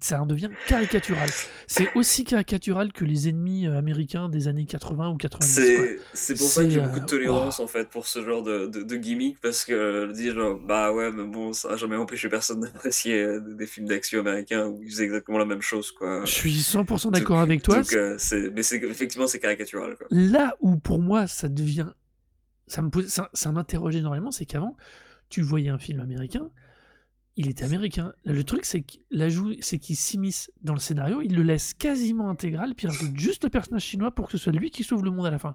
ça 0.00 0.22
en 0.22 0.26
devient 0.26 0.50
caricatural. 0.68 1.28
C'est 1.66 1.88
aussi 1.96 2.22
caricatural 2.22 2.92
que 2.92 3.04
les 3.04 3.28
ennemis 3.28 3.66
euh, 3.66 3.76
américains 3.76 4.28
des 4.28 4.46
années 4.46 4.66
80 4.66 5.10
ou 5.10 5.16
90. 5.16 5.76
quoi. 5.76 5.86
C'est 6.14 6.34
pour 6.34 6.46
ça 6.46 6.62
que 6.62 6.68
C'est, 6.68 6.74
j'ai 6.74 6.80
beaucoup 6.80 7.00
de 7.00 7.06
tolérance 7.06 7.58
oh. 7.58 7.64
en 7.64 7.66
fait 7.66 7.88
pour 7.88 8.06
ce 8.06 8.24
genre 8.24 8.44
de, 8.44 8.66
de, 8.66 8.82
de 8.82 8.96
gimmick 8.96 9.40
parce 9.40 9.64
que 9.64 9.72
euh, 9.72 10.12
dire 10.12 10.36
bah 10.64 10.92
ouais 10.92 11.10
mais 11.10 11.24
bon 11.24 11.52
ça 11.52 11.70
a 11.70 11.76
jamais 11.76 11.96
empêché 11.96 12.28
personne 12.28 12.60
d'apprécier 12.72 13.20
euh, 13.20 13.40
des 13.40 13.66
films 13.66 13.88
d'action 13.88 14.20
américains 14.20 14.66
où 14.66 14.80
ils 14.84 14.90
faisaient 14.90 15.04
exactement 15.04 15.38
la 15.38 15.44
même 15.44 15.62
chose 15.62 15.90
quoi. 15.90 16.24
Je 16.24 16.30
suis 16.30 16.60
100% 16.60 17.04
Donc, 17.04 17.12
d'accord 17.12 17.40
avec 17.40 17.62
toi. 17.62 17.78
donc, 17.78 17.92
euh, 17.94 18.16
mais 18.54 18.62
c'est 18.62 18.76
effectivement 18.76 19.26
c'est 19.26 19.40
caricatural 19.40 19.96
quoi. 19.96 20.06
Là 20.10 20.54
où 20.60 20.76
pour 20.76 21.00
moi 21.00 21.26
ça 21.26 21.48
devient, 21.48 21.88
ça 22.68 22.80
me 22.80 22.90
ça, 23.08 23.28
ça 23.32 23.50
m'interroge 23.50 23.96
énormément, 23.96 24.30
c'est 24.30 24.46
qu'avant 24.46 24.76
tu 25.30 25.42
voyais 25.42 25.70
un 25.70 25.78
film 25.78 25.98
américain, 26.00 26.50
il 27.36 27.48
était 27.48 27.64
américain. 27.64 28.12
Le 28.24 28.42
truc 28.44 28.64
c'est 28.64 28.82
qu'il 28.82 29.00
c'est 29.62 29.78
qu'il 29.78 29.96
s'immisce 29.96 30.50
dans 30.62 30.74
le 30.74 30.80
scénario, 30.80 31.20
il 31.22 31.34
le 31.34 31.42
laisse 31.42 31.74
quasiment 31.74 32.28
intégral, 32.30 32.74
puis 32.74 32.86
il 32.86 32.90
rajoute 32.90 33.16
juste 33.18 33.44
le 33.44 33.50
personnage 33.50 33.82
chinois 33.84 34.10
pour 34.10 34.26
que 34.26 34.32
ce 34.32 34.38
soit 34.38 34.52
lui 34.52 34.70
qui 34.70 34.84
sauve 34.84 35.04
le 35.04 35.10
monde 35.10 35.26
à 35.26 35.30
la 35.30 35.38
fin. 35.38 35.54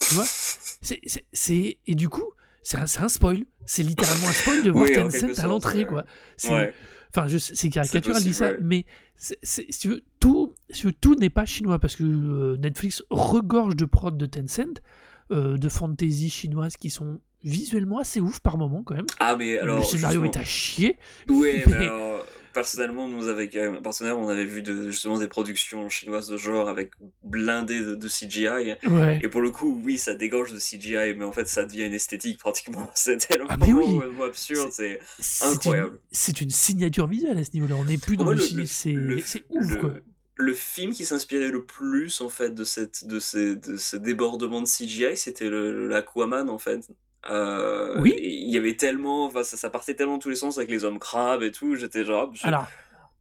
Tu 0.00 0.14
vois? 0.14 0.24
C'est- 0.26 1.78
et 1.86 1.94
du 1.94 2.08
coup 2.08 2.24
c'est 2.62 2.78
un, 2.78 2.84
un 3.04 3.08
spoil. 3.08 3.44
C'est 3.64 3.82
littéralement 3.82 4.28
un 4.28 4.32
spoil 4.32 4.62
de 4.62 4.70
voir 4.70 4.84
Oui, 4.84 4.92
Tencent 4.94 5.38
à 5.38 5.46
l'entrée 5.46 5.78
ouais. 5.80 5.84
quoi. 5.86 6.04
C'est- 6.36 6.52
Ouais. 6.52 6.74
Enfin, 7.10 7.28
je 7.28 7.38
sais- 7.38 7.54
c'est 7.54 7.70
caricatural, 7.70 8.16
possible, 8.18 8.34
ça, 8.34 8.52
mais 8.60 8.84
si 9.16 9.66
tu 9.78 9.88
veux, 9.88 10.04
tout, 10.20 10.54
si 10.68 10.80
tu 10.82 10.86
veux, 10.88 10.92
tout 10.92 11.14
n'est 11.14 11.30
pas 11.30 11.46
chinois 11.46 11.78
parce 11.78 11.96
que 11.96 12.02
euh, 12.04 12.56
Netflix 12.58 13.02
regorge 13.08 13.74
de 13.76 13.84
prod 13.86 14.18
de 14.18 14.26
Tencent, 14.26 14.80
euh, 15.30 15.56
de 15.56 15.68
fantasy 15.70 16.28
chinoises 16.28 16.76
qui 16.76 16.90
sont 16.90 17.20
visuellement 17.46 17.98
assez 17.98 18.20
ouf 18.20 18.40
par 18.40 18.58
moment 18.58 18.82
quand 18.82 18.94
même. 18.94 19.06
Ah 19.18 19.36
mais 19.36 19.58
alors 19.58 19.78
le 19.78 19.84
scénario 19.84 20.22
justement- 20.22 20.40
est 20.40 20.42
à 20.42 20.44
chier. 20.44 20.98
Oui, 21.28 21.62
mais 21.66 21.72
mais- 21.78 21.86
alors, 21.86 22.26
personnellement, 22.52 23.06
nous, 23.06 23.28
avec 23.28 23.54
euh, 23.54 23.80
partenaire, 23.82 24.18
on 24.18 24.28
avait 24.30 24.46
vu 24.46 24.62
de, 24.62 24.90
justement 24.90 25.18
des 25.18 25.28
productions 25.28 25.90
chinoises 25.90 26.28
de 26.28 26.38
genre 26.38 26.70
avec 26.70 26.92
blindées 27.22 27.80
de, 27.80 27.94
de 27.94 28.08
CGI. 28.08 28.76
Ouais. 28.88 29.20
Et 29.22 29.28
pour 29.28 29.42
le 29.42 29.50
coup, 29.50 29.78
oui, 29.84 29.98
ça 29.98 30.14
dégorge 30.14 30.52
de 30.54 30.58
CGI, 30.58 31.14
mais 31.16 31.24
en 31.24 31.32
fait, 31.32 31.46
ça 31.48 31.64
devient 31.66 31.84
une 31.84 31.92
esthétique 31.92 32.38
pratiquement. 32.38 32.90
C'est 32.94 33.18
tellement 33.18 33.46
Ah, 33.50 33.56
oui. 33.60 34.00
absurde, 34.26 34.70
c'est 34.72 34.98
incroyable. 35.42 35.98
C'est 36.10 36.40
une 36.40 36.48
signature 36.50 37.06
visuelle 37.06 37.36
à 37.38 37.44
ce 37.44 37.50
niveau-là. 37.52 37.74
On 37.78 37.84
n'est 37.84 37.98
plus 37.98 38.16
dans 38.16 38.24
Moi, 38.24 38.34
le, 38.34 38.40
le- 38.56 38.64
c'est 38.66 38.94
ouf 39.50 39.70
le- 39.70 39.76
quoi. 39.76 39.92
Le 40.38 40.52
film 40.54 40.92
qui 40.92 41.04
s'inspirait 41.06 41.48
le 41.50 41.64
plus 41.64 42.20
en 42.20 42.28
fait 42.28 42.54
de 42.54 42.62
cette 42.64 43.06
de 43.06 43.18
ces 43.20 43.56
de 43.56 43.76
ce 43.78 43.96
débordement 43.96 44.60
de 44.60 44.66
CGI, 44.66 45.16
c'était 45.16 45.48
l'Aquaman 45.50 46.48
en 46.50 46.58
fait. 46.58 46.80
Euh, 47.30 48.00
Oui. 48.00 48.14
Il 48.22 48.50
y 48.50 48.58
avait 48.58 48.76
tellement, 48.76 49.24
enfin 49.26 49.42
ça, 49.42 49.56
ça 49.56 49.70
partait 49.70 49.94
tellement 49.94 50.14
dans 50.14 50.18
tous 50.18 50.30
les 50.30 50.36
sens 50.36 50.58
avec 50.58 50.70
les 50.70 50.84
hommes 50.84 50.98
crabes 50.98 51.42
et 51.42 51.50
tout. 51.52 51.74
J'étais 51.76 52.04
genre, 52.04 52.32
je- 52.34 52.46
Alors, 52.46 52.66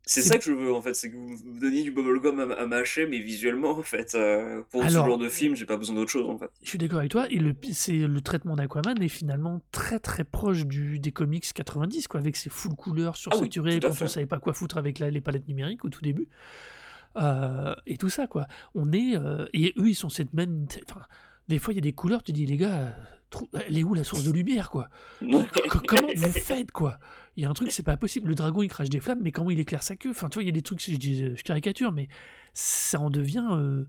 c'est 0.07 0.21
ça 0.21 0.37
que 0.37 0.43
je 0.43 0.51
veux 0.51 0.71
en 0.71 0.81
fait, 0.83 0.93
c'est 0.93 1.09
que 1.09 1.15
vous 1.15 1.29
me 1.29 1.59
donniez 1.59 1.81
du 1.81 1.91
bubblegum 1.91 2.39
à, 2.39 2.53
à 2.61 2.65
mâcher, 2.67 3.07
mais 3.07 3.17
visuellement 3.19 3.71
en 3.71 3.81
fait. 3.81 4.13
euh, 4.13 4.61
pour 4.69 4.81
Alors- 4.83 5.03
ce 5.05 5.09
genre 5.09 5.17
de 5.17 5.29
film, 5.29 5.55
j'ai 5.55 5.65
pas 5.65 5.77
besoin 5.77 5.95
d'autre 5.95 6.11
chose 6.11 6.29
en 6.29 6.37
fait. 6.37 6.49
je 6.61 6.69
suis 6.69 6.77
d'accord 6.77 6.99
avec 6.99 7.09
toi. 7.11 7.25
Et 7.31 7.37
le, 7.39 7.55
c'est 7.73 7.93
le 7.93 8.21
traitement 8.21 8.55
d'Aquaman 8.55 9.01
est 9.01 9.07
finalement 9.09 9.61
très 9.71 9.97
très 9.99 10.23
proche 10.23 10.65
du, 10.67 10.99
des 10.99 11.11
comics 11.11 11.51
90, 11.51 12.07
quoi, 12.07 12.19
avec 12.19 12.35
ses 12.35 12.49
full 12.51 12.75
couleurs 12.75 13.15
sursaturées, 13.17 13.79
Ah 13.81 13.87
à 13.87 13.89
quand 13.89 14.01
on 14.03 14.07
savait 14.07 14.27
pas 14.27 14.37
quoi 14.39 14.53
foutre 14.53 14.77
avec 14.77 14.99
la- 14.99 15.09
les 15.09 15.21
palettes 15.21 15.47
numériques 15.47 15.83
au 15.85 15.89
tout 15.89 16.01
début. 16.01 16.27
Euh, 17.17 17.73
et 17.87 17.97
tout 17.97 18.09
ça, 18.09 18.27
quoi. 18.27 18.45
On 18.75 18.91
est. 18.91 19.15
euh, 19.15 19.45
et 19.53 19.73
eux, 19.77 19.87
ils 19.87 19.95
sont 19.95 20.09
cette 20.09 20.33
même. 20.33 20.67
Enfin, 20.89 21.01
des 21.47 21.59
fois, 21.59 21.73
il 21.73 21.77
y 21.77 21.79
a 21.79 21.81
des 21.81 21.93
couleurs, 21.93 22.21
tu 22.23 22.31
dis, 22.33 22.45
les 22.45 22.57
gars, 22.57 22.93
elle 23.67 23.77
est 23.77 23.83
où 23.83 23.93
la 23.93 24.03
source 24.03 24.23
de 24.23 24.31
lumière, 24.31 24.69
quoi? 24.69 24.89
Co- 25.21 25.79
Comment 25.87 26.07
vous 26.15 26.31
faites, 26.31 26.71
quoi? 26.71 26.97
Il 27.37 27.43
y 27.43 27.45
a 27.45 27.49
un 27.49 27.53
truc, 27.53 27.71
c'est 27.71 27.83
pas 27.83 27.97
possible. 27.97 28.29
Le 28.29 28.35
dragon, 28.35 28.61
il 28.63 28.69
crache 28.69 28.89
des 28.89 28.99
flammes, 28.99 29.19
mais 29.21 29.31
comment 29.31 29.51
il 29.51 29.59
éclaire 29.59 29.83
sa 29.83 29.95
queue? 29.95 30.11
Enfin, 30.11 30.29
tu 30.29 30.35
vois, 30.35 30.43
il 30.43 30.47
y 30.47 30.49
a 30.49 30.53
des 30.53 30.61
trucs, 30.61 30.81
je, 30.81 30.95
dis, 30.95 31.35
je 31.35 31.43
caricature, 31.43 31.91
mais 31.91 32.07
ça 32.53 32.99
en 32.99 33.09
devient. 33.09 33.45
euh, 33.51 33.85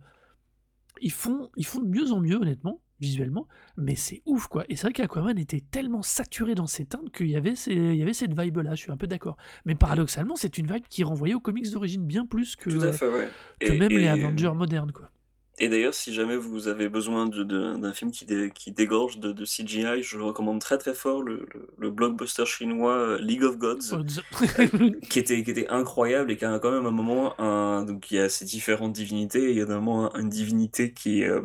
ils, 1.00 1.12
font, 1.12 1.50
ils 1.56 1.66
font 1.66 1.80
de 1.80 1.88
mieux 1.88 2.10
en 2.12 2.20
mieux, 2.20 2.36
honnêtement, 2.36 2.80
visuellement, 3.00 3.46
mais 3.76 3.94
c'est 3.94 4.22
ouf, 4.24 4.46
quoi. 4.48 4.64
Et 4.70 4.76
c'est 4.76 4.84
vrai 4.86 4.92
qu'Aquaman 4.94 5.38
était 5.38 5.60
tellement 5.60 6.00
saturé 6.02 6.54
dans 6.54 6.66
ses 6.66 6.86
teintes 6.86 7.10
qu'il 7.12 7.28
y 7.28 7.36
avait, 7.36 7.54
ces- 7.54 7.74
il 7.74 7.96
y 7.96 8.02
avait 8.02 8.14
cette 8.14 8.38
vibe-là, 8.38 8.74
je 8.74 8.80
suis 8.80 8.90
un 8.90 8.96
peu 8.96 9.06
d'accord. 9.06 9.36
Mais 9.66 9.74
paradoxalement, 9.74 10.36
c'est 10.36 10.56
une 10.58 10.66
vibe 10.66 10.84
qui 10.88 11.04
renvoyait 11.04 11.34
aux 11.34 11.40
comics 11.40 11.70
d'origine 11.70 12.04
bien 12.06 12.24
plus 12.26 12.56
que, 12.56 12.70
Tout 12.70 12.80
à 12.82 12.92
fait, 12.92 13.08
ouais. 13.08 13.28
que 13.60 13.72
Et- 13.72 13.78
même 13.78 13.90
les 13.92 14.08
Avengers 14.08 14.52
modernes, 14.54 14.92
quoi. 14.92 15.10
Et 15.58 15.70
d'ailleurs, 15.70 15.94
si 15.94 16.12
jamais 16.12 16.36
vous 16.36 16.68
avez 16.68 16.90
besoin 16.90 17.26
d'un 17.28 17.92
film 17.94 18.10
qui, 18.10 18.26
dé- 18.26 18.50
qui 18.54 18.72
dégorge 18.72 19.18
de, 19.18 19.32
de 19.32 19.44
CGI, 19.46 20.02
je 20.02 20.18
recommande 20.18 20.60
très 20.60 20.76
très 20.76 20.92
fort 20.94 21.22
le, 21.22 21.46
le- 21.54 21.68
le 21.78 21.90
blockbuster 21.90 22.44
chinois 22.44 22.92
euh, 22.92 23.18
League 23.18 23.42
of 23.42 23.56
Gods, 23.56 23.96
qui 25.08 25.18
était, 25.18 25.42
qui 25.42 25.50
était 25.50 25.68
incroyable 25.68 26.30
et 26.30 26.36
qui 26.36 26.44
a 26.44 26.58
quand 26.58 26.70
même 26.72 26.84
un 26.84 26.90
moment, 26.90 27.40
un, 27.40 27.84
donc 27.84 28.10
il 28.10 28.16
y 28.16 28.20
a 28.20 28.28
ces 28.28 28.44
différentes 28.44 28.92
divinités, 28.92 29.44
et 29.44 29.50
il 29.52 29.56
y 29.56 29.62
a 29.62 29.64
un 29.64 29.80
moment 29.80 30.14
un- 30.14 30.20
une 30.20 30.28
divinité 30.28 30.92
qui 30.92 31.22
est, 31.22 31.28
euh, 31.28 31.40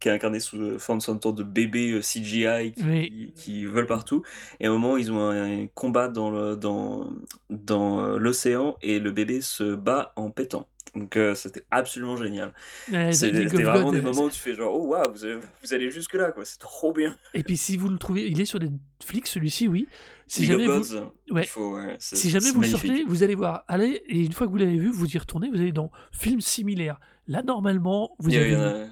qui 0.00 0.08
est 0.08 0.12
incarné 0.12 0.40
sous 0.40 0.78
forme 0.80 0.98
de 0.98 1.04
sorte 1.04 1.34
de 1.36 1.42
bébé 1.44 1.92
euh, 1.92 2.00
CGI 2.00 2.72
qui, 2.72 2.82
Oui. 2.84 3.32
qui 3.36 3.64
vole 3.64 3.86
partout. 3.86 4.22
Et 4.58 4.66
à 4.66 4.70
un 4.70 4.72
moment, 4.72 4.96
ils 4.96 5.12
ont 5.12 5.20
un, 5.20 5.62
un 5.62 5.66
combat 5.68 6.08
dans 6.08 6.30
le, 6.30 6.56
dans, 6.56 7.12
dans 7.50 8.00
euh, 8.04 8.18
l'océan 8.18 8.76
et 8.82 8.98
le 8.98 9.12
bébé 9.12 9.40
se 9.40 9.74
bat 9.76 10.12
en 10.16 10.30
pétant. 10.30 10.66
Donc 10.96 11.16
euh, 11.16 11.34
c'était 11.34 11.64
absolument 11.70 12.16
génial. 12.16 12.52
Ouais, 12.90 13.12
C'était 13.12 13.44
vraiment 13.44 13.90
God, 13.90 13.94
des 13.94 14.00
euh, 14.00 14.02
moments 14.02 14.24
où 14.24 14.30
tu 14.30 14.40
fais 14.40 14.54
genre, 14.54 14.74
oh 14.74 14.86
waouh, 14.86 15.12
vous, 15.12 15.40
vous 15.62 15.74
allez 15.74 15.90
jusque 15.90 16.14
là, 16.14 16.32
quoi. 16.32 16.44
C'est 16.44 16.58
trop 16.58 16.92
bien. 16.92 17.16
Et 17.34 17.42
puis 17.42 17.56
si 17.56 17.76
vous 17.76 17.88
le 17.88 17.98
trouvez, 17.98 18.28
il 18.30 18.40
est 18.40 18.46
sur 18.46 18.58
Netflix 18.58 19.30
celui-ci, 19.30 19.68
oui. 19.68 19.88
Si 20.26 20.44
jamais 20.44 20.66
vous, 20.66 20.80
Gods, 20.80 21.12
ouais. 21.30 21.44
faut, 21.44 21.76
ouais, 21.76 21.96
si 21.98 22.30
jamais 22.30 22.50
vous 22.50 22.60
le 22.60 22.68
magnifique. 22.68 22.90
sortez, 22.90 23.04
vous 23.04 23.22
allez 23.22 23.34
voir. 23.34 23.64
Allez, 23.68 24.02
et 24.08 24.24
une 24.24 24.32
fois 24.32 24.46
que 24.46 24.52
vous 24.52 24.58
l'avez 24.58 24.78
vu, 24.78 24.90
vous 24.90 25.14
y 25.14 25.18
retournez, 25.18 25.50
vous 25.50 25.60
allez 25.60 25.70
dans 25.70 25.92
film 26.12 26.40
similaire. 26.40 26.98
Là, 27.28 27.42
normalement, 27.42 28.16
vous 28.18 28.34
avez 28.34 28.88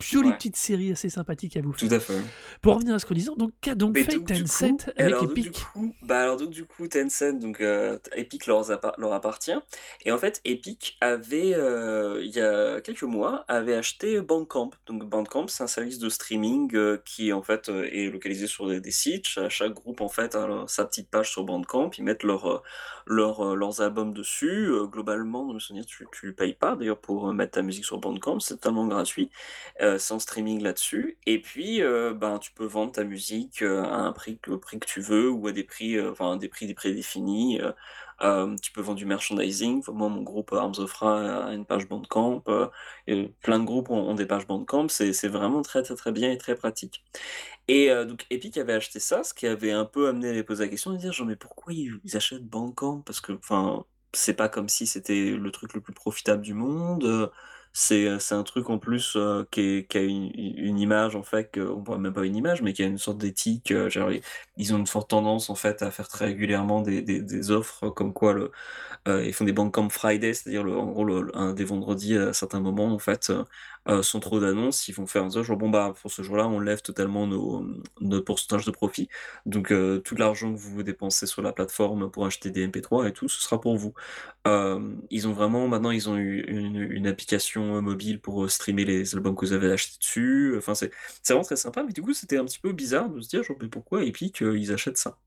jolie 0.00 0.28
ouais. 0.28 0.34
petite 0.36 0.56
série 0.56 0.92
assez 0.92 1.08
sympathique 1.08 1.56
à 1.56 1.60
vous 1.60 1.72
Tout 1.72 1.88
faire. 1.88 1.96
à 1.98 2.00
fait. 2.00 2.20
Pour 2.62 2.74
revenir 2.74 2.94
à 2.94 2.98
ce 2.98 3.06
qu'on 3.06 3.14
disait, 3.14 3.30
donc 3.36 3.52
qu'a 3.60 3.74
donc 3.74 3.94
Mais 3.94 4.04
fait 4.04 4.14
donc, 4.16 4.26
Tencent 4.28 4.84
coup, 4.84 4.90
avec 4.96 5.00
alors, 5.00 5.22
donc, 5.24 5.34
du 5.34 5.40
Epic 5.40 5.64
coup, 5.72 5.94
bah 6.02 6.20
alors 6.20 6.36
donc 6.36 6.50
du 6.50 6.64
coup 6.64 6.86
Tencent 6.86 7.32
donc 7.40 7.60
euh, 7.60 7.98
Epic 8.14 8.46
leur, 8.46 8.64
leur 8.98 9.12
appartient. 9.12 9.58
Et 10.04 10.12
en 10.12 10.18
fait 10.18 10.40
Epic 10.44 10.96
avait 11.00 11.54
euh, 11.54 12.20
il 12.22 12.30
y 12.30 12.40
a 12.40 12.80
quelques 12.80 13.02
mois 13.02 13.44
avait 13.48 13.74
acheté 13.74 14.20
Bandcamp. 14.20 14.70
Donc 14.86 15.04
Bandcamp 15.04 15.48
c'est 15.48 15.62
un 15.64 15.66
service 15.68 15.98
de 15.98 16.08
streaming 16.08 16.70
euh, 16.74 16.98
qui 17.04 17.32
en 17.32 17.42
fait 17.42 17.68
est 17.68 18.10
localisé 18.10 18.46
sur 18.46 18.68
des, 18.68 18.80
des 18.80 18.90
sites. 18.92 19.26
Cha- 19.26 19.48
chaque 19.48 19.72
groupe 19.74 20.00
en 20.00 20.08
fait 20.08 20.34
a 20.36 20.64
sa 20.68 20.84
petite 20.84 21.10
page 21.10 21.30
sur 21.32 21.44
Bandcamp. 21.44 21.90
Ils 21.98 22.04
mettent 22.04 22.22
leur, 22.22 22.62
leur, 23.06 23.56
leurs 23.56 23.80
albums 23.80 24.12
dessus. 24.12 24.70
Globalement 24.92 25.44
dans 25.46 25.54
le 25.54 25.60
souvenir 25.60 25.86
tu 25.86 26.06
tu 26.12 26.32
payes 26.32 26.54
pas 26.54 26.76
d'ailleurs 26.76 27.00
pour 27.00 27.32
mettre 27.32 27.52
ta 27.52 27.62
musique 27.62 27.84
sur 27.84 27.98
Bandcamp. 27.98 28.40
C'est 28.40 28.54
totalement 28.54 28.86
gratuit. 28.86 29.30
Euh, 29.80 29.87
sans 29.96 30.18
streaming 30.18 30.60
là-dessus. 30.62 31.18
Et 31.24 31.40
puis, 31.40 31.80
euh, 31.82 32.12
ben, 32.12 32.38
tu 32.38 32.50
peux 32.52 32.66
vendre 32.66 32.92
ta 32.92 33.04
musique 33.04 33.62
euh, 33.62 33.82
à 33.82 33.96
un 33.96 34.12
prix, 34.12 34.38
au 34.48 34.58
prix 34.58 34.78
que 34.80 34.86
tu 34.86 35.00
veux 35.00 35.30
ou 35.30 35.46
à 35.46 35.52
des 35.52 35.64
prix, 35.64 35.96
euh, 35.96 36.10
enfin, 36.10 36.36
des 36.36 36.48
prix 36.48 36.72
prédéfinis. 36.74 37.60
euh, 37.60 37.72
euh, 38.22 38.56
tu 38.60 38.72
peux 38.72 38.80
vendre 38.80 38.98
du 38.98 39.06
merchandising. 39.06 39.82
Moi, 39.88 40.08
mon 40.08 40.22
groupe 40.22 40.52
euh, 40.52 40.56
Arms 40.58 40.74
of 40.78 40.92
Ra 40.94 41.46
a 41.46 41.52
une 41.54 41.64
page 41.64 41.88
Bandcamp. 41.88 42.42
euh, 42.48 42.68
et 43.06 43.28
plein 43.42 43.60
de 43.60 43.64
groupes 43.64 43.90
ont, 43.90 44.14
des 44.14 44.26
pages 44.26 44.46
Bandcamp. 44.46 44.88
C'est 44.88 45.12
c'est 45.12 45.28
vraiment 45.28 45.62
très, 45.62 45.82
très, 45.82 45.94
très 45.94 46.12
bien 46.12 46.30
et 46.32 46.38
très 46.38 46.56
pratique. 46.56 47.04
Et 47.68 47.90
euh, 47.90 48.04
donc 48.04 48.26
Epic 48.30 48.56
avait 48.58 48.74
acheté 48.74 49.00
ça, 49.00 49.22
ce 49.24 49.34
qui 49.34 49.46
avait 49.46 49.72
un 49.72 49.84
peu 49.84 50.08
amené 50.08 50.30
à 50.30 50.32
les 50.32 50.42
poser 50.44 50.64
la 50.64 50.70
question 50.70 50.94
et 50.94 50.98
dire 50.98 51.12
genre 51.12 51.26
mais 51.26 51.36
pourquoi 51.36 51.72
ils, 51.72 52.00
ils 52.04 52.16
achètent 52.16 52.44
Bandcamp? 52.46 53.02
Parce 53.02 53.20
que 53.20 53.32
enfin 53.32 53.84
c'est 54.14 54.34
pas 54.34 54.48
comme 54.48 54.68
si 54.68 54.86
c'était 54.86 55.30
le 55.32 55.50
truc 55.50 55.74
le 55.74 55.80
plus 55.80 55.92
profitable 55.92 56.42
du 56.42 56.54
monde. 56.54 57.30
Euh, 57.92 58.18
C'est 58.18 58.34
un 58.34 58.42
truc 58.42 58.70
en 58.70 58.78
plus 58.78 59.14
euh, 59.16 59.44
qui, 59.50 59.60
est- 59.60 59.96
a 59.96 60.00
une, 60.00 60.78
image 60.78 61.16
en 61.16 61.22
fait, 61.22 61.50
que, 61.50 61.60
on 61.60 61.82
voit 61.82 61.98
même 61.98 62.12
pas 62.12 62.24
une 62.24 62.36
image, 62.36 62.62
mais 62.62 62.72
qui 62.72 62.82
a 62.82 62.86
une 62.86 62.98
sorte 62.98 63.18
d'éthique. 63.18 63.70
euh, 63.72 63.88
ils 64.56 64.74
ont 64.74 64.78
une 64.78 64.86
forte 64.86 65.10
tendance 65.10 65.50
en 65.50 65.54
fait 65.54 65.82
à 65.82 65.90
faire 65.90 66.08
très 66.08 66.26
régulièrement 66.26 66.82
des, 66.82 67.50
offres 67.50 67.88
comme 67.90 68.12
quoi 68.12 68.32
le, 68.34 68.50
ils 69.06 69.32
font 69.32 69.44
des 69.44 69.52
Bandcamp 69.52 69.88
Friday, 69.90 70.34
c'est-à-dire 70.34 70.64
un 71.34 71.52
des 71.54 71.64
vendredis 71.64 72.16
à 72.16 72.32
certains 72.32 72.60
moments 72.60 72.92
en 72.92 72.98
fait, 72.98 73.32
euh, 73.88 74.02
sans 74.02 74.20
trop 74.20 74.38
d'annonces, 74.38 74.88
ils 74.88 74.94
vont 74.94 75.06
faire 75.06 75.24
un 75.24 75.42
jour 75.42 75.56
bon 75.56 75.70
bah 75.70 75.94
pour 76.00 76.10
ce 76.10 76.22
jour-là 76.22 76.46
on 76.46 76.60
lève 76.60 76.82
totalement 76.82 77.26
nos, 77.26 77.66
notre 78.00 78.24
pourcentage 78.24 78.64
de 78.66 78.70
profit. 78.70 79.08
Donc 79.46 79.72
euh, 79.72 79.98
tout 80.00 80.14
l'argent 80.14 80.52
que 80.52 80.58
vous 80.58 80.82
dépensez 80.82 81.26
sur 81.26 81.40
la 81.42 81.52
plateforme 81.52 82.10
pour 82.10 82.26
acheter 82.26 82.50
des 82.50 82.66
MP3 82.66 83.08
et 83.08 83.12
tout, 83.12 83.28
ce 83.28 83.40
sera 83.40 83.60
pour 83.60 83.76
vous. 83.76 83.94
Euh, 84.46 84.94
ils 85.10 85.26
ont 85.26 85.32
vraiment 85.32 85.68
maintenant 85.68 85.90
ils 85.90 86.08
ont 86.08 86.16
eu 86.16 86.40
une, 86.48 87.06
application 87.06 87.80
mobile 87.80 88.20
pour 88.20 88.50
streamer 88.50 88.84
les 88.84 89.14
albums 89.14 89.34
que 89.34 89.46
vous 89.46 89.52
avez 89.52 89.72
achetés 89.72 89.98
dessus. 89.98 90.54
Enfin 90.58 90.74
c'est 90.74 90.90
vraiment 91.26 91.44
très 91.44 91.56
sympa, 91.56 91.82
mais 91.82 91.92
du 91.92 92.02
coup 92.02 92.12
c'était 92.12 92.36
un 92.36 92.44
petit 92.44 92.58
peu 92.58 92.72
bizarre 92.72 93.08
de 93.08 93.20
se 93.20 93.28
dire 93.28 93.42
genre 93.42 93.56
mais 93.60 93.68
pourquoi 93.68 94.04
Epic 94.04 94.40
ils 94.40 94.72
achètent 94.72 94.98
ça? 94.98 95.18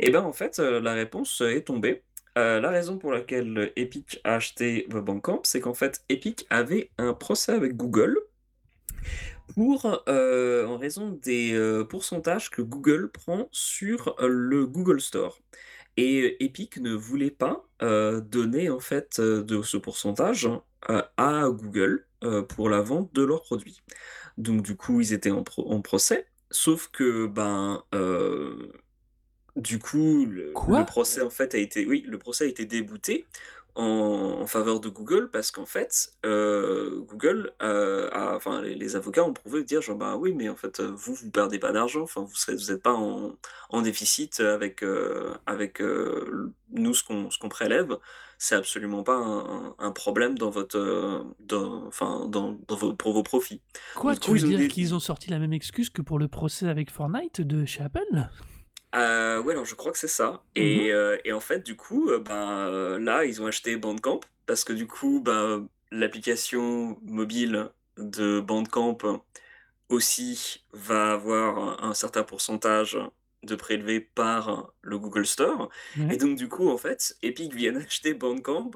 Et 0.00 0.10
ben 0.10 0.22
en 0.22 0.32
fait 0.32 0.58
la 0.58 0.92
réponse 0.92 1.40
est 1.40 1.62
tombée. 1.62 2.02
Euh, 2.36 2.60
la 2.60 2.70
raison 2.70 2.98
pour 2.98 3.12
laquelle 3.12 3.72
Epic 3.76 4.20
a 4.24 4.34
acheté 4.34 4.88
euh, 4.92 5.00
Bandcamp, 5.00 5.42
c'est 5.44 5.60
qu'en 5.60 5.74
fait 5.74 6.04
Epic 6.08 6.46
avait 6.50 6.90
un 6.98 7.14
procès 7.14 7.52
avec 7.52 7.76
Google 7.76 8.18
pour 9.54 10.02
euh, 10.08 10.66
en 10.66 10.78
raison 10.78 11.10
des 11.10 11.52
euh, 11.54 11.84
pourcentages 11.84 12.50
que 12.50 12.62
Google 12.62 13.10
prend 13.10 13.48
sur 13.52 14.16
le 14.20 14.66
Google 14.66 15.00
Store. 15.00 15.38
Et 15.96 16.44
Epic 16.44 16.78
ne 16.78 16.92
voulait 16.92 17.30
pas 17.30 17.64
donner 17.80 18.68
en 18.68 18.80
fait 18.80 19.20
de 19.20 19.62
ce 19.62 19.76
pourcentage 19.76 20.48
à 21.16 21.44
Google 21.50 22.04
pour 22.48 22.68
la 22.68 22.80
vente 22.80 23.14
de 23.14 23.22
leurs 23.22 23.42
produits. 23.42 23.82
Donc 24.38 24.62
du 24.62 24.76
coup 24.76 25.00
ils 25.00 25.12
étaient 25.12 25.30
en, 25.30 25.44
en 25.56 25.80
procès, 25.82 26.26
sauf 26.50 26.88
que 26.88 27.28
ben 27.28 27.84
du 29.56 29.78
coup, 29.78 30.26
le, 30.26 30.52
Quoi? 30.52 30.80
le 30.80 30.84
procès 30.86 31.22
en 31.22 31.30
fait 31.30 31.54
a 31.54 31.58
été, 31.58 31.86
oui, 31.86 32.04
le 32.06 32.18
procès 32.18 32.44
a 32.44 32.48
été 32.48 32.64
débouté 32.66 33.26
en, 33.76 34.38
en 34.40 34.46
faveur 34.46 34.78
de 34.80 34.88
Google 34.88 35.30
parce 35.32 35.50
qu'en 35.50 35.66
fait, 35.66 36.12
euh, 36.24 37.00
Google, 37.08 37.52
euh, 37.62 38.08
a, 38.12 38.36
enfin, 38.36 38.62
les, 38.62 38.74
les 38.76 38.94
avocats 38.96 39.24
ont 39.24 39.32
prouvé 39.32 39.62
de 39.62 39.66
dire 39.66 39.82
genre 39.82 39.96
bah 39.96 40.16
oui, 40.16 40.32
mais 40.32 40.48
en 40.48 40.54
fait, 40.56 40.78
euh, 40.80 40.92
vous 40.94 41.14
vous 41.14 41.30
perdez 41.30 41.58
pas 41.58 41.72
d'argent, 41.72 42.02
enfin, 42.02 42.20
vous 42.22 42.32
vous 42.52 42.70
êtes 42.72 42.82
pas 42.82 42.92
en, 42.94 43.34
en 43.70 43.82
déficit 43.82 44.38
avec 44.40 44.82
euh, 44.84 45.34
avec 45.46 45.80
nous 46.72 46.94
ce 46.94 47.02
qu'on 47.02 47.30
ce 47.30 47.38
qu'on 47.38 47.48
prélève, 47.48 47.96
c'est 48.38 48.54
absolument 48.54 49.02
pas 49.02 49.16
un, 49.78 49.90
problème 49.92 50.36
dans 50.38 50.50
votre, 50.50 51.24
dans, 51.40 51.86
enfin, 51.86 52.26
dans, 52.28 52.58
dans 52.68 52.76
vos, 52.76 52.92
pour 52.94 53.12
vos 53.12 53.22
profits. 53.22 53.60
Quoi, 53.96 54.14
Du 54.14 54.20
tu 54.20 54.26
coup, 54.30 54.36
veux 54.36 54.48
dire 54.48 54.58
des- 54.58 54.68
qu'ils 54.68 54.94
ont 54.94 55.00
sorti 55.00 55.30
la 55.30 55.38
même 55.38 55.52
excuse 55.52 55.90
que 55.90 56.02
pour 56.02 56.18
le 56.18 56.28
procès 56.28 56.68
avec 56.68 56.90
Fortnite 56.90 57.40
de 57.40 57.64
chez 57.64 57.82
Apple? 57.82 58.28
Euh, 58.94 59.42
ouais, 59.42 59.52
alors 59.52 59.64
je 59.64 59.74
crois 59.74 59.92
que 59.92 59.98
c'est 59.98 60.08
ça. 60.08 60.42
Et, 60.54 60.92
euh, 60.92 61.18
et 61.24 61.32
en 61.32 61.40
fait, 61.40 61.64
du 61.64 61.76
coup, 61.76 62.10
euh, 62.10 62.18
ben, 62.18 62.98
là, 62.98 63.24
ils 63.24 63.42
ont 63.42 63.46
acheté 63.46 63.76
Bandcamp 63.76 64.20
parce 64.46 64.64
que 64.64 64.72
du 64.72 64.86
coup, 64.86 65.20
ben, 65.20 65.68
l'application 65.90 66.98
mobile 67.02 67.70
de 67.98 68.40
Bandcamp 68.40 68.98
aussi 69.88 70.64
va 70.72 71.12
avoir 71.12 71.84
un, 71.84 71.94
certain 71.94 72.22
pourcentage 72.22 72.98
de 73.42 73.54
prélevé 73.56 74.00
par 74.00 74.72
le 74.80 74.98
Google 74.98 75.26
Store. 75.26 75.68
Et 76.10 76.16
donc, 76.16 76.36
du 76.36 76.48
coup, 76.48 76.70
en 76.70 76.78
fait, 76.78 77.16
Epic 77.22 77.54
vient 77.54 77.72
d'acheter 77.78 78.14
Bandcamp 78.14 78.70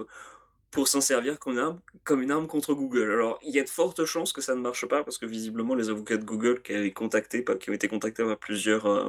pour 0.71 0.89
s'en 0.89 1.01
servir 1.01 1.39
comme 1.39 1.55
une, 1.55 1.59
arme, 1.61 1.81
comme 2.05 2.23
une 2.23 2.31
arme 2.31 2.47
contre 2.47 2.75
Google. 2.75 3.11
Alors, 3.11 3.39
il 3.43 3.55
y 3.55 3.61
a 3.61 3.65
de 3.65 3.69
fortes 3.69 4.05
chances 4.05 4.33
que 4.33 4.41
ça 4.41 4.55
ne 4.55 4.61
marche 4.61 4.87
pas 4.87 5.03
parce 5.03 5.19
que 5.19 5.27
visiblement, 5.27 5.75
les 5.75 5.89
avocats 5.89 6.19
de 6.19 6.25
Google 6.25 6.63
qui 6.63 6.75
avaient 6.75 6.93
contacté, 6.93 7.45
qui 7.61 7.71
ont 7.71 7.73
été 7.73 7.89
contactés 7.89 8.25
par 8.25 8.37
plusieurs, 8.39 8.87
euh, 8.87 9.09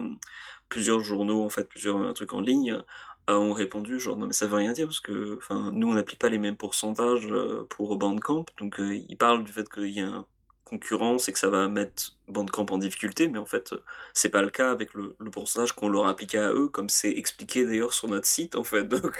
plusieurs 0.70 1.02
journaux, 1.02 1.44
en 1.44 1.50
fait, 1.50 1.68
plusieurs 1.68 2.14
trucs 2.14 2.34
en 2.34 2.42
ligne, 2.42 2.82
euh, 3.30 3.36
ont 3.38 3.54
répondu 3.54 4.00
genre 4.00 4.18
non 4.18 4.28
mais 4.28 4.34
ça 4.34 4.48
veut 4.48 4.56
rien 4.56 4.72
dire 4.72 4.88
parce 4.88 5.00
que 5.02 5.40
nous 5.72 5.88
on 5.88 5.94
n'applique 5.94 6.20
pas 6.20 6.30
les 6.30 6.40
mêmes 6.40 6.58
pourcentages 6.58 7.28
euh, 7.30 7.66
pour 7.70 7.96
Bandcamp. 7.98 8.46
Donc 8.60 8.80
euh, 8.80 8.96
ils 9.08 9.18
parlent 9.18 9.44
du 9.44 9.52
fait 9.52 9.70
qu'il 9.70 9.90
y 9.90 10.00
a 10.00 10.06
une 10.06 10.24
concurrence 10.66 11.30
et 11.30 11.34
que 11.34 11.40
ça 11.40 11.50
va 11.50 11.68
mettre 11.68 12.18
Bandcamp 12.28 12.66
en 12.72 12.78
difficulté 12.80 13.28
mais 13.28 13.38
en 13.40 13.46
fait 13.46 13.76
c'est 14.14 14.30
pas 14.30 14.42
le 14.42 14.50
cas 14.50 14.72
avec 14.72 14.94
le, 14.94 15.16
le 15.20 15.32
pourcentage 15.32 15.74
qu'on 15.74 15.90
leur 15.90 16.08
appliquait 16.08 16.40
à 16.40 16.54
eux 16.54 16.70
comme 16.70 16.90
c'est 16.90 17.12
expliqué 17.12 17.66
d'ailleurs 17.66 17.94
sur 17.94 18.08
notre 18.08 18.28
site 18.28 18.56
en 18.56 18.64
fait. 18.64 18.84
Donc 18.88 19.20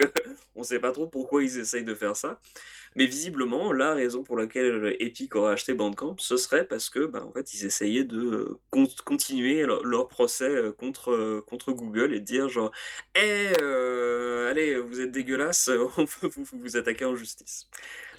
on 0.56 0.64
sait 0.64 0.80
pas 0.80 0.92
trop 0.92 1.08
pourquoi 1.08 1.44
ils 1.44 1.60
essayent 1.60 1.86
de 1.86 1.96
faire 1.96 2.16
ça 2.16 2.40
mais 2.96 3.06
visiblement, 3.06 3.72
la 3.74 3.94
raison 3.94 4.24
pour 4.24 4.38
laquelle 4.38 4.96
Epic 5.00 5.36
aurait 5.36 5.54
acheté 5.54 5.74
Bandcamp, 5.74 6.16
ce 6.20 6.38
serait 6.38 6.66
parce 6.68 6.90
que, 6.90 7.06
bah, 7.06 7.24
en 7.26 7.32
ils 7.54 7.66
essayaient 7.66 8.04
de 8.04 8.18
euh, 8.20 8.60
con- 8.72 8.88
continuer 9.06 9.66
leur, 9.66 10.08
procès 10.08 10.50
euh, 10.50 10.72
contre, 10.72 11.12
euh, 11.12 11.42
Google 11.74 12.14
et 12.14 12.20
de 12.20 12.26
dire 12.26 12.50
genre, 12.50 12.72
eh, 13.16 13.52
euh, 13.62 14.50
allez, 14.50 14.78
vous 14.80 15.02
êtes 15.02 15.12
dégueulasse, 15.12 15.70
on 15.98 16.06
vous, 16.06 16.46
vous 16.54 16.78
attaquer 16.78 17.06
en 17.06 17.16
justice. 17.16 17.68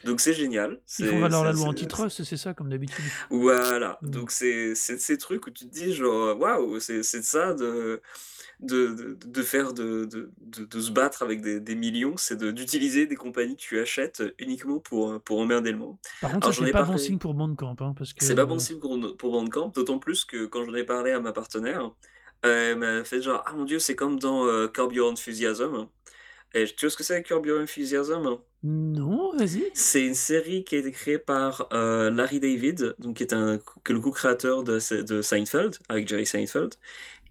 Donc 0.04 0.20
c'est 0.20 0.32
génial. 0.34 0.80
Ils 0.98 1.06
font 1.06 1.20
valoir 1.20 1.44
la 1.44 1.52
loi 1.52 1.66
antitrust, 1.66 2.24
c'est 2.24 2.36
ça, 2.36 2.54
comme 2.54 2.70
d'habitude. 2.70 3.04
voilà, 3.30 3.98
Mm. 4.02 4.10
donc 4.10 4.30
c'est 4.30 4.74
ces 4.74 5.18
trucs 5.18 5.46
où 5.46 5.50
tu 5.50 5.66
te 5.68 5.72
dis 5.74 5.92
genre 5.92 6.38
waouh, 6.38 6.80
c'est 6.80 6.98
de 6.98 7.22
ça 7.22 7.54
de 7.54 8.00
de, 8.60 8.88
de, 8.88 9.18
de 9.24 9.42
faire 9.42 9.72
de, 9.72 10.04
de, 10.04 10.80
se 10.80 10.90
battre 10.90 11.22
avec 11.22 11.40
des, 11.40 11.60
des 11.60 11.74
millions, 11.74 12.18
c'est 12.18 12.36
de- 12.36 12.50
d'utiliser 12.50 13.06
des 13.06 13.16
compagnies 13.16 13.56
que 13.56 13.62
tu 13.62 13.80
achètes 13.80 14.22
uniquement 14.38 14.80
pour, 14.80 15.18
pour 15.22 15.38
emmerder 15.40 15.72
le 15.72 15.78
monde. 15.78 15.96
Par 16.20 16.30
contre, 16.32 16.52
c'est 16.52 16.70
pas 16.70 16.82
bon 16.82 16.98
signe 16.98 17.16
pour 17.18 17.32
Bandcamp, 17.32 17.76
hein. 17.80 17.94
C'est 18.18 18.34
pas 18.34 18.44
bon 18.44 18.58
signe 18.58 18.78
pour, 18.78 18.98
pour 19.16 19.32
Bandcamp, 19.32 19.68
d'autant 19.68 19.98
plus 19.98 20.26
que 20.26 20.44
quand 20.44 20.64
j'en 20.66 20.74
ai 20.74 20.84
parlé 20.84 21.12
à 21.12 21.20
ma 21.20 21.32
partenaire, 21.32 21.90
euh, 22.44 22.72
elle 22.72 22.78
m'a 22.78 23.04
fait 23.04 23.22
genre 23.22 23.42
ah 23.46 23.52
mon 23.54 23.64
dieu, 23.64 23.78
c'est 23.78 23.96
comme 23.96 24.18
dans 24.18 24.44
euh, 24.44 24.68
Curb 24.68 24.92
Your 24.92 25.10
Enthusiasm. 25.10 25.86
Et 26.54 26.64
tu 26.66 26.86
vois 26.86 26.90
ce 26.90 26.96
que 26.96 27.04
c'est 27.04 27.22
Curb 27.22 27.46
Your 27.46 27.60
Enthusiasm? 27.60 28.38
Non, 28.62 29.36
vas-y. 29.36 29.70
C'est 29.72 30.04
une 30.04 30.14
série 30.14 30.64
qui 30.64 30.76
a 30.76 30.78
été 30.78 30.90
créée 30.90 31.18
par 31.18 31.68
euh, 31.72 32.10
Larry 32.10 32.40
David, 32.40 32.94
donc 32.98 33.16
qui 33.16 33.22
est 33.22 33.32
un, 33.32 33.58
le 33.88 34.00
co-créateur 34.00 34.64
de, 34.64 35.02
de 35.02 35.22
Seinfeld, 35.22 35.78
avec 35.88 36.08
Jerry 36.08 36.26
Seinfeld. 36.26 36.74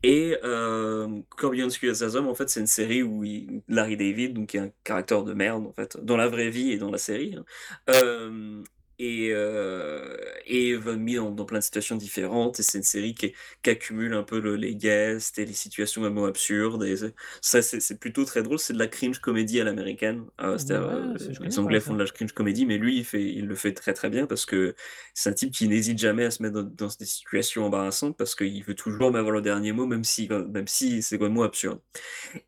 Et 0.01 0.37
euh, 0.45 1.07
Curb 1.37 1.55
Your 1.55 1.67
Enthusiasm, 1.67 2.27
en 2.27 2.33
fait, 2.33 2.49
c'est 2.49 2.61
une 2.61 2.67
série 2.67 3.03
où 3.03 3.23
il- 3.25 3.61
Larry 3.67 3.97
David, 3.97 4.33
donc 4.33 4.49
qui 4.49 4.57
est 4.57 4.61
un 4.61 4.71
caractère 4.85 5.23
de 5.23 5.33
merde, 5.33 5.67
en 5.67 5.73
fait, 5.73 5.97
dans 6.03 6.15
la 6.15 6.29
vraie 6.29 6.49
vie 6.49 6.71
et 6.71 6.77
dans 6.77 6.89
la 6.89 6.97
série, 6.97 7.35
hein, 7.35 7.43
euh, 7.89 8.63
et, 8.99 9.29
euh, 9.31 10.15
et 10.45 10.75
va 10.75 10.95
mis 10.95 11.15
dans, 11.15 11.31
dans 11.31 11.45
plein 11.45 11.59
de 11.59 11.63
situations 11.63 11.95
différentes. 11.95 12.59
Et 12.59 12.63
c'est 12.63 12.77
une 12.79 12.83
série 12.83 13.15
qui, 13.15 13.33
accumule 13.67 14.13
un 14.13 14.23
peu 14.23 14.39
le- 14.39 14.55
les 14.57 14.75
guests 14.75 15.39
et 15.39 15.45
les 15.45 15.53
situations 15.53 16.01
vraiment 16.01 16.25
absurdes. 16.25 16.83
Et 16.83 16.95
ça, 17.41 17.61
c'est 17.61 17.99
plutôt 17.99 18.25
très 18.25 18.43
drôle. 18.43 18.59
C'est 18.59 18.73
de 18.73 18.79
la 18.79 18.87
cringe 18.87 19.19
comédie 19.19 19.61
à 19.61 19.63
l'américaine. 19.63 20.25
Euh, 20.41 20.57
Ouais, 20.57 20.71
euh, 20.71 21.17
les 21.41 21.59
Anglais 21.59 21.79
font 21.79 21.93
de 21.93 22.03
la 22.03 22.09
cringe 22.09 22.33
comédie, 22.33 22.65
mais 22.65 22.77
lui, 22.77 22.97
il, 22.97 23.05
fait, 23.05 23.23
il 23.23 23.47
le 23.47 23.55
fait 23.55 23.73
très 23.73 23.93
très 23.93 24.09
bien 24.09 24.27
parce 24.27 24.45
que 24.45 24.75
c'est 25.13 25.29
un 25.29 25.33
type 25.33 25.51
qui 25.53 25.67
n'hésite 25.67 25.97
jamais 25.99 26.25
à 26.25 26.31
se 26.31 26.41
mettre 26.43 26.55
dans, 26.61 26.63
dans 26.87 26.87
des 26.99 27.05
situations 27.05 27.65
embarrassantes 27.65 28.17
parce 28.17 28.35
qu'il 28.35 28.63
veut 28.63 28.75
toujours 28.75 29.07
avoir 29.15 29.31
le 29.31 29.41
dernier 29.41 29.71
mot, 29.71 29.85
même 29.85 30.03
si, 30.03 30.27
même 30.29 30.67
si 30.67 31.01
c'est 31.01 31.17
vraiment 31.17 31.43
absurde. 31.43 31.79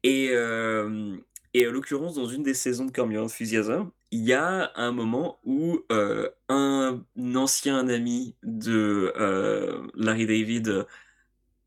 Et, 0.04 0.30
euh, 0.34 1.18
et 1.54 1.68
en 1.68 1.72
l'occurrence, 1.72 2.16
dans 2.16 2.28
une 2.28 2.44
des 2.44 2.54
saisons 2.54 2.86
de 2.86 2.92
Your 2.98 3.24
Enthusiasm, 3.26 3.92
il 4.12 4.22
y 4.26 4.34
a 4.34 4.72
un 4.76 4.92
moment 4.92 5.40
où 5.46 5.80
euh, 5.92 6.30
un 6.50 7.04
ancien 7.36 7.88
ami 7.88 8.36
de 8.44 9.14
euh, 9.18 9.88
Larry 9.96 10.26
David 10.26 10.86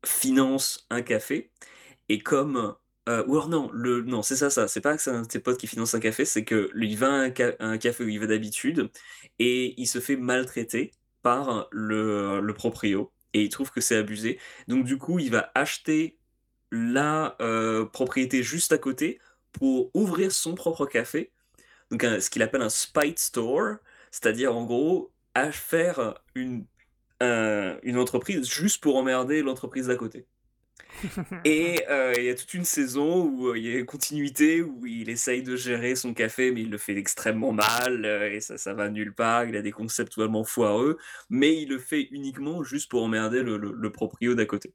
finance 0.05 0.85
un 0.89 1.01
café 1.01 1.51
et 2.09 2.19
comme 2.19 2.75
euh, 3.07 3.23
ou 3.27 3.33
alors 3.33 3.49
non, 3.49 3.69
le 3.71 4.01
non, 4.01 4.23
c'est 4.23 4.35
ça 4.35 4.49
ça, 4.49 4.67
c'est 4.67 4.81
pas 4.81 4.95
que 4.95 5.01
c'est 5.03 5.11
un 5.11 5.21
de 5.21 5.31
ses 5.31 5.39
potes 5.39 5.59
qui 5.59 5.67
finance 5.67 5.93
un 5.93 5.99
café, 5.99 6.25
c'est 6.25 6.43
que 6.43 6.69
lui 6.73 6.95
va 6.95 7.13
à 7.13 7.29
un, 7.59 7.77
café 7.77 8.03
où 8.03 8.07
il 8.09 8.19
va 8.19 8.25
d'habitude 8.27 8.89
et 9.39 9.79
il 9.79 9.85
se 9.87 9.99
fait 9.99 10.15
maltraiter 10.15 10.91
par 11.21 11.67
le, 11.71 12.41
proprio 12.53 13.11
et 13.33 13.43
il 13.43 13.49
trouve 13.49 13.71
que 13.71 13.81
c'est 13.81 13.95
abusé. 13.97 14.39
Donc 14.67 14.85
du 14.85 14.97
coup, 14.97 15.19
il 15.19 15.31
va 15.31 15.51
acheter 15.55 16.17
la 16.71 17.35
euh, 17.41 17.85
propriété 17.85 18.43
juste 18.43 18.71
à 18.73 18.77
côté 18.77 19.19
pour 19.51 19.91
ouvrir 19.93 20.31
son 20.31 20.55
propre 20.55 20.85
café, 20.85 21.31
donc 21.91 22.01
ce 22.03 22.29
qu'il 22.29 22.41
appelle 22.43 22.61
un 22.61 22.69
spite 22.69 23.19
store, 23.19 23.77
c'est-à-dire 24.11 24.55
en 24.55 24.65
gros 24.65 25.13
à 25.33 25.51
faire 25.51 26.15
une, 26.35 26.65
un- 27.21 27.79
une 27.83 27.97
entreprise 27.97 28.49
juste 28.49 28.81
pour 28.83 28.97
emmerder 28.97 29.41
l'entreprise 29.43 29.87
d'à 29.87 29.95
côté. 29.97 30.27
Et 31.45 31.83
euh, 31.89 32.13
il 32.17 32.23
y 32.23 32.29
a 32.29 32.35
toute 32.35 32.53
une 32.53 32.65
saison 32.65 33.23
où 33.23 33.49
euh, 33.49 33.57
il 33.57 33.65
y 33.65 33.75
a 33.75 33.79
une 33.79 33.85
continuité, 33.85 34.61
où 34.61 34.85
il 34.85 35.09
essaye 35.09 35.43
de 35.43 35.55
gérer 35.55 35.95
son 35.95 36.13
café, 36.13 36.51
mais 36.51 36.61
il 36.61 36.69
le 36.69 36.77
fait 36.77 36.95
extrêmement 36.97 37.51
mal, 37.51 38.05
euh, 38.05 38.31
et 38.31 38.39
ça, 38.39 38.57
ça 38.57 38.73
va 38.73 38.89
nulle 38.89 39.13
part, 39.13 39.45
il 39.45 39.55
a 39.55 39.61
des 39.61 39.71
concepts 39.71 40.13
totalement 40.13 40.43
foireux, 40.43 40.97
mais 41.29 41.61
il 41.61 41.69
le 41.69 41.79
fait 41.79 42.07
uniquement 42.11 42.63
juste 42.63 42.89
pour 42.89 43.03
emmerder 43.03 43.43
le, 43.43 43.91
proprio 43.91 44.35
d'à 44.35 44.45
côté. 44.45 44.73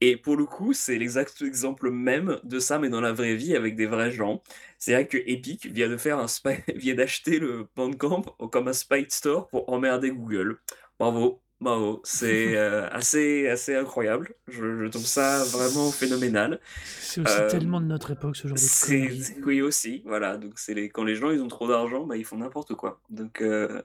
Et 0.00 0.16
pour 0.16 0.36
le 0.36 0.44
coup, 0.44 0.72
c'est 0.72 0.98
l'exact 0.98 1.42
exemple 1.42 1.90
même 1.90 2.38
de 2.42 2.58
ça, 2.58 2.78
mais 2.78 2.88
dans 2.88 3.00
la 3.00 3.12
vraie 3.12 3.36
vie, 3.36 3.54
avec 3.54 3.76
des 3.76 3.86
vrais 3.86 4.10
gens. 4.10 4.42
C'est 4.78 4.92
vrai 4.92 5.06
que 5.06 5.18
Epic 5.18 5.66
vient 5.66 5.88
de 5.88 5.96
faire 5.96 6.18
un 6.18 6.26
vient 6.74 6.94
d'acheter 6.94 7.38
le 7.38 7.68
Bandcamp 7.76 8.22
comme 8.50 8.68
un 8.68 8.72
spite 8.72 9.12
store 9.12 9.48
pour 9.48 9.70
emmerder 9.72 10.10
Google. 10.10 10.58
Bravo, 10.98 11.42
bravo, 11.60 12.00
c'est 12.04 12.56
euh, 12.56 12.88
assez, 12.90 13.48
assez 13.48 13.74
incroyable. 13.74 14.34
Je, 14.48 14.78
je 14.84 14.86
trouve 14.88 15.06
ça 15.06 15.44
vraiment 15.44 15.90
phénoménal. 15.90 16.60
C'est 17.00 17.20
aussi 17.22 17.32
Euh, 17.40 17.50
tellement 17.50 17.80
de 17.80 17.86
notre 17.86 18.10
époque, 18.12 18.36
ce 18.36 18.48
genre 18.48 18.56
de 18.56 19.44
oui 19.44 19.62
aussi, 19.62 20.02
voilà. 20.06 20.36
Donc 20.36 20.58
c'est 20.58 20.74
les 20.74 20.88
quand 20.88 21.04
les 21.04 21.14
gens 21.16 21.30
ils 21.30 21.40
ont 21.42 21.48
trop 21.48 21.68
d'argent, 21.68 22.04
bah 22.06 22.16
ils 22.16 22.24
font 22.24 22.38
n'importe 22.38 22.74
quoi. 22.74 23.00
Donc 23.10 23.40
euh, 23.40 23.82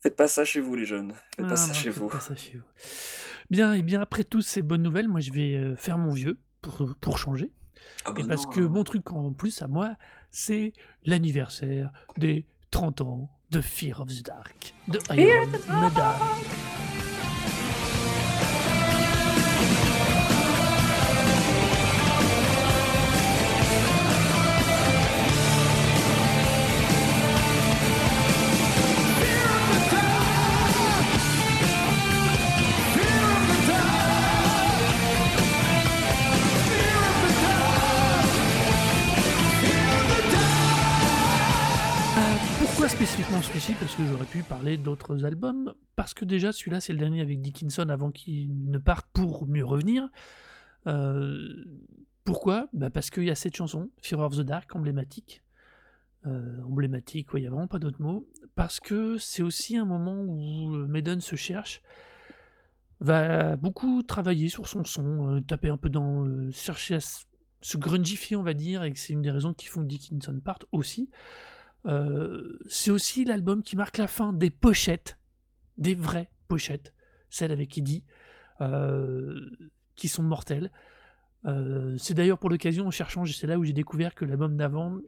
faites 0.00 0.16
pas 0.16 0.28
ça 0.28 0.44
chez 0.44 0.60
vous 0.60 0.74
les 0.76 0.84
jeunes. 0.86 1.12
Faites 1.36 1.46
Ah 1.46 1.48
pas 1.48 1.56
ça 1.56 1.68
non, 1.68 1.74
chez 1.74 1.90
faites 1.90 2.02
vous. 2.02 2.08
pas 2.08 2.20
ça 2.20 2.34
chez 2.36 2.58
vous. 2.58 2.64
Bien, 3.50 3.74
et 3.74 3.82
bien 3.82 4.00
après 4.00 4.24
toutes 4.24 4.44
ces 4.44 4.62
bonnes 4.62 4.82
nouvelles, 4.82 5.08
moi 5.08 5.20
je 5.20 5.32
vais 5.32 5.54
euh, 5.56 5.76
faire 5.76 5.98
mon 5.98 6.12
vieux 6.12 6.38
pour, 6.62 6.94
pour 7.00 7.18
changer. 7.18 7.50
Ah 8.06 8.12
bah 8.12 8.22
Et 8.22 8.24
parce 8.26 8.44
non, 8.44 8.50
que 8.52 8.60
mon 8.60 8.84
truc 8.84 9.10
en 9.12 9.32
plus 9.32 9.60
à 9.62 9.66
moi, 9.68 9.94
c'est 10.30 10.72
l'anniversaire 11.04 11.90
des 12.16 12.46
30 12.70 13.02
ans 13.02 13.30
de 13.50 13.60
Fear 13.60 14.00
of 14.00 14.08
the 14.08 14.22
Dark, 14.24 14.74
de 14.88 14.98
Iron 15.10 15.46
Maiden. 15.46 16.00
Parce 43.94 44.08
que 44.08 44.12
j'aurais 44.12 44.26
pu 44.26 44.42
parler 44.42 44.76
d'autres 44.76 45.24
albums. 45.24 45.72
Parce 45.94 46.14
que 46.14 46.24
déjà, 46.24 46.50
celui-là, 46.50 46.80
c'est 46.80 46.92
le 46.92 46.98
dernier 46.98 47.20
avec 47.20 47.40
Dickinson 47.40 47.88
avant 47.90 48.10
qu'il 48.10 48.68
ne 48.68 48.78
parte 48.78 49.06
pour 49.12 49.46
mieux 49.46 49.64
revenir. 49.64 50.08
Euh, 50.88 51.64
pourquoi? 52.24 52.66
Bah 52.72 52.90
Parce 52.90 53.10
qu'il 53.10 53.22
y 53.22 53.30
a 53.30 53.36
cette 53.36 53.54
chanson, 53.54 53.90
Fear 54.02 54.18
of 54.18 54.36
the 54.36 54.40
Dark, 54.40 54.74
emblématique. 54.74 55.44
Euh, 56.26 56.60
emblématique, 56.64 57.28
il 57.34 57.42
n'y 57.42 57.46
a 57.46 57.50
vraiment 57.50 57.68
pas 57.68 57.78
d'autre 57.78 58.02
mot. 58.02 58.28
Parce 58.56 58.80
que 58.80 59.16
c'est 59.18 59.44
aussi 59.44 59.76
un 59.76 59.84
moment 59.84 60.22
où 60.22 60.70
Maiden 60.88 61.20
se 61.20 61.36
cherche, 61.36 61.80
va 62.98 63.54
beaucoup 63.54 64.02
travailler 64.02 64.48
sur 64.48 64.66
son 64.66 64.82
son, 64.82 65.36
euh, 65.36 65.40
taper 65.40 65.68
un 65.68 65.76
peu 65.76 65.88
dans. 65.88 66.50
chercher 66.50 66.96
à 66.96 67.00
se 67.60 67.76
grungifier, 67.76 68.34
on 68.34 68.42
va 68.42 68.54
dire, 68.54 68.82
et 68.82 68.92
que 68.92 68.98
c'est 68.98 69.12
une 69.12 69.22
des 69.22 69.30
raisons 69.30 69.54
qui 69.54 69.66
font 69.66 69.82
que 69.82 69.86
Dickinson 69.86 70.40
parte 70.44 70.66
aussi. 70.72 71.10
Euh, 71.86 72.58
c'est 72.68 72.90
aussi 72.90 73.24
l'album 73.24 73.62
qui 73.62 73.76
marque 73.76 73.98
la 73.98 74.06
fin 74.06 74.32
des 74.32 74.50
pochettes, 74.50 75.18
des 75.76 75.94
vraies 75.94 76.30
pochettes, 76.48 76.94
celles 77.30 77.52
avec 77.52 77.76
Eddie, 77.76 78.04
euh, 78.60 79.50
qui 79.96 80.08
sont 80.08 80.22
mortelles. 80.22 80.70
Euh, 81.46 81.96
c'est 81.98 82.14
d'ailleurs 82.14 82.38
pour 82.38 82.50
l'occasion, 82.50 82.86
en 82.86 82.90
cherchant, 82.90 83.24
c'est 83.26 83.46
là 83.46 83.58
où 83.58 83.64
j'ai 83.64 83.72
découvert 83.72 84.14
que 84.14 84.24
l'album 84.24 84.56
d'avant, 84.56 84.98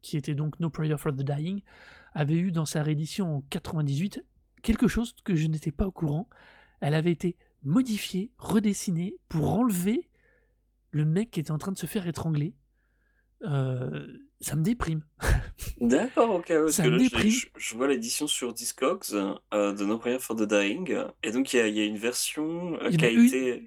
qui 0.00 0.16
était 0.16 0.34
donc 0.34 0.58
No 0.58 0.70
Prayer 0.70 0.96
for 0.96 1.12
the 1.12 1.22
Dying, 1.22 1.62
avait 2.14 2.38
eu 2.38 2.50
dans 2.50 2.66
sa 2.66 2.82
réédition 2.82 3.36
en 3.36 3.40
98 3.50 4.24
quelque 4.62 4.88
chose 4.88 5.14
que 5.24 5.34
je 5.34 5.46
n'étais 5.46 5.72
pas 5.72 5.86
au 5.86 5.92
courant. 5.92 6.28
Elle 6.80 6.94
avait 6.94 7.12
été 7.12 7.36
modifiée, 7.62 8.32
redessinée 8.38 9.16
pour 9.28 9.52
enlever 9.52 10.08
le 10.90 11.04
mec 11.04 11.30
qui 11.30 11.40
était 11.40 11.50
en 11.50 11.58
train 11.58 11.72
de 11.72 11.78
se 11.78 11.86
faire 11.86 12.06
étrangler. 12.06 12.54
Ça 14.42 14.54
me 14.56 14.62
déprime. 14.62 15.00
D'accord, 15.80 16.34
ok, 16.36 16.48
parce 16.48 16.72
Ça 16.72 16.82
que 16.84 16.88
me 16.88 16.96
là, 16.96 17.02
déprime. 17.02 17.30
je- 17.30 17.46
je 17.56 17.74
vois 17.74 17.88
l'édition 17.88 18.26
sur 18.26 18.52
Discogs 18.52 19.02
euh, 19.14 19.72
de 19.72 19.84
No 19.84 19.98
Prayer 19.98 20.18
for 20.18 20.36
the 20.36 20.42
Dying, 20.46 20.94
et 21.22 21.30
donc 21.32 21.52
il 21.52 21.56
y 21.56 21.60
a, 21.60 21.68
il 21.68 21.76
y 21.76 21.80
a 21.80 21.84
une 21.84 21.96
version 21.96 22.74
euh, 22.82 22.90
qui 22.90 23.04
a 23.04 23.08
a 23.08 23.10
une- 23.10 23.24
été... 23.24 23.64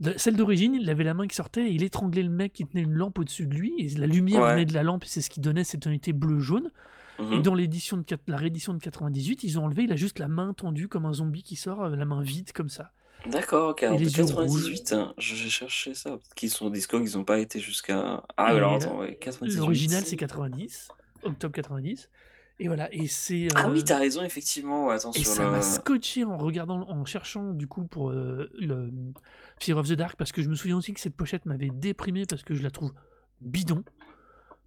De- 0.00 0.12
Celle 0.18 0.36
d'origine, 0.36 0.74
il 0.74 0.90
avait 0.90 1.04
la 1.04 1.14
main 1.14 1.26
qui 1.26 1.34
sortait 1.34 1.64
et 1.64 1.70
il 1.70 1.82
étranglait 1.82 2.22
le 2.22 2.28
mec 2.28 2.52
qui 2.52 2.66
tenait 2.66 2.82
une 2.82 2.92
lampe 2.92 3.18
au-dessus 3.18 3.46
de 3.46 3.54
lui. 3.54 3.72
Et 3.78 3.88
la 3.96 4.06
lumière 4.06 4.42
Ouais. 4.42 4.52
venait 4.52 4.66
de 4.66 4.74
la 4.74 4.82
lampe 4.82 5.04
et 5.04 5.06
c'est 5.08 5.22
ce 5.22 5.30
qui 5.30 5.40
donnait 5.40 5.64
cette 5.64 5.80
tonalité 5.80 6.12
bleu-jaune. 6.12 6.70
Et 7.18 7.22
Mhm. 7.22 7.42
dans 7.42 7.54
l'édition 7.54 7.96
de, 7.96 8.04
la 8.26 8.36
réédition 8.36 8.74
de 8.74 8.78
98, 8.78 9.42
ils 9.42 9.58
ont 9.58 9.64
enlevé, 9.64 9.84
il 9.84 9.92
a 9.92 9.96
juste 9.96 10.18
la 10.18 10.28
main 10.28 10.52
tendue 10.52 10.86
comme 10.88 11.06
un 11.06 11.14
zombie 11.14 11.42
qui 11.42 11.56
sort, 11.56 11.82
euh, 11.84 11.96
la 11.96 12.04
main 12.04 12.20
vide 12.20 12.52
comme 12.52 12.68
ça. 12.68 12.92
D'accord, 13.24 13.70
ok, 13.70 13.82
alors 13.82 13.98
les 13.98 14.04
yeux 14.04 14.24
98, 14.24 14.92
hein, 14.92 15.14
je- 15.18 15.34
j'ai 15.34 15.50
cherché 15.50 15.94
ça, 15.94 16.10
peut-être 16.10 16.34
qu'ils 16.34 16.50
sont 16.50 16.72
ils 16.72 17.16
n'ont 17.16 17.24
pas 17.24 17.40
été 17.40 17.58
jusqu'à... 17.58 18.22
Ah, 18.36 18.52
Et 18.52 18.56
alors 18.56 18.72
la- 18.72 18.76
attends, 18.76 18.98
ouais, 18.98 19.16
98. 19.16 19.56
L'original, 19.58 20.04
c'est 20.04 20.16
90, 20.16 20.88
octobre 21.24 21.52
90. 21.54 22.08
Et 22.58 22.68
voilà, 22.68 22.88
et 22.94 23.06
c'est. 23.06 23.48
Ah 23.54 23.68
oui, 23.68 23.80
euh, 23.80 23.82
t'as 23.84 23.98
raison, 23.98 24.22
effectivement, 24.22 24.86
ouais, 24.86 24.94
attends, 24.94 25.10
Et 25.12 25.18
sur 25.18 25.26
ça 25.32 25.44
le... 25.44 25.50
m'a 25.50 25.60
scotché 25.60 26.24
en 26.24 26.38
regardant, 26.38 26.88
en 26.88 27.04
cherchant 27.04 27.52
du 27.52 27.66
coup 27.66 27.84
pour 27.84 28.10
euh, 28.10 28.48
le 28.58 28.90
Fear 29.60 29.76
of 29.76 29.88
the 29.88 29.92
Dark, 29.92 30.16
parce 30.16 30.32
que 30.32 30.40
je 30.40 30.48
me 30.48 30.54
souviens 30.54 30.76
aussi 30.76 30.94
que 30.94 31.00
cette 31.00 31.16
pochette 31.16 31.44
m'avait 31.44 31.68
déprimé 31.70 32.24
parce 32.24 32.42
que 32.42 32.54
je 32.54 32.62
la 32.62 32.70
trouve 32.70 32.92
bidon. 33.42 33.84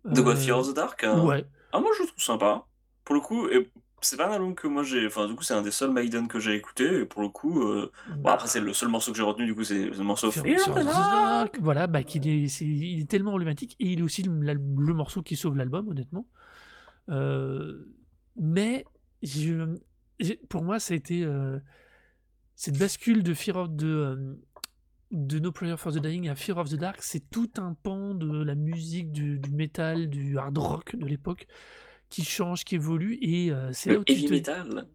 De 0.06 0.22
quoi, 0.22 0.34
Euh, 0.34 0.36
Fear 0.36 0.60
of 0.60 0.70
the 0.70 0.76
Dark 0.76 1.04
hein? 1.04 1.24
Ouais. 1.26 1.46
Ah, 1.72 1.80
moi 1.80 1.90
je 1.98 2.04
le 2.04 2.08
trouve 2.10 2.22
sympa. 2.24 2.66
Pour 3.06 3.16
le 3.16 3.22
coup, 3.22 3.48
et 3.48 3.72
c'est 4.02 4.18
pas 4.18 4.28
un 4.30 4.34
album 4.34 4.56
que 4.56 4.68
moi 4.68 4.84
j'ai. 4.84 5.06
Enfin, 5.08 5.28
du 5.28 5.36
coup, 5.36 5.44
c'est 5.44 5.54
un 5.54 5.62
des 5.62 5.72
seuls 5.72 5.92
Maiden 5.92 6.28
que 6.28 6.40
j'ai 6.40 6.56
écouté, 6.56 7.02
et 7.02 7.06
pour 7.06 7.22
le 7.22 7.30
coup. 7.30 7.62
euh, 7.64 7.92
Bon, 8.10 8.22
Bah, 8.24 8.34
après, 8.34 8.48
c'est 8.48 8.60
le 8.60 8.74
seul 8.74 8.90
morceau 8.90 9.12
que 9.12 9.18
j'ai 9.18 9.24
retenu, 9.24 9.46
du 9.46 9.56
coup, 9.56 9.64
c'est 9.64 9.86
le 9.90 10.04
morceau 10.04 10.30
Voilà, 11.62 11.88
bah, 11.88 12.04
qu'il 12.04 12.28
est, 12.28 12.48
c'est- 12.48 12.66
il 12.66 13.02
est 13.02 13.10
tellement 13.10 13.34
emblématique 13.34 13.76
et 13.80 13.88
il 13.94 14.00
est 14.00 14.04
aussi 14.04 14.24
le, 14.24 14.94
morceau 14.94 15.22
qui 15.22 15.36
sauve 15.36 15.56
l'album, 15.58 15.88
honnêtement. 15.88 16.26
Euh, 17.10 17.86
mais 18.36 18.86
je- 19.24 19.66
pour 20.50 20.64
moi, 20.64 20.80
ça 20.80 20.94
a 20.94 20.98
été 20.98 21.24
euh, 21.24 21.60
cette 22.56 22.78
bascule 22.78 23.24
de 23.24 23.34
Fear 23.34 23.56
of 23.58 23.78
the, 23.78 23.84
euh, 23.84 24.36
de 25.12 25.40
No 25.40 25.52
Prayer 25.52 25.76
for 25.78 25.92
the 25.92 25.98
Dying 26.00 26.30
à 26.30 26.36
Fear 26.36 26.58
of 26.58 26.70
the 26.70 26.76
Dark, 26.76 26.98
c'est 27.02 27.30
tout 27.32 27.50
un 27.58 27.74
pan 27.74 28.14
de 28.14 28.44
la 28.44 28.54
musique, 28.56 29.12
du, 29.12 29.40
du 29.40 29.50
métal, 29.52 30.08
du 30.10 30.38
hard 30.38 30.58
rock 30.58 30.96
de 30.96 31.06
l'époque 31.08 31.48
qui 32.10 32.24
change, 32.24 32.64
qui 32.64 32.76
évolue 32.76 33.18
et 33.22 33.52
euh, 33.52 33.72
c'est 33.74 33.90
là 33.90 33.96
Le 33.96 34.02
où 34.02 34.04
tu 34.04 34.14
heavy 34.14 34.26
te- 34.26 34.32
metal. 34.34 34.88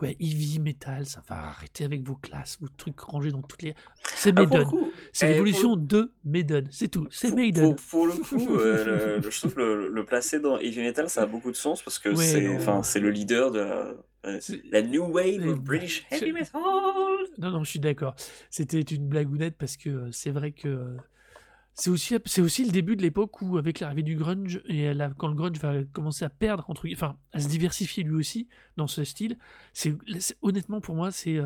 Ouais, 0.00 0.16
heavy 0.20 0.60
metal, 0.60 1.04
ça 1.04 1.20
va 1.28 1.48
arrêter 1.48 1.84
avec 1.84 2.06
vos 2.06 2.14
classes, 2.14 2.58
vos 2.60 2.68
trucs 2.68 3.00
rangés 3.00 3.32
dans 3.32 3.42
toutes 3.42 3.62
les. 3.62 3.74
C'est 4.04 4.30
Ah, 4.36 4.42
Maiden. 4.42 4.64
coup, 4.64 4.92
C'est 5.12 5.26
eh, 5.26 5.28
le 5.30 5.34
l'évolution 5.34 5.74
de 5.74 6.12
Maiden, 6.24 6.68
c'est 6.70 6.86
tout. 6.86 7.08
C'est 7.10 7.34
Maiden. 7.34 7.74
pour- 7.74 7.76
pour 7.90 8.06
le 8.06 8.12
coup, 8.14 8.54
euh, 8.56 9.18
le- 9.20 9.30
je 9.30 9.38
trouve 9.40 9.58
le, 9.58 9.88
le 9.88 10.04
placer 10.04 10.38
dans 10.38 10.58
heavy 10.58 10.78
metal, 10.80 11.10
ça 11.10 11.22
a 11.22 11.26
beaucoup 11.26 11.50
de 11.50 11.56
sens 11.56 11.82
parce 11.82 11.98
que 11.98 12.10
Ouais, 12.10 12.24
c'est, 12.24 12.48
enfin, 12.54 12.84
c'est 12.84 13.00
le 13.00 13.10
leader 13.10 13.50
de 13.50 13.58
la, 13.58 13.94
euh, 14.26 14.38
la 14.70 14.82
new 14.82 15.02
wave 15.06 15.44
of 15.48 15.60
British 15.60 16.06
heavy 16.12 16.30
metal. 16.32 16.60
Non, 17.38 17.50
non, 17.50 17.64
je 17.64 17.70
suis 17.70 17.80
d'accord. 17.80 18.14
C'était 18.48 18.80
une 18.82 19.08
blagounette 19.08 19.56
parce 19.58 19.76
que 19.76 19.90
euh, 19.90 20.08
c'est 20.12 20.30
vrai 20.30 20.52
que 20.52 20.96
c'est 21.80 21.88
aussi, 21.88 22.14
c'est 22.26 22.42
aussi 22.42 22.64
le 22.64 22.72
début 22.72 22.94
de 22.94 23.00
l'époque 23.00 23.40
où, 23.40 23.56
avec 23.56 23.80
l'arrivée 23.80 24.02
du 24.02 24.14
grunge, 24.14 24.60
et 24.68 24.92
quand 25.16 25.28
le 25.28 25.34
grunge 25.34 25.58
va 25.58 25.82
commencer 25.92 26.26
à 26.26 26.28
perdre, 26.28 26.66
enfin, 26.68 27.16
à 27.32 27.40
se 27.40 27.48
diversifier 27.48 28.02
lui 28.02 28.16
aussi 28.16 28.48
dans 28.76 28.86
ce 28.86 29.02
style, 29.02 29.38
c'est, 29.72 29.96
honnêtement 30.42 30.82
pour 30.82 30.94
moi, 30.94 31.10
c'est 31.10 31.38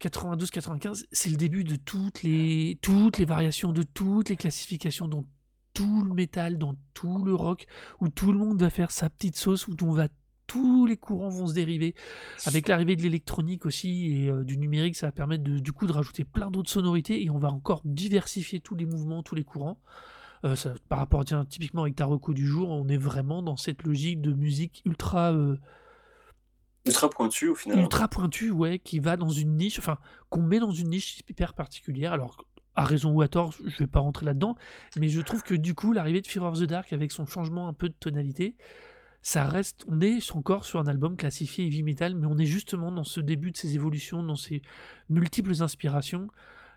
92-95, 0.00 1.06
c'est 1.12 1.30
le 1.30 1.36
début 1.36 1.62
de 1.62 1.76
toutes 1.76 2.24
les, 2.24 2.80
toutes 2.82 3.18
les 3.18 3.24
variations, 3.24 3.70
de 3.70 3.84
toutes 3.84 4.28
les 4.28 4.36
classifications 4.36 5.06
dans 5.06 5.24
tout 5.72 6.02
le 6.02 6.12
métal, 6.12 6.58
dans 6.58 6.74
tout 6.92 7.22
le 7.24 7.34
rock, 7.34 7.66
où 8.00 8.08
tout 8.08 8.32
le 8.32 8.38
monde 8.38 8.60
va 8.60 8.70
faire 8.70 8.90
sa 8.90 9.08
petite 9.08 9.36
sauce, 9.36 9.68
où 9.68 9.76
on 9.82 9.92
va, 9.92 10.08
tous 10.46 10.86
les 10.86 10.96
courants 10.96 11.28
vont 11.28 11.46
se 11.46 11.54
dériver. 11.54 11.94
Avec 12.46 12.68
l'arrivée 12.68 12.96
de 12.96 13.02
l'électronique 13.02 13.66
aussi 13.66 14.12
et 14.24 14.30
euh, 14.30 14.44
du 14.44 14.58
numérique, 14.58 14.96
ça 14.96 15.06
va 15.06 15.12
permettre 15.12 15.42
de- 15.44 15.58
du 15.58 15.72
coup 15.72 15.86
de 15.86 15.92
rajouter 15.92 16.24
plein 16.24 16.50
d'autres 16.50 16.70
sonorités 16.70 17.22
et 17.24 17.30
on 17.30 17.38
va 17.38 17.50
encore 17.50 17.80
diversifier 17.84 18.60
tous 18.60 18.74
les 18.74 18.86
mouvements, 18.86 19.22
tous 19.22 19.34
les 19.34 19.44
courants. 19.44 19.78
Euh, 20.44 20.54
ça- 20.54 20.74
par 20.88 20.98
rapport, 20.98 21.24
tiens, 21.24 21.44
typiquement 21.44 21.82
avec 21.82 21.96
Taroko 21.96 22.32
du 22.34 22.46
jour, 22.46 22.68
on 22.70 22.86
est 22.88 22.96
vraiment 22.98 23.42
dans 23.42 23.56
cette 23.56 23.82
logique 23.82 24.20
de 24.20 24.32
musique 24.32 24.82
ultra, 24.84 25.32
euh, 25.32 25.56
Ultra 26.86 27.10
pointu 27.10 27.48
au 27.48 27.54
final. 27.56 27.78
ultra 27.80 28.06
pointue, 28.06 28.50
ouais, 28.52 28.78
qui 28.78 29.00
va 29.00 29.16
dans 29.16 29.30
une 29.30 29.56
niche, 29.56 29.78
enfin, 29.80 29.98
qu'on 30.30 30.42
met 30.42 30.60
dans 30.60 30.70
une 30.70 30.90
niche 30.90 31.20
hyper 31.28 31.52
particulière. 31.54 32.12
Alors, 32.12 32.44
à 32.76 32.84
raison 32.84 33.10
ou 33.12 33.22
à 33.22 33.28
tort, 33.28 33.52
je 33.64 33.76
vais 33.78 33.86
pas 33.88 33.98
rentrer 34.00 34.24
là-dedans, 34.26 34.54
mais 34.96 35.08
je 35.08 35.20
trouve 35.20 35.42
que 35.42 35.54
du 35.54 35.74
coup, 35.74 35.92
l'arrivée 35.92 36.20
de 36.20 36.26
Fear 36.28 36.44
of 36.44 36.60
the 36.60 36.64
Dark 36.64 36.92
avec 36.92 37.10
son 37.10 37.26
changement 37.26 37.66
un 37.66 37.72
peu 37.72 37.88
de 37.88 37.94
tonalité, 37.98 38.54
ça 39.26 39.44
reste, 39.44 39.84
on 39.88 40.00
est 40.02 40.20
encore 40.36 40.64
sur 40.64 40.78
un 40.78 40.86
album 40.86 41.16
classifié 41.16 41.66
heavy 41.66 41.82
metal, 41.82 42.14
mais 42.14 42.28
on 42.28 42.38
est 42.38 42.46
justement 42.46 42.92
dans 42.92 43.02
ce 43.02 43.18
début 43.18 43.50
de 43.50 43.56
ces 43.56 43.74
évolutions, 43.74 44.22
dans 44.22 44.36
ces 44.36 44.62
multiples 45.08 45.64
inspirations, 45.64 46.28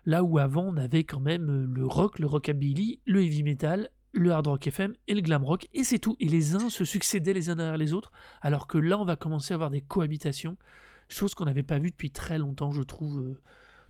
là 0.04 0.24
où 0.24 0.36
avant 0.36 0.64
on 0.64 0.76
avait 0.76 1.04
quand 1.04 1.20
même 1.20 1.48
euh, 1.48 1.66
le 1.72 1.86
rock, 1.86 2.18
le 2.18 2.26
rockabilly, 2.26 2.98
le 3.06 3.22
heavy 3.22 3.44
metal, 3.44 3.88
le 4.10 4.32
hard 4.32 4.48
rock 4.48 4.66
FM 4.66 4.94
et 5.06 5.14
le 5.14 5.20
glam 5.20 5.44
rock, 5.44 5.68
et 5.74 5.84
c'est 5.84 6.00
tout. 6.00 6.16
Et 6.18 6.26
les 6.26 6.56
uns 6.56 6.70
se 6.70 6.84
succédaient 6.84 7.34
les 7.34 7.50
uns 7.50 7.54
derrière 7.54 7.76
les 7.76 7.92
autres, 7.92 8.10
alors 8.40 8.66
que 8.66 8.78
là 8.78 8.98
on 8.98 9.04
va 9.04 9.14
commencer 9.14 9.52
à 9.52 9.54
avoir 9.54 9.70
des 9.70 9.82
cohabitations, 9.82 10.56
chose 11.08 11.36
qu'on 11.36 11.44
n'avait 11.44 11.62
pas 11.62 11.78
vue 11.78 11.92
depuis 11.92 12.10
très 12.10 12.38
longtemps, 12.38 12.72
je 12.72 12.82
trouve, 12.82 13.20
euh, 13.20 13.40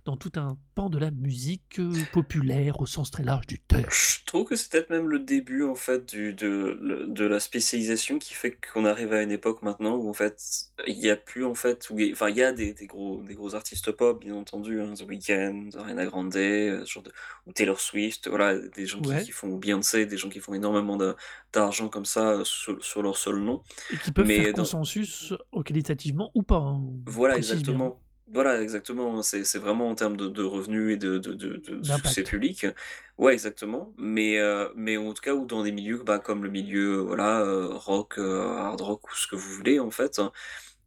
dans 0.05 0.17
tout 0.17 0.31
un 0.35 0.57
pan 0.75 0.89
de 0.89 0.97
la 0.97 1.11
musique 1.11 1.79
euh, 1.79 1.91
populaire 2.11 2.79
au 2.81 2.85
sens 2.85 3.11
très 3.11 3.23
large 3.23 3.45
du 3.47 3.59
terme. 3.59 3.83
Je 3.89 4.25
trouve 4.25 4.45
que 4.47 4.55
c'est 4.55 4.71
peut-être 4.71 4.89
même 4.89 5.07
le 5.07 5.19
début 5.19 5.63
en 5.63 5.75
fait 5.75 6.05
du, 6.13 6.33
de, 6.33 7.05
de 7.07 7.25
la 7.25 7.39
spécialisation 7.39 8.17
qui 8.17 8.33
fait 8.33 8.57
qu'on 8.73 8.85
arrive 8.85 9.13
à 9.13 9.21
une 9.21 9.31
époque 9.31 9.61
maintenant 9.61 9.95
où 9.97 10.09
en 10.09 10.13
fait 10.13 10.41
il 10.87 10.97
y 10.97 11.09
a 11.09 11.15
plus 11.15 11.45
en 11.45 11.53
fait 11.53 11.89
où 11.89 11.97
enfin 12.11 12.29
il 12.29 12.37
y 12.37 12.43
a 12.43 12.51
des, 12.51 12.73
des 12.73 12.87
gros 12.87 13.21
des 13.23 13.35
gros 13.35 13.53
artistes 13.55 13.91
pop 13.91 14.21
bien 14.23 14.35
entendu 14.35 14.81
hein, 14.81 14.93
The 14.95 15.03
Weeknd, 15.07 15.69
Ariana 15.77 16.05
Grande, 16.05 16.35
euh, 16.35 16.83
ce 16.85 16.91
genre 16.93 17.03
de, 17.03 17.11
ou 17.45 17.51
Taylor 17.53 17.79
Swift 17.79 18.27
voilà 18.27 18.57
des 18.57 18.85
gens 18.85 19.01
qui, 19.01 19.09
Ouais. 19.09 19.23
qui 19.23 19.31
font 19.31 19.57
Beyoncé 19.57 20.05
des 20.05 20.17
gens 20.17 20.29
qui 20.29 20.39
font 20.39 20.53
énormément 20.53 20.97
d'argent 21.53 21.89
comme 21.89 22.05
ça 22.05 22.29
euh, 22.31 22.43
sur, 22.45 22.83
sur 22.83 23.01
leur 23.03 23.17
seul 23.17 23.35
nom 23.37 23.61
Et 23.91 23.97
qui 23.97 24.11
peuvent 24.11 24.25
Mais 24.27 24.43
faire 24.45 24.53
dans- 24.53 24.63
consensus 24.63 25.33
qualitativement 25.65 26.31
ou 26.33 26.43
pas. 26.43 26.55
hein, 26.57 26.81
Voilà, 27.05 27.37
exactement. 27.37 28.01
Voilà, 28.33 28.61
exactement. 28.61 29.21
C'est, 29.23 29.43
c'est 29.43 29.59
vraiment 29.59 29.89
en 29.89 29.95
termes 29.95 30.15
de, 30.15 30.29
de 30.29 30.41
revenus 30.41 30.93
et 30.93 30.97
de, 30.97 31.17
de, 31.17 31.33
de, 31.33 31.57
de 31.57 31.83
succès 31.83 32.23
public. 32.23 32.65
Ouais, 33.17 33.33
exactement. 33.33 33.93
Mais, 33.97 34.39
euh, 34.39 34.69
mais 34.75 34.95
en 34.95 35.13
tout 35.13 35.21
cas, 35.21 35.33
ou 35.33 35.45
dans 35.45 35.63
des 35.63 35.73
milieux 35.73 36.01
bah, 36.01 36.17
comme 36.17 36.41
le 36.45 36.49
milieu 36.49 36.99
euh, 36.99 37.01
voilà, 37.01 37.41
euh, 37.41 37.67
rock, 37.73 38.17
hard 38.17 38.79
rock 38.79 39.11
ou 39.11 39.15
ce 39.15 39.27
que 39.27 39.35
vous 39.35 39.49
voulez, 39.51 39.79
en 39.81 39.91
fait, 39.91 40.21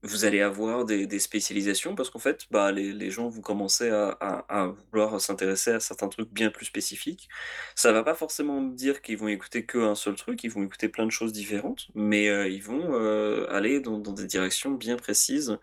vous 0.03 0.25
allez 0.25 0.41
avoir 0.41 0.87
des, 0.87 1.07
des 1.07 1.19
spécialisations 1.19 1.95
parce 1.95 2.09
qu'en 2.09 2.19
fait, 2.19 2.47
bah, 2.51 2.73
les, 2.73 2.95
les 2.95 3.11
gens 3.11 3.29
vont 3.29 3.43
commencer 3.43 3.91
à, 3.91 4.17
à, 4.21 4.63
à 4.63 4.75
vouloir 4.91 5.21
s'intéresser 5.21 5.73
à 5.73 5.81
certains 5.81 6.09
trucs 6.09 6.31
bien 6.33 6.51
plus 6.51 6.65
spécifiques. 6.65 7.29
Ça 7.75 7.93
va 7.93 8.03
pas 8.03 8.15
forcément 8.15 8.63
dire 8.63 9.03
qu'ils 9.03 9.19
vont 9.19 9.29
écouter 9.29 9.67
qu'un 9.67 9.95
seul 9.95 10.15
truc, 10.15 10.45
ils 10.45 10.51
vont 10.51 10.63
écouter 10.65 10.89
plein 10.89 11.05
de 11.05 11.11
choses 11.13 11.33
différentes, 11.33 11.89
mais 11.95 12.25
ils 12.51 12.63
vont 12.63 12.95
aller 13.51 13.81
dans, 13.81 13.99
dans 13.99 14.13
des 14.13 14.27
directions 14.27 14.71
bien 14.73 14.97
précises. 14.97 15.59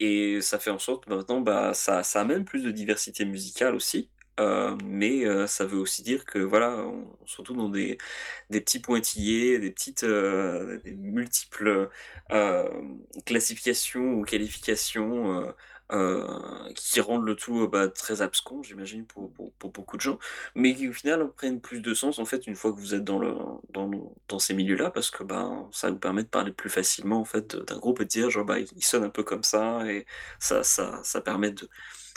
Et 0.00 0.40
ça 0.40 0.58
fait 0.58 0.70
en 0.70 0.78
sorte 0.78 1.04
que 1.06 1.10
maintenant, 1.10 1.40
bah, 1.40 1.74
ça, 1.74 2.02
amène 2.14 2.44
plus 2.44 2.62
de 2.62 2.70
diversité 2.70 3.24
musicale 3.24 3.74
aussi. 3.74 4.10
Euh, 4.38 4.76
mais 4.84 5.24
euh, 5.24 5.46
ça 5.46 5.64
veut 5.64 5.78
aussi 5.78 6.02
dire 6.02 6.26
que 6.26 6.38
voilà, 6.38 6.76
on, 6.76 7.06
se 7.26 7.38
retrouve 7.38 7.56
dans 7.56 7.70
des, 7.70 7.96
petits 8.50 8.80
pointillés, 8.80 9.58
des 9.58 9.70
petites, 9.70 10.04
euh, 10.04 10.78
des 10.84 10.92
multiples 10.94 11.88
classifications 13.24 14.14
ou 14.14 14.24
qualifications 14.24 15.54
euh, 15.92 16.26
qui 16.74 17.00
rendent 17.00 17.24
le 17.24 17.36
tout 17.36 17.62
euh, 17.62 17.68
bah, 17.68 17.88
très 17.88 18.22
abscon, 18.22 18.62
j'imagine, 18.62 19.06
pour, 19.06 19.32
pour, 19.32 19.70
beaucoup 19.70 19.96
de 19.96 20.02
gens, 20.02 20.18
mais 20.54 20.74
qui 20.74 20.88
au 20.88 20.92
final 20.92 21.30
prennent 21.36 21.60
plus 21.60 21.80
de 21.80 21.94
sens 21.94 22.18
en 22.18 22.24
fait 22.24 22.46
une 22.46 22.56
fois 22.56 22.72
que 22.72 22.78
vous 22.78 22.94
êtes 22.94 23.04
dans, 23.04 23.18
le, 23.18 23.34
dans, 23.70 23.90
dans 24.28 24.38
ces 24.38 24.54
milieux-là, 24.54 24.90
parce 24.90 25.10
que 25.10 25.22
bah, 25.22 25.68
ça 25.72 25.90
vous 25.90 25.98
permet 25.98 26.22
de 26.24 26.28
parler 26.28 26.52
plus 26.52 26.70
facilement 26.70 27.20
en 27.20 27.24
fait 27.24 27.56
d'un 27.56 27.78
groupe 27.78 28.00
et 28.00 28.04
de 28.04 28.08
dire 28.08 28.30
genre 28.30 28.44
bah, 28.44 28.58
il 28.58 28.84
sonne 28.84 29.04
un 29.04 29.10
peu 29.10 29.22
comme 29.22 29.42
ça, 29.44 29.86
et 29.90 30.06
ça, 30.40 30.62
ça, 30.62 31.00
ça 31.02 31.20
permet 31.20 31.52
de, 31.52 31.68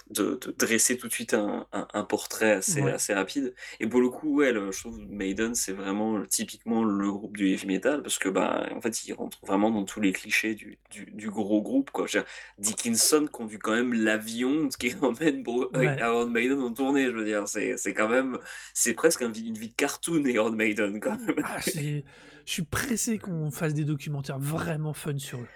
de, 0.09 0.39
de 0.41 0.51
dresser 0.57 0.97
tout 0.97 1.07
de 1.07 1.13
suite 1.13 1.33
un, 1.33 1.67
un, 1.71 1.87
un 1.93 2.03
portrait 2.03 2.51
assez, 2.51 2.81
Ouais. 2.81 2.91
assez 2.93 3.13
rapide. 3.13 3.53
Et 3.79 3.87
pour 3.87 4.01
le 4.01 4.09
coup, 4.09 4.37
ouais, 4.37 4.51
le- 4.51 4.71
je 4.71 4.79
trouve 4.79 4.99
Maiden, 4.99 5.53
c'est 5.55 5.71
vraiment 5.73 6.23
typiquement 6.25 6.83
le 6.83 7.11
groupe 7.11 7.37
du 7.37 7.49
heavy 7.49 7.67
metal, 7.67 8.01
parce 8.01 8.17
que, 8.17 8.29
bah, 8.29 8.67
en 8.75 8.81
fait, 8.81 9.05
il 9.07 9.13
rentre 9.13 9.37
vraiment 9.45 9.69
dans 9.71 9.83
tous 9.85 10.01
les 10.01 10.11
clichés 10.11 10.55
du, 10.55 10.79
du, 10.91 11.05
du 11.11 11.29
gros 11.29 11.61
groupe, 11.61 11.91
quoi. 11.91 12.05
Dire, 12.07 12.25
Dickinson 12.57 13.27
conduit 13.31 13.59
quand 13.59 13.73
même 13.73 13.93
l'avion 13.93 14.67
qui 14.79 14.93
emmène 15.01 15.43
Bro- 15.43 15.69
Ouais. 15.75 15.97
Iron 15.99 16.27
Maiden 16.27 16.59
en 16.59 16.73
tournée, 16.73 17.05
je 17.05 17.11
veux 17.11 17.25
dire, 17.25 17.47
c'est 17.47 17.93
quand 17.93 18.09
même, 18.09 18.37
c'est 18.73 18.93
presque 18.93 19.21
une 19.21 19.31
vie 19.31 19.69
de 19.69 19.75
cartoon, 19.75 20.23
Iron 20.25 20.51
Maiden, 20.51 20.99
quand 20.99 21.17
même. 21.19 21.35
Ah, 21.43 21.61
c'est- 21.61 22.03
je 22.45 22.51
suis 22.53 22.63
pressé 22.63 23.19
qu'on 23.19 23.51
fasse 23.51 23.75
des 23.75 23.83
documentaires 23.85 24.39
vraiment 24.39 24.93
fun 24.93 25.17
sur 25.19 25.39
eux. 25.39 25.47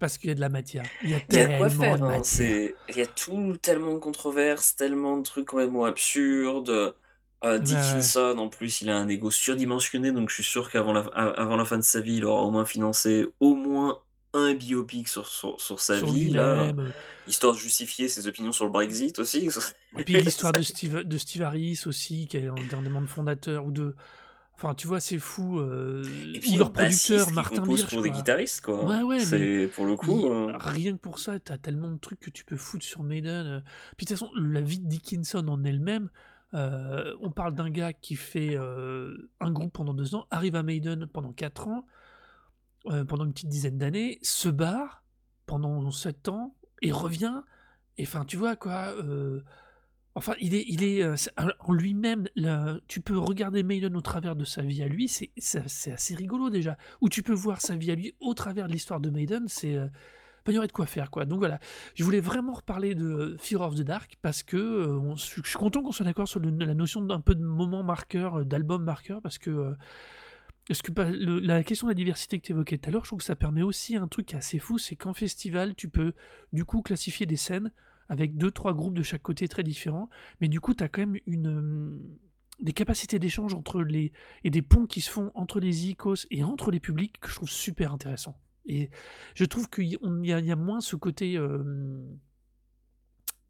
Parce 0.00 0.18
qu'il 0.18 0.28
y 0.30 0.32
a 0.32 0.34
de 0.34 0.40
la 0.40 0.48
matière. 0.48 0.90
Il 1.02 1.10
y 1.10 1.14
a 1.14 1.20
Il 1.28 1.36
y 1.36 1.40
a 1.40 1.44
de 1.44 1.50
tellement 1.50 1.58
quoi 1.58 1.70
faire, 1.70 1.96
de 1.98 2.04
matière. 2.06 2.72
Il 2.88 2.96
y 2.96 3.02
a 3.02 3.06
tout, 3.06 3.56
tellement 3.58 3.94
de 3.94 3.98
controverses, 4.00 4.76
tellement 4.76 5.16
de 5.18 5.22
trucs 5.22 5.46
complètement 5.46 5.84
absurdes. 5.84 6.94
Euh, 7.44 7.58
ouais. 7.58 7.60
Dickinson, 7.60 8.36
en 8.38 8.48
plus, 8.50 8.82
il 8.82 8.90
a 8.90 8.96
un 8.98 9.08
ego 9.08 9.30
surdimensionné, 9.30 10.12
donc 10.12 10.28
je 10.30 10.34
suis 10.36 10.44
sûr 10.44 10.70
qu'avant 10.70 10.92
la, 10.92 11.00
a- 11.14 11.30
avant 11.40 11.56
la 11.56 11.64
fin 11.64 11.78
de 11.78 11.82
sa 11.82 12.00
vie, 12.00 12.16
il 12.16 12.24
aura 12.26 12.42
au 12.42 12.50
moins 12.50 12.66
financé 12.66 13.26
au 13.40 13.54
moins 13.54 14.02
un 14.34 14.54
biopic 14.54 15.08
sur, 15.08 15.26
sur, 15.26 15.60
sur 15.60 15.80
sa 15.80 15.98
Sur 15.98 16.12
vie, 16.12 16.30
là, 16.30 16.72
euh, 16.78 16.90
histoire 17.26 17.54
de 17.54 17.58
justifier 17.58 18.08
ses 18.08 18.26
opinions 18.28 18.52
sur 18.52 18.64
le 18.66 18.70
Brexit 18.70 19.18
aussi. 19.18 19.48
Et 19.96 20.04
puis 20.04 20.20
l'histoire 20.20 20.52
de 20.52 20.62
Steve, 20.62 21.02
de 21.04 21.18
Steve 21.18 21.42
Harris 21.42 21.82
aussi, 21.86 22.28
qui 22.28 22.36
est 22.36 22.46
un 22.48 22.54
un 22.72 22.82
des 22.82 22.88
membres 22.90 23.08
fondateurs, 23.08 23.64
ou 23.66 23.72
de. 23.72 23.96
Enfin, 24.62 24.74
tu 24.74 24.86
vois, 24.86 25.00
c'est 25.00 25.18
fou. 25.18 25.58
euh, 25.58 26.02
Et 26.34 26.36
ou 26.36 26.40
puis, 26.40 26.56
leur 26.56 26.70
producteur, 26.70 27.30
Martin 27.32 27.62
Birch. 27.62 27.86
pour 27.88 28.02
des 28.02 28.10
guitaristes, 28.10 28.60
quoi. 28.60 28.84
Ouais, 28.84 29.02
ouais, 29.02 29.20
C'est, 29.20 29.68
pour 29.74 29.86
le 29.86 29.96
coup... 29.96 30.26
euh, 30.26 30.52
rien 30.58 30.92
que 30.92 30.98
pour 30.98 31.18
ça, 31.18 31.40
t'as 31.40 31.56
tellement 31.56 31.90
de 31.90 31.96
trucs 31.98 32.20
que 32.20 32.28
tu 32.28 32.44
peux 32.44 32.58
foutre 32.58 32.84
sur 32.84 33.02
Maiden. 33.02 33.46
euh. 33.46 33.60
Puis 33.96 34.04
de 34.04 34.10
toute 34.10 34.18
façon, 34.18 34.30
la 34.36 34.60
vie 34.60 34.78
de 34.80 34.86
Dickinson 34.86 35.48
en 35.48 35.64
elle-même, 35.64 36.10
euh, 36.52 37.14
on 37.22 37.30
parle 37.30 37.54
d'un 37.54 37.70
gars 37.70 37.94
qui 37.94 38.16
fait 38.16 38.54
un 38.56 39.50
groupe 39.50 39.72
pendant 39.72 39.94
deux 39.94 40.14
ans, 40.14 40.26
arrive 40.30 40.56
à 40.56 40.62
Maiden 40.62 41.06
pendant 41.06 41.32
quatre 41.32 41.66
ans, 41.68 41.86
pendant 42.84 43.24
une 43.24 43.32
petite 43.32 43.48
dizaine 43.48 43.78
d'années, 43.78 44.18
se 44.22 44.48
barre 44.50 45.02
pendant 45.46 45.90
sept 45.90 46.28
ans 46.28 46.54
et 46.82 46.92
revient. 46.92 47.40
Et 47.96 48.02
enfin, 48.02 48.24
tu 48.26 48.36
vois 48.36 48.56
quoi. 48.56 48.94
Enfin, 50.16 50.34
il 50.40 50.54
est, 50.54 50.64
il 50.68 50.82
est 50.82 51.02
euh, 51.04 51.14
en 51.60 51.72
lui-même. 51.72 52.28
Tu 52.88 53.00
peux 53.00 53.16
regarder 53.16 53.62
Maiden 53.62 53.96
au 53.96 54.00
travers 54.00 54.34
de 54.36 54.44
sa 54.44 54.62
vie 54.62 54.82
à 54.82 54.88
lui, 54.88 55.08
c'est 55.08 55.30
assez 55.56 56.14
rigolo 56.14 56.50
déjà. 56.50 56.76
Ou 57.00 57.08
tu 57.08 57.22
peux 57.22 57.32
voir 57.32 57.60
sa 57.60 57.76
vie 57.76 57.90
à 57.90 57.94
lui 57.94 58.14
au 58.20 58.34
travers 58.34 58.66
de 58.66 58.72
l'histoire 58.72 59.00
de 59.00 59.08
Maiden, 59.10 59.44
c'est 59.46 59.76
euh, 59.76 59.86
il 60.48 60.54
y 60.54 60.58
aurait 60.58 60.66
de 60.66 60.72
quoi 60.72 60.86
faire 60.86 61.12
quoi. 61.12 61.26
Donc 61.26 61.38
voilà, 61.38 61.60
je 61.94 62.02
voulais 62.02 62.18
vraiment 62.20 62.54
reparler 62.54 62.96
de 62.96 63.36
Fear 63.38 63.60
of 63.60 63.76
the 63.76 63.82
Dark 63.82 64.16
parce 64.20 64.42
que 64.42 64.56
euh, 64.56 64.98
on- 64.98 65.14
je 65.14 65.22
suis 65.24 65.42
content 65.58 65.80
qu'on 65.82 65.92
soit 65.92 66.04
d'accord 66.06 66.26
sur 66.26 66.40
la 66.40 66.74
notion 66.74 67.02
d'un 67.02 67.20
peu 67.20 67.36
de 67.36 67.44
moment 67.44 67.84
marqueur, 67.84 68.40
euh, 68.40 68.44
d'album 68.44 68.82
marqueur, 68.82 69.22
parce 69.22 69.38
que 69.38 69.74
est-ce 70.68 70.82
que 70.82 70.92
la 71.00 71.62
question 71.64 71.86
de 71.86 71.92
la 71.92 71.96
diversité 71.96 72.38
que 72.40 72.46
tu 72.46 72.52
évoquais 72.52 72.78
tout 72.78 72.88
à 72.88 72.92
l'heure, 72.92 73.04
je 73.04 73.10
trouve 73.10 73.18
que 73.20 73.24
ça 73.24 73.36
permet 73.36 73.62
aussi 73.62 73.96
un 73.96 74.08
truc 74.08 74.34
assez 74.34 74.58
fou, 74.58 74.78
c'est 74.78 74.96
qu'en 74.96 75.14
festival, 75.14 75.74
tu 75.74 75.88
peux 75.88 76.12
du 76.52 76.64
coup 76.64 76.82
classifier 76.82 77.26
des 77.26 77.36
scènes 77.36 77.70
avec 78.10 78.36
deux, 78.36 78.50
trois 78.50 78.74
groupes 78.74 78.92
de 78.94 79.02
chaque 79.02 79.22
côté 79.22 79.48
très 79.48 79.62
différents, 79.62 80.10
mais 80.42 80.48
du 80.48 80.60
coup, 80.60 80.74
tu 80.74 80.84
as 80.84 80.88
quand 80.88 81.00
même 81.00 81.16
une, 81.26 81.46
euh, 81.48 81.98
des 82.60 82.72
capacités 82.74 83.18
d'échange 83.18 83.54
entre 83.54 83.80
les 83.80 84.12
et 84.44 84.50
des 84.50 84.60
ponts 84.62 84.84
qui 84.86 85.00
se 85.00 85.10
font 85.10 85.30
entre 85.34 85.60
les 85.60 85.88
icos 85.88 86.26
et 86.30 86.44
entre 86.44 86.70
les 86.70 86.80
publics 86.80 87.18
que 87.20 87.30
je 87.30 87.36
trouve 87.36 87.48
super 87.48 87.92
intéressant. 87.94 88.36
Et 88.66 88.90
je 89.34 89.44
trouve 89.46 89.70
qu'il 89.70 89.86
y, 89.86 89.96
y 90.26 90.32
a 90.52 90.56
moins 90.56 90.80
ce 90.82 90.96
côté 90.96 91.38
euh, 91.38 92.04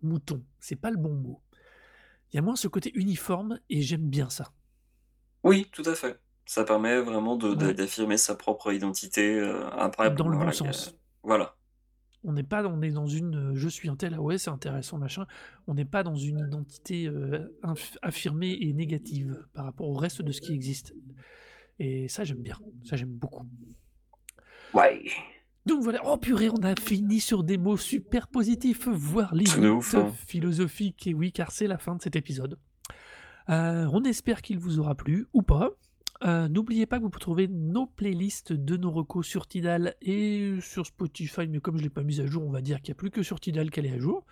mouton. 0.02 0.44
C'est 0.60 0.76
pas 0.76 0.90
le 0.90 0.96
bon 0.96 1.14
mot. 1.14 1.42
Il 2.32 2.36
y 2.36 2.38
a 2.38 2.42
moins 2.42 2.56
ce 2.56 2.68
côté 2.68 2.92
uniforme 2.94 3.58
et 3.70 3.82
j'aime 3.82 4.08
bien 4.08 4.30
ça. 4.30 4.52
Oui, 5.42 5.68
tout 5.72 5.82
à 5.86 5.94
fait. 5.94 6.20
Ça 6.46 6.64
permet 6.64 7.00
vraiment 7.00 7.36
de 7.36 7.54
d'a 7.54 7.66
Ouais. 7.68 7.74
d'affirmer 7.74 8.18
sa 8.18 8.34
propre 8.34 8.72
identité, 8.72 9.34
heu, 9.40 9.64
après 9.72 10.10
Dans 10.10 10.24
bon, 10.24 10.30
le 10.30 10.36
bon 10.36 10.36
voilà, 10.36 10.52
sens. 10.52 10.94
voilà. 11.22 11.56
On 12.22 12.32
n'est 12.32 12.42
pas 12.42 12.66
on 12.66 12.82
est 12.82 12.90
dans 12.90 13.06
une, 13.06 13.52
heu, 13.52 13.54
je 13.54 13.68
suis 13.68 13.88
un 13.88 13.96
tel, 13.96 14.14
ah 14.14 14.20
ouais, 14.20 14.36
c'est 14.36 14.50
intéressant, 14.50 14.98
machin. 14.98 15.26
On 15.66 15.74
n'est 15.74 15.84
pas 15.84 16.02
dans 16.02 16.16
une 16.16 16.38
identité, 16.38 17.10
inf 17.62 17.96
affirmée 18.02 18.58
et 18.60 18.72
négative 18.72 19.46
par 19.54 19.64
rapport 19.64 19.88
au 19.88 19.94
reste 19.94 20.22
de 20.22 20.32
ce 20.32 20.40
qui 20.40 20.52
existe. 20.52 20.94
Et 21.78 22.08
ça, 22.08 22.24
j'aime 22.24 22.42
bien. 22.42 22.58
Ça, 22.84 22.96
j'aime 22.96 23.12
beaucoup. 23.12 23.46
Ouais. 24.74 25.02
Donc 25.66 25.82
voilà, 25.82 26.00
oh 26.04 26.16
purée, 26.16 26.50
on 26.50 26.62
a 26.62 26.74
fini 26.74 27.20
sur 27.20 27.44
des 27.44 27.58
mots 27.58 27.76
super 27.76 28.28
positifs, 28.28 28.88
voire 28.88 29.34
limite 29.34 29.94
hein. 29.94 30.12
philosophiques. 30.26 31.06
Et 31.06 31.14
oui, 31.14 31.32
car 31.32 31.52
c'est 31.52 31.66
la 31.66 31.78
fin 31.78 31.96
de 31.96 32.02
cet 32.02 32.16
épisode. 32.16 32.58
Euh, 33.48 33.88
on 33.92 34.04
espère 34.04 34.42
qu'il 34.42 34.58
vous 34.58 34.78
aura 34.78 34.94
plu 34.94 35.26
ou 35.32 35.42
pas. 35.42 35.70
Euh, 36.24 36.48
N'oubliez 36.48 36.86
pas 36.86 36.98
que 36.98 37.02
vous 37.02 37.10
pouvez 37.10 37.20
trouver 37.20 37.48
nos 37.48 37.86
playlists 37.86 38.52
de 38.52 38.76
nos 38.76 38.90
recos 38.90 39.26
sur 39.26 39.46
Tidal 39.46 39.94
et 40.02 40.54
sur 40.60 40.86
Spotify, 40.86 41.48
mais 41.48 41.60
comme 41.60 41.76
je 41.76 41.82
ne 41.82 41.84
l'ai 41.84 41.90
pas 41.90 42.02
mise 42.02 42.20
à 42.20 42.26
jour, 42.26 42.44
on 42.44 42.50
va 42.50 42.60
dire 42.60 42.80
qu'il 42.82 42.92
n'y 42.92 42.96
a 42.96 43.00
plus 43.00 43.10
que 43.10 43.22
sur 43.22 43.40
Tidal 43.40 43.70
qu'elle 43.70 43.86
est 43.86 43.94
à 43.94 43.98
jour. 43.98 44.26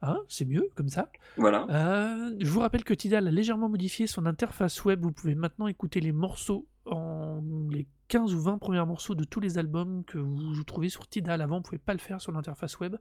Hein, 0.00 0.20
c'est 0.28 0.44
mieux 0.44 0.68
comme 0.76 0.88
ça. 0.88 1.10
Voilà. 1.36 1.66
Euh, 1.70 2.36
je 2.38 2.48
vous 2.50 2.60
rappelle 2.60 2.84
que 2.84 2.94
Tidal 2.94 3.26
a 3.26 3.30
légèrement 3.30 3.68
modifié 3.68 4.06
son 4.06 4.26
interface 4.26 4.84
web. 4.84 5.02
Vous 5.02 5.12
pouvez 5.12 5.34
maintenant 5.34 5.66
écouter 5.66 6.00
les 6.00 6.12
morceaux, 6.12 6.68
en 6.86 7.42
les 7.70 7.86
15 8.08 8.32
ou 8.34 8.40
20 8.40 8.58
premiers 8.58 8.84
morceaux 8.84 9.14
de 9.14 9.24
tous 9.24 9.40
les 9.40 9.58
albums 9.58 10.04
que 10.04 10.18
vous, 10.18 10.62
trouvez 10.64 10.88
sur 10.88 11.08
Tidal. 11.08 11.40
Avant, 11.42 11.56
on 11.56 11.58
ne 11.58 11.64
pouvait 11.64 11.78
pas 11.78 11.94
le 11.94 11.98
faire 11.98 12.20
sur 12.20 12.32
l'interface 12.32 12.78
web. 12.78 12.96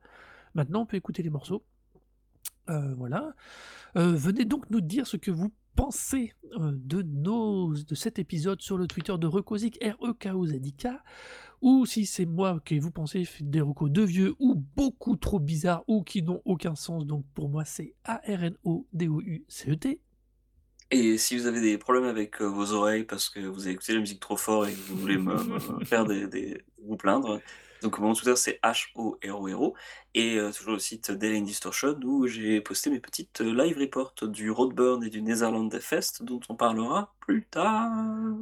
Maintenant, 0.55 0.81
on 0.81 0.85
peut 0.85 0.97
écouter 0.97 1.22
les 1.22 1.30
morceaux. 1.30 1.64
Euh, 2.69 2.95
voilà. 2.95 3.34
Euh, 3.95 4.14
venez 4.15 4.45
donc 4.45 4.69
nous 4.72 4.81
dire 4.81 5.05
ce 5.05 5.18
que 5.18 5.31
vous 5.31 5.53
pensez 5.78 6.34
euh, 6.60 6.72
de, 6.74 7.04
nos, 7.04 7.74
de 7.74 7.95
cet 7.95 8.18
épisode 8.20 8.62
sur 8.62 8.78
le 8.78 8.88
Twitter 8.88 9.14
de 9.18 9.28
Recosic, 9.28 9.78
r 9.82 9.95
e 10.04 10.14
k 10.14 10.34
o 10.34 10.45
z 10.45 10.60
k 10.76 10.88
ou 11.62 11.86
si 11.86 12.06
c'est 12.06 12.26
moi 12.26 12.60
que 12.66 12.80
vous 12.80 12.91
pensez 12.91 13.28
des 13.40 13.62
recos 13.62 13.90
de 13.90 14.02
vieux 14.02 14.36
ou 14.40 14.56
beaucoup 14.56 15.16
trop 15.16 15.40
bizarres 15.40 15.84
ou 15.88 16.04
qui 16.04 16.22
n'ont 16.24 16.41
aucun 16.45 16.76
sens. 16.76 17.06
Donc 17.06 17.26
pour 17.34 17.49
moi, 17.49 17.64
c'est 17.64 17.95
A-R-N-O-D-O-U-C-E-T. 18.04 20.02
Et 20.90 21.18
si 21.18 21.38
vous 21.38 21.48
avez 21.48 21.62
des 21.62 21.78
problèmes 21.78 22.06
avec, 22.06 22.41
heu, 22.41 22.45
vos 22.45 22.74
oreilles 22.74 23.04
parce 23.04 23.30
que 23.30 23.40
vous 23.40 23.64
avez 23.64 23.72
écouté 23.72 23.94
la 23.94 23.99
musique 23.99 24.20
trop 24.20 24.38
fort 24.38 24.68
et 24.68 24.72
que 24.72 24.78
vous 24.78 24.98
voulez 24.98 25.18
me 25.18 25.36
faire 25.86 26.06
des 26.06 26.64
vous 26.84 26.98
plaindre, 26.98 27.41
donc 27.82 27.99
mon 27.99 28.14
Twitter 28.14 28.36
c'est 28.36 28.60
HORORO 29.26 29.76
et 30.16 30.40
toujours 30.56 30.74
le 30.74 30.80
site 30.80 31.12
Delane 31.12 31.45
Distortion 31.45 31.99
où 32.04 32.28
j'ai 32.28 32.60
posté 32.62 32.90
mes 32.90 32.99
petites, 32.99 33.41
heu, 33.41 33.54
live 33.54 33.78
reports 33.78 34.14
du 34.24 34.49
Roadburn 34.49 35.04
et 35.04 35.10
du 35.10 35.22
Netherland 35.22 35.74
Fest 35.80 36.24
dont 36.24 36.40
on 36.49 36.56
parlera 36.56 37.14
plus 37.20 37.44
tard. 37.44 37.91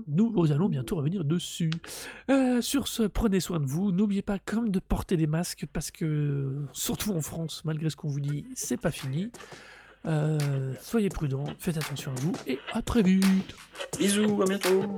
Nous 0.07 0.51
allons 0.51 0.69
bientôt 0.69 0.95
revenir 0.95 1.25
dessus. 1.25 1.71
Euh, 2.29 2.61
sur 2.61 2.87
ce, 2.87 3.03
prenez 3.03 3.39
soin 3.39 3.59
de 3.59 3.65
vous. 3.65 3.91
N'oubliez 3.91 4.21
pas 4.21 4.39
quand 4.39 4.61
même 4.61 4.71
de 4.71 4.79
porter 4.79 5.17
des 5.17 5.27
masques 5.27 5.65
parce 5.73 5.91
que, 5.91 6.53
surtout 6.71 7.11
en 7.13 7.21
France, 7.21 7.63
malgré 7.65 7.89
ce 7.89 7.95
qu'on 7.95 8.09
vous 8.09 8.21
dit, 8.21 8.45
c'est 8.53 8.79
pas 8.79 8.91
fini. 8.91 9.31
Euh, 10.05 10.73
soyez 10.81 11.09
prudents, 11.09 11.45
faites 11.57 11.77
attention 11.77 12.11
à 12.11 12.19
vous 12.21 12.33
et 12.45 12.59
à 12.73 12.81
très 12.81 13.01
vite. 13.01 13.55
Bisous, 13.97 14.41
à 14.43 14.45
bientôt. 14.45 14.95